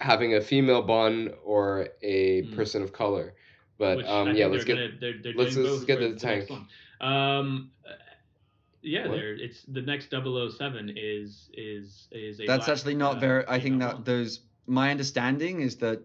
having 0.00 0.34
a 0.34 0.40
female 0.40 0.82
bond 0.82 1.32
or 1.44 1.88
a 2.02 2.42
Mm. 2.42 2.54
person 2.56 2.82
of 2.82 2.92
color. 2.92 3.34
But 3.78 3.98
Which 3.98 4.06
um 4.06 4.34
yeah, 4.36 4.46
let's 4.46 4.64
get 4.64 4.74
gonna, 4.76 4.88
they're, 5.00 5.14
they're 5.22 5.32
let's- 5.34 5.56
let's 5.56 5.84
get 5.84 6.00
to 6.00 6.08
the 6.14 6.26
next 6.26 6.48
tank. 6.48 6.50
Um, 7.00 7.70
yeah. 8.82 9.06
It's 9.08 9.62
the 9.62 9.82
next 9.82 10.10
007 10.10 10.92
is 10.96 11.50
is 11.54 12.08
is 12.12 12.40
a. 12.40 12.46
That's 12.46 12.68
actually 12.68 12.94
not 12.94 13.16
uh, 13.16 13.20
very. 13.20 13.44
I 13.48 13.60
think 13.60 13.80
that 13.80 13.92
Bond. 13.94 14.04
there's 14.04 14.40
my 14.66 14.90
understanding 14.90 15.60
is 15.60 15.76
that 15.76 16.00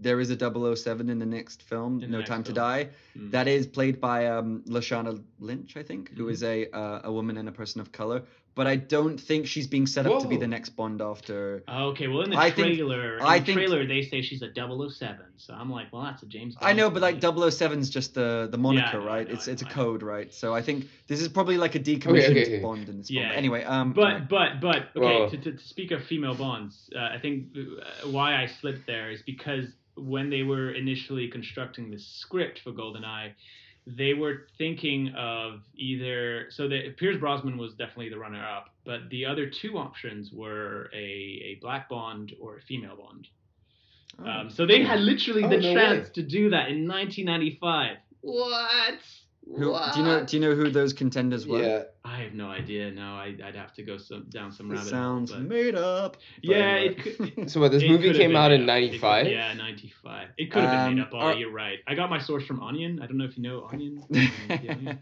there 0.00 0.20
is 0.20 0.30
a 0.30 0.36
007 0.76 1.08
in 1.10 1.18
the 1.18 1.26
next 1.26 1.62
film, 1.62 2.02
In 2.02 2.10
No 2.10 2.18
next 2.18 2.30
Time 2.30 2.42
to. 2.44 2.52
Die. 2.52 2.88
Mm. 3.16 3.30
That 3.30 3.48
is 3.48 3.66
played 3.66 4.00
by 4.00 4.26
um, 4.26 4.62
Lashana 4.66 5.22
Lynch, 5.38 5.76
I 5.76 5.82
think, 5.82 6.10
who 6.16 6.26
Mhm. 6.26 6.32
is 6.32 6.42
a 6.42 6.70
uh, 6.70 7.00
a 7.04 7.12
woman 7.12 7.36
and 7.36 7.48
a 7.48 7.52
person 7.52 7.80
of 7.80 7.92
color. 7.92 8.22
But 8.58 8.66
I 8.66 8.74
don't 8.74 9.18
think 9.20 9.46
she's 9.46 9.68
being 9.68 9.86
set 9.86 10.04
up 10.08 10.20
to 10.20 10.26
be 10.26 10.36
the 10.36 10.48
next 10.48 10.70
Bond 10.70 11.00
after. 11.00 11.62
Okay, 11.68 12.08
well 12.08 12.22
in 12.22 12.30
the 12.30 12.36
I 12.36 12.50
think- 12.50 12.74
trailer, 12.76 13.18
in 13.18 13.22
I 13.22 13.38
the 13.38 13.44
think- 13.46 13.56
trailer 13.58 13.86
they 13.86 14.02
say 14.02 14.20
she's 14.20 14.42
a 14.42 14.48
007, 14.52 15.16
so 15.36 15.54
I'm 15.54 15.70
like, 15.70 15.92
well, 15.92 16.02
that's 16.02 16.24
a 16.24 16.26
James. 16.26 16.56
I 16.60 16.72
know, 16.72 16.90
but 16.90 17.00
like 17.00 17.22
movie. 17.22 17.38
007's 17.52 17.88
just 17.88 18.14
the 18.14 18.48
the 18.50 18.58
moniker, 18.58 18.98
know, 18.98 19.06
right? 19.06 19.28
know, 19.28 19.34
it's 19.34 19.46
I 19.46 19.52
it's 19.52 19.62
a 19.62 19.66
code, 19.66 20.02
right? 20.02 20.34
So 20.34 20.52
I 20.56 20.62
think 20.62 20.88
this 21.06 21.20
is 21.20 21.28
probably 21.28 21.56
like 21.56 21.76
a 21.76 21.78
decommissioned 21.78 22.30
okay, 22.30 22.42
okay. 22.56 22.58
Bond 22.60 22.88
in 22.88 22.98
this 22.98 23.08
Yeah. 23.12 23.28
film. 23.28 23.38
Anyway, 23.38 23.62
um, 23.62 23.92
But 23.92 24.02
alright. 24.04 24.28
but 24.28 24.60
but 24.60 24.82
okay. 24.96 25.36
To, 25.36 25.42
to, 25.44 25.52
to 25.52 25.64
speak 25.64 25.92
of 25.92 26.02
female 26.02 26.34
bonds, 26.34 26.90
uh, 26.96 26.98
I 26.98 27.18
think 27.20 27.56
uh, 27.56 28.08
why 28.10 28.34
I 28.42 28.46
slipped 28.46 28.88
there 28.88 29.12
is 29.12 29.22
because 29.22 29.66
when 29.94 30.30
they 30.30 30.42
were 30.42 30.72
initially 30.72 31.28
constructing 31.28 31.92
the 31.92 31.98
script 32.00 32.58
for 32.64 32.72
GoldenEye, 32.72 33.34
they 33.96 34.14
were 34.14 34.46
thinking 34.58 35.12
of 35.16 35.60
either 35.76 36.46
so 36.50 36.68
that 36.68 36.96
Pierce 36.98 37.16
Brosnan 37.18 37.56
was 37.56 37.72
definitely 37.74 38.10
the 38.10 38.18
runner-up, 38.18 38.66
but 38.84 39.08
the 39.10 39.24
other 39.26 39.48
two 39.48 39.78
options 39.78 40.30
were 40.32 40.90
a 40.94 40.96
a 40.96 41.58
black 41.60 41.88
Bond 41.88 42.34
or 42.40 42.56
a 42.58 42.60
female 42.62 42.96
Bond. 42.96 43.28
Oh. 44.20 44.28
Um, 44.28 44.50
so 44.50 44.66
they 44.66 44.82
had 44.82 45.00
literally 45.00 45.44
Oh, 45.44 45.48
the 45.48 45.58
no 45.58 45.74
chance 45.74 46.08
way. 46.08 46.12
to 46.14 46.22
do 46.22 46.50
that 46.50 46.68
in 46.68 46.86
1995. 46.88 47.96
What? 48.20 48.98
Who, 49.56 49.72
do 49.94 49.98
you 50.00 50.04
know? 50.04 50.24
Do 50.24 50.36
you 50.36 50.42
know 50.42 50.54
who 50.54 50.70
those 50.70 50.92
contenders 50.92 51.46
were? 51.46 51.62
yeah. 51.62 51.82
I 52.04 52.18
have 52.22 52.34
no 52.34 52.48
idea. 52.48 52.90
No, 52.90 53.14
I, 53.14 53.34
I'd 53.44 53.54
have 53.54 53.72
to 53.74 53.82
go 53.82 53.96
some 53.98 54.24
down 54.30 54.50
some 54.52 54.70
It 54.70 54.74
rabbit 54.74 54.88
sounds 54.90 55.30
hole. 55.30 55.40
but- 55.40 55.48
made 55.48 55.74
up. 55.74 56.16
Yeah, 56.42 56.74
it 56.76 56.98
could. 57.02 57.32
So 57.50 57.60
what 57.60 57.70
this 57.72 57.82
It 57.82 57.90
movie 57.90 58.12
came 58.12 58.34
out 58.36 58.50
in 58.50 58.66
made 58.66 58.88
up. 58.88 58.94
It 58.94 59.00
could- 59.00 59.00
95? 59.02 59.26
Yeah, 59.28 59.54
95. 59.54 60.28
It 60.38 60.50
could 60.52 60.64
have 60.64 60.86
been 60.88 60.96
made 60.96 61.02
Um, 61.02 61.06
up, 61.08 61.14
Ollie. 61.14 61.34
are- 61.34 61.38
You're 61.38 61.50
right. 61.52 61.78
I 61.86 61.94
got 61.94 62.10
my 62.10 62.18
source 62.18 62.44
from 62.44 62.62
Onion. 62.62 63.00
I 63.02 63.06
don't 63.06 63.16
know 63.18 63.24
if 63.24 63.36
you 63.36 63.42
know 63.42 63.68
Onion. 63.72 64.02
The 64.10 64.68
Onion. 64.68 64.98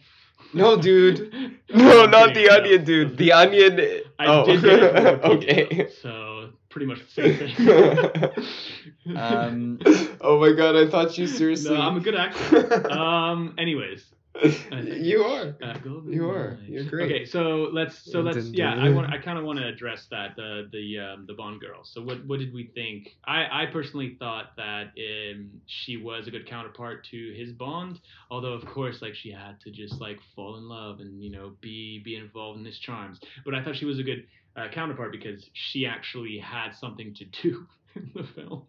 No, 0.53 0.77
dude. 0.81 1.33
No, 1.75 2.05
not 2.07 2.35
the 2.35 2.49
onion, 2.51 2.85
dude. 2.85 3.17
The 3.17 3.33
onion. 3.33 3.81
I 4.19 4.27
oh, 4.27 4.45
did 4.45 4.63
it 4.65 5.25
okay. 5.25 5.89
So 6.03 6.51
pretty 6.69 6.87
much 6.87 7.01
the 7.07 7.11
same 7.11 8.35
thing. 8.37 9.17
Um, 9.17 9.79
oh 10.21 10.39
my 10.41 10.53
god, 10.53 10.77
I 10.77 10.89
thought 10.89 11.17
you 11.17 11.27
seriously. 11.27 11.75
no, 11.75 11.81
I'm 11.81 11.97
a 11.97 12.01
good 12.01 12.15
actor. 12.15 12.91
Um. 12.91 13.55
Anyways, 13.59 14.05
you 14.45 15.23
are. 15.23 15.55
uh, 15.63 15.79
You 16.09 16.31
are. 16.31 16.59
You're 16.67 16.85
great. 16.85 17.11
Okay, 17.11 17.25
so 17.25 17.69
let's 17.73 18.11
so 18.11 18.21
let's 18.21 18.49
yeah. 18.49 18.75
I 18.75 18.91
want 18.91 19.13
I 19.13 19.19
kind 19.19 19.39
of 19.39 19.45
want 19.45 19.59
to 19.59 19.67
address 19.67 20.07
that 20.11 20.37
the 20.37 20.69
the 20.73 20.99
um, 20.99 21.25
the 21.27 21.35
Bond 21.35 21.61
girl. 21.61 21.81
So 21.85 22.03
what 22.03 22.25
what 22.27 22.39
did 22.39 22.53
we 22.53 22.71
think? 22.75 23.17
I 23.27 23.63
I 23.63 23.67
personally 23.73 24.17
thought 24.19 24.57
that 24.57 24.89
um 24.99 25.51
she 25.67 25.97
was 25.97 26.27
a 26.27 26.31
good 26.31 26.47
counterpart 26.47 27.05
to 27.11 27.35
his 27.35 27.53
Bond, 27.53 28.01
although 28.31 28.53
of 28.53 28.65
course 28.67 29.03
like 29.03 29.15
she 29.15 29.31
had 29.31 29.61
to 29.61 29.71
just 29.71 30.01
like 30.01 30.19
fall 30.35 30.57
in 30.59 30.69
love 30.69 31.01
and 31.01 31.23
you 31.23 31.31
know 31.31 31.53
be 31.61 32.01
be 32.05 32.17
involved 32.17 32.59
in 32.59 32.65
his 32.65 32.79
charms. 32.79 33.21
But 33.45 33.55
I 33.55 33.63
thought 33.63 33.77
she 33.77 33.87
was 33.87 33.99
a 33.99 34.03
good 34.05 34.27
uh, 34.57 34.69
counterpart 34.73 35.13
because 35.13 35.49
she 35.53 35.87
actually 35.87 36.39
had 36.39 36.75
something 36.75 37.15
to 37.15 37.25
do 37.43 37.67
in 37.97 38.11
the 38.15 38.25
film. 38.25 38.67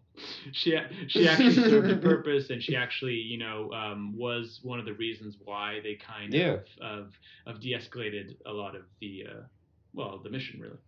She 0.52 0.76
she 1.08 1.28
actually 1.28 1.54
served 1.54 1.90
a 1.90 1.96
purpose, 2.10 2.50
and 2.50 2.62
she 2.62 2.76
actually 2.76 3.14
you 3.14 3.38
know 3.38 3.70
um, 3.72 4.16
was 4.16 4.60
one 4.62 4.78
of 4.80 4.86
the 4.86 4.94
reasons 4.94 5.36
why 5.44 5.80
they 5.82 5.94
kind 5.96 6.34
Yeah. 6.34 6.58
of 6.58 6.64
of 6.80 7.12
of 7.46 7.60
de-escalated 7.60 8.36
a 8.46 8.52
lot 8.52 8.74
of 8.76 8.82
the 9.00 9.24
uh, 9.30 9.42
well 9.94 10.20
the 10.22 10.30
mission 10.30 10.60
really. 10.60 10.78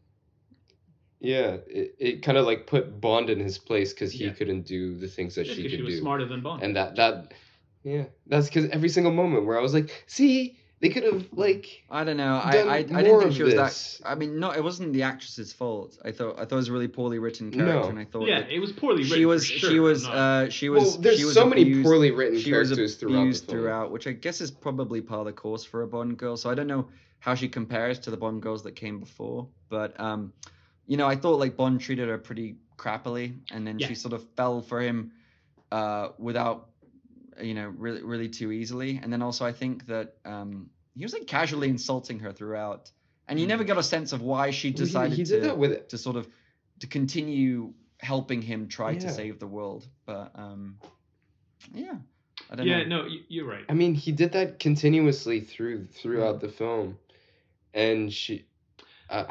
Yeah, 1.21 1.59
it, 1.67 1.95
it 1.99 2.23
kind 2.23 2.39
of 2.39 2.47
like 2.47 2.67
put 2.67 3.01
Bond 3.01 3.29
in 3.29 3.39
his 3.41 3.59
place 3.59 3.93
because 3.93 4.13
he 4.13 4.25
Yeah. 4.25 4.33
couldn't 4.33 4.63
do 4.67 4.97
the 4.97 5.07
things 5.09 5.35
that 5.35 5.45
Just 5.45 5.57
she 5.57 5.63
could 5.63 5.73
she 5.73 5.83
was 5.83 5.95
do. 5.95 6.01
smarter 6.01 6.27
than 6.27 6.41
Bond. 6.43 6.63
and 6.63 6.77
that 6.77 6.97
that 6.97 7.35
yeah 7.83 8.05
that's 8.27 8.49
because 8.49 8.69
every 8.71 8.89
single 8.91 9.13
moment 9.13 9.47
where 9.47 9.59
i 9.59 9.63
was 9.63 9.73
like 9.75 10.05
see 10.07 10.59
They 10.81 10.89
could 10.89 11.03
have 11.05 11.27
like 11.33 11.83
I 11.91 12.05
don't 12.05 12.17
know. 12.17 12.37
I 12.43 12.53
I, 12.57 12.75
I 12.77 12.83
didn't 12.83 13.21
think 13.21 13.35
she 13.35 13.43
was 13.43 13.55
this. 13.55 13.99
that. 14.03 14.09
I 14.11 14.15
mean, 14.15 14.41
no, 14.41 14.51
it 14.51 14.65
wasn't 14.65 14.95
the 14.95 15.03
actress's 15.03 15.53
fault. 15.53 15.99
I 16.05 16.11
thought 16.11 16.37
I 16.39 16.47
thought 16.47 16.53
it 16.53 16.57
was 16.57 16.69
a 16.69 16.73
really 16.73 16.89
poorly 16.89 17.19
written 17.19 17.51
character, 17.51 17.81
No. 17.83 17.89
and 17.89 17.99
I 17.99 18.07
thought 18.07 18.27
yeah, 18.27 18.39
it 18.49 18.59
was 18.61 18.73
poorly 18.73 19.03
written. 19.03 19.17
she 19.19 19.27
was 19.27 19.47
for 19.51 19.59
sure. 19.59 19.71
she 19.71 19.79
was 19.81 20.05
not- 20.05 20.15
uh 20.17 20.49
she 20.49 20.69
was 20.71 20.83
well, 20.83 20.99
there's 21.03 21.19
she 21.19 21.25
was 21.27 21.35
so 21.35 21.45
many 21.47 21.83
poorly 21.83 22.11
written 22.13 22.39
she 22.39 22.53
was 22.53 22.69
characters 22.69 22.95
throughout 22.97 23.13
the 23.13 23.21
abused 23.21 23.45
film. 23.47 23.59
throughout, 23.59 23.91
which 23.91 24.07
I 24.07 24.13
guess 24.13 24.41
is 24.41 24.51
probably 24.51 25.03
part 25.03 25.21
of 25.21 25.27
the 25.27 25.33
course 25.35 25.65
for 25.65 25.83
a 25.83 25.87
Bond 25.87 26.17
girl. 26.17 26.39
So 26.39 26.49
I 26.49 26.55
don't 26.55 26.67
know 26.67 26.89
how 27.19 27.35
she 27.35 27.49
compares 27.49 27.99
to 27.99 28.11
the 28.11 28.17
Bond 28.17 28.41
girls 28.41 28.63
that 28.63 28.73
came 28.75 29.01
before, 29.01 29.49
but 29.69 30.01
um, 30.01 30.33
you 30.87 30.97
know, 30.97 31.07
I 31.07 31.15
thought 31.15 31.39
like 31.39 31.59
Bond 31.59 31.83
treated 31.83 32.09
her 32.09 32.17
pretty 32.17 32.57
crappily, 32.79 33.35
and 33.51 33.67
then 33.67 33.79
Yeah. 33.79 33.89
she 33.89 33.95
sort 33.95 34.15
of 34.15 34.25
fell 34.35 34.63
for 34.63 34.81
him 34.81 35.13
uh 35.71 36.09
without 36.19 36.70
you 37.43 37.55
know 37.55 37.69
really 37.69 38.03
really 38.03 38.29
too 38.29 38.53
easily, 38.53 39.01
and 39.03 39.13
then 39.13 39.23
also 39.23 39.45
I 39.47 39.53
think 39.53 39.87
that 39.87 40.15
um 40.25 40.71
he 40.95 41.05
was 41.05 41.13
like 41.13 41.27
casually 41.27 41.69
insulting 41.69 42.19
her 42.21 42.33
throughout, 42.33 42.91
and 43.29 43.39
you 43.39 43.47
Mm. 43.47 43.51
never 43.51 43.65
got 43.65 43.79
a 43.79 43.83
sense 43.83 44.13
of 44.13 44.21
why 44.23 44.51
she 44.51 44.69
Well, 44.71 44.79
he- 44.79 44.85
decided 44.85 45.17
he, 45.17 45.25
to 45.25 45.31
did 45.33 45.43
that 45.45 45.59
with 45.59 45.89
to 45.89 45.99
sort 45.99 46.17
of 46.17 46.29
to 46.81 46.87
continue 46.87 47.73
helping 48.01 48.43
him 48.43 48.69
try 48.69 48.95
to 48.95 49.09
save 49.11 49.39
the 49.39 49.47
world. 49.47 49.87
But 50.07 50.33
um, 50.35 50.79
yeah, 51.75 51.95
I 52.51 52.57
don't 52.57 52.67
Yeah, 52.67 52.85
know. 52.85 53.03
no, 53.03 53.07
you- 53.07 53.25
you're 53.29 53.47
right. 53.47 53.65
I 53.69 53.75
mean, 53.75 53.95
he 53.95 54.13
did 54.13 54.33
that 54.33 54.59
continuously 54.59 55.41
through 55.41 55.87
throughout 55.87 56.41
the 56.41 56.49
film, 56.49 56.99
and 57.75 58.13
she, 58.13 58.47
uh, 59.09 59.25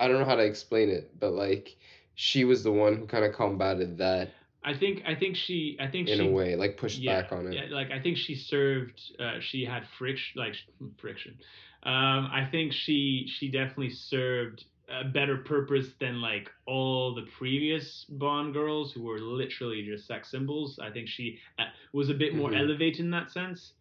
I 0.00 0.08
don't 0.08 0.18
know 0.18 0.24
how 0.24 0.36
to 0.36 0.44
explain 0.44 0.90
it, 0.90 1.18
but 1.18 1.32
like 1.32 1.76
she 2.14 2.44
was 2.44 2.62
the 2.62 2.72
one 2.72 2.96
who 2.96 3.06
kind 3.06 3.24
of 3.24 3.32
combated 3.34 3.98
that 3.98 4.30
I 4.66 4.74
think 4.74 5.02
I 5.06 5.14
think 5.14 5.36
she 5.36 5.78
I 5.80 5.88
think 5.88 6.08
in 6.08 6.20
she 6.20 6.26
a 6.28 6.30
way, 6.30 6.56
like 6.56 6.76
pushed 6.78 7.04
yeah, 7.04 7.22
back 7.22 7.32
on 7.32 7.46
it. 7.48 7.54
Yeah, 7.54 7.66
like 7.70 7.92
I 7.92 8.00
think 8.02 8.18
she 8.18 8.34
served. 8.36 9.00
Uh, 9.20 9.40
she 9.40 9.64
had 9.64 9.86
friction, 9.98 10.40
like 10.40 10.56
friction. 10.98 11.38
Um, 11.84 12.28
I 12.32 12.48
think 12.50 12.72
she 12.74 13.26
she 13.28 13.50
definitely 13.50 13.90
served 13.90 14.64
a 14.88 15.04
better 15.04 15.38
purpose 15.38 15.94
than 16.00 16.20
like 16.22 16.50
all 16.66 17.14
the 17.14 17.26
previous 17.38 18.04
Bond 18.10 18.54
girls 18.54 18.92
who 18.92 19.04
were 19.04 19.20
literally 19.20 19.84
just 19.84 20.06
sex 20.06 20.30
symbols. 20.30 20.78
I 20.82 20.90
think 20.90 21.08
she 21.08 21.38
uh, 21.58 21.66
was 21.94 22.10
a 22.10 22.14
bit 22.14 22.34
more 22.34 22.52
Mhm. 22.52 22.56
elevated 22.56 23.00
in 23.00 23.10
that 23.12 23.30
sense. 23.32 23.75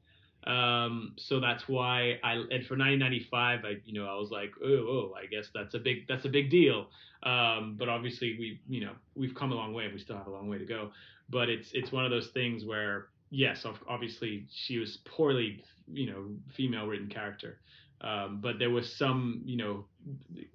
Um, 0.47 1.13
so 1.17 1.39
that's 1.39 1.67
why 1.67 2.19
I 2.23 2.33
and 2.33 2.65
for 2.65 2.77
1995, 2.77 3.65
I 3.65 3.69
you 3.85 3.93
know 3.93 4.07
I 4.07 4.15
was 4.15 4.29
like, 4.31 4.51
oh, 4.63 4.67
oh, 4.67 5.13
I 5.17 5.25
guess 5.25 5.49
that's 5.53 5.73
a 5.73 5.79
big 5.79 6.07
that's 6.07 6.25
a 6.25 6.29
big 6.29 6.49
deal. 6.49 6.87
Um, 7.23 7.75
but 7.77 7.89
obviously 7.89 8.35
we 8.37 8.59
you 8.67 8.85
know 8.85 8.91
we've 9.15 9.33
come 9.33 9.51
a 9.51 9.55
long 9.55 9.73
way. 9.73 9.85
and 9.85 9.93
We 9.93 9.99
still 9.99 10.17
have 10.17 10.27
a 10.27 10.31
long 10.31 10.47
way 10.47 10.57
to 10.57 10.65
go. 10.65 10.91
But 11.29 11.49
it's 11.49 11.71
it's 11.73 11.91
one 11.91 12.05
of 12.05 12.11
those 12.11 12.27
things 12.27 12.63
where 12.63 13.07
yes, 13.31 13.65
obviously 13.87 14.45
she 14.51 14.77
was 14.77 14.97
poorly 15.05 15.63
you 15.91 16.11
know 16.11 16.25
female 16.55 16.85
written 16.85 17.07
character. 17.07 17.59
Um, 18.01 18.39
but 18.41 18.59
there 18.59 18.69
was 18.69 18.93
some, 18.95 19.41
you 19.45 19.57
know, 19.57 19.85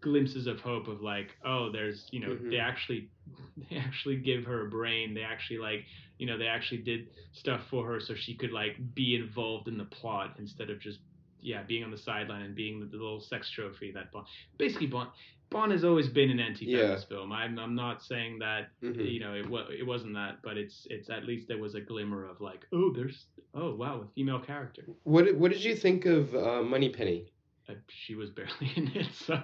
glimpses 0.00 0.46
of 0.46 0.60
hope 0.60 0.88
of 0.88 1.00
like, 1.02 1.36
oh, 1.44 1.70
there's, 1.72 2.08
you 2.12 2.20
know, 2.20 2.28
Mhm. 2.36 2.50
they 2.50 2.58
actually, 2.58 3.08
they 3.70 3.76
actually 3.76 4.16
give 4.16 4.44
her 4.44 4.66
a 4.66 4.70
brain. 4.70 5.14
They 5.14 5.22
actually 5.22 5.58
like, 5.58 5.84
you 6.18 6.26
know, 6.26 6.36
they 6.38 6.46
actually 6.46 6.82
did 6.82 7.08
stuff 7.32 7.66
for 7.70 7.86
her 7.86 8.00
so 8.00 8.14
she 8.14 8.34
could 8.34 8.52
like 8.52 8.76
be 8.94 9.14
involved 9.16 9.68
in 9.68 9.78
the 9.78 9.84
plot 9.86 10.36
instead 10.38 10.70
of 10.70 10.78
just, 10.80 11.00
yeah, 11.40 11.62
being 11.62 11.82
on 11.82 11.90
the 11.90 11.98
sideline 11.98 12.42
and 12.42 12.54
being 12.54 12.80
the, 12.80 12.86
the 12.86 12.96
little 12.98 13.20
sex 13.20 13.50
trophy 13.50 13.90
that 13.92 14.12
Bond. 14.12 14.26
Basically, 14.58 14.86
Bond, 14.86 15.10
Bond 15.50 15.72
has 15.72 15.84
always 15.84 16.08
been 16.08 16.30
an 16.30 16.38
anti-feminist 16.40 17.08
film. 17.08 17.32
I'm, 17.32 17.58
I'm 17.58 17.74
not 17.74 18.02
saying 18.02 18.38
that 18.38 18.68
Mhm. 18.82 19.10
you 19.12 19.20
know 19.20 19.34
it, 19.34 19.48
wa- 19.48 19.66
it 19.68 19.84
wasn't 19.86 20.14
that, 20.14 20.38
but 20.42 20.56
it's 20.56 20.86
it's 20.90 21.10
at 21.10 21.24
least 21.26 21.48
there 21.48 21.58
was 21.58 21.74
a 21.74 21.80
glimmer 21.80 22.24
of 22.28 22.40
like, 22.40 22.66
oh, 22.72 22.92
there's, 22.92 23.26
oh 23.54 23.74
wow, 23.74 24.02
a 24.02 24.14
female 24.14 24.38
character. 24.40 24.82
What 25.04 25.24
did- 25.26 25.38
What 25.40 25.50
did 25.50 25.62
you 25.64 25.74
think 25.74 26.06
of 26.06 26.34
uh, 26.34 26.62
Moneypenny? 26.62 27.32
Uh, 27.68 27.74
she 27.88 28.14
was 28.14 28.30
barely 28.38 28.72
in 28.76 28.88
it, 28.94 29.08
so. 29.12 29.42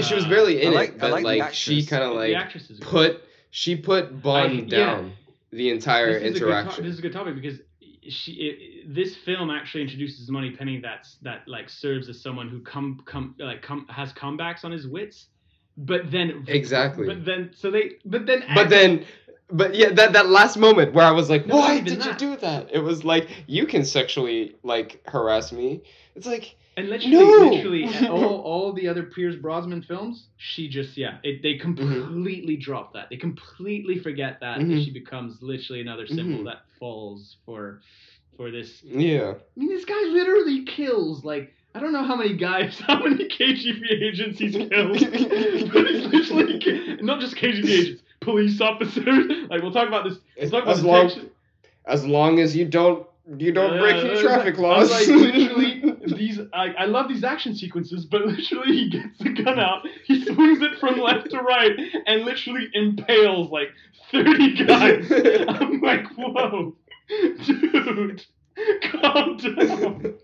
she 0.00 0.14
was 0.14 0.24
uh, 0.24 0.28
barely 0.28 0.62
in 0.62 0.72
I 0.72 0.76
like- 0.76 0.90
it, 0.90 0.96
I 0.96 0.98
but 0.98 1.10
like 1.22 1.24
like, 1.38 1.54
she 1.54 1.84
kind 1.86 2.02
of 2.02 2.14
like 2.14 2.34
actress 2.34 2.68
is 2.70 2.78
great. 2.80 2.90
put 2.90 3.24
she 3.50 3.76
put 3.76 4.22
Bond 4.22 4.52
I- 4.52 4.54
yeah. 4.76 4.84
down 4.86 5.12
the 5.50 5.70
entire 5.70 6.12
this 6.18 6.22
is 6.22 6.22
A 6.22 6.24
good 6.24 6.38
to- 6.40 6.44
interaction. 6.46 6.84
this 6.84 6.92
is 6.92 6.98
a 6.98 7.02
good 7.02 7.12
topic 7.12 7.34
because 7.34 7.60
she 8.08 8.32
it, 8.32 8.94
this 8.94 9.16
film 9.16 9.50
actually 9.50 9.82
introduces 9.82 10.28
Moneypenny 10.30 10.80
that's 10.80 11.16
that 11.22 11.42
like 11.46 11.68
serves 11.68 12.08
as 12.08 12.22
someone 12.22 12.48
who 12.48 12.60
come 12.62 13.00
come 13.06 13.34
like 13.38 13.62
come 13.62 13.86
has 13.88 14.12
comebacks 14.12 14.64
on 14.64 14.72
his 14.72 14.86
wits, 14.86 15.28
but 15.76 16.10
then 16.10 16.44
Exactly. 16.48 17.06
But 17.06 17.24
then 17.24 17.50
so 17.54 17.70
they 17.70 17.92
but 18.04 18.26
then 18.26 18.44
But 18.54 18.68
then, 18.70 19.04
but 19.50 19.74
yeah, 19.74 19.90
that 19.92 20.12
that 20.12 20.28
last 20.28 20.56
moment 20.56 20.94
where 20.94 21.04
I 21.06 21.12
was 21.12 21.30
like, 21.30 21.46
No, 21.46 21.56
why 21.56 21.80
did 21.80 22.04
you 22.04 22.14
do 22.14 22.36
that? 22.36 22.70
It 22.72 22.80
was 22.80 23.04
like 23.04 23.28
you 23.46 23.66
can 23.66 23.84
sexually 23.84 24.56
like 24.62 25.00
harass 25.06 25.52
me. 25.52 25.82
It's 26.16 26.26
like 26.26 26.56
And 26.76 26.88
literally, 26.88 27.16
No! 27.16 27.50
literally, 27.50 28.08
all, 28.08 28.40
all 28.40 28.72
the 28.72 28.88
other 28.88 29.04
Pierce 29.04 29.36
Brosnan 29.36 29.82
films, 29.82 30.28
she 30.36 30.68
just 30.68 30.96
yeah, 30.96 31.18
it, 31.22 31.42
they 31.42 31.56
completely 31.56 32.56
drop 32.56 32.92
that. 32.94 33.08
They 33.10 33.16
completely 33.16 33.98
forget 33.98 34.38
that. 34.40 34.60
and 34.60 34.72
Mhm. 34.72 34.84
She 34.84 34.92
becomes 34.92 35.38
literally 35.40 35.80
another 35.80 36.06
symbol 36.06 36.40
Mhm. 36.40 36.44
that 36.46 36.58
falls 36.84 37.38
for 37.46 37.80
for 38.36 38.50
this. 38.50 38.82
yeah. 38.84 39.32
I 39.32 39.58
mean, 39.58 39.70
this 39.70 39.86
guy 39.86 40.02
literally 40.10 40.66
kills 40.66 41.24
like 41.24 41.50
I 41.74 41.80
don't 41.80 41.94
know 41.94 42.04
how 42.04 42.14
many 42.14 42.36
guys, 42.36 42.78
how 42.86 43.02
many 43.02 43.26
KGB 43.26 44.02
agents 44.02 44.38
he's 44.38 44.54
killed, 44.54 44.70
but 45.72 45.86
he's 45.86 46.30
literally 46.30 46.98
not 47.00 47.20
just 47.20 47.36
KGB 47.36 47.68
agents, 47.70 48.02
police 48.20 48.60
officers. 48.60 49.04
Like 49.48 49.62
we'll 49.62 49.72
talk 49.72 49.88
about 49.88 50.04
this. 50.04 50.18
We'll 50.38 50.50
talk 50.50 50.64
about 50.64 50.76
As 50.76 50.84
long 50.84 51.10
as 51.86 52.04
long 52.04 52.38
as 52.40 52.54
you 52.54 52.66
don't 52.66 53.06
you 53.38 53.52
don't 53.52 53.78
break 53.78 54.04
Yeah, 54.04 54.10
any 54.10 54.20
traffic 54.20 54.58
laws. 54.58 54.90
like, 54.90 55.06
literally, 55.06 55.96
these 56.06 56.38
I, 56.52 56.66
I 56.80 56.84
love 56.84 57.08
these 57.08 57.24
action 57.24 57.54
sequences, 57.54 58.04
but 58.04 58.26
literally 58.26 58.72
he 58.76 58.90
gets 58.90 59.18
the 59.20 59.30
gun 59.30 59.58
out, 59.58 59.86
he 60.06 60.23
swings 60.34 60.60
it 60.62 60.78
from 60.78 60.98
left 61.00 61.30
to 61.30 61.40
right, 61.40 61.72
and 62.06 62.24
literally 62.24 62.68
impales 62.74 63.50
like 63.50 63.68
thirty 64.10 64.54
guys. 64.64 65.10
I'm 65.48 65.80
like, 65.80 66.06
whoa, 66.16 66.74
dude, 67.44 68.24
calm 69.02 69.36
down. 69.36 70.14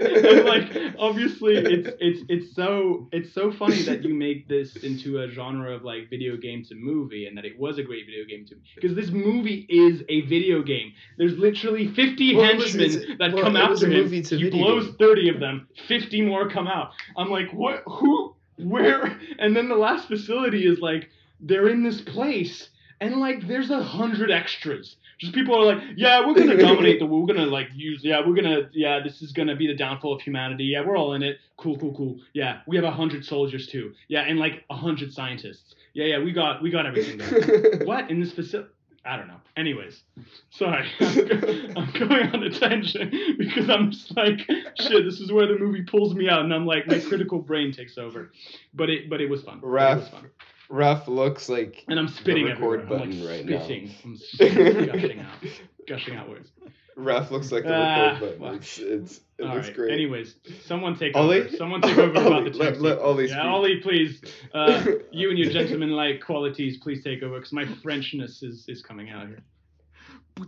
And 0.00 0.44
like 0.44 0.70
obviously 1.00 1.54
it's 1.56 1.88
it's 1.98 2.20
it's 2.28 2.54
so 2.54 3.08
it's 3.10 3.32
so 3.34 3.50
funny 3.50 3.82
that 3.82 4.04
you 4.04 4.14
make 4.14 4.46
this 4.46 4.76
into 4.76 5.18
a 5.18 5.28
genre 5.28 5.74
of 5.74 5.82
like 5.82 6.08
video 6.08 6.36
game 6.36 6.64
to 6.66 6.76
movie 6.76 7.26
and 7.26 7.36
that 7.36 7.44
it 7.44 7.58
was 7.58 7.76
a 7.78 7.82
great 7.82 8.06
video 8.06 8.24
game 8.24 8.46
to 8.46 8.54
because 8.76 8.94
this 8.94 9.10
movie 9.10 9.66
is 9.68 10.04
a 10.08 10.20
video 10.22 10.62
game. 10.62 10.92
There's 11.18 11.36
literally 11.36 11.88
50 11.92 12.36
Well, 12.36 12.44
henchmen 12.44 13.16
that 13.18 13.32
well, 13.32 13.42
come 13.42 13.56
after 13.56 13.86
him. 13.86 14.04
movie 14.04 14.22
to 14.22 14.36
he 14.36 14.44
video 14.44 14.62
blows 14.62 14.86
game. 14.86 14.96
30 15.00 15.28
of 15.30 15.40
them, 15.40 15.68
50 15.88 16.22
more 16.22 16.48
come 16.48 16.68
out. 16.68 16.92
I'm 17.16 17.30
like, 17.30 17.50
what 17.52 17.82
who 17.86 18.33
where 18.56 19.18
and 19.38 19.56
then 19.56 19.68
the 19.68 19.76
last 19.76 20.08
facility 20.08 20.66
is 20.66 20.78
like 20.80 21.08
they're 21.40 21.68
in 21.68 21.82
this 21.82 22.00
place 22.00 22.68
and 23.00 23.16
like 23.16 23.46
there's 23.46 23.70
a 23.70 23.82
hundred 23.82 24.30
extras. 24.30 24.96
Just 25.18 25.32
people 25.32 25.54
are 25.56 25.74
like, 25.74 25.82
yeah, 25.96 26.26
we're 26.26 26.34
gonna 26.34 26.56
dominate 26.56 26.98
the. 26.98 27.06
We're 27.06 27.26
gonna 27.26 27.46
like 27.46 27.68
use. 27.74 28.00
Yeah, 28.02 28.20
we're 28.26 28.34
gonna. 28.34 28.68
Yeah, 28.72 29.00
this 29.02 29.22
is 29.22 29.32
gonna 29.32 29.54
be 29.54 29.66
the 29.66 29.76
downfall 29.76 30.14
of 30.14 30.22
humanity. 30.22 30.64
Yeah, 30.64 30.84
we're 30.84 30.96
all 30.96 31.14
in 31.14 31.22
it. 31.22 31.38
Cool, 31.56 31.78
cool, 31.78 31.94
cool. 31.94 32.18
Yeah, 32.32 32.60
we 32.66 32.76
have 32.76 32.84
a 32.84 32.90
hundred 32.90 33.24
soldiers 33.24 33.68
too. 33.68 33.94
Yeah, 34.08 34.22
and 34.22 34.38
like 34.38 34.64
a 34.70 34.74
hundred 34.74 35.12
scientists. 35.12 35.74
Yeah, 35.92 36.06
yeah, 36.06 36.18
we 36.18 36.32
got 36.32 36.62
we 36.62 36.70
got 36.70 36.86
everything. 36.86 37.18
There. 37.18 37.80
what 37.84 38.10
in 38.10 38.20
this 38.20 38.32
facility? 38.32 38.70
I 39.06 39.16
don't 39.16 39.28
know. 39.28 39.40
Anyways, 39.56 40.02
sorry, 40.50 40.86
I'm, 41.00 41.14
go- 41.28 41.72
I'm 41.76 41.92
going 41.92 42.26
on 42.30 42.42
a 42.42 42.50
tangent 42.50 43.12
because 43.38 43.68
I'm 43.68 43.90
just 43.90 44.16
like, 44.16 44.38
shit. 44.80 45.04
This 45.04 45.20
is 45.20 45.30
where 45.30 45.46
the 45.46 45.58
movie 45.58 45.82
pulls 45.82 46.14
me 46.14 46.28
out, 46.28 46.40
and 46.44 46.54
I'm 46.54 46.66
like, 46.66 46.86
my 46.86 46.98
critical 47.00 47.38
brain 47.38 47.72
takes 47.72 47.98
over. 47.98 48.32
But 48.72 48.88
it, 48.90 49.10
but 49.10 49.20
it 49.20 49.28
was 49.28 49.42
fun. 49.42 49.58
It 49.58 49.64
was 50.00 50.08
fun. 50.08 50.30
Raf 50.70 51.06
looks 51.08 51.48
like 51.50 51.84
And 51.88 51.98
I'm 51.98 52.08
spitting 52.08 52.46
record 52.46 52.80
everywhere. 52.82 53.02
I'm 53.02 53.10
like 53.10 53.20
button 53.20 53.26
right 53.28 53.44
now. 53.44 53.62
spitting. 53.64 53.94
I'm 54.04 54.16
spitting, 54.16 54.86
gushing 54.86 55.20
out, 55.20 55.36
gushing 55.86 56.16
out 56.16 56.28
words. 56.30 56.50
Raf 56.96 57.30
looks 57.30 57.50
like 57.50 57.64
the 57.64 57.74
Ah, 57.74 58.12
record 58.12 58.38
button. 58.38 58.40
fuck. 58.40 58.62
It's 58.62 58.78
it's 58.78 59.20
it 59.38 59.44
looks 59.46 59.66
right. 59.66 59.74
great. 59.76 59.92
Anyways, 59.92 60.36
someone 60.64 60.96
take 60.96 61.16
Ollie? 61.16 61.40
over. 61.40 61.56
Someone 61.56 61.80
take 61.82 61.98
over 61.98 62.10
about 62.10 62.32
Ollie, 62.32 62.50
the 62.50 62.56
let- 62.58 62.66
text. 62.68 62.80
let 62.80 62.98
Ollie 62.98 63.28
yeah. 63.28 63.46
Ollie, 63.48 63.80
please. 63.80 64.20
Uh, 64.52 64.84
you 65.10 65.30
and 65.30 65.38
your 65.38 65.50
gentleman-like 65.50 66.20
qualities, 66.20 66.76
please 66.78 67.02
take 67.02 67.22
over 67.22 67.36
because 67.36 67.52
my 67.52 67.64
Frenchness 67.64 68.42
is 68.44 68.64
is 68.68 68.80
coming 68.82 69.10
out 69.10 69.26
here. 69.28 69.42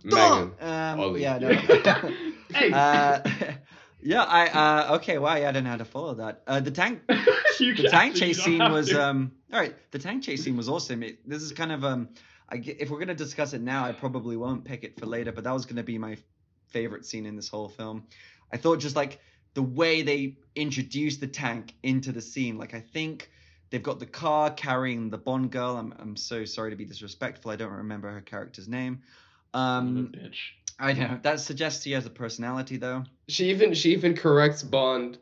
Megan, 0.05 0.53
Um, 0.61 1.01
Ollie. 1.01 1.22
yeah, 1.22 1.38
no. 1.38 1.49
Hey. 2.55 2.70
uh, 2.72 3.20
yeah, 4.01 4.22
I 4.22 4.47
uh, 4.90 4.94
okay. 4.97 5.18
Wow, 5.18 5.34
yeah, 5.36 5.49
I 5.49 5.53
don't 5.53 5.64
know 5.64 5.70
how 5.70 5.76
to 5.76 5.84
follow 5.84 6.14
that. 6.14 6.42
Uh, 6.47 6.61
the 6.61 6.70
tank, 6.70 7.01
the 7.09 7.88
tank 7.90 8.14
chase 8.14 8.42
scene 8.42 8.59
was 8.61 8.88
to. 8.90 9.03
um. 9.05 9.32
All 9.53 9.59
right, 9.61 9.74
the 9.90 9.99
tank 9.99 10.22
chase 10.22 10.44
scene 10.44 10.57
was 10.57 10.68
awesome. 10.68 11.03
It, 11.03 11.28
this 11.28 11.42
is 11.42 11.53
kind 11.53 11.72
of 11.72 11.84
um. 11.84 12.09
I 12.49 12.57
if 12.64 12.90
we're 12.90 13.01
gonna 13.01 13.14
discuss 13.14 13.53
it 13.53 13.61
now, 13.61 13.84
I 13.84 13.90
probably 13.92 14.36
won't 14.36 14.64
pick 14.64 14.84
it 14.84 14.99
for 15.01 15.07
later. 15.07 15.32
But 15.32 15.42
that 15.44 15.53
was 15.53 15.66
gonna 15.66 15.82
be 15.82 15.99
my 15.99 16.16
favorite 16.69 17.05
scene 17.07 17.27
in 17.27 17.37
this 17.37 17.49
whole 17.49 17.69
film. 17.69 18.05
I 18.53 18.57
thought 18.57 18.79
just 18.81 18.97
like 18.97 19.21
the 19.55 19.62
way 19.62 20.03
they 20.03 20.37
introduced 20.55 21.21
the 21.21 21.27
tank 21.27 21.75
into 21.83 22.12
the 22.12 22.21
scene. 22.23 22.59
Like 22.59 22.75
I 22.75 22.81
think 22.81 23.31
they've 23.71 23.83
got 23.83 23.99
the 23.99 24.07
car 24.07 24.51
carrying 24.51 25.11
the 25.11 25.19
Bond 25.19 25.51
girl. 25.51 25.77
I'm 25.77 25.95
I'm 25.99 26.17
so 26.17 26.45
sorry 26.45 26.71
to 26.71 26.77
be 26.77 26.85
disrespectful. 26.85 27.51
I 27.51 27.57
don't 27.57 27.73
remember 27.73 28.11
her 28.11 28.21
character's 28.21 28.69
name. 28.69 29.03
Son 29.55 29.62
Um, 29.62 30.12
bitch. 30.14 30.37
I 30.79 30.93
know 30.93 31.19
that 31.23 31.41
suggests 31.41 31.85
he 31.85 31.93
has 31.93 32.05
a 32.05 32.11
personality, 32.11 32.77
though. 32.77 33.05
She 33.29 33.51
even 33.51 33.73
she 33.75 33.93
even 33.93 34.14
corrects 34.14 34.62
Bond 34.62 35.19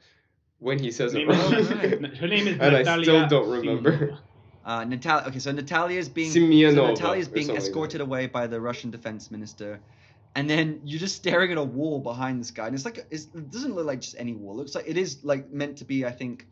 when 0.59 0.79
he 0.79 0.91
says 0.91 1.13
Her 1.13 1.21
it 1.21 1.29
wrong. 1.29 1.53
right. 1.53 2.17
her 2.17 2.27
name 2.27 2.49
is 2.49 2.55
And 2.61 2.75
I 2.77 2.79
Natalia 2.79 3.05
still 3.05 3.29
don't 3.29 3.51
remember. 3.51 4.19
Uh, 4.65 4.85
Natalia. 4.85 5.29
Okay, 5.29 5.39
so 5.39 5.53
Natalia 5.53 5.99
is 5.99 6.09
being 6.09 6.31
so 6.33 6.41
Natalia 6.41 7.21
is 7.21 7.29
being 7.29 7.47
something 7.47 7.63
like 7.63 7.69
escorted 7.69 8.01
away 8.01 8.27
by 8.27 8.47
the 8.47 8.61
Russian 8.61 8.91
defense 8.91 9.31
minister, 9.31 9.79
and 10.35 10.51
then 10.51 10.81
you're 10.85 11.01
just 11.01 11.17
staring 11.17 11.53
at 11.53 11.59
a 11.59 11.63
wall 11.63 12.01
behind 12.01 12.41
this 12.41 12.51
guy, 12.51 12.67
and 12.67 12.75
it's 12.75 12.85
like 12.85 13.07
it's, 13.11 13.25
it 13.35 13.51
doesn't 13.51 13.75
look 13.75 13.87
like 13.87 14.01
just 14.01 14.17
any 14.19 14.35
wall. 14.35 14.55
It 14.55 14.59
looks 14.59 14.75
like 14.75 14.89
it 14.89 14.97
is 14.97 15.25
like 15.25 15.51
meant 15.51 15.79
to 15.79 15.85
be, 15.85 16.05
I 16.05 16.11
think, 16.11 16.47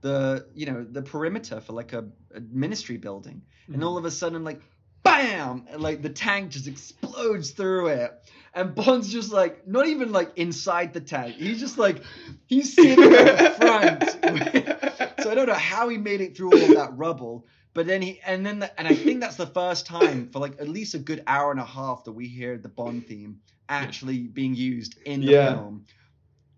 the 0.00 0.46
you 0.54 0.66
know 0.66 0.84
the 0.84 1.02
perimeter 1.02 1.60
for 1.60 1.72
like 1.72 1.92
a, 1.92 2.06
a 2.34 2.40
ministry 2.40 2.96
building, 2.96 3.42
and 3.66 3.76
hmm. 3.76 3.84
all 3.84 3.98
of 3.98 4.04
a 4.04 4.10
sudden 4.10 4.44
like 4.44 4.60
bam, 5.02 5.66
and, 5.70 5.82
like 5.82 6.02
the 6.02 6.10
tank 6.10 6.50
just 6.50 6.66
explodes 6.66 7.50
through 7.50 7.88
it. 7.88 8.12
And 8.52 8.74
Bond's 8.74 9.12
just 9.12 9.32
like 9.32 9.66
not 9.68 9.86
even 9.86 10.10
like 10.10 10.32
inside 10.36 10.92
the 10.92 11.00
tank. 11.00 11.36
He's 11.36 11.60
just 11.60 11.78
like 11.78 12.02
he's 12.46 12.74
sitting 12.74 13.12
at 13.14 13.38
the 13.38 13.50
front. 13.50 14.66
So 15.20 15.30
I 15.30 15.34
don't 15.34 15.48
know 15.48 15.52
how 15.52 15.90
he 15.90 15.98
made 15.98 16.22
it 16.22 16.34
through 16.34 16.52
all 16.52 16.62
of 16.62 16.76
that 16.76 16.96
rubble. 16.96 17.44
But 17.72 17.86
then 17.86 18.02
he 18.02 18.20
and 18.26 18.44
then 18.44 18.58
the, 18.58 18.78
and 18.78 18.88
I 18.88 18.94
think 18.94 19.20
that's 19.20 19.36
the 19.36 19.46
first 19.46 19.86
time 19.86 20.28
for 20.32 20.40
like 20.40 20.60
at 20.60 20.68
least 20.68 20.94
a 20.94 20.98
good 20.98 21.22
hour 21.26 21.50
and 21.52 21.60
a 21.60 21.64
half 21.64 22.04
that 22.04 22.12
we 22.12 22.26
hear 22.26 22.58
the 22.58 22.68
Bond 22.68 23.06
theme 23.06 23.40
actually 23.68 24.18
being 24.26 24.54
used 24.54 24.98
in 25.06 25.20
the 25.20 25.32
Yeah. 25.32 25.54
film. 25.54 25.86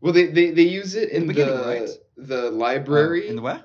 Well, 0.01 0.13
they, 0.13 0.27
they, 0.27 0.51
they 0.51 0.63
use 0.63 0.95
it 0.97 1.11
in 1.11 1.27
the 1.27 1.35
the 1.35 1.65
right? 1.67 1.89
the 2.17 2.51
library, 2.51 3.27
Oh, 3.27 3.31
in 3.31 3.37
the 3.37 3.43
where? 3.43 3.63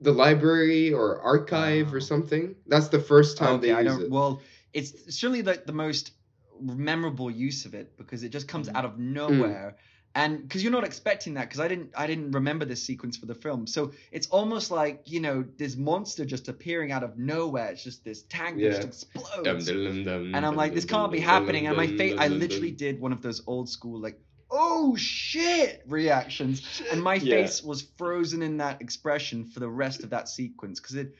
the 0.00 0.12
library 0.12 0.92
or 0.92 1.20
archive 1.20 1.92
or 1.94 1.98
Oh. 1.98 2.00
something. 2.00 2.54
That's 2.66 2.88
the 2.88 2.98
first 2.98 3.38
time 3.38 3.54
Okay, 3.56 3.68
they 3.68 3.72
I 3.72 3.80
use 3.82 3.92
don't. 3.92 4.02
it. 4.04 4.10
Well, 4.10 4.42
it's 4.72 5.16
certainly 5.16 5.42
like 5.42 5.64
the 5.66 5.72
most 5.72 6.12
memorable 6.60 7.30
use 7.30 7.64
of 7.64 7.74
it 7.74 7.96
because 7.96 8.22
it 8.22 8.30
just 8.30 8.48
comes 8.48 8.68
Mhm. 8.68 8.76
out 8.76 8.84
of 8.84 8.98
nowhere. 8.98 9.76
And 10.16 10.40
because 10.40 10.62
you're 10.62 10.72
not 10.72 10.84
expecting 10.84 11.34
that, 11.34 11.42
because 11.42 11.60
I 11.60 11.68
didn't, 11.68 11.90
I 11.94 12.06
didn't 12.06 12.30
remember 12.30 12.64
this 12.64 12.82
sequence 12.82 13.18
for 13.18 13.26
the 13.26 13.34
film, 13.34 13.66
so 13.66 13.92
it's 14.10 14.26
almost 14.28 14.70
like 14.70 15.02
you 15.04 15.20
know 15.20 15.44
this 15.58 15.76
monster 15.76 16.24
just 16.24 16.48
appearing 16.48 16.90
out 16.90 17.04
of 17.04 17.18
nowhere. 17.18 17.68
It's 17.68 17.84
just 17.84 18.02
this 18.02 18.22
tank 18.22 18.58
Yeah. 18.58 18.70
just 18.70 18.84
explodes. 18.84 19.66
Dum, 19.66 19.84
dum, 19.84 20.04
dum, 20.04 20.34
and 20.34 20.46
I'm 20.46 20.56
like, 20.56 20.72
this 20.72 20.86
can't 20.86 21.12
be 21.12 21.20
happening. 21.20 21.66
And 21.66 21.76
my 21.76 21.86
face, 21.86 22.14
I 22.16 22.28
literally 22.28 22.70
did 22.70 22.98
one 22.98 23.12
of 23.12 23.20
those 23.20 23.42
old 23.46 23.68
school 23.68 24.00
like, 24.00 24.18
oh 24.50 24.96
shit 24.96 25.82
reactions, 25.86 26.62
and 26.90 27.02
my 27.02 27.18
Yeah. 27.18 27.36
face 27.36 27.62
was 27.62 27.82
frozen 27.98 28.40
in 28.40 28.56
that 28.56 28.80
expression 28.80 29.44
for 29.44 29.60
the 29.60 29.68
rest 29.68 30.02
of 30.02 30.10
that 30.10 30.30
sequence 30.30 30.80
because 30.80 30.96
it, 30.96 31.12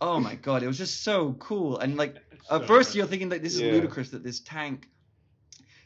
oh 0.00 0.18
my 0.18 0.34
god, 0.34 0.64
it 0.64 0.66
was 0.66 0.78
just 0.78 1.04
so 1.04 1.34
cool. 1.34 1.78
And 1.78 1.96
like 1.96 2.16
at 2.50 2.60
So 2.62 2.66
first 2.66 2.96
you're 2.96 3.06
thinking 3.06 3.28
that 3.28 3.42
this 3.42 3.54
is 3.54 3.62
Yeah. 3.62 3.70
ludicrous 3.74 4.10
that 4.10 4.24
this 4.24 4.40
tank 4.40 4.88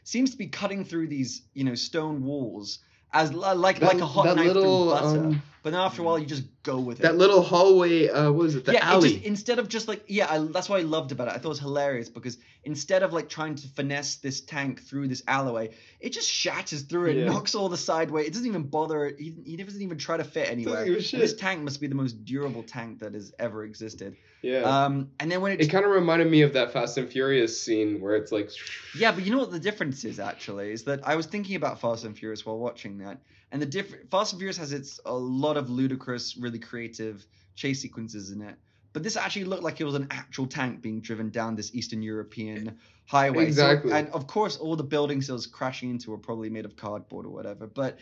seems 0.05 0.31
to 0.31 0.37
be 0.37 0.47
cutting 0.47 0.85
through 0.85 1.07
these 1.07 1.41
you 1.53 1.65
know 1.65 1.75
stone 1.75 2.23
walls 2.23 2.79
as 3.11 3.33
like 3.33 3.79
That- 3.79 3.93
like 3.93 3.99
a 4.01 4.05
hot 4.05 4.35
knife 4.37 4.45
little, 4.47 4.97
through 4.97 5.07
butter. 5.07 5.19
um, 5.27 5.41
but 5.65 5.71
then 5.71 5.81
after 5.81 6.03
a 6.03 6.05
while 6.05 6.19
you 6.19 6.27
just 6.27 6.43
go 6.61 6.77
with 6.79 6.99
it 6.99 7.03
That 7.03 7.17
little 7.17 7.41
hallway, 7.41 8.07
uh, 8.07 8.31
what 8.31 8.45
is 8.45 8.53
it? 8.55 8.65
The 8.65 8.73
yeah, 8.73 8.79
it 8.91 8.93
alley. 8.93 9.13
just, 9.13 9.25
instead 9.25 9.57
of 9.57 9.67
just 9.67 9.87
like 9.87 10.03
yeah, 10.07 10.27
I, 10.31 10.37
that's 10.37 10.69
what 10.69 10.79
I 10.79 10.83
loved 10.83 11.11
about 11.11 11.27
it. 11.27 11.31
I 11.31 11.37
thought 11.37 11.45
it 11.45 11.57
was 11.57 11.59
hilarious 11.59 12.07
because 12.07 12.37
instead 12.63 13.01
of 13.01 13.13
like 13.13 13.29
trying 13.29 13.55
to 13.55 13.67
finesse 13.69 14.17
this 14.17 14.41
tank 14.41 14.83
through 14.83 15.07
this 15.07 15.23
alleyway, 15.27 15.71
it 15.99 16.13
just 16.13 16.29
shatters 16.29 16.83
through 16.83 17.07
it, 17.09 17.17
Yeah. 17.17 17.25
knocks 17.25 17.55
all 17.55 17.67
the 17.67 17.77
sideway. 17.77 18.25
It 18.27 18.33
doesn't 18.33 18.45
even 18.47 18.61
bother. 18.63 19.11
He, 19.17 19.35
he 19.43 19.57
doesn't 19.57 19.81
even 19.81 19.97
try 19.97 20.17
to 20.17 20.23
fit 20.23 20.51
anywhere. 20.51 20.85
give 20.85 20.93
a 20.93 20.97
And 20.97 21.03
shit. 21.05 21.19
This 21.19 21.33
tank 21.35 21.63
must 21.63 21.81
be 21.81 21.87
the 21.87 21.95
most 21.95 22.23
durable 22.25 22.61
tank 22.61 22.99
that 22.99 23.15
has 23.15 23.33
ever 23.39 23.63
existed. 23.63 24.15
yeah. 24.43 24.59
Um, 24.61 25.09
and 25.19 25.31
then 25.31 25.41
when 25.41 25.51
it, 25.53 25.61
it 25.61 25.71
kind 25.71 25.83
of 25.85 25.89
reminded 25.91 26.29
me 26.29 26.41
of 26.43 26.53
that 26.53 26.73
Fast 26.73 26.97
and 26.99 27.09
Furious 27.09 27.59
scene 27.59 27.99
where 28.01 28.15
it's 28.15 28.31
like. 28.31 28.51
yeah, 28.95 29.11
but 29.11 29.25
you 29.25 29.31
know 29.31 29.39
what 29.39 29.49
the 29.51 29.59
difference 29.59 30.05
is 30.05 30.19
actually 30.19 30.71
is 30.71 30.83
that 30.83 31.07
I 31.07 31.15
was 31.15 31.25
thinking 31.25 31.55
about 31.55 31.81
Fast 31.81 32.05
and 32.05 32.15
Furious 32.15 32.45
while 32.45 32.59
watching 32.59 32.99
that, 32.99 33.17
and 33.51 33.61
the 33.61 33.65
different 33.65 34.09
Fast 34.09 34.33
and 34.33 34.39
Furious 34.39 34.57
has 34.57 34.71
its 34.71 34.99
a 35.05 35.13
lot 35.13 35.57
of 35.57 35.69
ludicrous, 35.69 36.35
really 36.37 36.59
creative 36.59 37.25
chase 37.55 37.81
sequences 37.81 38.31
in 38.31 38.41
it. 38.41 38.55
But 38.93 39.03
this 39.03 39.17
actually 39.17 39.45
looked 39.45 39.63
like 39.63 39.81
it 39.81 39.83
was 39.83 39.95
an 39.95 40.07
actual 40.09 40.47
tank 40.47 40.81
being 40.81 41.01
driven 41.01 41.29
down 41.29 41.55
this 41.55 41.75
Eastern 41.75 42.01
European 42.01 42.77
highway. 43.05 43.45
So- 43.51 43.69
Exactly. 43.69 43.91
and 43.91 44.07
of 44.09 44.25
course, 44.27 44.57
all 44.57 44.75
the 44.75 44.83
buildings 44.83 45.29
it 45.29 45.33
was 45.33 45.47
crashing 45.47 45.89
into 45.91 46.11
were 46.11 46.17
probably 46.17 46.49
made 46.49 46.63
of 46.65 46.75
cardboard 46.77 47.25
or 47.25 47.29
whatever. 47.31 47.67
But 47.67 47.99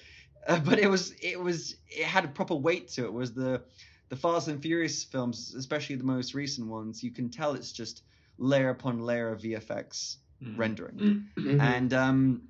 uh, 0.48 0.60
but 0.60 0.78
it 0.80 0.88
was 0.88 1.12
it 1.22 1.39
was 1.39 1.78
it 1.88 2.04
had 2.06 2.26
a 2.26 2.28
proper 2.28 2.54
weight 2.56 2.89
to 2.89 3.06
it. 3.06 3.14
Was 3.14 3.34
the 3.34 3.64
the 4.10 4.16
Fast 4.16 4.48
and 4.50 4.62
Furious 4.62 5.04
films, 5.04 5.56
especially 5.56 5.96
the 5.96 6.04
most 6.04 6.34
recent 6.36 6.68
ones, 6.68 7.02
you 7.04 7.10
can 7.12 7.30
tell 7.30 7.54
it's 7.54 7.72
just 7.72 8.04
layer 8.38 8.70
upon 8.70 9.00
layer 9.00 9.32
of 9.32 9.41
VFX 9.41 10.18
Mhm. 10.44 10.58
rendering 10.58 11.26
Mhm. 11.38 11.62
and 11.62 11.94
um 11.94 12.41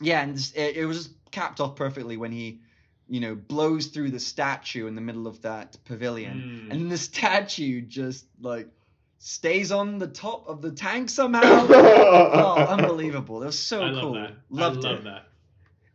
yeah 0.00 0.22
and 0.22 0.36
it, 0.54 0.76
it 0.76 0.84
was 0.86 0.98
just 0.98 1.17
capped 1.30 1.60
off 1.60 1.76
perfectly 1.76 2.16
when 2.16 2.32
he 2.32 2.60
you 3.08 3.20
know 3.20 3.34
blows 3.34 3.86
through 3.86 4.10
the 4.10 4.20
statue 4.20 4.86
in 4.86 4.94
the 4.94 5.00
middle 5.00 5.26
of 5.26 5.40
that 5.42 5.76
pavilion 5.84 6.68
Mm. 6.68 6.72
and 6.72 6.90
the 6.90 6.98
statue 6.98 7.80
just 7.82 8.26
like 8.40 8.68
stays 9.18 9.72
on 9.72 9.98
the 9.98 10.06
top 10.08 10.48
of 10.48 10.60
the 10.62 10.70
tank 10.72 11.08
somehow 11.10 11.66
oh 11.70 12.64
unbelievable 12.68 13.42
it 13.42 13.46
was 13.46 13.58
so 13.58 13.80
I 13.82 13.90
love 13.90 14.00
cool 14.00 14.14
that. 14.14 14.32
loved 14.50 14.84
I 14.84 14.88
love 14.88 14.98
it 15.00 15.04
that. 15.04 15.24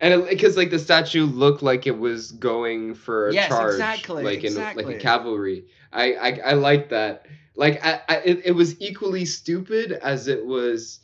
And 0.01 0.27
because 0.27 0.57
like 0.57 0.69
the 0.69 0.79
statue 0.79 1.25
looked 1.25 1.61
like 1.63 1.87
it 1.87 1.97
was 1.97 2.31
going 2.31 2.93
for 2.95 3.29
a 3.29 3.33
Yes, 3.33 3.47
charge, 3.47 3.73
exactly, 3.73 4.23
like 4.23 4.43
in 4.43 4.53
like 4.73 4.85
exactly. 4.85 4.95
a 4.95 4.99
cavalry. 4.99 5.65
I 5.91 6.13
I, 6.13 6.39
I 6.45 6.53
like 6.53 6.89
that. 6.89 7.25
Like 7.55 7.83
I, 7.85 8.01
I 8.09 8.15
it, 8.25 8.41
it 8.45 8.51
was 8.51 8.79
equally 8.81 9.25
stupid 9.25 9.91
as 9.93 10.27
it 10.27 10.45
was 10.45 10.99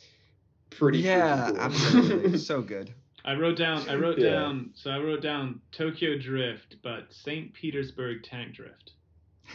pretty. 0.70 0.98
yeah 0.98 1.50
freaking 1.50 1.56
cool. 1.56 1.56
absolutely 1.58 2.38
so 2.50 2.60
good 2.62 2.92
I 3.24 3.34
wrote 3.34 3.56
down. 3.56 3.88
I 3.88 3.94
wrote 3.96 4.18
Yeah. 4.18 4.30
down. 4.30 4.70
So 4.74 4.90
I 4.90 4.98
wrote 4.98 5.20
down 5.22 5.60
Tokyo 5.72 6.16
Drift, 6.18 6.76
but 6.82 7.12
Saint 7.12 7.52
Petersburg 7.52 8.22
Tank 8.22 8.54
Drift 8.54 8.92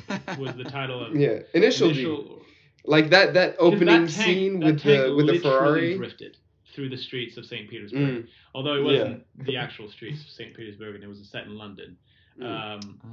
was 0.40 0.56
the 0.56 0.64
title 0.66 1.04
of 1.06 1.16
yeah, 1.16 1.40
initial, 1.54 1.90
D. 1.92 2.02
initial- 2.02 2.42
like 2.86 3.10
that 3.10 3.34
that 3.34 3.56
opening 3.58 3.86
that 4.06 4.10
tank- 4.10 4.10
scene 4.10 4.60
that 4.60 4.66
with 4.76 4.84
the 4.84 5.14
with 5.16 5.28
the 5.28 5.40
Ferrari. 5.40 5.98
drifted 5.98 6.38
through 6.74 6.90
the 6.90 6.98
streets 6.98 7.38
of 7.38 7.46
Saint 7.46 7.70
Petersburg. 7.70 8.02
Mm, 8.26 8.28
Although 8.54 8.76
it 8.76 8.84
wasn't 8.84 9.26
the 9.46 9.56
actual 9.58 9.90
streets 9.90 10.22
of 10.24 10.30
Saint 10.30 10.54
Petersburg, 10.56 10.96
and 10.96 11.04
it 11.04 11.08
was 11.08 11.20
a 11.22 11.26
set 11.26 11.46
in 11.46 11.56
London. 11.58 11.98
mm. 12.40 12.46
Um, 12.46 13.00
Oh. 13.04 13.08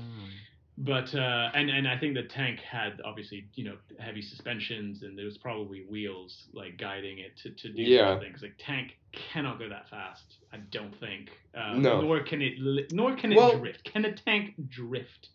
But 0.78 1.14
uh, 1.14 1.50
and 1.54 1.68
and 1.70 1.86
I 1.86 1.98
think 1.98 2.14
the 2.14 2.22
tank 2.24 2.60
had 2.60 3.00
obviously 3.04 3.46
you 3.54 3.64
know 3.64 3.76
heavy 3.98 4.22
suspensions 4.22 5.02
and 5.02 5.16
there 5.18 5.26
was 5.26 5.36
probably 5.38 5.84
wheels 5.88 6.46
like 6.54 6.78
guiding 6.78 7.18
it 7.18 7.36
to, 7.42 7.50
to 7.50 7.72
do 7.72 7.82
Yeah. 7.82 8.14
certain 8.14 8.20
things. 8.30 8.42
Like 8.42 8.54
tank 8.58 8.96
cannot 9.12 9.58
go 9.58 9.68
that 9.68 9.88
fast. 9.90 10.36
I 10.52 10.56
don't 10.70 10.98
think. 10.98 11.30
Uh, 11.54 11.74
No. 11.74 12.00
Nor 12.00 12.20
can 12.20 12.40
it. 12.42 12.58
li- 12.58 12.86
Nor 12.92 13.14
can 13.16 13.32
it 13.32 13.36
Well- 13.36 13.58
drift. 13.58 13.84
Can 13.84 14.04
a 14.06 14.12
tank 14.14 14.54
drift? 14.68 15.28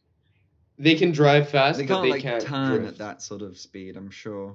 they 0.80 0.94
can 0.96 1.12
drive 1.12 1.50
fast, 1.50 1.80
they 1.80 1.86
but 1.88 1.94
can't 1.94 2.04
they 2.04 2.10
like 2.12 2.22
can't 2.22 2.42
turn 2.44 2.78
drift. 2.82 2.88
at 2.94 2.98
that 3.00 3.22
sort 3.24 3.42
of 3.42 3.58
speed 3.58 3.98
i'm 3.98 4.12
sure 4.12 4.54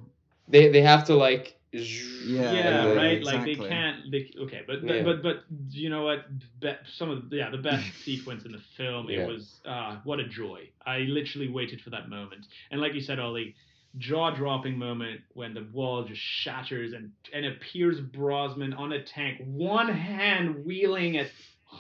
They 0.48 0.68
they 0.68 0.80
have 0.82 1.04
to 1.06 1.14
like. 1.16 1.56
Yeah, 1.72 2.52
Yeah, 2.52 2.92
right. 2.92 3.22
Like 3.22 3.44
they 3.44 3.54
can't. 3.54 4.10
They 4.10 4.30
okay, 4.42 4.62
but 4.66 4.82
Yeah. 4.84 5.02
but 5.02 5.22
but 5.22 5.44
you 5.70 5.88
know 5.88 6.04
what? 6.04 6.26
Be, 6.60 6.72
some 6.96 7.10
of 7.10 7.30
the, 7.30 7.36
yeah 7.36 7.50
the 7.50 7.58
best 7.58 7.84
sequence 8.04 8.44
in 8.44 8.52
the 8.52 8.62
film. 8.76 9.08
Yeah. 9.08 9.20
It 9.20 9.28
was 9.28 9.60
uh, 9.64 9.98
what 10.04 10.20
a 10.20 10.28
joy. 10.28 10.68
I 10.86 10.98
literally 11.00 11.48
waited 11.48 11.80
for 11.80 11.90
that 11.90 12.08
moment, 12.08 12.46
and 12.70 12.80
like 12.80 12.94
you 12.94 13.00
said, 13.00 13.18
Ollie, 13.18 13.54
jaw 13.98 14.34
dropping 14.34 14.78
moment 14.78 15.22
when 15.32 15.54
the 15.54 15.66
wall 15.72 16.04
just 16.04 16.20
shatters 16.20 16.92
and 16.92 17.12
and 17.32 17.46
appears 17.46 18.00
Brosnan 18.00 18.74
on 18.74 18.92
a 18.92 19.02
tank, 19.02 19.40
one 19.44 19.88
hand 19.88 20.64
wheeling 20.66 21.14
it 21.14 21.30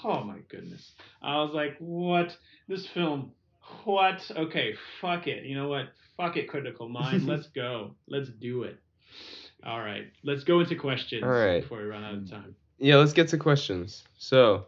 Oh 0.04 0.24
my 0.24 0.38
goodness! 0.48 0.92
I 1.20 1.42
was 1.42 1.52
like, 1.52 1.76
what? 1.78 2.36
This 2.68 2.86
film. 2.94 3.32
What? 3.84 4.20
Okay, 4.34 4.74
fuck 5.00 5.26
it. 5.26 5.44
You 5.44 5.54
know 5.54 5.68
what? 5.68 5.90
Fuck 6.16 6.36
it, 6.36 6.48
critical 6.48 6.88
mind. 6.88 7.26
Let's 7.26 7.48
go. 7.48 7.94
Let's 8.08 8.28
do 8.28 8.64
it. 8.64 8.78
All 9.64 9.80
right, 9.80 10.10
let's 10.24 10.44
go 10.44 10.60
into 10.60 10.74
questions 10.76 11.22
All 11.24 11.28
right. 11.30 11.62
before 11.62 11.78
we 11.78 11.84
run 11.84 12.02
out 12.04 12.14
of 12.14 12.30
time. 12.30 12.54
Yeah, 12.78 12.96
let's 12.96 13.12
get 13.12 13.28
to 13.28 13.38
questions. 13.38 14.02
So, 14.18 14.66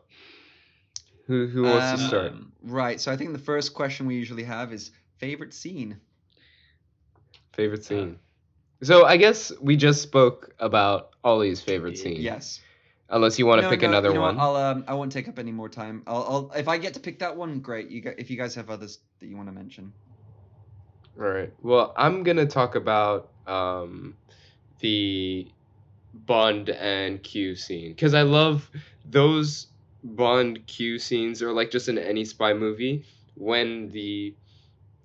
who 1.27 1.47
who 1.49 1.63
wants 1.65 1.91
to 1.91 1.99
Um, 1.99 2.09
start? 2.09 2.33
right 2.63 3.01
so 3.01 3.11
i 3.13 3.17
think 3.17 3.33
the 3.33 3.39
first 3.39 3.75
question 3.75 4.07
we 4.07 4.15
usually 4.15 4.45
have 4.45 4.73
is 4.73 4.91
favorite 5.19 5.55
scene 5.55 5.99
Favorite 7.55 7.85
scene. 7.85 8.19
so 8.83 9.05
I 9.05 9.17
guess 9.17 9.53
we 9.61 9.77
just 9.77 10.03
spoke 10.03 10.55
about 10.59 11.11
Ollie's 11.23 11.61
favorite 11.61 11.97
Yeah. 11.97 12.03
scene. 12.03 12.21
yes 12.21 12.61
Unless 13.09 13.39
you 13.39 13.47
want 13.47 13.59
to 13.61 13.63
No, 13.63 13.71
pick 13.71 13.83
no, 13.83 13.89
another 13.89 14.09
you 14.09 14.15
know 14.15 14.23
one. 14.23 14.39
I'll 14.41 14.57
um, 14.57 14.85
I 14.89 14.95
won't 14.95 15.13
take 15.13 15.29
up 15.29 15.39
any 15.39 15.53
more 15.53 15.69
time. 15.69 16.03
I'll, 16.07 16.23
I'll 16.25 16.53
if 16.57 16.69
I 16.69 16.79
get 16.79 16.95
to 16.95 17.01
pick 17.01 17.19
that 17.21 17.37
one, 17.37 17.61
great. 17.61 17.91
You 17.91 18.01
gu- 18.01 18.15
if 18.19 18.31
you 18.31 18.37
guys 18.37 18.55
have 18.57 18.71
others 18.71 18.99
that 19.21 19.27
you 19.27 19.37
want 19.37 19.49
to 19.49 19.53
mention. 19.53 19.93
All 21.21 21.27
right. 21.29 21.53
Well, 21.63 21.93
I'm 21.97 22.23
gonna 22.25 22.47
talk 22.47 22.75
about 22.77 23.31
um, 23.47 24.17
the 24.81 25.49
Bond 26.12 26.70
and 26.70 27.22
Q 27.22 27.57
scene 27.57 27.91
because 27.93 28.14
I 28.14 28.22
love 28.22 28.70
those 29.05 29.68
Bond 30.03 30.66
Q 30.66 30.99
scenes, 30.99 31.43
or 31.43 31.53
like 31.53 31.70
just 31.70 31.89
in 31.89 31.99
any 31.99 32.25
spy 32.25 32.53
movie 32.53 33.05
when 33.37 33.89
the 33.91 34.35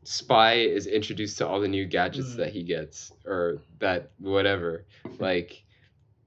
spy 0.04 0.54
is 0.56 0.88
introduced 0.88 1.38
to 1.40 1.48
all 1.48 1.60
the 1.60 1.68
new 1.68 1.86
gadgets 1.86 2.34
Mm. 2.34 2.38
that 2.38 2.54
he 2.54 2.64
gets 2.64 3.12
or 3.26 3.62
that 3.80 4.12
whatever 4.20 4.86
like 5.20 5.64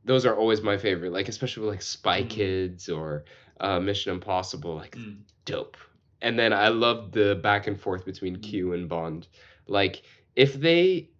those 0.04 0.26
are 0.26 0.36
always 0.36 0.62
my 0.62 0.76
favorite. 0.76 1.12
Like 1.12 1.28
especially 1.28 1.62
with 1.62 1.70
like 1.74 1.82
Spy 1.82 2.22
Mhm. 2.24 2.28
Kids 2.30 2.88
or 2.88 3.24
uh, 3.60 3.78
Mission 3.78 4.12
Impossible. 4.12 4.74
Like 4.74 4.96
Mm. 4.96 5.18
dope. 5.44 5.76
And 6.20 6.36
then 6.38 6.52
I 6.52 6.68
love 6.68 7.12
the 7.12 7.36
back 7.42 7.66
and 7.68 7.80
forth 7.80 8.04
between 8.04 8.36
Mm. 8.38 8.42
Q 8.42 8.72
and 8.72 8.88
Bond. 8.88 9.28
Like 9.68 10.02
if 10.34 10.54
they 10.54 11.10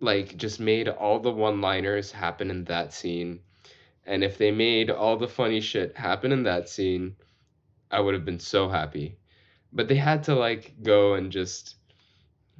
like 0.00 0.36
just 0.36 0.60
made 0.60 0.88
all 0.88 1.18
the 1.20 1.32
one-liners 1.32 2.12
happen 2.12 2.50
in 2.50 2.64
that 2.64 2.92
scene 2.92 3.40
and 4.06 4.24
if 4.24 4.38
they 4.38 4.50
made 4.52 4.90
all 4.90 5.16
the 5.16 5.28
funny 5.28 5.60
shit 5.60 5.96
happen 5.96 6.32
in 6.32 6.44
that 6.44 6.68
scene, 6.68 7.16
I 7.90 8.00
would 8.00 8.14
have 8.14 8.24
been 8.24 8.38
so 8.40 8.68
happy. 8.68 9.18
But 9.72 9.88
they 9.88 9.96
had 9.96 10.22
to 10.24 10.34
like 10.34 10.74
go 10.82 11.14
and 11.14 11.32
just 11.32 11.76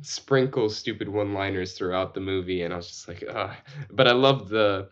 sprinkle 0.03 0.69
stupid 0.69 1.09
one-liners 1.09 1.75
throughout 1.75 2.15
the 2.15 2.21
movie 2.21 2.63
and 2.63 2.73
I 2.75 2.77
was 2.77 2.89
just 2.89 3.09
like, 3.09 3.25
ugh. 3.33 3.55
But 3.91 4.09
I 4.09 4.13
love 4.13 4.49
the 4.49 4.91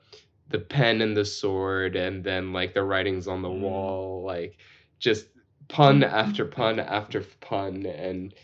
the 0.49 0.59
pen 0.61 1.01
and 1.03 1.17
the 1.17 1.25
sword 1.25 1.97
and 1.97 2.23
then 2.25 2.53
like 2.53 2.75
the 2.75 2.83
writings 2.85 3.27
on 3.29 3.43
the 3.43 3.49
Mm. 3.49 3.61
wall 3.63 4.25
like 4.25 4.59
just 4.99 5.27
pun 5.69 6.05
after 6.05 6.45
pun 6.45 6.79
after 6.81 7.23
pun 7.41 7.87
and 7.87 8.35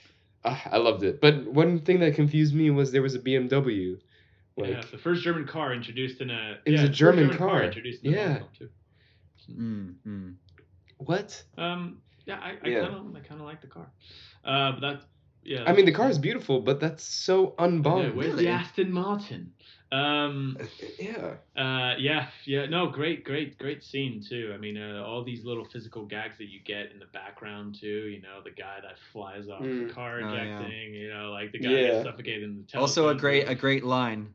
uh, 0.44 0.56
I 0.70 0.78
loved 0.78 1.02
it. 1.02 1.20
But 1.20 1.46
one 1.46 1.80
thing 1.80 2.00
that 2.00 2.14
confused 2.14 2.54
me 2.54 2.70
was 2.70 2.92
there 2.92 3.02
was 3.02 3.14
a 3.14 3.18
BMW. 3.20 3.98
Like 4.56 4.70
yeah, 4.70 4.82
the 4.90 4.98
first 4.98 5.22
German 5.22 5.46
car 5.46 5.72
introduced 5.72 6.20
in 6.20 6.30
a. 6.30 6.58
It 6.66 6.72
was 6.72 6.80
a 6.80 6.82
the 6.84 6.88
first 6.88 6.98
German 6.98 7.36
car. 7.36 7.62
introduced 7.62 8.04
in 8.04 8.12
Yeah. 8.12 8.38
Bond 8.38 8.38
film, 8.58 8.70
too. 9.48 9.52
Mm, 9.52 9.94
mm. 10.06 10.34
what? 10.98 11.42
Um. 11.56 12.02
Yeah, 12.26 12.38
I, 12.40 12.50
I 12.62 12.68
Yeah. 12.68 12.80
kind 12.82 12.94
of 12.94 13.16
I 13.16 13.20
kind 13.20 13.40
of 13.40 13.46
like 13.46 13.60
the 13.60 13.66
car. 13.68 13.90
Uh, 14.44 14.72
but 14.72 14.80
that. 14.80 15.04
Yeah. 15.42 15.64
I 15.66 15.72
mean 15.72 15.86
the 15.86 15.92
car 15.92 16.10
is 16.10 16.18
beautiful, 16.18 16.60
but 16.60 16.80
that's 16.80 17.02
so 17.02 17.54
Yeah, 17.58 18.10
where's 18.10 18.32
Really? 18.32 18.44
the 18.44 18.50
Aston 18.50 18.92
Martin? 18.92 19.52
Um. 19.92 20.56
yeah. 20.98 21.34
Uh, 21.56 21.94
yeah, 21.98 22.28
yeah, 22.44 22.66
no, 22.66 22.86
great, 22.88 23.24
great, 23.24 23.58
great 23.58 23.82
scene 23.82 24.22
too. 24.26 24.52
I 24.54 24.58
mean, 24.58 24.76
uh, 24.76 25.02
all 25.04 25.24
these 25.24 25.44
little 25.44 25.64
physical 25.64 26.04
gags 26.06 26.36
that 26.38 26.46
you 26.48 26.60
get 26.64 26.92
in 26.92 26.98
the 27.00 27.06
background 27.06 27.76
too. 27.80 27.86
You 28.08 28.22
know, 28.22 28.40
the 28.44 28.50
guy 28.52 28.78
that 28.82 28.96
flies 29.12 29.48
off 29.48 29.62
Mm. 29.62 29.88
the 29.88 29.92
car 29.94 30.20
Oh, 30.22 30.32
yeah. 30.32 30.60
ejecting. 30.60 30.94
You 30.94 31.10
know, 31.12 31.30
like 31.32 31.50
the 31.52 31.58
guy 31.58 31.70
Yeah. 31.70 31.86
gets 31.88 32.04
suffocated 32.04 32.42
in 32.44 32.56
the 32.58 32.62
telephone. 32.64 32.82
Also 32.82 33.08
a 33.08 33.14
great 33.14 33.48
a 33.48 33.54
great 33.54 33.84
line. 33.84 34.32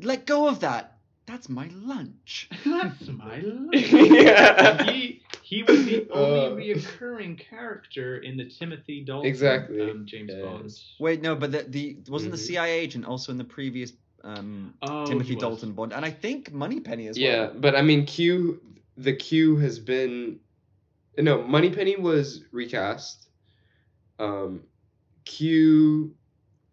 Let 0.00 0.26
go 0.26 0.48
of 0.48 0.60
that. 0.60 0.98
That's 1.26 1.48
my 1.48 1.68
lunch. 1.74 2.48
That's 2.64 3.08
my 3.08 3.40
lunch. 3.40 3.92
Yeah. 3.92 4.82
He 4.90 5.22
he 5.42 5.62
was 5.62 5.84
the 5.84 6.08
only 6.12 6.72
Uh. 6.72 6.76
reoccurring 6.76 7.38
character 7.38 8.18
in 8.18 8.36
the 8.36 8.46
Timothy 8.48 9.04
Dalton 9.04 9.28
Exactly. 9.28 9.80
um, 9.90 10.06
James 10.06 10.32
Yes. 10.32 10.42
Bond. 10.42 10.80
Wait, 10.98 11.22
no, 11.22 11.34
but 11.36 11.52
the, 11.52 11.62
the 11.68 11.96
wasn't 12.08 12.32
Mhm. 12.32 12.36
the 12.36 12.42
CIA 12.42 12.78
agent 12.80 13.04
also 13.04 13.30
in 13.32 13.38
the 13.38 13.44
previous 13.44 13.92
um, 14.26 14.74
Oh, 14.82 15.06
Timothy. 15.06 15.36
Dalton 15.36 15.72
Bond, 15.72 15.92
and 15.92 16.04
I 16.04 16.10
think 16.10 16.52
Moneypenny 16.52 17.06
as 17.08 17.18
Yeah, 17.18 17.28
well. 17.44 17.52
Yeah, 17.54 17.60
but 17.60 17.76
I 17.76 17.82
mean 17.82 18.04
Q 18.06 18.60
the 18.96 19.12
Q 19.12 19.56
has 19.58 19.78
been 19.78 20.40
no, 21.18 21.42
Moneypenny 21.42 21.96
was 21.96 22.42
recast. 22.52 23.28
Um 24.18 24.62
Q 25.24 26.14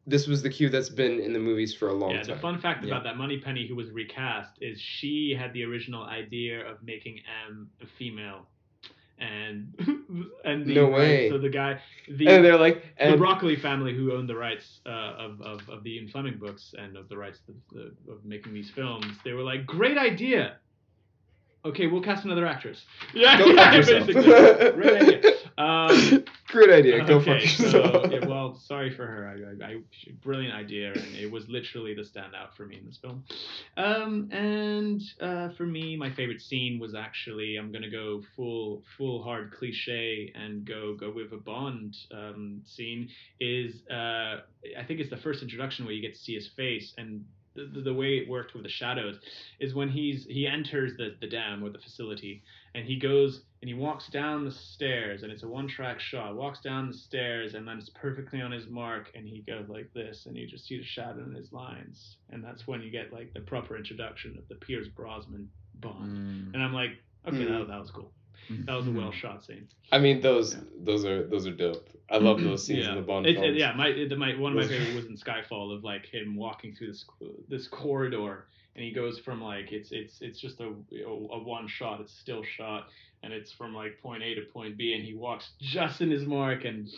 this 0.06 0.28
was 0.28 0.42
the 0.44 0.50
Q 0.50 0.70
that's 0.70 0.90
been 0.90 1.20
in 1.22 1.32
the 1.32 1.40
movies 1.40 1.74
for 1.74 1.88
a 1.88 1.94
long 1.94 2.12
Yeah, 2.12 2.18
time. 2.22 2.30
Yeah, 2.30 2.36
the 2.36 2.42
fun 2.42 2.60
fact 2.60 2.84
Yeah. 2.84 2.92
about 2.92 3.04
that 3.06 3.18
Moneypenny 3.18 3.68
who 3.68 3.76
was 3.76 3.90
recast 3.92 4.52
is 4.62 4.80
she 4.82 5.34
had 5.38 5.54
the 5.54 5.64
original 5.64 6.04
idea 6.04 6.60
of 6.70 6.84
making 6.84 7.20
M 7.48 7.70
a 7.82 7.86
female, 7.86 8.48
and 9.18 9.74
and 10.46 10.66
the 10.66 10.76
No 10.76 10.90
right- 10.90 10.98
way. 10.98 11.30
so 11.30 11.38
the 11.38 11.50
guy 11.50 11.80
the 12.10 12.28
and 12.28 12.44
they're 12.46 12.58
like 12.58 12.84
the 13.00 13.18
Broccoli 13.18 13.56
family 13.56 13.96
who 13.96 14.14
owned 14.14 14.28
the 14.30 14.36
rights 14.36 14.80
uh, 14.86 14.90
of, 15.18 15.42
of 15.42 15.62
of 15.70 15.84
the 15.84 15.96
Ian 15.96 16.08
Fleming 16.10 16.38
books 16.38 16.74
and 16.78 16.96
of 16.98 17.10
the 17.10 17.18
rights 17.18 17.40
of, 17.50 17.56
the, 17.72 18.12
of 18.12 18.24
making 18.26 18.54
these 18.54 18.70
films, 18.76 19.06
they 19.24 19.34
were 19.34 19.44
like, 19.44 19.66
great 19.66 19.98
idea. 19.98 20.58
Okay, 21.66 21.88
we'll 21.88 22.04
cast 22.04 22.26
another 22.26 22.46
actress. 22.46 22.82
Yeah, 23.14 23.40
yeah, 23.46 23.78
basically. 23.78 24.14
Great 24.14 25.02
idea. 25.02 25.22
Um, 25.58 26.24
Great 26.48 26.70
idea. 26.70 27.04
Go 27.06 27.16
okay, 27.18 27.34
fuck 27.34 27.42
yourself. 27.42 28.06
so 28.06 28.12
yeah, 28.12 28.26
well, 28.26 28.56
sorry 28.56 28.96
for 28.96 29.06
her. 29.06 29.28
I, 29.28 29.66
I, 29.66 29.70
I, 29.70 29.76
brilliant 30.22 30.54
idea, 30.54 30.92
and 30.92 31.16
it 31.16 31.32
was 31.32 31.48
literally 31.48 31.94
the 31.94 32.02
standout 32.02 32.54
for 32.56 32.66
me 32.66 32.78
in 32.78 32.86
this 32.86 32.98
film. 32.98 33.24
Um, 33.78 34.30
and 34.32 35.02
uh, 35.22 35.50
for 35.56 35.66
me, 35.66 35.96
my 35.96 36.12
favorite 36.14 36.42
scene 36.42 36.80
was 36.80 36.96
actually 36.96 37.58
I'm 37.58 37.72
gonna 37.72 37.90
go 37.90 38.22
full 38.36 38.84
full 38.98 39.24
hard 39.24 39.54
cliche 39.54 40.32
and 40.36 40.66
go 40.66 40.96
go 40.96 41.12
with 41.12 41.32
a 41.34 41.38
Bond 41.38 41.96
um, 42.12 42.62
scene. 42.66 43.10
Is 43.40 43.82
uh, 43.90 44.42
I 44.78 44.84
think 44.88 45.00
it's 45.00 45.10
the 45.10 45.18
first 45.18 45.42
introduction 45.42 45.86
where 45.86 45.94
you 45.94 46.02
get 46.02 46.14
to 46.14 46.20
see 46.20 46.36
his 46.36 46.50
face 46.56 46.94
and. 46.98 47.26
The, 47.56 47.66
the, 47.74 47.82
the 47.82 47.94
way 47.94 48.18
it 48.18 48.28
worked 48.28 48.54
with 48.56 48.64
the 48.64 48.70
shadows 48.70 49.20
is 49.60 49.76
when 49.76 49.88
he's 49.90 50.26
he 50.26 50.48
enters 50.48 50.98
the, 50.98 51.16
the 51.22 51.28
dam 51.28 51.64
or 51.64 51.70
the 51.70 51.78
facility 51.78 52.42
and 52.74 52.84
he 52.86 52.98
goes 52.98 53.42
and 53.62 53.70
he 53.70 53.76
walks 53.76 54.08
down 54.10 54.44
the 54.44 54.52
stairs 54.52 55.22
and 55.22 55.32
it's 55.32 55.44
a 55.44 55.48
one 55.48 55.68
track 55.68 56.00
shot 56.00 56.36
walks 56.36 56.62
down 56.62 56.88
the 56.88 56.98
stairs 56.98 57.54
and 57.54 57.68
then 57.68 57.78
it's 57.78 57.90
perfectly 57.90 58.42
on 58.42 58.52
his 58.52 58.68
mark 58.68 59.12
and 59.14 59.28
he 59.28 59.42
goes 59.42 59.70
like 59.70 59.88
this 59.94 60.26
and 60.26 60.36
you 60.36 60.48
just 60.48 60.66
see 60.66 60.78
the 60.80 60.84
shadow 60.84 61.24
in 61.24 61.34
his 61.36 61.52
lines 61.54 62.18
and 62.32 62.44
that's 62.44 62.66
when 62.68 62.82
you 62.82 62.90
get 62.90 63.14
like 63.14 63.32
the 63.34 63.42
proper 63.42 63.78
introduction 63.78 64.36
of 64.38 64.48
the 64.50 64.56
Pierce 64.56 64.88
Brosnan 64.88 65.48
Bond 65.76 66.12
Mm. 66.12 66.54
and 66.56 66.64
I'm 66.64 66.74
like 66.74 66.92
okay 67.28 67.38
Mm. 67.38 67.60
that, 67.60 67.68
that 67.68 67.80
was 67.80 67.92
cool 67.92 68.12
Mm-hmm. 68.50 68.66
that 68.66 68.76
was 68.76 68.86
a 68.88 68.90
mm-hmm. 68.90 69.00
well 69.00 69.12
shot 69.12 69.44
scene 69.46 69.68
I 69.92 70.00
mean 70.00 70.22
those 70.22 70.56
Yeah. 70.56 70.62
those 70.84 71.06
are 71.06 71.28
those 71.28 71.48
are 71.48 71.52
dope. 71.52 71.90
I 72.10 72.18
love 72.18 72.38
mm-hmm. 72.38 72.48
those 72.48 72.66
scenes 72.66 72.86
yeah. 72.86 72.92
in 72.92 72.96
the 72.98 73.02
Bond 73.02 73.26
It's- 73.26 73.42
films. 73.44 73.58
yeah 73.58 73.74
my, 73.74 73.88
it, 73.88 74.18
my 74.18 74.38
one 74.38 74.52
of 74.52 74.58
my 74.58 74.68
favorite 74.68 74.96
was 74.96 75.06
in 75.06 75.18
Skyfall 75.18 75.76
of 75.76 75.84
like 75.84 76.06
him 76.06 76.36
walking 76.36 76.76
through 76.76 76.88
this 76.88 77.06
this 77.48 77.68
corridor 77.68 78.48
and 78.76 78.84
he 78.84 78.92
goes 78.92 79.20
from 79.20 79.42
like 79.42 79.72
it's 79.72 79.92
it's 79.92 80.22
it's 80.22 80.40
just 80.40 80.60
a 80.60 80.74
a, 81.06 81.10
a 81.10 81.44
one 81.44 81.68
shot 81.68 82.02
it's 82.02 82.14
still 82.14 82.44
shot 82.44 82.88
and 83.24 83.32
it's 83.32 83.52
from 83.52 83.74
like 83.74 84.00
point 84.02 84.22
A 84.22 84.36
to 84.36 84.42
point 84.42 84.78
B 84.78 84.94
and 84.94 85.04
he 85.04 85.14
walks 85.16 85.52
just 85.60 86.02
in 86.02 86.12
his 86.12 86.26
mark 86.26 86.66
and 86.66 86.90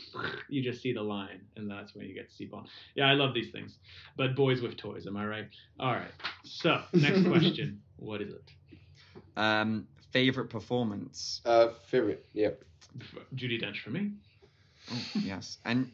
you 0.50 0.64
just 0.64 0.82
see 0.82 0.92
the 0.92 1.02
line 1.02 1.42
and 1.56 1.70
that's 1.70 1.94
when 1.94 2.08
you 2.08 2.14
get 2.14 2.30
to 2.30 2.36
see 2.36 2.46
Bond. 2.46 2.68
Yeah, 2.96 3.06
I 3.06 3.14
love 3.14 3.34
these 3.34 3.52
things. 3.52 3.78
But 4.18 4.36
boys 4.36 4.62
with 4.62 4.76
toys, 4.76 5.06
am 5.06 5.16
I 5.18 5.26
right? 5.26 5.48
All 5.80 5.94
right. 5.94 6.12
So, 6.44 6.82
next 6.94 7.24
question. 7.28 7.82
what 7.98 8.22
is 8.22 8.34
it? 8.34 8.52
Um, 9.38 9.88
favorite 10.16 10.50
performance. 10.50 11.42
Uh, 11.46 11.68
favorite. 11.92 12.26
Yep. 12.34 12.64
Judi 13.36 13.62
Dench 13.62 13.80
for 13.84 13.90
me. 13.90 14.12
Oh, 14.92 14.96
yes, 15.16 15.58
and 15.66 15.92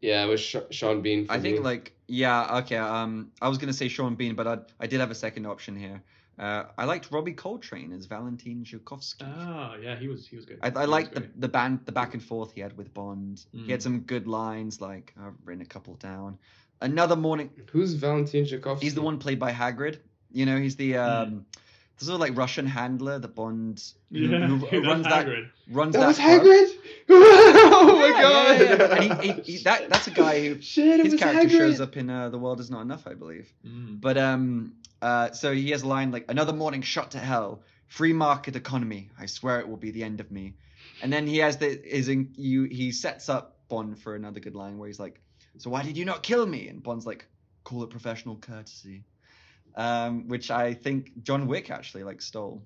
Yeah, 0.00 0.24
it 0.24 0.28
was 0.28 0.40
Sh- 0.40 0.68
Sean 0.70 1.02
Bean. 1.02 1.26
For 1.26 1.32
I 1.32 1.38
think 1.40 1.56
me. 1.58 1.62
like 1.62 1.92
yeah, 2.08 2.58
okay. 2.60 2.76
Um, 2.78 3.30
I 3.42 3.48
was 3.48 3.58
gonna 3.58 3.74
say 3.74 3.88
Sean 3.88 4.14
Bean, 4.14 4.34
but 4.34 4.46
I 4.46 4.56
I 4.80 4.86
did 4.86 5.00
have 5.00 5.10
a 5.10 5.14
second 5.26 5.44
option 5.46 5.76
here. 5.76 6.00
Uh, 6.38 6.64
I 6.78 6.84
liked 6.84 7.10
Robbie 7.10 7.32
Coltrane 7.34 7.92
as 7.92 8.06
Valentin 8.06 8.64
Zhukovsky. 8.64 9.24
Oh, 9.26 9.74
yeah, 9.82 9.96
he 10.02 10.08
was 10.08 10.26
he 10.26 10.36
was 10.36 10.44
good. 10.46 10.58
I, 10.62 10.70
He 10.70 10.76
I 10.76 10.84
liked 10.86 11.12
the, 11.14 11.20
great. 11.20 11.40
the 11.40 11.48
band 11.48 11.80
the 11.84 11.92
back 11.92 12.14
and 12.14 12.22
forth 12.22 12.52
he 12.52 12.60
had 12.62 12.74
with 12.78 12.92
Bond. 12.94 13.44
He 13.52 13.70
had 13.72 13.80
Mm. 13.80 13.82
some 13.82 14.00
good 14.00 14.26
lines, 14.26 14.80
like 14.80 15.12
I've 15.20 15.34
written 15.44 15.62
a 15.62 15.66
couple 15.74 15.94
down. 15.96 16.38
Another 16.80 17.16
morning, 17.16 17.48
who's 17.72 17.92
Valentin 17.94 18.44
Tchaikovsky? 18.46 18.86
he's 18.86 18.94
the 18.94 19.02
one 19.10 19.18
played 19.18 19.38
by 19.38 19.52
Hagrid. 19.52 19.98
You 20.32 20.44
know, 20.46 20.58
he's 20.64 20.76
the 20.76 20.92
Mm. 20.92 21.08
um, 21.08 21.30
the 21.34 21.65
sort 22.04 22.14
of 22.14 22.20
like 22.20 22.36
Russian 22.36 22.66
handler 22.66 23.18
the 23.18 23.28
Bond 23.28 23.82
who, 24.12 24.18
Yeah, 24.18 24.46
who 24.46 24.58
that's 24.70 24.86
runs 24.86 25.04
that 25.04 25.26
Hagrid. 25.26 25.50
runs 25.70 25.92
That 25.94 26.00
that. 26.00 26.06
was 26.08 26.18
pub. 26.18 26.42
Hagrid. 26.42 26.70
oh 27.08 27.98
my 27.98 28.06
Yeah, 28.06 28.22
god! 28.22 28.60
yeah, 28.60 28.76
yeah. 28.76 28.94
And 29.12 29.22
he, 29.22 29.32
he, 29.32 29.52
he, 29.56 29.62
that 29.64 29.88
that's 29.88 30.06
a 30.06 30.10
guy 30.10 30.46
who 30.48 30.60
Shit, 30.60 31.04
his 31.04 31.14
character 31.14 31.48
Hagrid. 31.48 31.50
shows 31.58 31.80
up 31.80 31.96
in 31.96 32.10
uh, 32.10 32.28
The 32.28 32.38
World 32.38 32.60
Is 32.60 32.70
Not 32.70 32.82
Enough, 32.82 33.06
I 33.06 33.14
believe. 33.14 33.52
Mm. 33.66 34.00
But 34.00 34.18
um, 34.18 34.74
uh, 35.02 35.30
so 35.32 35.52
he 35.52 35.70
has 35.70 35.82
a 35.82 35.88
line 35.88 36.10
like 36.10 36.26
"Another 36.30 36.52
morning 36.52 36.82
shot 36.82 37.12
to 37.12 37.18
hell, 37.18 37.62
free 37.86 38.12
market 38.12 38.56
economy. 38.56 39.10
I 39.18 39.26
swear 39.26 39.60
it 39.60 39.68
will 39.68 39.76
be 39.76 39.90
the 39.90 40.04
end 40.04 40.20
of 40.20 40.30
me." 40.30 40.54
And 41.02 41.12
then 41.12 41.26
he 41.26 41.38
has 41.38 41.56
the 41.58 41.66
is 41.96 42.08
in 42.08 42.32
you 42.36 42.64
he 42.64 42.92
sets 42.92 43.28
up 43.28 43.56
Bond 43.68 43.98
for 43.98 44.14
another 44.14 44.40
good 44.40 44.54
line 44.54 44.78
where 44.78 44.86
he's 44.88 45.00
like, 45.00 45.20
"So 45.58 45.70
why 45.70 45.82
did 45.82 45.96
you 45.96 46.04
not 46.04 46.22
kill 46.22 46.46
me?" 46.46 46.68
And 46.68 46.82
Bond's 46.82 47.06
like, 47.06 47.26
"Call 47.64 47.82
it 47.84 47.90
professional 47.90 48.36
courtesy," 48.36 49.04
um, 49.76 50.28
which 50.28 50.50
I 50.50 50.74
think 50.74 51.22
John 51.22 51.46
Wick 51.46 51.70
actually 51.70 52.04
like 52.04 52.22
stole. 52.22 52.62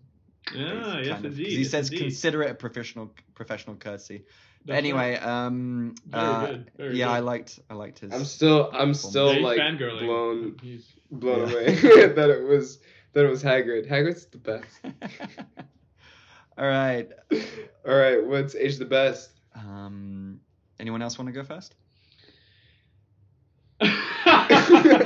Yeah, 0.55 0.99
It's 0.99 1.07
yes, 1.07 1.15
kind 1.15 1.25
of- 1.27 1.33
'cause 1.33 1.39
indeed. 1.39 1.47
He 1.49 1.59
yes, 1.63 1.71
says 1.71 1.89
indeed. 1.91 2.03
consider 2.05 2.43
it 2.43 2.51
a 2.51 2.55
professional 2.55 3.15
professional 3.35 3.77
courtesy. 3.77 4.25
But 4.65 4.77
anyway, 4.77 5.13
right. 5.13 5.23
um, 5.27 5.95
Very 6.07 6.23
uh, 6.25 6.47
good, 6.47 6.71
very 6.77 6.99
yeah, 6.99 7.07
good. 7.07 7.13
I 7.13 7.19
liked 7.21 7.61
I 7.71 7.75
liked 7.75 7.99
his. 8.01 8.13
I'm 8.13 8.25
still, 8.25 8.71
I'm 8.75 8.93
still 8.95 9.33
Yeah, 9.35 9.43
like 9.47 9.59
fangirling. 9.59 10.01
blown, 10.01 10.57
He's- 10.63 10.93
blown 11.11 11.49
Yeah. 11.49 11.55
away 11.55 11.75
that 12.15 12.31
it 12.31 12.43
was 12.43 12.79
that 13.13 13.25
it 13.25 13.29
was 13.29 13.43
Hagrid. 13.43 13.89
Hagrid's 13.89 14.27
the 14.27 14.39
best. 14.39 14.67
All 16.59 16.67
right. 16.69 17.09
All 17.89 17.95
right, 17.97 18.25
what's 18.25 18.55
age 18.55 18.77
the 18.79 18.85
best? 18.85 19.31
Um, 19.55 20.41
anyone 20.79 21.01
else 21.03 21.19
want 21.19 21.29
to 21.29 21.33
go 21.33 21.43
first? 21.43 21.75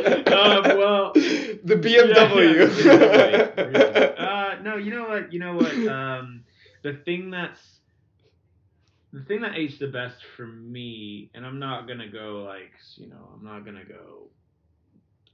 Um, 0.04 0.76
well, 0.76 1.12
the 1.14 1.76
Yeah, 1.82 2.04
yeah, 2.04 2.26
BMW. 2.26 4.18
uh, 4.18 4.62
no, 4.62 4.76
you 4.76 4.90
know 4.94 5.08
what? 5.08 5.32
You 5.32 5.38
know 5.40 5.54
what? 5.56 5.86
Um, 5.86 6.44
the 6.82 6.94
thing 7.04 7.30
that's 7.30 7.80
the 9.12 9.22
thing 9.24 9.40
that 9.42 9.56
aged 9.56 9.80
the 9.80 9.88
best 9.88 10.24
for 10.36 10.46
me, 10.46 11.30
and 11.34 11.46
I'm 11.46 11.58
not 11.58 11.86
gonna 11.88 12.08
go 12.08 12.42
like 12.46 12.72
you 12.96 13.08
know, 13.08 13.30
I'm 13.34 13.44
not 13.44 13.64
gonna 13.64 13.84
go 13.84 14.30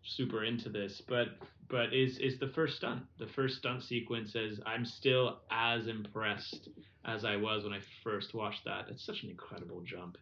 super 0.05 0.45
into 0.45 0.69
this, 0.69 1.01
but 1.09 1.29
but 1.69 1.93
is 1.93 2.19
is 2.19 2.39
the 2.39 2.49
first 2.49 2.77
stunt. 2.77 3.03
The 3.19 3.27
first 3.27 3.59
stunt 3.59 3.83
sequence 3.83 4.35
is 4.35 4.61
I'm 4.67 4.85
still 4.85 5.41
as 5.51 5.87
impressed 5.87 6.69
as 7.05 7.25
I 7.25 7.37
was 7.37 7.65
when 7.65 7.73
I 7.73 7.81
first 8.03 8.35
watched 8.35 8.65
that. 8.65 8.87
It's 8.91 9.05
such 9.05 9.23
an 9.23 9.31
incredible 9.31 9.81
jump, 9.83 10.19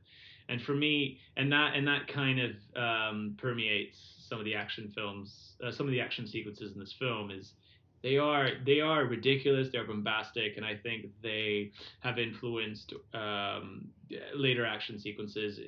and 0.48 0.60
for 0.62 0.74
me, 0.74 1.18
and 1.36 1.52
that 1.52 1.74
and 1.74 1.86
that 1.88 2.08
kind 2.08 2.40
of 2.40 2.50
um, 2.76 3.36
permeates 3.38 4.17
some 4.28 4.38
of 4.38 4.44
the 4.44 4.54
action 4.54 4.92
films, 4.94 5.56
uh, 5.64 5.70
some 5.70 5.86
of 5.86 5.92
the 5.92 6.00
action 6.00 6.26
sequences 6.26 6.72
in 6.72 6.78
this 6.78 6.92
film 6.92 7.30
is 7.30 7.54
they 8.02 8.16
are 8.16 8.50
they 8.64 8.80
are 8.80 9.04
ridiculous 9.04 9.68
they're 9.72 9.86
bombastic 9.86 10.56
and 10.56 10.64
i 10.64 10.74
think 10.74 11.06
they 11.22 11.70
have 12.00 12.18
influenced 12.18 12.94
um, 13.14 13.88
later 14.34 14.64
action 14.64 14.98
sequences 14.98 15.58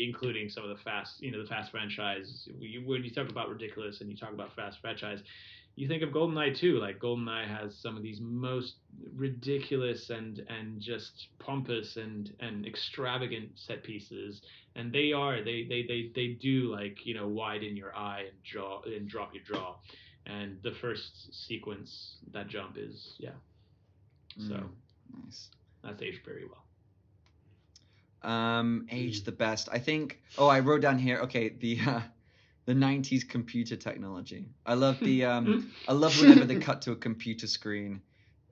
including 0.00 0.48
some 0.48 0.62
of 0.64 0.70
the 0.70 0.82
fast 0.82 1.20
you 1.22 1.30
know 1.30 1.42
the 1.42 1.48
fast 1.48 1.70
franchise. 1.70 2.48
When 2.84 3.02
you 3.04 3.10
talk 3.10 3.28
about 3.28 3.48
ridiculous 3.48 4.00
and 4.00 4.10
you 4.10 4.16
talk 4.16 4.32
about 4.32 4.54
fast 4.54 4.80
franchise 4.80 5.22
you 5.78 5.88
think 5.88 6.02
of 6.02 6.10
goldeneye 6.10 6.56
too 6.56 6.78
like 6.78 6.98
goldeneye 6.98 7.46
has 7.46 7.76
some 7.78 7.96
of 7.96 8.02
these 8.02 8.20
most 8.22 8.76
ridiculous 9.16 10.10
and 10.10 10.40
and 10.48 10.80
just 10.80 11.28
pompous 11.38 11.96
and 11.96 12.32
and 12.40 12.66
extravagant 12.66 13.50
set 13.56 13.82
pieces 13.84 14.42
and 14.76 14.92
they 14.92 15.12
are 15.12 15.42
they 15.44 15.64
they 15.68 15.82
they, 15.86 16.10
they 16.14 16.28
do 16.40 16.72
like 16.72 17.06
you 17.06 17.14
know 17.14 17.28
widen 17.28 17.76
your 17.76 17.94
eye 17.96 18.24
and 18.28 18.36
jaw 18.44 18.80
and 18.86 19.08
drop 19.08 19.32
your 19.34 19.44
jaw 19.44 19.76
and 20.26 20.58
the 20.62 20.72
first 20.72 21.32
sequence 21.46 22.18
that 22.32 22.48
jump 22.48 22.76
is 22.76 23.14
yeah 23.18 23.36
so 24.48 24.54
Mm, 24.54 24.70
nice. 25.24 25.50
that's 25.82 26.02
aged 26.02 26.24
very 26.24 26.44
well 26.46 26.64
Um, 28.22 28.86
age 28.90 29.24
the 29.24 29.32
best. 29.32 29.68
I 29.72 29.78
think. 29.78 30.20
Oh, 30.36 30.48
I 30.48 30.60
wrote 30.60 30.80
down 30.82 30.98
here. 30.98 31.18
Okay, 31.20 31.48
the 31.50 31.78
uh, 31.86 32.00
the 32.68 32.74
'90s 32.74 33.26
computer 33.26 33.76
technology. 33.76 34.44
I 34.66 34.74
love 34.74 35.00
the. 35.00 35.24
Um, 35.28 35.72
I 35.88 35.92
love 35.92 36.20
whenever 36.20 36.44
they 36.44 36.56
cut 36.56 36.82
to 36.82 36.92
a 36.92 36.96
computer 36.96 37.46
screen, 37.46 38.02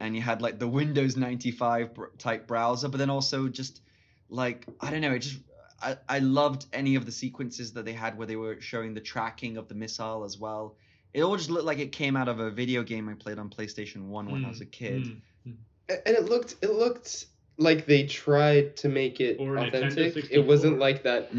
and 0.01 0.17
you 0.17 0.23
had 0.23 0.41
like 0.41 0.59
the 0.59 0.67
Windows 0.67 1.17
95 1.17 1.95
br- 1.95 2.05
type 2.17 2.47
browser, 2.47 2.89
but 2.89 2.97
then 2.97 3.11
also 3.11 3.47
just 3.49 3.83
like 4.31 4.67
I 4.81 4.91
don't 4.91 5.03
know. 5.03 5.13
It 5.13 5.19
just 5.19 5.39
I 5.83 5.99
I 6.09 6.19
loved 6.21 6.65
any 6.73 6.95
of 6.95 7.05
the 7.05 7.13
sequences 7.13 7.75
that 7.75 7.85
they 7.85 7.93
had 7.93 8.17
where 8.17 8.27
they 8.27 8.37
were 8.37 8.59
showing 8.59 8.95
the 8.95 9.03
tracking 9.03 9.59
of 9.59 9.69
the 9.69 9.75
missile 9.75 10.25
as 10.25 10.39
well. 10.39 10.77
It 11.13 11.23
all 11.23 11.37
just 11.37 11.51
looked 11.51 11.67
like 11.67 11.79
it 11.79 11.93
came 11.93 12.17
out 12.17 12.29
of 12.29 12.41
a 12.41 12.51
video 12.51 12.83
game 12.83 13.11
I 13.11 13.15
played 13.15 13.39
on 13.39 13.51
PlayStation 13.51 14.07
One 14.09 14.31
when 14.31 14.47
I 14.47 14.49
was 14.49 14.63
a 14.63 14.67
kid. 14.67 15.05
Mm, 15.05 15.21
mm. 15.49 15.57
And 15.89 16.17
it 16.17 16.25
looked 16.25 16.57
it 16.63 16.73
looked 16.73 17.27
like 17.59 17.85
they 17.85 18.07
tried 18.07 18.77
to 18.79 18.89
make 18.89 19.21
it 19.21 19.39
Or 19.41 19.59
authentic. 19.59 20.31
It 20.31 20.47
wasn't 20.47 20.79
like 20.79 21.03
that. 21.03 21.35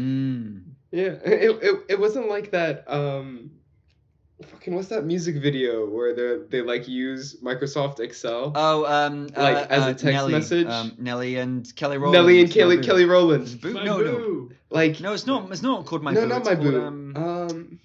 Yeah, 0.90 1.16
it, 1.24 1.58
it, 1.62 1.80
it 1.90 2.00
wasn't 2.00 2.28
like 2.28 2.50
that. 2.52 2.84
Um, 2.90 3.50
fucking 4.46 4.74
what's 4.74 4.88
that 4.88 5.04
music 5.04 5.36
video 5.36 5.86
where 5.88 6.14
they 6.14 6.46
they 6.48 6.62
like 6.62 6.88
use 6.88 7.36
Microsoft 7.42 8.00
Excel? 8.00 8.52
Oh, 8.54 8.86
um, 8.86 9.26
Like, 9.36 9.56
uh, 9.56 9.66
as 9.68 9.82
a 9.82 9.84
uh, 9.84 9.86
text 9.88 10.04
Nelly, 10.04 10.32
message? 10.32 10.66
Um, 10.66 10.92
Nelly 10.98 11.36
and 11.36 11.70
Kelly 11.76 11.98
Rowland. 11.98 12.12
Nelly 12.14 12.40
and 12.40 12.50
Kelly 12.50 12.76
Boo. 12.76 12.82
Kelly 12.82 13.02
Is 13.02 13.08
Rowland. 13.08 13.60
Boo? 13.60 13.72
My 13.74 13.84
no, 13.84 13.98
no, 13.98 14.12
boo. 14.16 14.52
Like 14.70 15.00
no. 15.00 15.12
It's 15.12 15.26
not. 15.26 15.50
It's 15.50 15.62
not 15.62 15.84
called 15.86 16.02
my 16.02 16.12
no, 16.12 16.22
boo. 16.22 16.26
not 16.28 16.38
it's 16.38 16.48
my 16.48 16.54
called, 16.54 16.70
boo. 16.70 16.82
Um, 16.86 17.16
Um, 17.16 17.80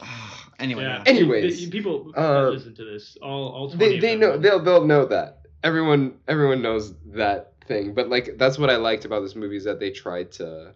anyway, 0.58 0.82
yeah. 0.82 0.96
yeah. 0.98 1.02
Anyways, 1.10 1.64
The- 1.64 1.70
people 1.70 2.12
uh, 2.16 2.48
listen 2.50 2.74
to 2.74 2.84
this 2.84 3.16
all 3.22 3.48
all 3.48 3.68
20 3.70 3.78
they 3.78 3.98
they 3.98 4.16
know 4.16 4.32
will- 4.32 4.38
they'll 4.40 4.60
they'll 4.60 4.86
know 4.86 5.06
that. 5.06 5.38
Everyone 5.62 6.14
everyone 6.28 6.62
knows 6.62 6.94
that 7.14 7.52
thing. 7.66 7.94
But 7.94 8.08
like 8.08 8.36
that's 8.38 8.58
what 8.58 8.70
I 8.70 8.76
liked 8.76 9.04
about 9.04 9.20
this 9.20 9.34
movie 9.36 9.56
is 9.56 9.64
that 9.64 9.78
they 9.80 9.90
tried 9.90 10.32
to 10.32 10.74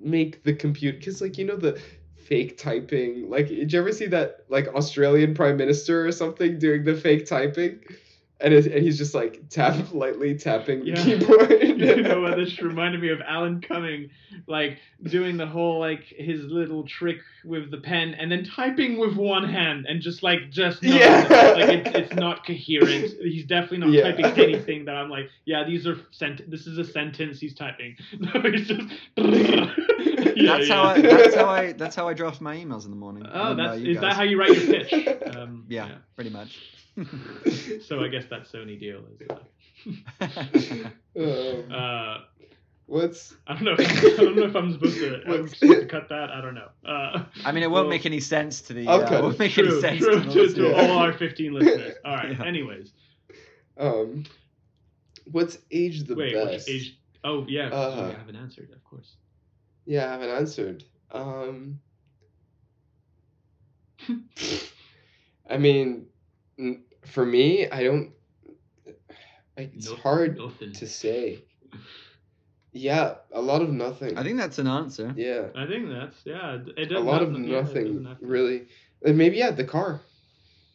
make 0.00 0.42
the 0.44 0.52
computer 0.52 0.96
because 0.98 1.20
like 1.20 1.38
you 1.38 1.44
know 1.44 1.56
the 1.56 1.80
fake 2.16 2.58
typing 2.58 3.28
like 3.30 3.48
did 3.48 3.72
you 3.72 3.80
ever 3.80 3.90
see 3.92 4.06
that 4.06 4.44
like 4.48 4.68
australian 4.74 5.34
prime 5.34 5.56
minister 5.56 6.06
or 6.06 6.12
something 6.12 6.58
doing 6.58 6.84
the 6.84 6.94
fake 6.94 7.26
typing 7.26 7.80
and, 8.40 8.54
it, 8.54 8.66
and 8.66 8.84
he's 8.84 8.96
just 8.98 9.14
like 9.14 9.48
tap 9.48 9.74
lightly 9.92 10.36
tapping 10.36 10.80
the 10.84 10.90
Yeah. 10.90 11.02
keyboard 11.04 11.50
you 11.60 12.02
know 12.02 12.20
what 12.20 12.36
this 12.36 12.60
reminded 12.62 13.00
me 13.00 13.08
of 13.08 13.20
alan 13.26 13.60
cumming 13.62 14.10
like 14.46 14.78
doing 15.04 15.36
the 15.38 15.46
whole 15.46 15.80
like 15.80 16.04
his 16.04 16.42
little 16.44 16.86
trick 16.86 17.18
with 17.44 17.70
the 17.70 17.78
pen 17.78 18.14
and 18.14 18.30
then 18.30 18.44
typing 18.44 18.98
with 18.98 19.16
one 19.16 19.48
hand 19.48 19.86
and 19.88 20.02
just 20.02 20.22
like 20.22 20.50
just 20.50 20.82
not, 20.82 21.00
Yeah. 21.00 21.52
like 21.56 21.68
it's, 21.86 21.90
it's 21.96 22.14
not 22.14 22.44
coherent 22.46 23.14
he's 23.22 23.46
definitely 23.46 23.78
not 23.78 23.90
Yeah. 23.90 24.02
typing 24.12 24.26
anything 24.44 24.84
that 24.84 24.96
i'm 24.96 25.08
like 25.08 25.30
yeah 25.46 25.64
these 25.64 25.86
are 25.86 25.96
sent 26.10 26.48
this 26.50 26.66
is 26.66 26.76
a 26.78 26.84
sentence 26.84 27.40
he's 27.40 27.54
typing 27.54 27.96
no 28.18 28.30
he's 28.42 28.68
just 28.68 28.82
Yeah, 30.38 30.58
that's 30.58 30.68
yeah. 30.68 30.74
how 30.74 30.82
I. 30.84 31.00
That's 31.00 31.34
how 31.34 31.46
I. 31.46 31.72
That's 31.72 31.96
how 31.96 32.08
I 32.08 32.14
draft 32.14 32.40
my 32.40 32.56
emails 32.56 32.84
in 32.84 32.90
the 32.90 32.96
morning. 32.96 33.26
Oh 33.26 33.48
don't 33.48 33.56
that's 33.56 33.80
you 33.80 33.94
is 33.94 34.00
that 34.00 34.12
how 34.12 34.22
you 34.22 34.38
write 34.38 34.50
your 34.50 34.66
pitch 34.66 35.08
um, 35.36 35.64
Yeah, 35.68 35.96
pretty 36.14 36.30
much. 36.30 36.60
so 37.86 38.00
i 38.00 38.08
guess 38.08 38.24
that 38.26 38.42
sony 38.52 38.78
deal 38.78 39.02
is 39.20 39.28
uh, 40.20 40.26
Um, 41.16 41.72
uh 41.72 42.18
what's 42.86 43.34
I 43.46 43.54
don't 43.54 43.64
know. 43.64 43.76
I 43.78 44.16
don't 44.16 44.36
know 44.36 44.44
if 44.44 44.56
I'm 44.56 44.72
supposed 44.72 44.98
to, 44.98 45.22
I'm 45.26 45.48
supposed 45.48 45.80
to 45.80 45.86
cut 45.86 46.08
that. 46.08 46.30
I 46.30 46.40
don't 46.40 46.54
know. 46.54 46.68
Uh, 46.84 47.24
I 47.44 47.52
mean, 47.52 47.62
it 47.62 47.70
won't 47.70 47.86
well, 47.86 47.90
make 47.90 48.06
any 48.06 48.20
sense 48.20 48.62
to 48.62 48.74
the. 48.74 48.88
I'll 48.88 49.02
uh, 49.02 49.08
cut 49.08 49.18
it 49.18 49.22
won't 49.22 49.38
make 49.38 49.52
true, 49.52 49.68
any 49.68 49.80
sense 49.80 49.98
true, 50.00 50.22
to, 50.22 50.30
to, 50.30 50.54
to 50.54 50.76
all 50.76 50.98
our 50.98 51.12
15 51.12 51.52
listeners. 51.52 51.94
All 52.04 52.14
right. 52.14 52.36
Yeah. 52.38 52.44
Anyways, 52.44 52.92
um 53.76 54.24
what's 55.30 55.58
age 55.70 56.04
the 56.04 56.14
wait. 56.14 56.34
best 56.34 56.68
Which 56.68 56.76
age? 56.76 56.98
Oh 57.24 57.44
yeah. 57.48 57.68
Uh, 57.68 57.96
sorry, 57.96 58.14
I 58.14 58.18
haven't 58.18 58.36
answered. 58.36 58.70
Of 58.72 58.82
course. 58.84 59.14
Yeah, 59.88 60.06
I 60.08 60.12
haven't 60.12 60.28
answered. 60.28 60.84
Um, 61.10 61.80
I 65.50 65.56
mean, 65.56 66.06
for 67.06 67.24
me, 67.24 67.68
I 67.70 67.82
don't. 67.84 68.12
Like, 69.56 69.72
it's 69.74 69.88
No- 69.88 69.96
hard 69.96 70.36
Nothing. 70.38 70.72
to 70.74 70.86
say. 70.86 71.44
Yeah, 72.70 73.14
a 73.32 73.40
lot 73.40 73.62
of 73.62 73.70
nothing. 73.70 74.16
I 74.18 74.22
think 74.22 74.36
that's 74.36 74.58
an 74.58 74.66
answer. 74.68 75.12
Yeah, 75.16 75.46
I 75.56 75.66
think 75.66 75.88
that's 75.88 76.18
yeah. 76.26 76.58
It 76.76 76.92
a 76.92 76.94
does 76.96 77.02
lot 77.02 77.22
of 77.22 77.32
not- 77.32 77.40
yeah, 77.48 77.60
nothing 77.62 78.04
have 78.04 78.18
really. 78.20 78.68
And 79.04 79.16
maybe 79.16 79.38
yeah, 79.38 79.50
the 79.50 79.64
car. 79.64 80.02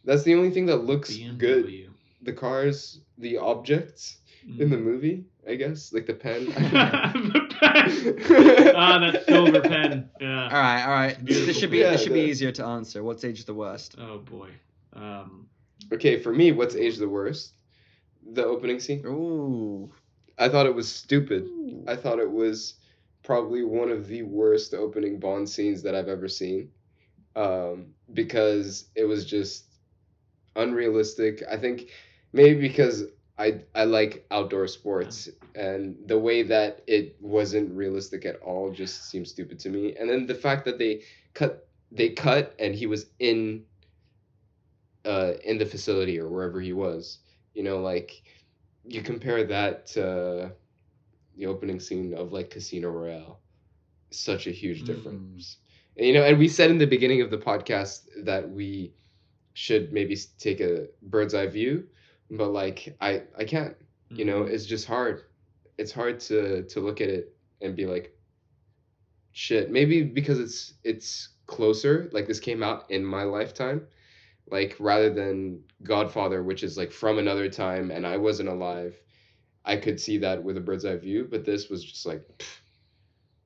That's 0.04 0.24
the 0.24 0.34
only 0.34 0.50
thing 0.50 0.66
that 0.66 0.78
looks 0.78 1.16
good. 1.38 1.72
The 2.24 2.34
cars, 2.34 3.00
the 3.20 3.38
objects 3.38 4.18
in 4.60 4.70
the 4.72 4.76
Mm. 4.76 4.84
movie, 4.84 5.26
I 5.48 5.56
guess, 5.56 5.92
like 5.92 6.06
the 6.06 6.14
pen. 6.14 6.46
the 6.46 7.48
pen. 7.60 8.76
ah, 8.76 9.00
that 9.00 9.26
silver 9.26 9.62
pen. 9.62 10.10
Yeah. 10.20 10.44
All 10.44 10.50
right, 10.50 10.84
all 10.84 10.92
right. 10.92 11.26
Beautiful. 11.26 11.48
This 11.48 11.60
should 11.60 11.72
be. 11.72 11.80
Yeah, 11.80 11.92
this 11.92 12.04
should 12.04 12.14
be 12.14 12.22
easier 12.22 12.52
to 12.54 12.66
answer. 12.66 13.04
What's 13.04 13.24
age 13.24 13.44
the 13.46 13.54
worst? 13.54 13.96
Oh 14.00 14.20
boy. 14.20 14.50
Um. 14.94 15.48
okay, 15.92 16.20
for 16.20 16.32
me, 16.32 16.52
what's 16.52 16.76
age 16.76 16.98
the 16.98 17.10
worst? 17.10 17.54
The 18.32 18.46
opening 18.46 18.80
scene. 18.80 19.04
Ooh. 19.06 19.92
I 20.38 20.50
thought 20.50 20.66
it 20.66 20.74
was 20.74 20.90
stupid. 20.90 21.48
I 21.88 21.96
thought 21.96 22.20
it 22.20 22.32
was 22.32 22.76
probably 23.24 23.64
one 23.64 23.90
of 23.90 24.08
the 24.08 24.24
worst 24.24 24.74
opening 24.74 25.20
Bond 25.20 25.50
scenes 25.50 25.82
that 25.84 25.96
I've 25.96 26.08
ever 26.08 26.28
seen. 26.28 26.70
Um, 27.36 27.88
because 28.14 28.86
it 28.96 29.06
was 29.06 29.26
just 29.26 29.66
unrealistic. 30.56 31.44
I 31.50 31.58
think 31.58 31.90
maybe 32.32 32.60
because 32.60 33.06
I 33.38 33.62
I 33.76 33.86
like 33.86 34.26
outdoor 34.32 34.68
sports 34.68 35.30
and 35.56 35.96
the 36.08 36.20
way 36.20 36.44
that 36.44 36.82
it 36.88 37.16
wasn't 37.20 37.72
realistic 37.74 38.26
at 38.26 38.38
all 38.42 38.72
just 38.72 39.10
seems 39.10 39.32
stupid 39.32 39.60
to 39.60 39.70
me. 39.70 39.96
And 39.96 40.10
then 40.10 40.26
the 40.28 40.36
fact 40.36 40.66
that 40.66 40.78
they 40.80 41.02
cut 41.34 41.68
they 41.92 42.10
cut 42.10 42.56
and 42.60 42.76
he 42.76 42.86
was 42.88 43.12
in 43.20 43.66
uh 45.06 45.34
in 45.46 45.58
the 45.58 45.66
facility 45.66 46.20
or 46.20 46.30
wherever 46.30 46.60
he 46.62 46.74
was. 46.74 47.20
You 47.54 47.64
know, 47.64 47.80
like 47.80 48.24
you 48.86 49.02
compare 49.02 49.44
that 49.46 49.88
to 49.88 50.52
the 51.38 51.46
opening 51.46 51.80
scene 51.80 52.14
of 52.14 52.32
like 52.32 52.50
Casino 52.52 52.90
Royale. 52.90 53.42
Such 54.12 54.48
a 54.48 54.52
huge 54.52 54.84
Mm. 54.84 54.86
difference. 54.86 55.58
And, 55.98 56.08
you 56.08 56.14
know, 56.14 56.24
and 56.24 56.38
we 56.38 56.48
said 56.48 56.72
in 56.72 56.78
the 56.78 56.88
beginning 56.88 57.22
of 57.22 57.32
the 57.32 57.38
podcast 57.38 58.02
that 58.24 58.50
we 58.50 58.94
should 59.54 59.92
maybe 59.94 60.16
take 60.40 60.60
a 60.62 60.88
bird's 61.02 61.34
eye 61.34 61.48
view, 61.48 61.86
but 62.38 62.50
like 62.50 62.96
I 63.02 63.24
I 63.38 63.44
can't. 63.44 63.76
You 64.10 64.26
know, 64.26 64.44
mm. 64.44 64.50
it's 64.50 64.66
just 64.66 64.86
hard. 64.86 65.24
It's 65.78 65.92
hard 65.92 66.20
to 66.22 66.64
to 66.64 66.80
look 66.80 67.02
at 67.02 67.10
it 67.10 67.36
and 67.62 67.76
be 67.76 67.86
like 67.86 68.16
shit, 69.32 69.72
maybe 69.72 70.04
because 70.04 70.40
it's 70.40 70.74
it's 70.84 71.30
closer, 71.48 72.10
like 72.14 72.28
this 72.28 72.40
came 72.40 72.64
out 72.64 72.90
in 72.90 73.04
my 73.04 73.24
lifetime. 73.24 73.88
Like 74.50 74.76
rather 74.80 75.12
than 75.12 75.64
Godfather, 75.84 76.44
which 76.44 76.64
is 76.64 76.78
like 76.78 76.92
from 76.92 77.18
another 77.18 77.50
time 77.50 77.92
and 77.92 78.06
I 78.06 78.18
wasn't 78.18 78.50
alive, 78.50 78.96
I 79.66 79.78
could 79.78 80.00
see 80.00 80.18
that 80.20 80.44
with 80.44 80.58
a 80.58 80.62
bird's 80.62 80.86
eye 80.86 80.98
view, 80.98 81.28
but 81.30 81.46
this 81.46 81.70
was 81.70 81.84
just 81.84 82.06
like 82.06 82.22
pff, 82.38 82.58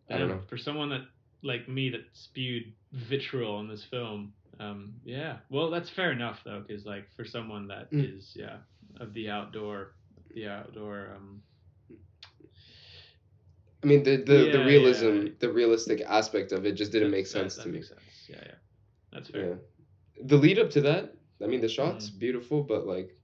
I 0.09 0.17
don't 0.17 0.29
know. 0.29 0.41
For 0.47 0.57
someone 0.57 0.89
that 0.89 1.05
like 1.43 1.69
me 1.69 1.89
that 1.91 2.01
spewed 2.13 2.73
vitriol 2.91 3.55
on 3.55 3.67
this 3.67 3.83
film, 3.83 4.33
um, 4.59 4.93
yeah. 5.03 5.37
Well, 5.49 5.69
that's 5.69 5.89
fair 5.89 6.11
enough 6.11 6.39
though, 6.43 6.63
because 6.65 6.85
like 6.85 7.07
for 7.15 7.25
someone 7.25 7.67
that 7.67 7.87
is 7.91 8.35
Mm. 8.35 8.41
yeah 8.41 8.57
of 8.99 9.13
the 9.13 9.29
outdoor, 9.29 9.93
the 10.33 10.47
outdoor. 10.47 11.09
Um, 11.15 11.41
I 13.83 13.87
mean 13.87 14.03
the 14.03 14.17
the, 14.17 14.49
the 14.51 14.63
realism, 14.65 15.05
yeah. 15.27 15.31
the 15.39 15.51
realistic 15.51 16.01
aspect 16.07 16.51
of 16.51 16.65
it 16.65 16.73
just 16.73 16.91
didn't 16.91 17.11
that- 17.11 17.17
make 17.17 17.27
sense 17.27 17.55
that 17.55 17.63
to 17.63 17.69
me. 17.69 17.81
sense. 17.81 18.01
Yeah, 18.29 18.41
yeah. 18.45 18.55
That's 19.11 19.29
fair. 19.29 19.49
Yeah. 19.49 19.55
The 20.25 20.37
lead 20.37 20.57
up 20.59 20.71
to 20.71 20.81
that, 20.81 21.13
I 21.43 21.45
mean, 21.47 21.61
the 21.61 21.69
shots 21.69 22.09
Mm. 22.09 22.19
beautiful, 22.19 22.63
but 22.63 22.87
like, 22.87 23.15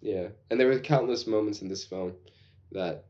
yeah. 0.00 0.28
And 0.50 0.58
there 0.58 0.66
were 0.66 0.78
countless 0.80 1.26
moments 1.26 1.62
in 1.62 1.68
this 1.68 1.84
film 1.84 2.14
that, 2.72 3.04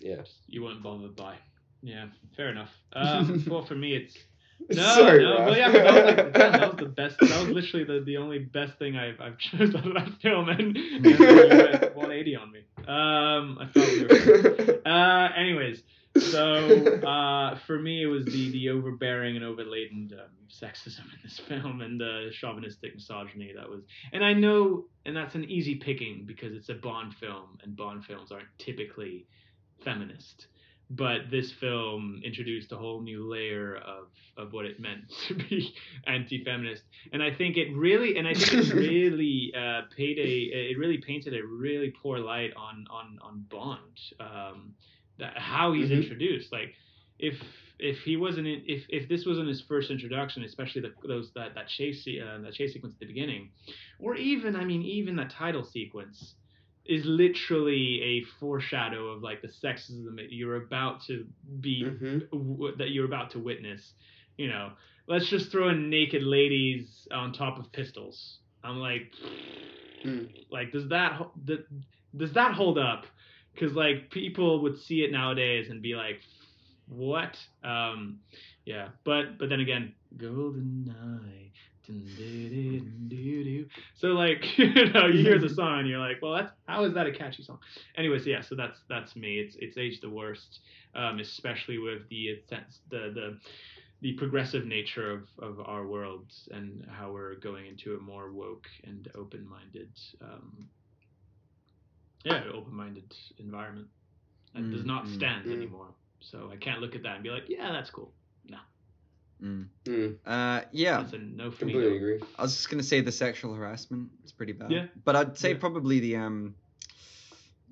yeah. 0.00 0.22
You 0.46 0.64
weren't 0.64 0.82
bothered 0.82 1.14
by. 1.14 1.36
Yeah, 1.82 2.06
fair 2.36 2.48
enough. 2.48 2.72
Um, 2.94 3.44
well, 3.50 3.64
for 3.64 3.74
me, 3.76 3.94
it's 3.94 4.16
no, 4.70 4.82
Sorry, 4.82 5.22
no. 5.22 5.44
Well, 5.44 5.56
yeah, 5.56 5.72
but 5.72 5.82
that 5.84 5.94
was 5.94 6.04
like 6.04 6.32
that 6.34 6.60
was 6.60 6.78
the 6.78 6.86
best. 6.96 7.18
That 7.20 7.40
was 7.40 7.48
literally 7.48 7.84
the, 7.84 8.04
the 8.04 8.16
only 8.16 8.38
best 8.40 8.78
thing 8.78 8.96
I've 8.96 9.20
I've 9.20 9.38
chose 9.38 9.74
out 9.74 9.86
of 9.86 9.94
that 9.94 10.10
film, 10.20 10.48
and, 10.48 10.76
and 10.76 11.04
you 11.04 11.16
went 11.18 11.96
180 11.96 12.36
on 12.36 12.52
me. 12.52 12.60
Um, 12.86 13.58
I 13.60 13.68
thought 13.72 13.88
we 13.88 14.04
were. 14.04 14.80
Uh, 14.84 15.28
anyways, 15.36 15.82
so 16.18 17.02
uh, 17.06 17.58
for 17.66 17.78
me, 17.78 18.02
it 18.02 18.06
was 18.06 18.24
the 18.24 18.50
the 18.50 18.70
overbearing 18.70 19.36
and 19.36 19.44
overladen 19.44 20.10
um, 20.14 20.26
sexism 20.50 21.00
in 21.00 21.18
this 21.22 21.38
film 21.38 21.80
and 21.80 22.00
the 22.00 22.30
chauvinistic 22.32 22.94
misogyny 22.94 23.52
that 23.54 23.68
was. 23.68 23.82
And 24.12 24.24
I 24.24 24.32
know, 24.32 24.86
and 25.04 25.16
that's 25.16 25.34
an 25.34 25.44
easy 25.44 25.76
picking 25.76 26.24
because 26.26 26.54
it's 26.54 26.68
a 26.68 26.74
Bond 26.74 27.14
film, 27.14 27.58
and 27.62 27.76
Bond 27.76 28.04
films 28.04 28.32
aren't 28.32 28.48
typically 28.58 29.26
feminist. 29.84 30.46
But 30.90 31.30
this 31.30 31.52
film 31.52 32.22
introduced 32.24 32.72
a 32.72 32.76
whole 32.76 33.02
new 33.02 33.28
layer 33.28 33.76
of, 33.76 34.08
of 34.38 34.52
what 34.54 34.64
it 34.64 34.80
meant 34.80 35.02
to 35.28 35.34
be 35.34 35.74
anti-feminist, 36.06 36.82
and 37.12 37.22
I 37.22 37.30
think 37.34 37.56
it 37.58 37.68
really, 37.76 38.16
and 38.16 38.26
I 38.26 38.32
think 38.32 38.52
it 38.54 38.72
really 38.88 39.52
uh, 39.54 39.82
paid 39.94 40.18
a, 40.18 40.70
it 40.70 40.78
really 40.78 40.96
painted 40.98 41.34
a 41.34 41.44
really 41.46 41.92
poor 42.02 42.18
light 42.18 42.52
on 42.56 42.86
on 42.90 43.18
on 43.22 43.44
Bond, 43.50 43.98
um, 44.20 44.74
that, 45.18 45.36
how 45.36 45.72
he's 45.74 45.90
Mhm. 45.90 46.02
introduced. 46.02 46.52
Like, 46.52 46.74
if 47.18 47.34
if 47.78 47.98
he 47.98 48.16
wasn't 48.16 48.46
in, 48.46 48.62
if 48.66 48.86
if 48.88 49.08
this 49.10 49.26
wasn't 49.26 49.48
his 49.48 49.60
first 49.60 49.90
introduction, 49.90 50.42
especially 50.42 50.80
the, 50.80 50.92
those 51.06 51.30
that 51.34 51.54
that 51.54 51.68
chase 51.68 52.02
se- 52.04 52.20
uh, 52.20 52.38
that 52.40 52.54
chase 52.54 52.72
sequence 52.72 52.94
at 52.94 53.00
the 53.00 53.06
beginning, 53.06 53.50
or 53.98 54.14
even 54.16 54.56
I 54.56 54.64
mean 54.64 54.80
even 54.82 55.16
that 55.16 55.28
title 55.30 55.64
sequence 55.64 56.34
is 56.88 57.04
literally 57.04 58.02
a 58.02 58.22
foreshadow 58.40 59.08
of 59.08 59.22
like 59.22 59.42
the 59.42 59.48
sexism 59.48 60.16
that 60.16 60.32
you're 60.32 60.56
about 60.56 61.02
to 61.04 61.26
be 61.60 61.82
Mhm. 61.84 62.30
w- 62.30 62.76
that 62.76 62.90
you're 62.90 63.04
about 63.04 63.30
to 63.32 63.38
witness. 63.38 63.94
You 64.38 64.48
know, 64.48 64.72
let's 65.06 65.28
just 65.28 65.50
throw 65.52 65.68
in 65.68 65.90
naked 65.90 66.22
ladies 66.22 67.06
on 67.12 67.32
top 67.32 67.58
of 67.58 67.70
pistols. 67.72 68.40
I'm 68.64 68.78
like, 68.78 69.12
Mm. 70.04 70.28
like 70.50 70.72
does 70.72 70.88
that 70.88 71.12
ho- 71.12 71.32
th- 71.46 71.66
does 72.16 72.32
that 72.34 72.54
hold 72.54 72.78
up? 72.78 73.06
Because 73.54 73.74
like 73.74 74.10
people 74.10 74.62
would 74.62 74.78
see 74.78 75.02
it 75.02 75.12
nowadays 75.12 75.68
and 75.70 75.82
be 75.82 75.94
like, 75.94 76.22
what? 76.86 77.36
Um, 77.62 78.20
yeah, 78.64 78.88
but 79.04 79.38
but 79.38 79.48
then 79.48 79.60
again, 79.60 79.94
GoldenEye. 80.16 81.52
So 83.94 84.08
like 84.08 84.58
you 84.58 84.90
know 84.92 85.06
you 85.06 85.22
hear 85.22 85.38
the 85.38 85.48
song 85.48 85.80
and 85.80 85.88
you're 85.88 85.98
like 85.98 86.18
well 86.22 86.34
that's 86.34 86.52
how 86.66 86.84
is 86.84 86.94
that 86.94 87.06
a 87.06 87.12
catchy 87.12 87.42
song? 87.42 87.58
Anyways 87.96 88.26
yeah 88.26 88.40
so 88.40 88.54
that's 88.54 88.80
that's 88.88 89.16
me. 89.16 89.38
It's 89.38 89.56
it's 89.58 89.76
aged 89.76 90.02
the 90.02 90.10
worst 90.10 90.60
um, 90.94 91.18
especially 91.20 91.78
with 91.78 92.08
the 92.08 92.40
the 92.90 93.10
the 93.14 93.38
the 94.00 94.12
progressive 94.14 94.64
nature 94.66 95.10
of, 95.12 95.28
of 95.40 95.60
our 95.66 95.86
world 95.86 96.32
and 96.50 96.84
how 96.90 97.12
we're 97.12 97.36
going 97.36 97.66
into 97.66 97.94
a 97.96 98.00
more 98.00 98.32
woke 98.32 98.66
and 98.84 99.08
open-minded 99.14 99.90
um, 100.22 100.68
yeah 102.24 102.42
open-minded 102.52 103.14
environment 103.38 103.88
that 104.54 104.68
does 104.70 104.84
Mm, 104.84 104.86
not 104.86 105.06
mm, 105.06 105.08
stand 105.08 105.44
mm. 105.44 105.50
anymore. 105.50 105.94
So 106.20 106.50
I 106.52 106.56
can't 106.56 106.80
look 106.80 106.94
at 106.94 107.02
that 107.02 107.16
and 107.16 107.22
be 107.24 107.30
like 107.30 107.44
yeah 107.48 107.72
that's 107.72 107.90
cool 107.90 108.12
Mm. 109.42 109.68
Mm. 109.84 110.16
Uh, 110.26 110.62
yeah, 110.72 110.98
that's 111.02 111.12
a 111.12 111.18
no 111.18 111.50
for 111.50 111.58
Completely 111.60 111.90
no. 111.90 111.96
agree. 111.96 112.20
I 112.38 112.42
was 112.42 112.54
just 112.56 112.70
gonna 112.70 112.82
say 112.82 113.00
the 113.00 113.12
sexual 113.12 113.54
harassment 113.54 114.10
is 114.24 114.32
pretty 114.32 114.52
bad. 114.52 114.70
Yeah. 114.70 114.86
But 115.04 115.16
I'd 115.16 115.38
say 115.38 115.52
Yeah. 115.52 115.58
probably 115.58 116.00
the 116.00 116.16
um 116.16 116.54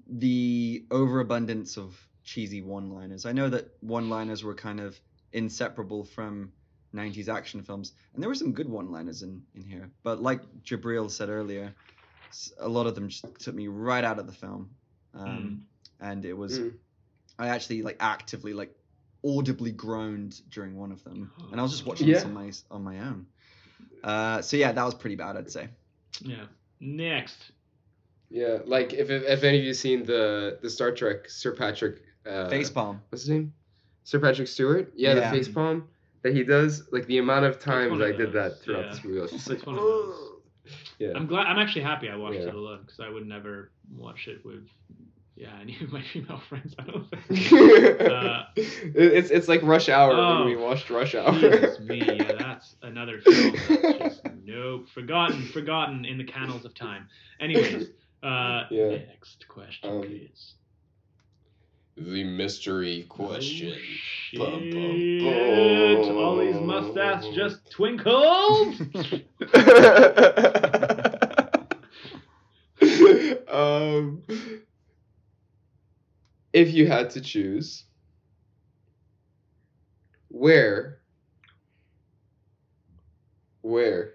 the 0.09 0.85
overabundance 0.91 1.77
of 1.77 1.99
cheesy 2.23 2.63
one-liners. 2.63 3.27
I 3.27 3.33
know 3.33 3.49
that 3.49 3.71
one-liners 3.81 4.45
were 4.45 4.55
kind 4.55 4.81
of 4.81 4.99
inseparable 5.33 6.05
from 6.05 6.53
90s 6.95 7.29
action 7.29 7.63
films, 7.63 7.93
and 8.15 8.23
there 8.23 8.29
were 8.29 8.35
some 8.35 8.53
good 8.53 8.69
one-liners 8.69 9.23
in 9.23 9.43
in 9.55 9.65
here. 9.65 9.91
But 10.03 10.23
like 10.23 10.41
Jabriel 10.63 11.11
said 11.11 11.29
earlier, 11.29 11.75
a 12.59 12.69
lot 12.69 12.87
of 12.87 12.95
them 12.95 13.09
just 13.09 13.25
took 13.41 13.55
me 13.55 13.67
right 13.69 14.05
out 14.05 14.19
of 14.19 14.27
the 14.27 14.33
film. 14.33 14.71
Um, 15.15 15.67
and 16.01 16.25
it 16.25 16.35
was 16.35 16.59
Mm. 16.59 16.75
I 17.39 17.49
actually 17.49 17.83
like 17.83 17.97
actively 18.01 18.53
like 18.55 18.75
audibly 19.27 19.73
groaned 19.73 20.41
during 20.51 20.77
one 20.77 20.93
of 20.93 21.03
them, 21.05 21.31
and 21.51 21.61
I 21.61 21.63
was 21.63 21.73
just 21.73 21.87
watching 21.87 22.07
Yeah. 22.09 22.15
this 22.15 22.25
on 22.25 22.35
my 22.35 22.53
on 22.71 22.83
my 22.85 22.99
own. 23.01 23.27
Uh, 24.05 24.41
so 24.43 24.57
yeah, 24.57 24.73
that 24.73 24.85
was 24.85 24.95
pretty 24.95 25.17
bad, 25.17 25.37
I'd 25.37 25.51
say. 25.51 25.69
yeah 26.23 26.45
next 26.81 27.53
Yeah, 28.31 28.59
like 28.65 28.93
if, 28.93 29.09
if 29.11 29.23
if 29.25 29.43
any 29.45 29.59
of 29.59 29.65
you 29.65 29.75
seen 29.75 30.05
the 30.05 30.59
the 30.63 30.71
Star 30.71 30.91
Trek 30.93 31.29
Sir 31.29 31.53
Patrick 31.55 32.03
uh, 32.27 32.49
Facepalm. 32.51 33.01
what's 33.09 33.23
his 33.23 33.31
name? 33.31 33.53
Sir 34.05 34.19
Patrick 34.21 34.49
Stewart. 34.49 34.93
Yeah, 34.95 35.15
Yeah. 35.15 35.31
the 35.31 35.37
face 35.37 35.49
palm 35.49 35.89
that 36.23 36.35
he 36.35 36.43
does. 36.45 36.89
Like 36.93 37.07
the 37.07 37.19
amount 37.19 37.45
of 37.47 37.59
times 37.59 37.91
one 37.93 38.03
of 38.03 38.09
I 38.09 38.13
did 38.17 38.33
that 38.35 38.61
throughout 38.61 38.85
yeah. 38.87 38.91
this 38.93 39.05
movie. 39.05 39.19
I 39.19 39.23
was 39.23 39.33
just 39.33 39.49
like, 39.49 39.67
one 39.67 39.79
of 39.79 40.15
yeah. 40.99 41.13
I'm 41.15 41.27
glad. 41.27 41.47
I'm 41.47 41.59
actually 41.59 41.83
happy 41.83 42.09
I 42.09 42.17
watched 42.17 42.41
Yeah. 42.41 42.49
it 42.49 42.55
alone 42.55 42.81
because 42.85 43.01
I 43.01 43.09
would 43.09 43.27
never 43.27 43.71
watch 43.97 44.27
it 44.29 44.45
with, 44.45 44.67
yeah, 45.37 45.51
any 45.61 45.77
of 45.83 45.93
my 45.93 46.03
female 46.13 46.41
friends. 46.49 46.75
I 46.79 46.83
don't 46.85 47.09
think. 47.11 48.01
Uh, 48.01 48.45
it's 48.57 49.31
it's 49.31 49.49
like 49.49 49.63
Rush 49.63 49.89
Hour 49.89 50.13
Oh, 50.15 50.39
when 50.39 50.47
we 50.47 50.57
watched 50.57 50.91
Rush 50.91 51.15
Hour. 51.15 51.33
Me, 51.81 52.03
yeah, 52.05 52.33
that's 52.39 52.77
another 52.83 53.21
film. 53.21 53.55
That's 53.69 53.99
just 53.99 54.21
nope, 54.45 54.89
forgotten, 54.95 55.43
forgotten 55.47 56.05
in 56.05 56.19
the 56.19 56.25
canals 56.25 56.65
of 56.65 56.75
time. 56.75 57.09
Anyways, 57.41 57.89
uh, 58.23 58.65
Yeah. 58.71 58.99
next 59.09 59.47
question, 59.49 59.91
Um, 59.91 60.03
please. 60.03 60.55
the 61.99 62.25
mystery 62.25 63.07
Oh, 63.19 63.41
shit. 63.41 63.79
Bum, 64.37 64.71
bum, 64.71 65.19
bum. 65.19 66.17
Ollie's 66.17 66.61
mustache 66.61 67.25
just 67.35 67.71
twinkled. 67.71 68.75
um, 73.49 74.23
if 76.57 76.73
you 76.73 76.87
had 76.87 77.11
to 77.11 77.21
choose, 77.21 77.85
where, 80.29 81.01
where, 83.61 84.15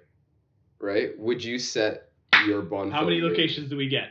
right, 0.80 1.12
would 1.20 1.44
you 1.44 1.60
set 1.60 2.10
your 2.48 2.64
Bond? 2.64 2.92
How 2.92 3.04
many 3.04 3.22
locations 3.22 3.70
do 3.70 3.78
we 3.78 3.88
get? 3.88 4.10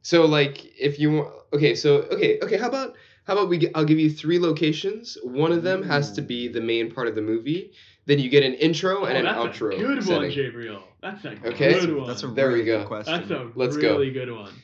So 0.00 0.24
like, 0.24 0.64
if 0.80 0.98
you 0.98 1.12
want, 1.12 1.34
okay, 1.52 1.74
so 1.74 1.96
okay, 2.12 2.40
okay, 2.40 2.56
how 2.56 2.68
about 2.68 2.94
how 3.24 3.34
about 3.34 3.50
we? 3.50 3.58
Get, 3.58 3.72
I'll 3.74 3.84
give 3.84 3.98
you 3.98 4.08
three 4.08 4.38
locations. 4.38 5.18
One 5.22 5.52
of 5.52 5.62
them 5.62 5.82
has 5.82 6.12
to 6.12 6.22
be 6.22 6.48
the 6.48 6.62
main 6.62 6.90
part 6.90 7.08
of 7.08 7.14
the 7.14 7.20
movie. 7.20 7.72
Then 8.06 8.18
you 8.20 8.30
get 8.30 8.42
an 8.42 8.54
intro 8.54 9.02
oh, 9.02 9.04
and 9.04 9.16
oh, 9.18 9.20
an 9.20 9.24
that's 9.26 9.58
outro. 9.58 9.74
a 9.74 9.76
good 9.76 10.06
one. 10.06 10.30
Gabriel. 10.30 10.82
That's 11.02 11.26
a 11.26 11.32
Okay. 11.44 11.78
good 11.78 11.94
one. 11.94 12.06
That's 12.06 12.22
a 12.22 12.28
There 12.28 12.48
we 12.48 12.54
really 12.54 12.64
go. 12.64 12.78
good 12.78 12.86
question. 12.88 13.28
That's 13.28 13.30
a 13.30 13.50
Let's 13.54 13.76
go. 13.76 14.02
good 14.02 14.32
one. 14.32 14.54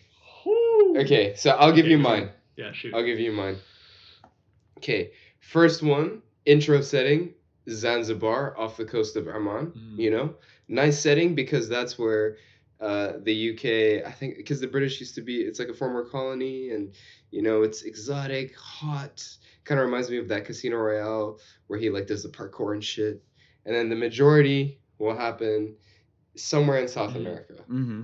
Okay, 0.94 1.34
so 1.36 1.50
I'll 1.50 1.72
give 1.72 1.84
Okay, 1.86 1.92
you 1.92 1.98
mine. 1.98 2.30
Yeah, 2.56 2.72
shoot. 2.72 2.94
I'll 2.94 3.04
give 3.04 3.18
you 3.18 3.32
mine. 3.32 3.56
Okay, 4.78 5.12
first 5.40 5.82
one, 5.82 6.22
intro 6.46 6.80
setting, 6.80 7.34
Zanzibar 7.68 8.58
off 8.58 8.76
the 8.76 8.84
coast 8.84 9.16
of 9.16 9.26
Oman. 9.26 9.72
Mm. 9.76 9.98
You 9.98 10.10
know, 10.10 10.34
nice 10.68 11.00
setting 11.00 11.34
because 11.34 11.68
that's 11.68 11.98
where 11.98 12.36
uh, 12.80 13.12
the 13.22 13.50
UK, 13.52 14.06
I 14.06 14.12
think, 14.12 14.36
because 14.36 14.60
the 14.60 14.66
British 14.66 15.00
used 15.00 15.14
to 15.14 15.22
be, 15.22 15.38
it's 15.42 15.58
like 15.58 15.68
a 15.68 15.74
former 15.74 16.04
colony, 16.04 16.70
and 16.70 16.94
you 17.30 17.42
know, 17.42 17.62
it's 17.62 17.82
exotic, 17.82 18.54
hot. 18.56 19.26
Kind 19.64 19.80
of 19.80 19.86
reminds 19.86 20.10
me 20.10 20.18
of 20.18 20.28
that 20.28 20.44
Casino 20.44 20.76
Royale 20.76 21.38
where 21.68 21.78
he 21.78 21.88
like 21.88 22.06
does 22.06 22.22
the 22.22 22.28
parkour 22.28 22.74
and 22.74 22.84
shit. 22.84 23.22
And 23.64 23.74
then 23.74 23.88
the 23.88 23.96
majority 23.96 24.78
will 24.98 25.16
happen 25.16 25.74
somewhere 26.36 26.78
in 26.78 26.86
South 26.88 27.12
Mm. 27.14 27.16
America. 27.16 27.54
hmm 27.66 28.02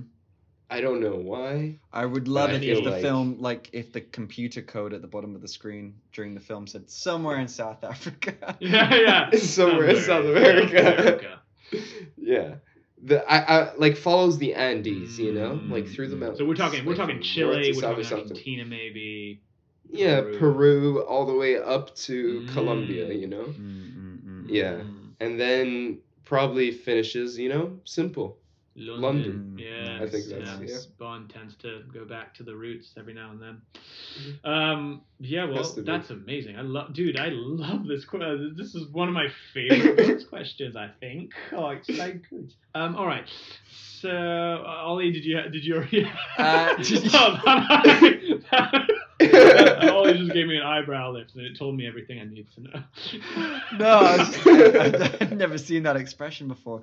I 0.71 0.79
don't 0.81 1.01
know 1.01 1.15
why. 1.17 1.79
I 1.91 2.05
would 2.05 2.27
love 2.27 2.51
it 2.51 2.63
if 2.63 2.83
the 2.83 2.91
like- 2.91 3.01
film, 3.01 3.37
like 3.39 3.69
if 3.73 3.91
the 3.91 3.99
computer 4.01 4.61
code 4.61 4.93
at 4.93 5.01
the 5.01 5.07
bottom 5.07 5.35
of 5.35 5.41
the 5.41 5.47
screen 5.47 5.95
during 6.13 6.33
the 6.33 6.39
film 6.39 6.65
said 6.65 6.89
somewhere 6.89 7.37
in 7.39 7.47
South 7.47 7.83
Africa. 7.83 8.55
Yeah, 8.61 8.93
yeah. 8.95 9.29
Somewhere 9.37 9.89
in 9.89 10.01
South 10.01 10.25
America. 10.25 11.39
yeah. 12.17 12.55
The 13.03 13.23
I, 13.31 13.37
I 13.59 13.73
like 13.75 13.97
follows 13.97 14.37
the 14.37 14.53
Andes, 14.53 15.19
you 15.19 15.33
know, 15.33 15.59
like 15.67 15.87
through 15.87 16.07
the 16.09 16.15
Mm. 16.15 16.19
mountains. 16.19 16.37
So 16.39 16.45
we're 16.45 16.55
talking, 16.55 16.85
we're 16.85 16.91
like, 16.93 17.07
talking 17.07 17.21
Chile, 17.21 17.71
we're 17.73 17.73
south 17.73 17.83
or 17.83 17.87
talking 17.89 18.03
something. 18.03 18.31
Argentina, 18.31 18.65
maybe. 18.65 19.41
Yeah, 19.89 20.21
Peru. 20.21 20.37
Peru. 20.39 21.01
all 21.03 21.25
the 21.25 21.33
way 21.35 21.57
up 21.57 21.93
to 22.07 22.45
Colombia, 22.53 23.07
Mm. 23.07 23.19
you 23.19 23.27
know. 23.27 23.43
Mm, 23.43 23.97
mm, 23.97 24.19
mm. 24.23 24.45
Yeah. 24.47 24.73
Mm. 24.75 25.09
And 25.19 25.39
then 25.39 25.99
probably 26.23 26.71
finishes, 26.71 27.37
you 27.37 27.49
know, 27.49 27.79
simple. 27.83 28.37
London. 28.75 29.01
London. 29.01 29.59
Yeah, 29.59 29.95
I 30.01 30.07
think 30.09 30.27
that's- 30.29 30.59
yeah. 30.61 30.65
yeah. 30.65 30.77
Bond 30.97 31.29
tends 31.29 31.55
to 31.57 31.81
go 31.93 32.05
back 32.05 32.33
to 32.35 32.43
the 32.43 32.55
roots 32.55 32.93
every 32.97 33.13
now 33.13 33.31
and 33.31 33.41
then. 33.41 33.61
Um, 34.45 35.01
yeah, 35.19 35.45
well, 35.45 35.57
Has 35.57 35.73
to 35.73 35.81
be. 35.81 35.91
that's 35.91 36.09
amazing. 36.09 36.55
I 36.57 36.61
love, 36.61 36.93
dude. 36.93 37.17
I 37.19 37.29
love 37.31 37.85
this 37.85 38.05
question. 38.05 38.55
This 38.57 38.73
is 38.75 38.87
one 38.87 39.07
of 39.09 39.13
my 39.13 39.27
favorite 39.53 40.27
questions. 40.29 40.75
I 40.77 40.89
think. 41.01 41.31
Oh, 41.51 41.69
it's 41.71 41.87
so 41.87 42.13
good. 42.29 42.53
Um, 42.73 42.95
all 42.95 43.05
right. 43.07 43.25
So, 43.99 44.09
uh, 44.09 44.63
Ollie, 44.85 45.11
did 45.11 45.25
you 45.25 45.39
did 45.51 45.63
you 45.65 45.75
already? 45.75 46.05
Uh, 46.37 46.75
oh, 47.13 47.39
that- 48.51 49.89
Ollie 49.91 50.17
just 50.17 50.33
gave 50.33 50.47
me 50.47 50.57
an 50.57 50.63
eyebrow 50.63 51.11
lift, 51.11 51.35
and 51.35 51.45
it 51.45 51.57
told 51.57 51.75
me 51.75 51.87
everything 51.87 52.19
I 52.19 52.23
need 52.25 52.47
to 52.55 52.61
know. 52.61 52.83
No, 53.77 53.87
I 53.87 54.17
was 54.17 54.29
just, 54.35 55.21
I've 55.21 55.31
never 55.37 55.57
seen 55.57 55.83
that 55.83 55.95
expression 55.95 56.47
before. 56.47 56.81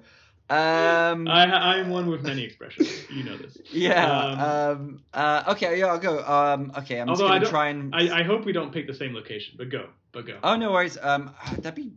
Um, 0.51 1.28
I 1.28 1.76
am 1.78 1.90
one 1.90 2.07
with 2.07 2.22
many 2.22 2.42
expressions. 2.42 2.90
You 3.11 3.24
know 3.24 3.36
this. 3.36 3.59
yeah. 3.70 4.07
um, 4.07 4.40
Um, 4.40 5.03
uh, 5.12 5.44
okay. 5.49 5.78
Yeah, 5.78 5.86
I'll 5.86 5.99
go. 5.99 6.24
Um, 6.24 6.72
okay. 6.78 7.01
I'm 7.01 7.09
just 7.09 7.20
gonna 7.20 7.44
try 7.44 7.68
and. 7.68 7.94
I, 7.94 8.20
I 8.20 8.22
hope 8.22 8.44
we 8.46 8.53
don't 8.53 8.72
pick 8.72 8.86
the 8.86 8.94
same 8.94 9.14
location, 9.14 9.57
but 9.59 9.68
go, 9.68 9.88
but 10.12 10.26
go. 10.26 10.38
Oh 10.42 10.57
no 10.57 10.72
worries. 10.72 10.96
Um, 11.01 11.34
that'd 11.59 11.74
be 11.74 11.92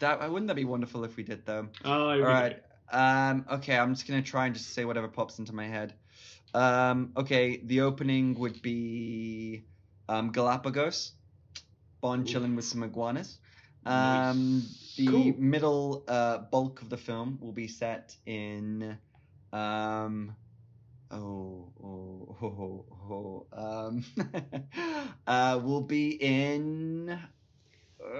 that. 0.00 0.20
Wouldn't 0.30 0.48
that 0.48 0.54
be 0.56 0.66
wonderful 0.66 1.04
if 1.04 1.16
we 1.16 1.22
did 1.22 1.46
though? 1.46 1.68
Oh, 1.84 2.10
All 2.10 2.18
right. 2.20 2.62
Um, 2.92 3.46
okay. 3.50 3.76
I'm 3.78 3.94
just 3.94 4.06
gonna 4.06 4.22
try 4.22 4.46
and 4.46 4.54
just 4.54 4.70
say 4.74 4.84
whatever 4.84 5.08
pops 5.08 5.38
into 5.38 5.54
my 5.54 5.66
head. 5.66 5.94
Um, 6.52 7.12
okay. 7.16 7.56
The 7.64 7.80
opening 7.80 8.38
would 8.38 8.60
be 8.60 9.64
um, 10.10 10.30
Galapagos. 10.30 11.12
Bond 12.02 12.26
chilling 12.28 12.54
with 12.54 12.66
some 12.66 12.82
iguanas. 12.82 13.38
Um, 13.86 14.58
Nice. 14.60 14.94
the 14.96 15.06
Cool. 15.06 15.34
middle 15.38 16.04
uh, 16.08 16.38
bulk 16.38 16.82
of 16.82 16.88
the 16.90 16.96
film 16.96 17.38
will 17.40 17.52
be 17.52 17.68
set 17.68 18.16
in. 18.26 18.96
Um, 19.52 20.34
oh, 21.10 21.68
oh, 21.82 22.36
oh, 22.42 22.86
oh, 23.10 23.46
oh, 23.52 23.86
um, 23.88 24.04
uh, 25.26 25.60
will 25.62 25.82
be 25.82 26.10
in 26.20 27.18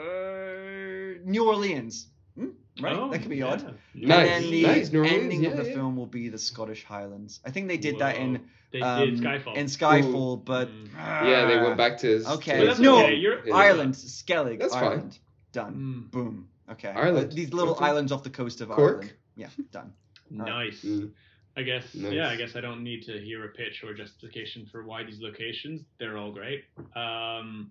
uh, 0.04 1.18
New 1.24 1.46
Orleans. 1.48 2.08
Hmm? 2.38 2.48
Right? 2.80 2.96
Oh, 2.96 3.10
that 3.10 3.20
could 3.20 3.30
be 3.30 3.36
yeah. 3.36 3.46
odd. 3.46 3.62
Nice, 3.62 3.74
And 3.94 4.10
then 4.44 4.50
the 4.50 4.62
nice, 4.62 4.92
New 4.92 4.98
Orleans, 5.00 5.22
ending 5.22 5.46
of 5.46 5.56
the 5.56 5.64
yeah. 5.68 5.74
film 5.74 5.96
will 5.96 6.06
be 6.06 6.28
the 6.28 6.38
Scottish 6.38 6.84
Highlands. 6.84 7.40
I 7.44 7.50
think 7.50 7.68
they 7.68 7.76
did 7.76 7.98
that 8.00 8.16
in 8.16 8.40
They 8.72 8.80
um, 8.80 9.08
did 9.10 9.20
Skyfall. 9.20 9.54
in 9.56 9.66
Skyfall, 9.66 10.44
but 10.44 10.68
Mm. 10.68 10.88
Yeah, 11.28 11.46
they 11.46 11.58
went 11.58 11.76
back 11.76 11.98
to. 11.98 12.06
his- 12.08 12.26
Okay. 12.26 12.60
to 12.60 12.68
his- 12.70 12.80
No, 12.80 13.04
okay. 13.04 13.14
You're, 13.14 13.54
Ireland, 13.54 13.94
Skellig, 13.94 14.58
That's 14.58 14.74
fine. 14.74 15.12
Ireland. 15.56 15.74
Done. 15.74 16.08
Mm, 16.08 16.10
Boom. 16.10 16.48
Okay. 16.70 16.88
Ireland. 16.88 17.32
Uh, 17.32 17.34
these 17.34 17.52
little 17.52 17.74
Okay. 17.74 17.84
islands 17.84 18.12
off 18.12 18.22
the 18.22 18.30
coast 18.30 18.60
of 18.60 18.68
Cork? 18.68 18.92
Ireland. 18.96 19.12
Yeah, 19.36 19.48
done. 19.72 19.92
nice. 20.30 20.82
Mm. 20.82 21.10
I 21.56 21.62
guess. 21.62 21.94
Nice. 21.94 22.12
Yeah, 22.12 22.28
I 22.28 22.36
guess 22.36 22.56
I 22.56 22.60
don't 22.60 22.82
need 22.82 23.02
to 23.04 23.20
hear 23.20 23.44
a 23.44 23.48
pitch 23.48 23.84
or 23.84 23.94
justification 23.94 24.66
for 24.72 24.84
why 24.84 25.04
these 25.04 25.20
locations. 25.20 25.82
They're 25.98 26.16
all 26.18 26.32
great. 26.32 26.64
Um, 26.96 27.70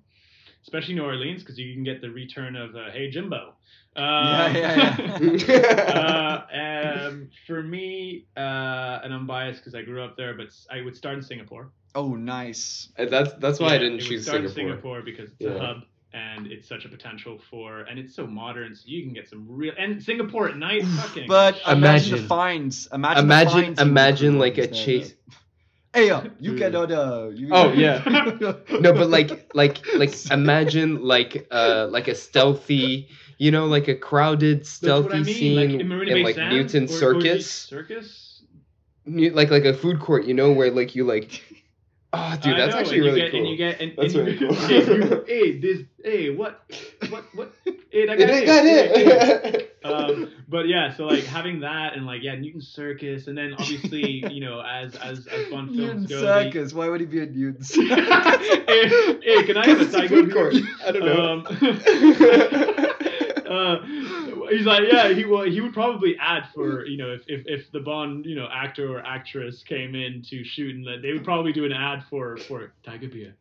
especially 0.64 0.94
New 0.96 1.04
Orleans 1.04 1.42
because 1.42 1.58
you 1.60 1.74
can 1.74 1.84
get 1.84 2.00
the 2.02 2.10
return 2.10 2.56
of 2.56 2.76
uh, 2.76 2.92
Hey 2.92 3.10
Jimbo. 3.10 3.54
Um, 3.96 4.04
Yeah, 4.56 4.98
yeah, 5.20 6.46
uh, 6.50 7.08
um, 7.10 7.30
for 7.46 7.62
me, 7.62 8.26
uh, 8.38 9.00
and 9.04 9.14
I'm 9.14 9.28
biased 9.28 9.60
because 9.60 9.76
I 9.76 9.82
grew 9.84 10.02
up 10.04 10.16
there, 10.18 10.34
but 10.34 10.48
I 10.72 10.82
would 10.82 10.96
start 10.96 11.16
in 11.18 11.24
Singapore. 11.24 11.70
Oh, 11.96 12.16
nice. 12.16 12.90
That's 12.98 13.34
that's 13.36 13.60
why 13.60 13.76
I 13.76 13.78
didn't 13.78 13.94
it 14.00 14.04
would 14.04 14.10
choose 14.10 14.24
start 14.24 14.38
Singapore. 14.38 14.62
in 14.62 14.70
Singapore 14.70 15.02
because 15.02 15.30
it's 15.32 15.42
Yeah. 15.42 15.50
a 15.52 15.60
hub 15.60 15.78
and 16.14 16.48
it's 16.48 16.68
such 16.68 16.86
a 16.86 16.90
potential 16.90 17.40
for, 17.50 17.82
and 17.82 17.98
it's 18.00 18.16
so 18.16 18.26
modern, 18.28 18.76
so 18.76 18.84
you 18.86 19.04
can 19.04 19.14
get 19.14 19.28
some 19.30 19.46
real. 19.50 19.74
And 19.78 20.02
Singapore 20.02 20.48
at 20.50 20.58
night, 20.58 20.84
fucking. 20.86 21.28
But 21.28 21.56
imagine, 21.68 21.78
Imagine- 21.78 22.18
the 22.22 22.24
fines. 22.28 22.88
Imagine, 22.94 23.24
Imagine- 23.24 23.52
fines 23.66 23.80
imagine 23.82 24.40
like 24.40 24.58
a 24.58 24.68
chase- 24.68 25.14
Hey, 25.94 26.10
uh, 26.10 26.24
you 26.40 26.56
cannot. 26.56 26.92
Uh, 26.92 27.30
you 27.36 27.50
Oh, 27.52 27.72
yeah. 27.74 28.02
No, 28.80 28.94
but 28.94 29.10
like 29.10 29.52
like 29.54 29.86
like 29.96 30.32
imagine 30.32 31.04
like 31.04 31.46
uh 31.52 31.88
like 31.92 32.08
a 32.08 32.16
stealthy, 32.16 33.10
you 33.38 33.52
know, 33.52 33.66
like 33.68 33.88
a 33.88 33.96
crowded 33.96 34.66
stealthy 34.66 35.14
I 35.14 35.22
mean. 35.22 35.26
scene 35.36 35.56
like 35.56 35.70
in 35.70 35.92
in 36.18 36.24
like 36.24 36.36
Sands, 36.36 36.74
Newton 36.74 36.84
or- 36.86 36.96
or 36.96 37.00
Circus. 37.22 37.52
Circus. 37.52 38.42
Like 39.06 39.52
like 39.52 39.66
a 39.66 39.74
food 39.74 40.00
court, 40.00 40.26
you 40.26 40.34
know, 40.34 40.52
where 40.52 40.72
like 40.72 40.96
you 40.96 41.04
like. 41.06 41.44
Oh, 42.16 42.38
dude, 42.40 42.58
that's 42.58 42.76
actually 42.76 42.98
and 42.98 43.06
really 43.06 43.22
get, 43.22 43.32
cool. 43.32 43.40
And 43.40 43.50
you 43.50 43.58
get, 43.58 43.82
and, 43.82 43.94
That's 43.98 44.14
and 44.14 44.28
really 44.28 44.38
you, 44.38 44.48
cool. 44.48 44.56
hey, 44.56 44.86
you, 44.86 45.24
hey, 45.26 45.60
this, 45.60 45.82
hey, 46.04 46.30
what, 46.30 46.64
what, 47.10 47.24
what, 47.34 47.54
hey, 47.90 48.06
that 48.06 48.20
It 48.20 48.28
guy, 48.28 48.34
ain't 48.36 48.46
got 48.46 48.64
hey, 48.64 48.88
hey. 48.88 49.54
it. 49.56 49.78
um, 49.84 50.32
but 50.48 50.68
yeah, 50.68 50.96
so 50.96 51.06
like 51.06 51.24
having 51.24 51.62
that 51.62 51.96
and 51.96 52.06
like 52.06 52.22
yeah, 52.22 52.36
Newton 52.36 52.62
Circus, 52.62 53.26
and 53.26 53.36
then 53.36 53.56
obviously 53.58 54.24
you 54.32 54.42
know 54.42 54.62
as 54.62 54.96
as 54.96 55.26
as 55.26 55.50
Bond 55.50 55.72
Newton 55.72 56.06
films 56.06 56.10
go. 56.10 56.22
Circus. 56.22 56.72
Why 56.72 56.88
would 56.88 57.00
he 57.00 57.08
be 57.08 57.22
a 57.22 57.26
Newton 57.26 57.64
Circus? 57.64 57.98
hey, 57.98 59.20
hey, 59.24 59.44
can 59.44 59.58
I 59.58 59.68
have 59.68 59.80
a 59.80 59.84
It's 59.84 59.94
a 59.94 59.98
Tiger 59.98 60.16
food 60.16 60.34
court. 60.34 60.56
I 60.86 60.92
don't 60.92 61.06
know. 61.06 61.44
Um, 61.44 62.88
uh, 63.54 64.48
he's 64.50 64.66
like, 64.66 64.84
yeah, 64.92 65.10
he 65.10 65.26
will. 65.26 65.44
He 65.44 65.62
would 65.62 65.74
probably 65.74 66.18
add 66.20 66.44
for 66.54 66.86
you 66.86 66.98
know 66.98 67.12
if, 67.14 67.22
if 67.28 67.46
if 67.48 67.72
the 67.72 67.80
Bond 67.80 68.26
you 68.26 68.36
know 68.36 68.48
actor 68.52 68.92
or 68.98 69.06
actress 69.06 69.64
came 69.64 69.96
in 69.96 70.22
to 70.30 70.44
shoot, 70.44 70.76
and 70.76 70.86
that 70.88 71.02
they 71.02 71.14
would 71.14 71.24
probably 71.24 71.54
do 71.54 71.66
an 71.66 71.72
ad 71.72 72.04
for 72.10 72.38
for 72.38 72.74
Tiger 72.84 73.08
beer. 73.08 73.36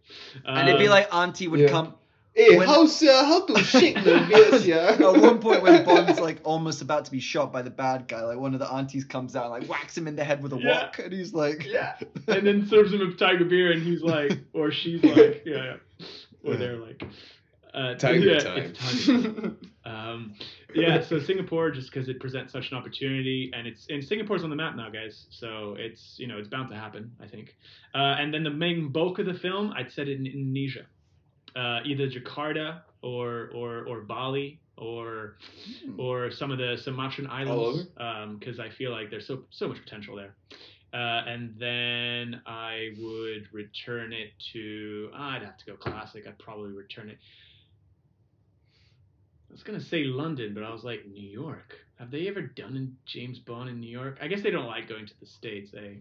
and 0.44 0.68
it'd 0.68 0.78
be 0.78 0.86
Um, 0.86 0.90
like 0.92 1.14
Auntie 1.14 1.48
would 1.48 1.60
Yeah. 1.60 1.68
come. 1.68 1.94
Hey, 2.34 2.56
When- 2.56 2.66
how's 2.66 3.02
uh, 3.02 3.24
how 3.26 3.44
to 3.44 3.62
shake 3.62 3.94
the 3.96 4.24
beers, 4.26 4.66
yeah? 4.66 4.96
At 4.98 5.00
one 5.00 5.38
point, 5.38 5.62
when 5.62 5.84
Bond's 5.84 6.18
like 6.18 6.40
almost 6.44 6.80
about 6.80 7.04
to 7.04 7.10
be 7.10 7.20
shot 7.20 7.52
by 7.52 7.60
the 7.60 7.68
bad 7.68 8.08
guy, 8.08 8.22
like 8.22 8.38
one 8.38 8.54
of 8.54 8.60
the 8.60 8.72
aunties 8.72 9.04
comes 9.04 9.36
out 9.36 9.52
and 9.52 9.60
like 9.60 9.68
whacks 9.68 9.98
him 9.98 10.08
in 10.08 10.16
the 10.16 10.24
head 10.24 10.42
with 10.42 10.54
a 10.54 10.58
Yeah. 10.58 10.84
wok, 10.84 10.98
and 10.98 11.12
he's 11.12 11.34
like, 11.34 11.66
yeah, 11.66 11.96
and 12.28 12.46
then 12.46 12.66
serves 12.68 12.90
him 12.92 13.02
a 13.02 13.12
Tiger 13.12 13.44
beer, 13.44 13.72
and 13.72 13.82
he's 13.82 14.00
like, 14.02 14.32
or 14.54 14.70
she's 14.72 15.04
like, 15.04 15.42
yeah, 15.44 15.76
yeah. 15.98 16.06
or 16.44 16.56
they're 16.56 16.76
like. 16.78 17.02
Uh, 17.74 17.94
Tiger 17.94 18.18
yeah, 18.34 18.38
time. 18.38 19.56
it's 19.84 19.98
Tiger 19.98 20.14
time. 20.14 20.14
Um, 20.14 20.34
yeah, 20.74 21.00
so 21.02 21.18
Singapore, 21.18 21.70
just 21.70 21.92
because 21.92 22.08
it 22.08 22.20
presents 22.20 22.52
such 22.52 22.70
an 22.70 22.76
opportunity, 22.76 23.50
and 23.54 23.66
it's 23.66 23.86
and 23.88 24.02
Singapore's 24.02 24.44
on 24.44 24.50
the 24.50 24.56
map 24.56 24.76
now, 24.76 24.90
guys. 24.90 25.26
So 25.30 25.76
it's 25.78 26.16
you 26.18 26.26
know 26.26 26.38
it's 26.38 26.48
bound 26.48 26.70
to 26.70 26.76
happen, 26.76 27.12
I 27.20 27.26
think. 27.26 27.56
Uh, 27.94 28.16
and 28.18 28.32
then 28.32 28.44
the 28.44 28.50
main 28.50 28.88
bulk 28.88 29.18
of 29.18 29.26
the 29.26 29.34
film, 29.34 29.72
I'd 29.76 29.90
set 29.92 30.08
it 30.08 30.18
in 30.18 30.26
Indonesia, 30.26 30.86
uh, 31.56 31.80
either 31.84 32.08
Jakarta 32.08 32.82
or 33.02 33.50
or 33.54 33.86
or 33.86 34.00
Bali 34.02 34.60
or 34.76 35.36
or 35.98 36.30
some 36.30 36.50
of 36.50 36.58
the 36.58 36.76
Sumatran 36.82 37.26
islands, 37.28 37.88
because 38.38 38.58
I 38.58 38.70
feel 38.70 38.90
like 38.90 39.10
there's 39.10 39.26
so 39.26 39.44
so 39.50 39.68
much 39.68 39.78
potential 39.82 40.16
there. 40.16 40.34
Uh, 40.94 41.22
and 41.26 41.54
then 41.58 42.42
I 42.46 42.90
would 42.98 43.48
return 43.52 44.12
it 44.12 44.32
to. 44.52 45.10
I'd 45.14 45.42
have 45.42 45.56
to 45.58 45.64
go 45.66 45.76
classic. 45.76 46.26
I'd 46.26 46.38
probably 46.38 46.72
return 46.72 47.08
it. 47.08 47.18
I 49.52 49.54
was 49.54 49.62
gonna 49.64 49.80
say 49.80 50.04
London, 50.04 50.54
but 50.54 50.62
I 50.62 50.70
was 50.72 50.82
like 50.82 51.06
New 51.06 51.28
York. 51.28 51.74
Have 51.98 52.10
they 52.10 52.26
ever 52.26 52.40
done 52.40 52.74
a 52.74 53.08
James 53.08 53.38
Bond 53.38 53.68
in 53.68 53.80
New 53.80 53.90
York? 53.90 54.16
I 54.22 54.26
guess 54.26 54.40
they 54.40 54.50
don't 54.50 54.64
like 54.66 54.88
going 54.88 55.06
to 55.06 55.20
the 55.20 55.26
states, 55.26 55.72
eh? 55.76 55.96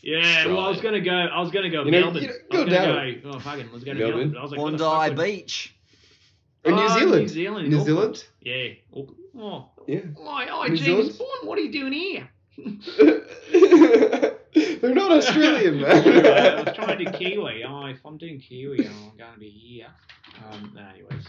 Yeah, 0.00 0.46
well, 0.46 0.60
I 0.60 0.68
was 0.68 0.80
gonna 0.80 1.00
go. 1.00 1.10
I 1.10 1.40
was 1.40 1.50
gonna 1.50 1.68
go 1.68 1.82
You 1.84 1.90
know, 1.90 2.00
Melbourne. 2.12 2.22
you 2.22 2.28
know, 2.28 2.34
I 2.34 2.36
was 2.38 2.50
go 2.52 2.64
gonna 2.64 2.70
down. 2.70 3.20
Go, 3.22 3.30
oh, 3.34 3.38
fucking, 3.40 3.68
I 3.68 3.72
was 3.72 3.82
gonna 3.84 3.98
Melbourne? 3.98 4.32
Melbourne. 4.32 4.36
I 4.38 4.42
was 4.42 4.52
like, 4.52 4.78
Bondi 4.78 5.14
Beach. 5.32 5.74
Or 6.64 6.70
New 6.72 6.78
Oh, 6.78 6.98
Zealand. 6.98 7.22
New 7.22 7.28
Zealand. 7.28 7.68
New 7.68 7.80
Zealand? 7.80 8.24
Yeah. 8.42 8.68
Auckland. 8.92 9.16
Oh, 9.36 9.68
Yeah. 9.88 10.00
oh, 10.18 10.46
oh 10.50 10.66
New 10.68 10.76
James 10.76 10.84
Zealand? 10.86 11.18
Bond, 11.18 11.48
what 11.48 11.58
are 11.58 11.62
you 11.62 11.72
doing 11.72 11.92
here? 11.92 12.30
They're 14.80 14.94
not 14.94 15.10
Australian, 15.12 15.80
man. 15.82 16.26
I 16.26 16.62
was 16.62 16.74
trying 16.74 16.98
to 16.98 17.04
do 17.04 17.10
Kiwi. 17.10 17.64
Oh, 17.64 17.86
if 17.86 17.98
I'm 18.04 18.16
doing 18.18 18.40
Kiwi, 18.40 18.86
I'm 18.86 19.16
going 19.16 19.34
to 19.34 19.38
be 19.40 19.50
here. 19.50 19.86
Um, 20.50 20.78
anyways, 20.94 21.26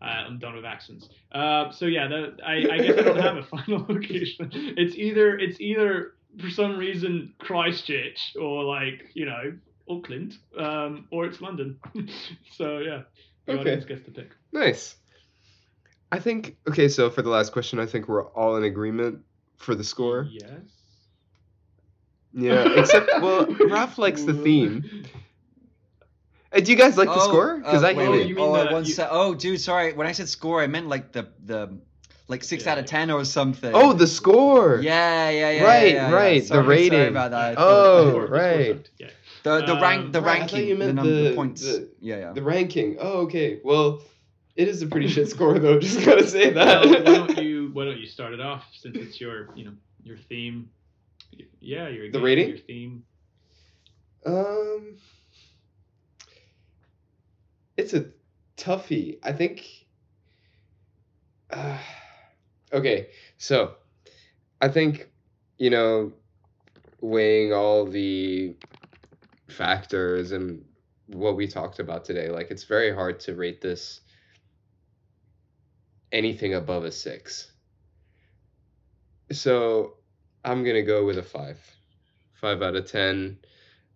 uh, 0.00 0.04
I'm 0.04 0.38
done 0.38 0.54
with 0.54 0.64
accents. 0.64 1.08
Uh, 1.32 1.70
so 1.70 1.86
yeah, 1.86 2.08
I, 2.44 2.52
I 2.70 2.78
guess 2.78 2.98
I 2.98 3.02
don't 3.02 3.18
have 3.20 3.36
a 3.38 3.42
final 3.44 3.84
location. 3.88 4.50
It's 4.52 4.94
either 4.96 5.38
it's 5.38 5.60
either 5.60 6.14
for 6.40 6.50
some 6.50 6.76
reason 6.78 7.34
Christchurch 7.38 8.36
or 8.40 8.64
like 8.64 9.10
you 9.14 9.24
know 9.26 9.52
Auckland, 9.88 10.38
um, 10.58 11.06
or 11.10 11.24
it's 11.26 11.40
London. 11.40 11.78
so 12.52 12.78
yeah, 12.78 13.02
the 13.46 13.52
Okay. 13.52 13.60
audience 13.60 13.84
gets 13.84 14.04
to 14.04 14.10
pick. 14.10 14.30
Nice. 14.52 14.96
I 16.12 16.18
think 16.20 16.56
okay. 16.68 16.88
So 16.88 17.10
for 17.10 17.22
the 17.22 17.30
last 17.30 17.52
question, 17.52 17.78
I 17.80 17.86
think 17.86 18.06
we're 18.06 18.28
all 18.28 18.56
in 18.56 18.64
agreement 18.64 19.20
for 19.58 19.74
the 19.74 19.84
score. 19.84 20.28
Yes. 20.30 20.60
Yeah, 22.34 22.78
except 22.80 23.08
well, 23.20 23.46
Raph 23.46 23.98
likes 23.98 24.22
the 24.24 24.34
theme. 24.34 25.04
Uh, 26.52 26.60
do 26.60 26.70
you 26.70 26.76
guys 26.76 26.96
like 26.98 27.08
the 27.08 27.20
score? 27.20 27.58
Because 27.58 27.82
uh, 27.82 27.88
I 27.88 27.92
wait, 27.94 28.04
hate 28.04 28.10
wait, 28.10 28.30
it. 28.30 28.38
oh, 28.38 28.52
the- 28.74 28.78
you- 28.80 28.92
said, 28.92 29.08
oh, 29.10 29.34
dude, 29.34 29.60
sorry. 29.60 29.92
When 29.94 30.06
I 30.06 30.12
said 30.12 30.28
score, 30.28 30.60
I 30.62 30.66
meant 30.66 30.88
like 30.88 31.12
the 31.12 31.28
the 31.44 31.78
like 32.28 32.44
six 32.44 32.64
Yeah. 32.64 32.72
out 32.72 32.78
of 32.78 32.86
ten 32.86 33.10
or 33.10 33.24
something. 33.24 33.72
Oh, 33.74 33.92
the 33.92 34.06
score. 34.06 34.80
Yeah, 34.82 35.30
yeah, 35.30 35.50
yeah. 35.50 35.62
Right, 35.64 35.82
yeah, 35.88 35.94
yeah, 35.94 36.08
yeah. 36.10 36.14
right, 36.14 36.48
the 36.48 36.62
rating. 36.62 36.90
Sorry 36.98 37.08
about 37.08 37.30
that. 37.32 37.54
Oh, 37.58 38.04
The 38.04 38.10
score- 38.10 38.26
the 38.26 38.32
right. 38.32 38.90
the 39.42 39.66
the 39.66 39.74
Um, 39.74 39.82
rank 39.82 40.12
the 40.12 40.20
right, 40.20 40.38
ranking 40.40 40.68
you 40.68 40.76
the 40.76 40.92
number 40.92 41.10
the- 41.10 41.28
the 41.30 41.34
points. 41.34 41.62
the- 41.62 41.88
yeah, 42.00 42.18
yeah. 42.18 42.32
The 42.32 42.42
ranking. 42.42 42.96
Oh, 43.00 43.22
okay. 43.22 43.60
Well, 43.64 44.02
it 44.56 44.68
is 44.68 44.82
a 44.82 44.86
pretty 44.86 45.08
shit 45.08 45.28
score 45.30 45.58
though. 45.58 45.78
Just 45.86 46.04
gotta 46.04 46.26
say 46.26 46.52
Well, 46.52 46.64
that. 46.64 46.86
why 46.88 47.00
don't 47.14 47.38
you 47.42 47.70
why 47.72 47.86
don't 47.86 47.98
you 47.98 48.06
start 48.06 48.34
it 48.34 48.40
off 48.40 48.64
since 48.74 48.96
it's 48.96 49.20
your 49.20 49.48
you 49.56 49.64
know 49.66 49.72
Your 50.04 50.16
theme. 50.28 50.68
Yeah, 51.60 51.88
your 51.88 52.06
The 52.06 52.18
game, 52.18 52.22
rating? 52.22 52.48
Your 52.48 52.58
theme. 52.58 53.04
Um, 54.24 54.96
it's 57.76 57.94
a 57.94 58.06
toughie. 58.56 59.18
I 59.22 59.32
think. 59.32 59.66
Uh, 61.50 61.78
okay, 62.72 63.08
so 63.36 63.74
I 64.60 64.68
think 64.68 65.08
you 65.58 65.70
know, 65.70 66.12
weighing 67.00 67.52
all 67.52 67.86
the 67.86 68.56
factors 69.48 70.32
and 70.32 70.64
what 71.06 71.36
we 71.36 71.46
talked 71.46 71.78
about 71.78 72.04
today, 72.04 72.28
like 72.30 72.50
it's 72.50 72.64
very 72.64 72.92
hard 72.92 73.20
to 73.20 73.36
rate 73.36 73.60
this 73.60 74.00
anything 76.10 76.54
above 76.54 76.84
a 76.84 76.92
six. 76.92 77.52
So 79.30 79.98
I'm 80.44 80.64
gonna 80.64 80.82
go 80.82 81.04
with 81.06 81.18
a 81.18 81.22
five, 81.22 81.58
five 82.34 82.62
out 82.62 82.74
of 82.76 82.90
ten. 82.90 83.38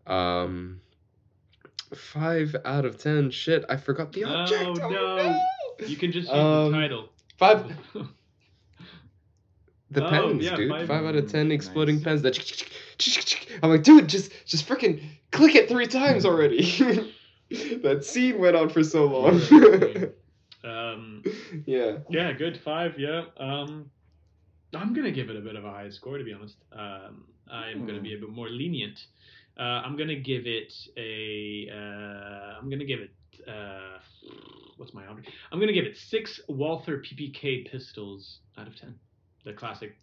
Um, 0.07 0.81
five 1.95 2.55
out 2.65 2.85
of 2.85 2.99
ten. 2.99 3.31
Shit, 3.31 3.65
I 3.69 3.77
forgot 3.77 4.13
the 4.13 4.25
Oh, 4.25 4.35
object. 4.35 4.63
Oh, 4.65 4.73
no. 4.75 5.17
no. 5.17 5.41
You 5.87 5.97
can 5.97 6.13
just 6.13 6.29
use 6.29 6.37
Um, 6.37 6.73
the 6.73 6.79
title. 6.79 7.09
Five. 7.39 7.73
The 9.93 10.05
Oh, 10.05 10.11
pens, 10.11 10.45
yeah, 10.45 10.57
dude. 10.57 10.69
five. 10.69 10.89
Five, 10.89 11.05
out 11.05 11.15
of 11.15 11.31
ten 11.31 11.53
exploding 11.53 11.97
nice. 12.03 12.21
pens. 12.21 12.23
That 12.23 13.59
I'm 13.63 13.71
like, 13.71 13.85
dude, 13.85 14.09
just 14.09 14.33
just 14.45 14.67
freaking 14.69 15.01
click 15.31 15.55
it 15.55 15.69
three 15.69 15.87
times 15.87 16.25
already. 16.27 16.61
that 17.51 18.05
scene 18.05 18.41
went 18.41 18.57
on 18.57 18.69
for 18.69 18.83
so 18.83 19.05
long. 19.05 19.41
um, 20.65 21.23
yeah. 21.67 21.99
yeah, 22.11 22.33
good 22.33 22.59
five. 22.59 22.99
Yeah. 22.99 23.27
Um, 23.37 23.89
I'm 24.75 24.93
gonna 24.95 25.11
give 25.13 25.31
it 25.31 25.37
a 25.37 25.41
bit 25.41 25.57
of 25.57 25.65
a 25.65 25.71
high 25.71 25.89
score 25.91 26.19
to 26.19 26.25
be 26.25 26.33
honest. 26.33 26.57
Um, 26.73 27.25
I'm 27.51 27.87
gonna 27.87 28.01
be 28.01 28.15
a 28.15 28.19
bit 28.19 28.29
more 28.31 28.49
lenient. 28.49 28.99
Uh, 29.59 29.63
I'm 29.63 29.97
gonna 29.97 30.17
give 30.17 30.47
it 30.47 30.73
a. 30.97 31.69
Uh, 31.73 32.59
I'm 32.61 32.69
gonna 32.69 32.85
give 32.85 33.01
it. 33.01 33.11
Uh, 33.49 33.99
what's 34.77 34.93
my 34.93 35.05
average? 35.05 35.29
I'm 35.53 35.61
gonna 35.61 35.73
give 35.73 35.85
it 35.87 35.97
six 35.97 36.41
Walther 36.49 36.99
PPK 36.99 37.71
pistols 37.71 38.41
out 38.59 38.67
of 38.67 38.77
ten. 38.79 38.95
The 39.45 39.53
classic. 39.53 39.97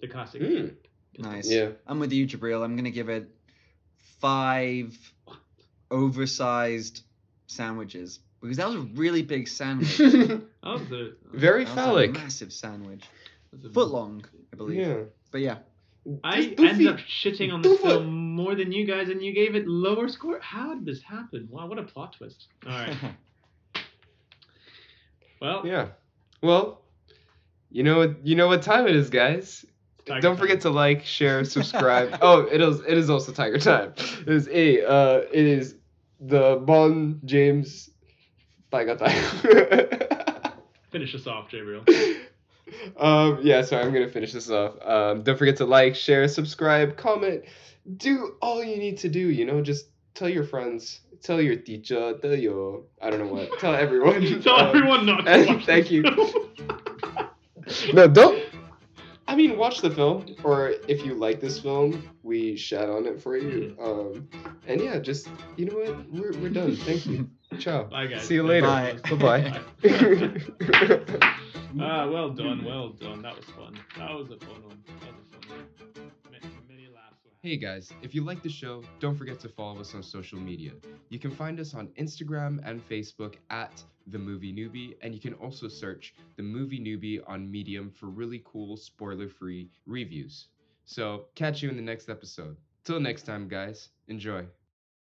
The 0.00 0.08
classic. 0.08 0.42
Mm. 0.42 0.74
Nice. 1.18 1.48
Yeah. 1.50 1.70
I'm 1.86 1.98
with 2.00 2.12
you, 2.12 2.26
Jabriel. 2.26 2.64
I'm 2.64 2.76
gonna 2.76 2.90
give 2.90 3.08
it 3.08 3.28
five 4.20 4.96
oversized 5.90 7.02
sandwiches 7.46 8.20
because 8.40 8.56
that 8.58 8.66
was 8.66 8.76
a 8.76 8.80
really 8.80 9.22
big 9.22 9.48
sandwich. 9.48 9.98
That 10.60 10.80
was 10.80 10.92
a, 10.92 11.12
Very 11.32 11.64
That 11.64 11.70
was 11.70 11.78
a 11.78 11.86
phallic. 11.86 12.12
massive 12.12 12.52
sandwich, 12.52 13.00
that 13.00 13.06
was 13.06 13.06
a- 13.06 13.17
foot 13.72 13.88
long, 13.88 14.24
I 14.52 14.56
believe. 14.56 14.78
Yeah. 14.78 14.96
But 15.30 15.40
yeah, 15.42 15.56
I 16.24 16.42
Just 16.42 16.56
Doofy. 16.56 16.68
ended 16.68 16.86
up 16.88 16.98
shitting 16.98 17.52
on 17.52 17.60
this 17.62 17.72
Doof 17.80 17.84
it. 17.84 17.88
film 17.88 18.34
more 18.34 18.54
than 18.54 18.72
you 18.72 18.86
guys, 18.86 19.08
and 19.10 19.22
you 19.22 19.32
gave 19.34 19.54
it 19.54 19.66
lower 19.68 20.08
score. 20.08 20.38
How 20.40 20.74
did 20.74 20.86
this 20.86 21.02
happen? 21.02 21.48
Wow, 21.50 21.66
what 21.68 21.78
a 21.78 21.82
plot 21.82 22.14
twist! 22.16 22.46
All 22.66 22.72
right. 22.72 22.96
Well, 25.40 25.64
Yeah. 25.66 25.88
Well, 26.42 26.82
you 27.70 27.82
know 27.84 27.98
what 27.98 28.26
you 28.26 28.34
know 28.34 28.48
what 28.48 28.62
time 28.62 28.86
it 28.88 28.96
is, 28.96 29.08
guys. 29.10 29.64
Tiger 30.06 30.20
Don't 30.20 30.36
time. 30.36 30.40
forget 30.40 30.60
to 30.62 30.70
like, 30.70 31.04
share, 31.04 31.44
subscribe. 31.56 32.18
oh, 32.22 32.40
it 32.50 32.60
is 32.60 32.80
it 32.80 32.96
is 32.98 33.10
also 33.10 33.30
Tiger 33.32 33.58
Time. 33.58 33.92
It 33.96 34.28
is 34.28 34.48
a 34.48 34.84
uh 34.84 35.18
it 35.32 35.46
is 35.46 35.76
the 36.20 36.56
Bon 36.64 37.20
James 37.24 37.90
Tiger 38.72 38.96
Time. 38.96 40.52
finish 40.90 41.14
us 41.14 41.26
off, 41.26 41.50
Gabriel. 41.50 41.84
Um 42.96 43.38
yeah, 43.42 43.62
so 43.62 43.78
I'm 43.78 43.92
gonna 43.92 44.08
finish 44.08 44.32
this 44.32 44.50
off. 44.50 44.74
Um 44.82 45.22
don't 45.22 45.38
forget 45.38 45.56
to 45.58 45.64
like, 45.66 45.94
share, 45.94 46.26
subscribe, 46.28 46.96
comment, 46.96 47.44
do 47.96 48.36
all 48.42 48.62
you 48.62 48.76
need 48.76 48.98
to 48.98 49.08
do, 49.08 49.20
you 49.30 49.44
know, 49.44 49.60
just 49.62 49.86
tell 50.14 50.28
your 50.28 50.44
friends, 50.44 51.00
tell 51.22 51.40
your 51.40 51.56
teacher, 51.56 52.14
tell 52.20 52.34
your 52.34 52.82
I 53.00 53.10
don't 53.10 53.20
know 53.20 53.32
what, 53.32 53.58
tell 53.58 53.74
everyone. 53.74 54.40
Tell 54.42 54.56
Um, 54.56 54.76
everyone 54.76 55.06
not 55.06 55.24
to 55.24 55.30
and 55.50 55.64
thank 55.64 55.90
you. 55.90 56.02
No, 57.92 58.08
don't. 58.08 58.42
I 59.26 59.34
mean, 59.36 59.58
watch 59.58 59.82
the 59.82 59.90
film, 59.90 60.24
or 60.42 60.72
if 60.88 61.04
you 61.04 61.12
like 61.12 61.38
this 61.38 61.60
film, 61.60 62.08
we 62.22 62.56
shat 62.56 62.88
on 62.88 63.04
it 63.04 63.20
for 63.20 63.36
you. 63.36 63.76
Um, 63.78 64.26
and 64.66 64.80
yeah, 64.80 64.98
just 64.98 65.28
you 65.56 65.66
know 65.66 65.76
what, 65.76 66.10
we're 66.10 66.32
we're 66.40 66.48
done. 66.48 66.74
Thank 66.76 67.04
you. 67.04 67.28
Ciao. 67.58 67.84
Bye, 67.84 68.06
guys. 68.06 68.22
See 68.22 68.34
you 68.36 68.42
later. 68.42 68.66
Bye. 68.66 68.96
Bye 69.10 69.60
bye. 69.82 71.28
Ah, 71.80 72.08
well 72.08 72.30
done, 72.30 72.64
well 72.64 72.90
done. 72.90 73.22
That 73.22 73.36
was 73.36 73.44
fun. 73.46 73.78
That 73.96 74.14
was 74.14 74.30
a 74.30 74.38
fun 74.38 74.62
one. 74.62 74.82
That 75.00 75.16
was 75.16 75.26
a 75.32 75.46
fun 75.46 75.58
one. 75.58 75.88
Hey 77.40 77.56
guys, 77.56 77.92
if 78.02 78.16
you 78.16 78.24
like 78.24 78.42
the 78.42 78.48
show, 78.48 78.82
don't 78.98 79.16
forget 79.16 79.38
to 79.40 79.48
follow 79.48 79.80
us 79.80 79.94
on 79.94 80.02
social 80.02 80.40
media. 80.40 80.72
You 81.08 81.20
can 81.20 81.30
find 81.30 81.60
us 81.60 81.72
on 81.72 81.86
Instagram 81.98 82.60
and 82.68 82.86
Facebook 82.88 83.36
at 83.50 83.82
The 84.08 84.18
Movie 84.18 84.52
Newbie, 84.52 84.96
and 85.02 85.14
you 85.14 85.20
can 85.20 85.34
also 85.34 85.68
search 85.68 86.14
The 86.36 86.42
Movie 86.42 86.80
Newbie 86.80 87.20
on 87.28 87.48
Medium 87.48 87.92
for 87.92 88.06
really 88.06 88.42
cool, 88.44 88.76
spoiler 88.76 89.28
free 89.28 89.70
reviews. 89.86 90.48
So, 90.84 91.26
catch 91.36 91.62
you 91.62 91.70
in 91.70 91.76
the 91.76 91.82
next 91.82 92.08
episode. 92.08 92.56
Till 92.84 92.98
next 92.98 93.22
time, 93.22 93.46
guys, 93.46 93.90
enjoy. 94.08 94.46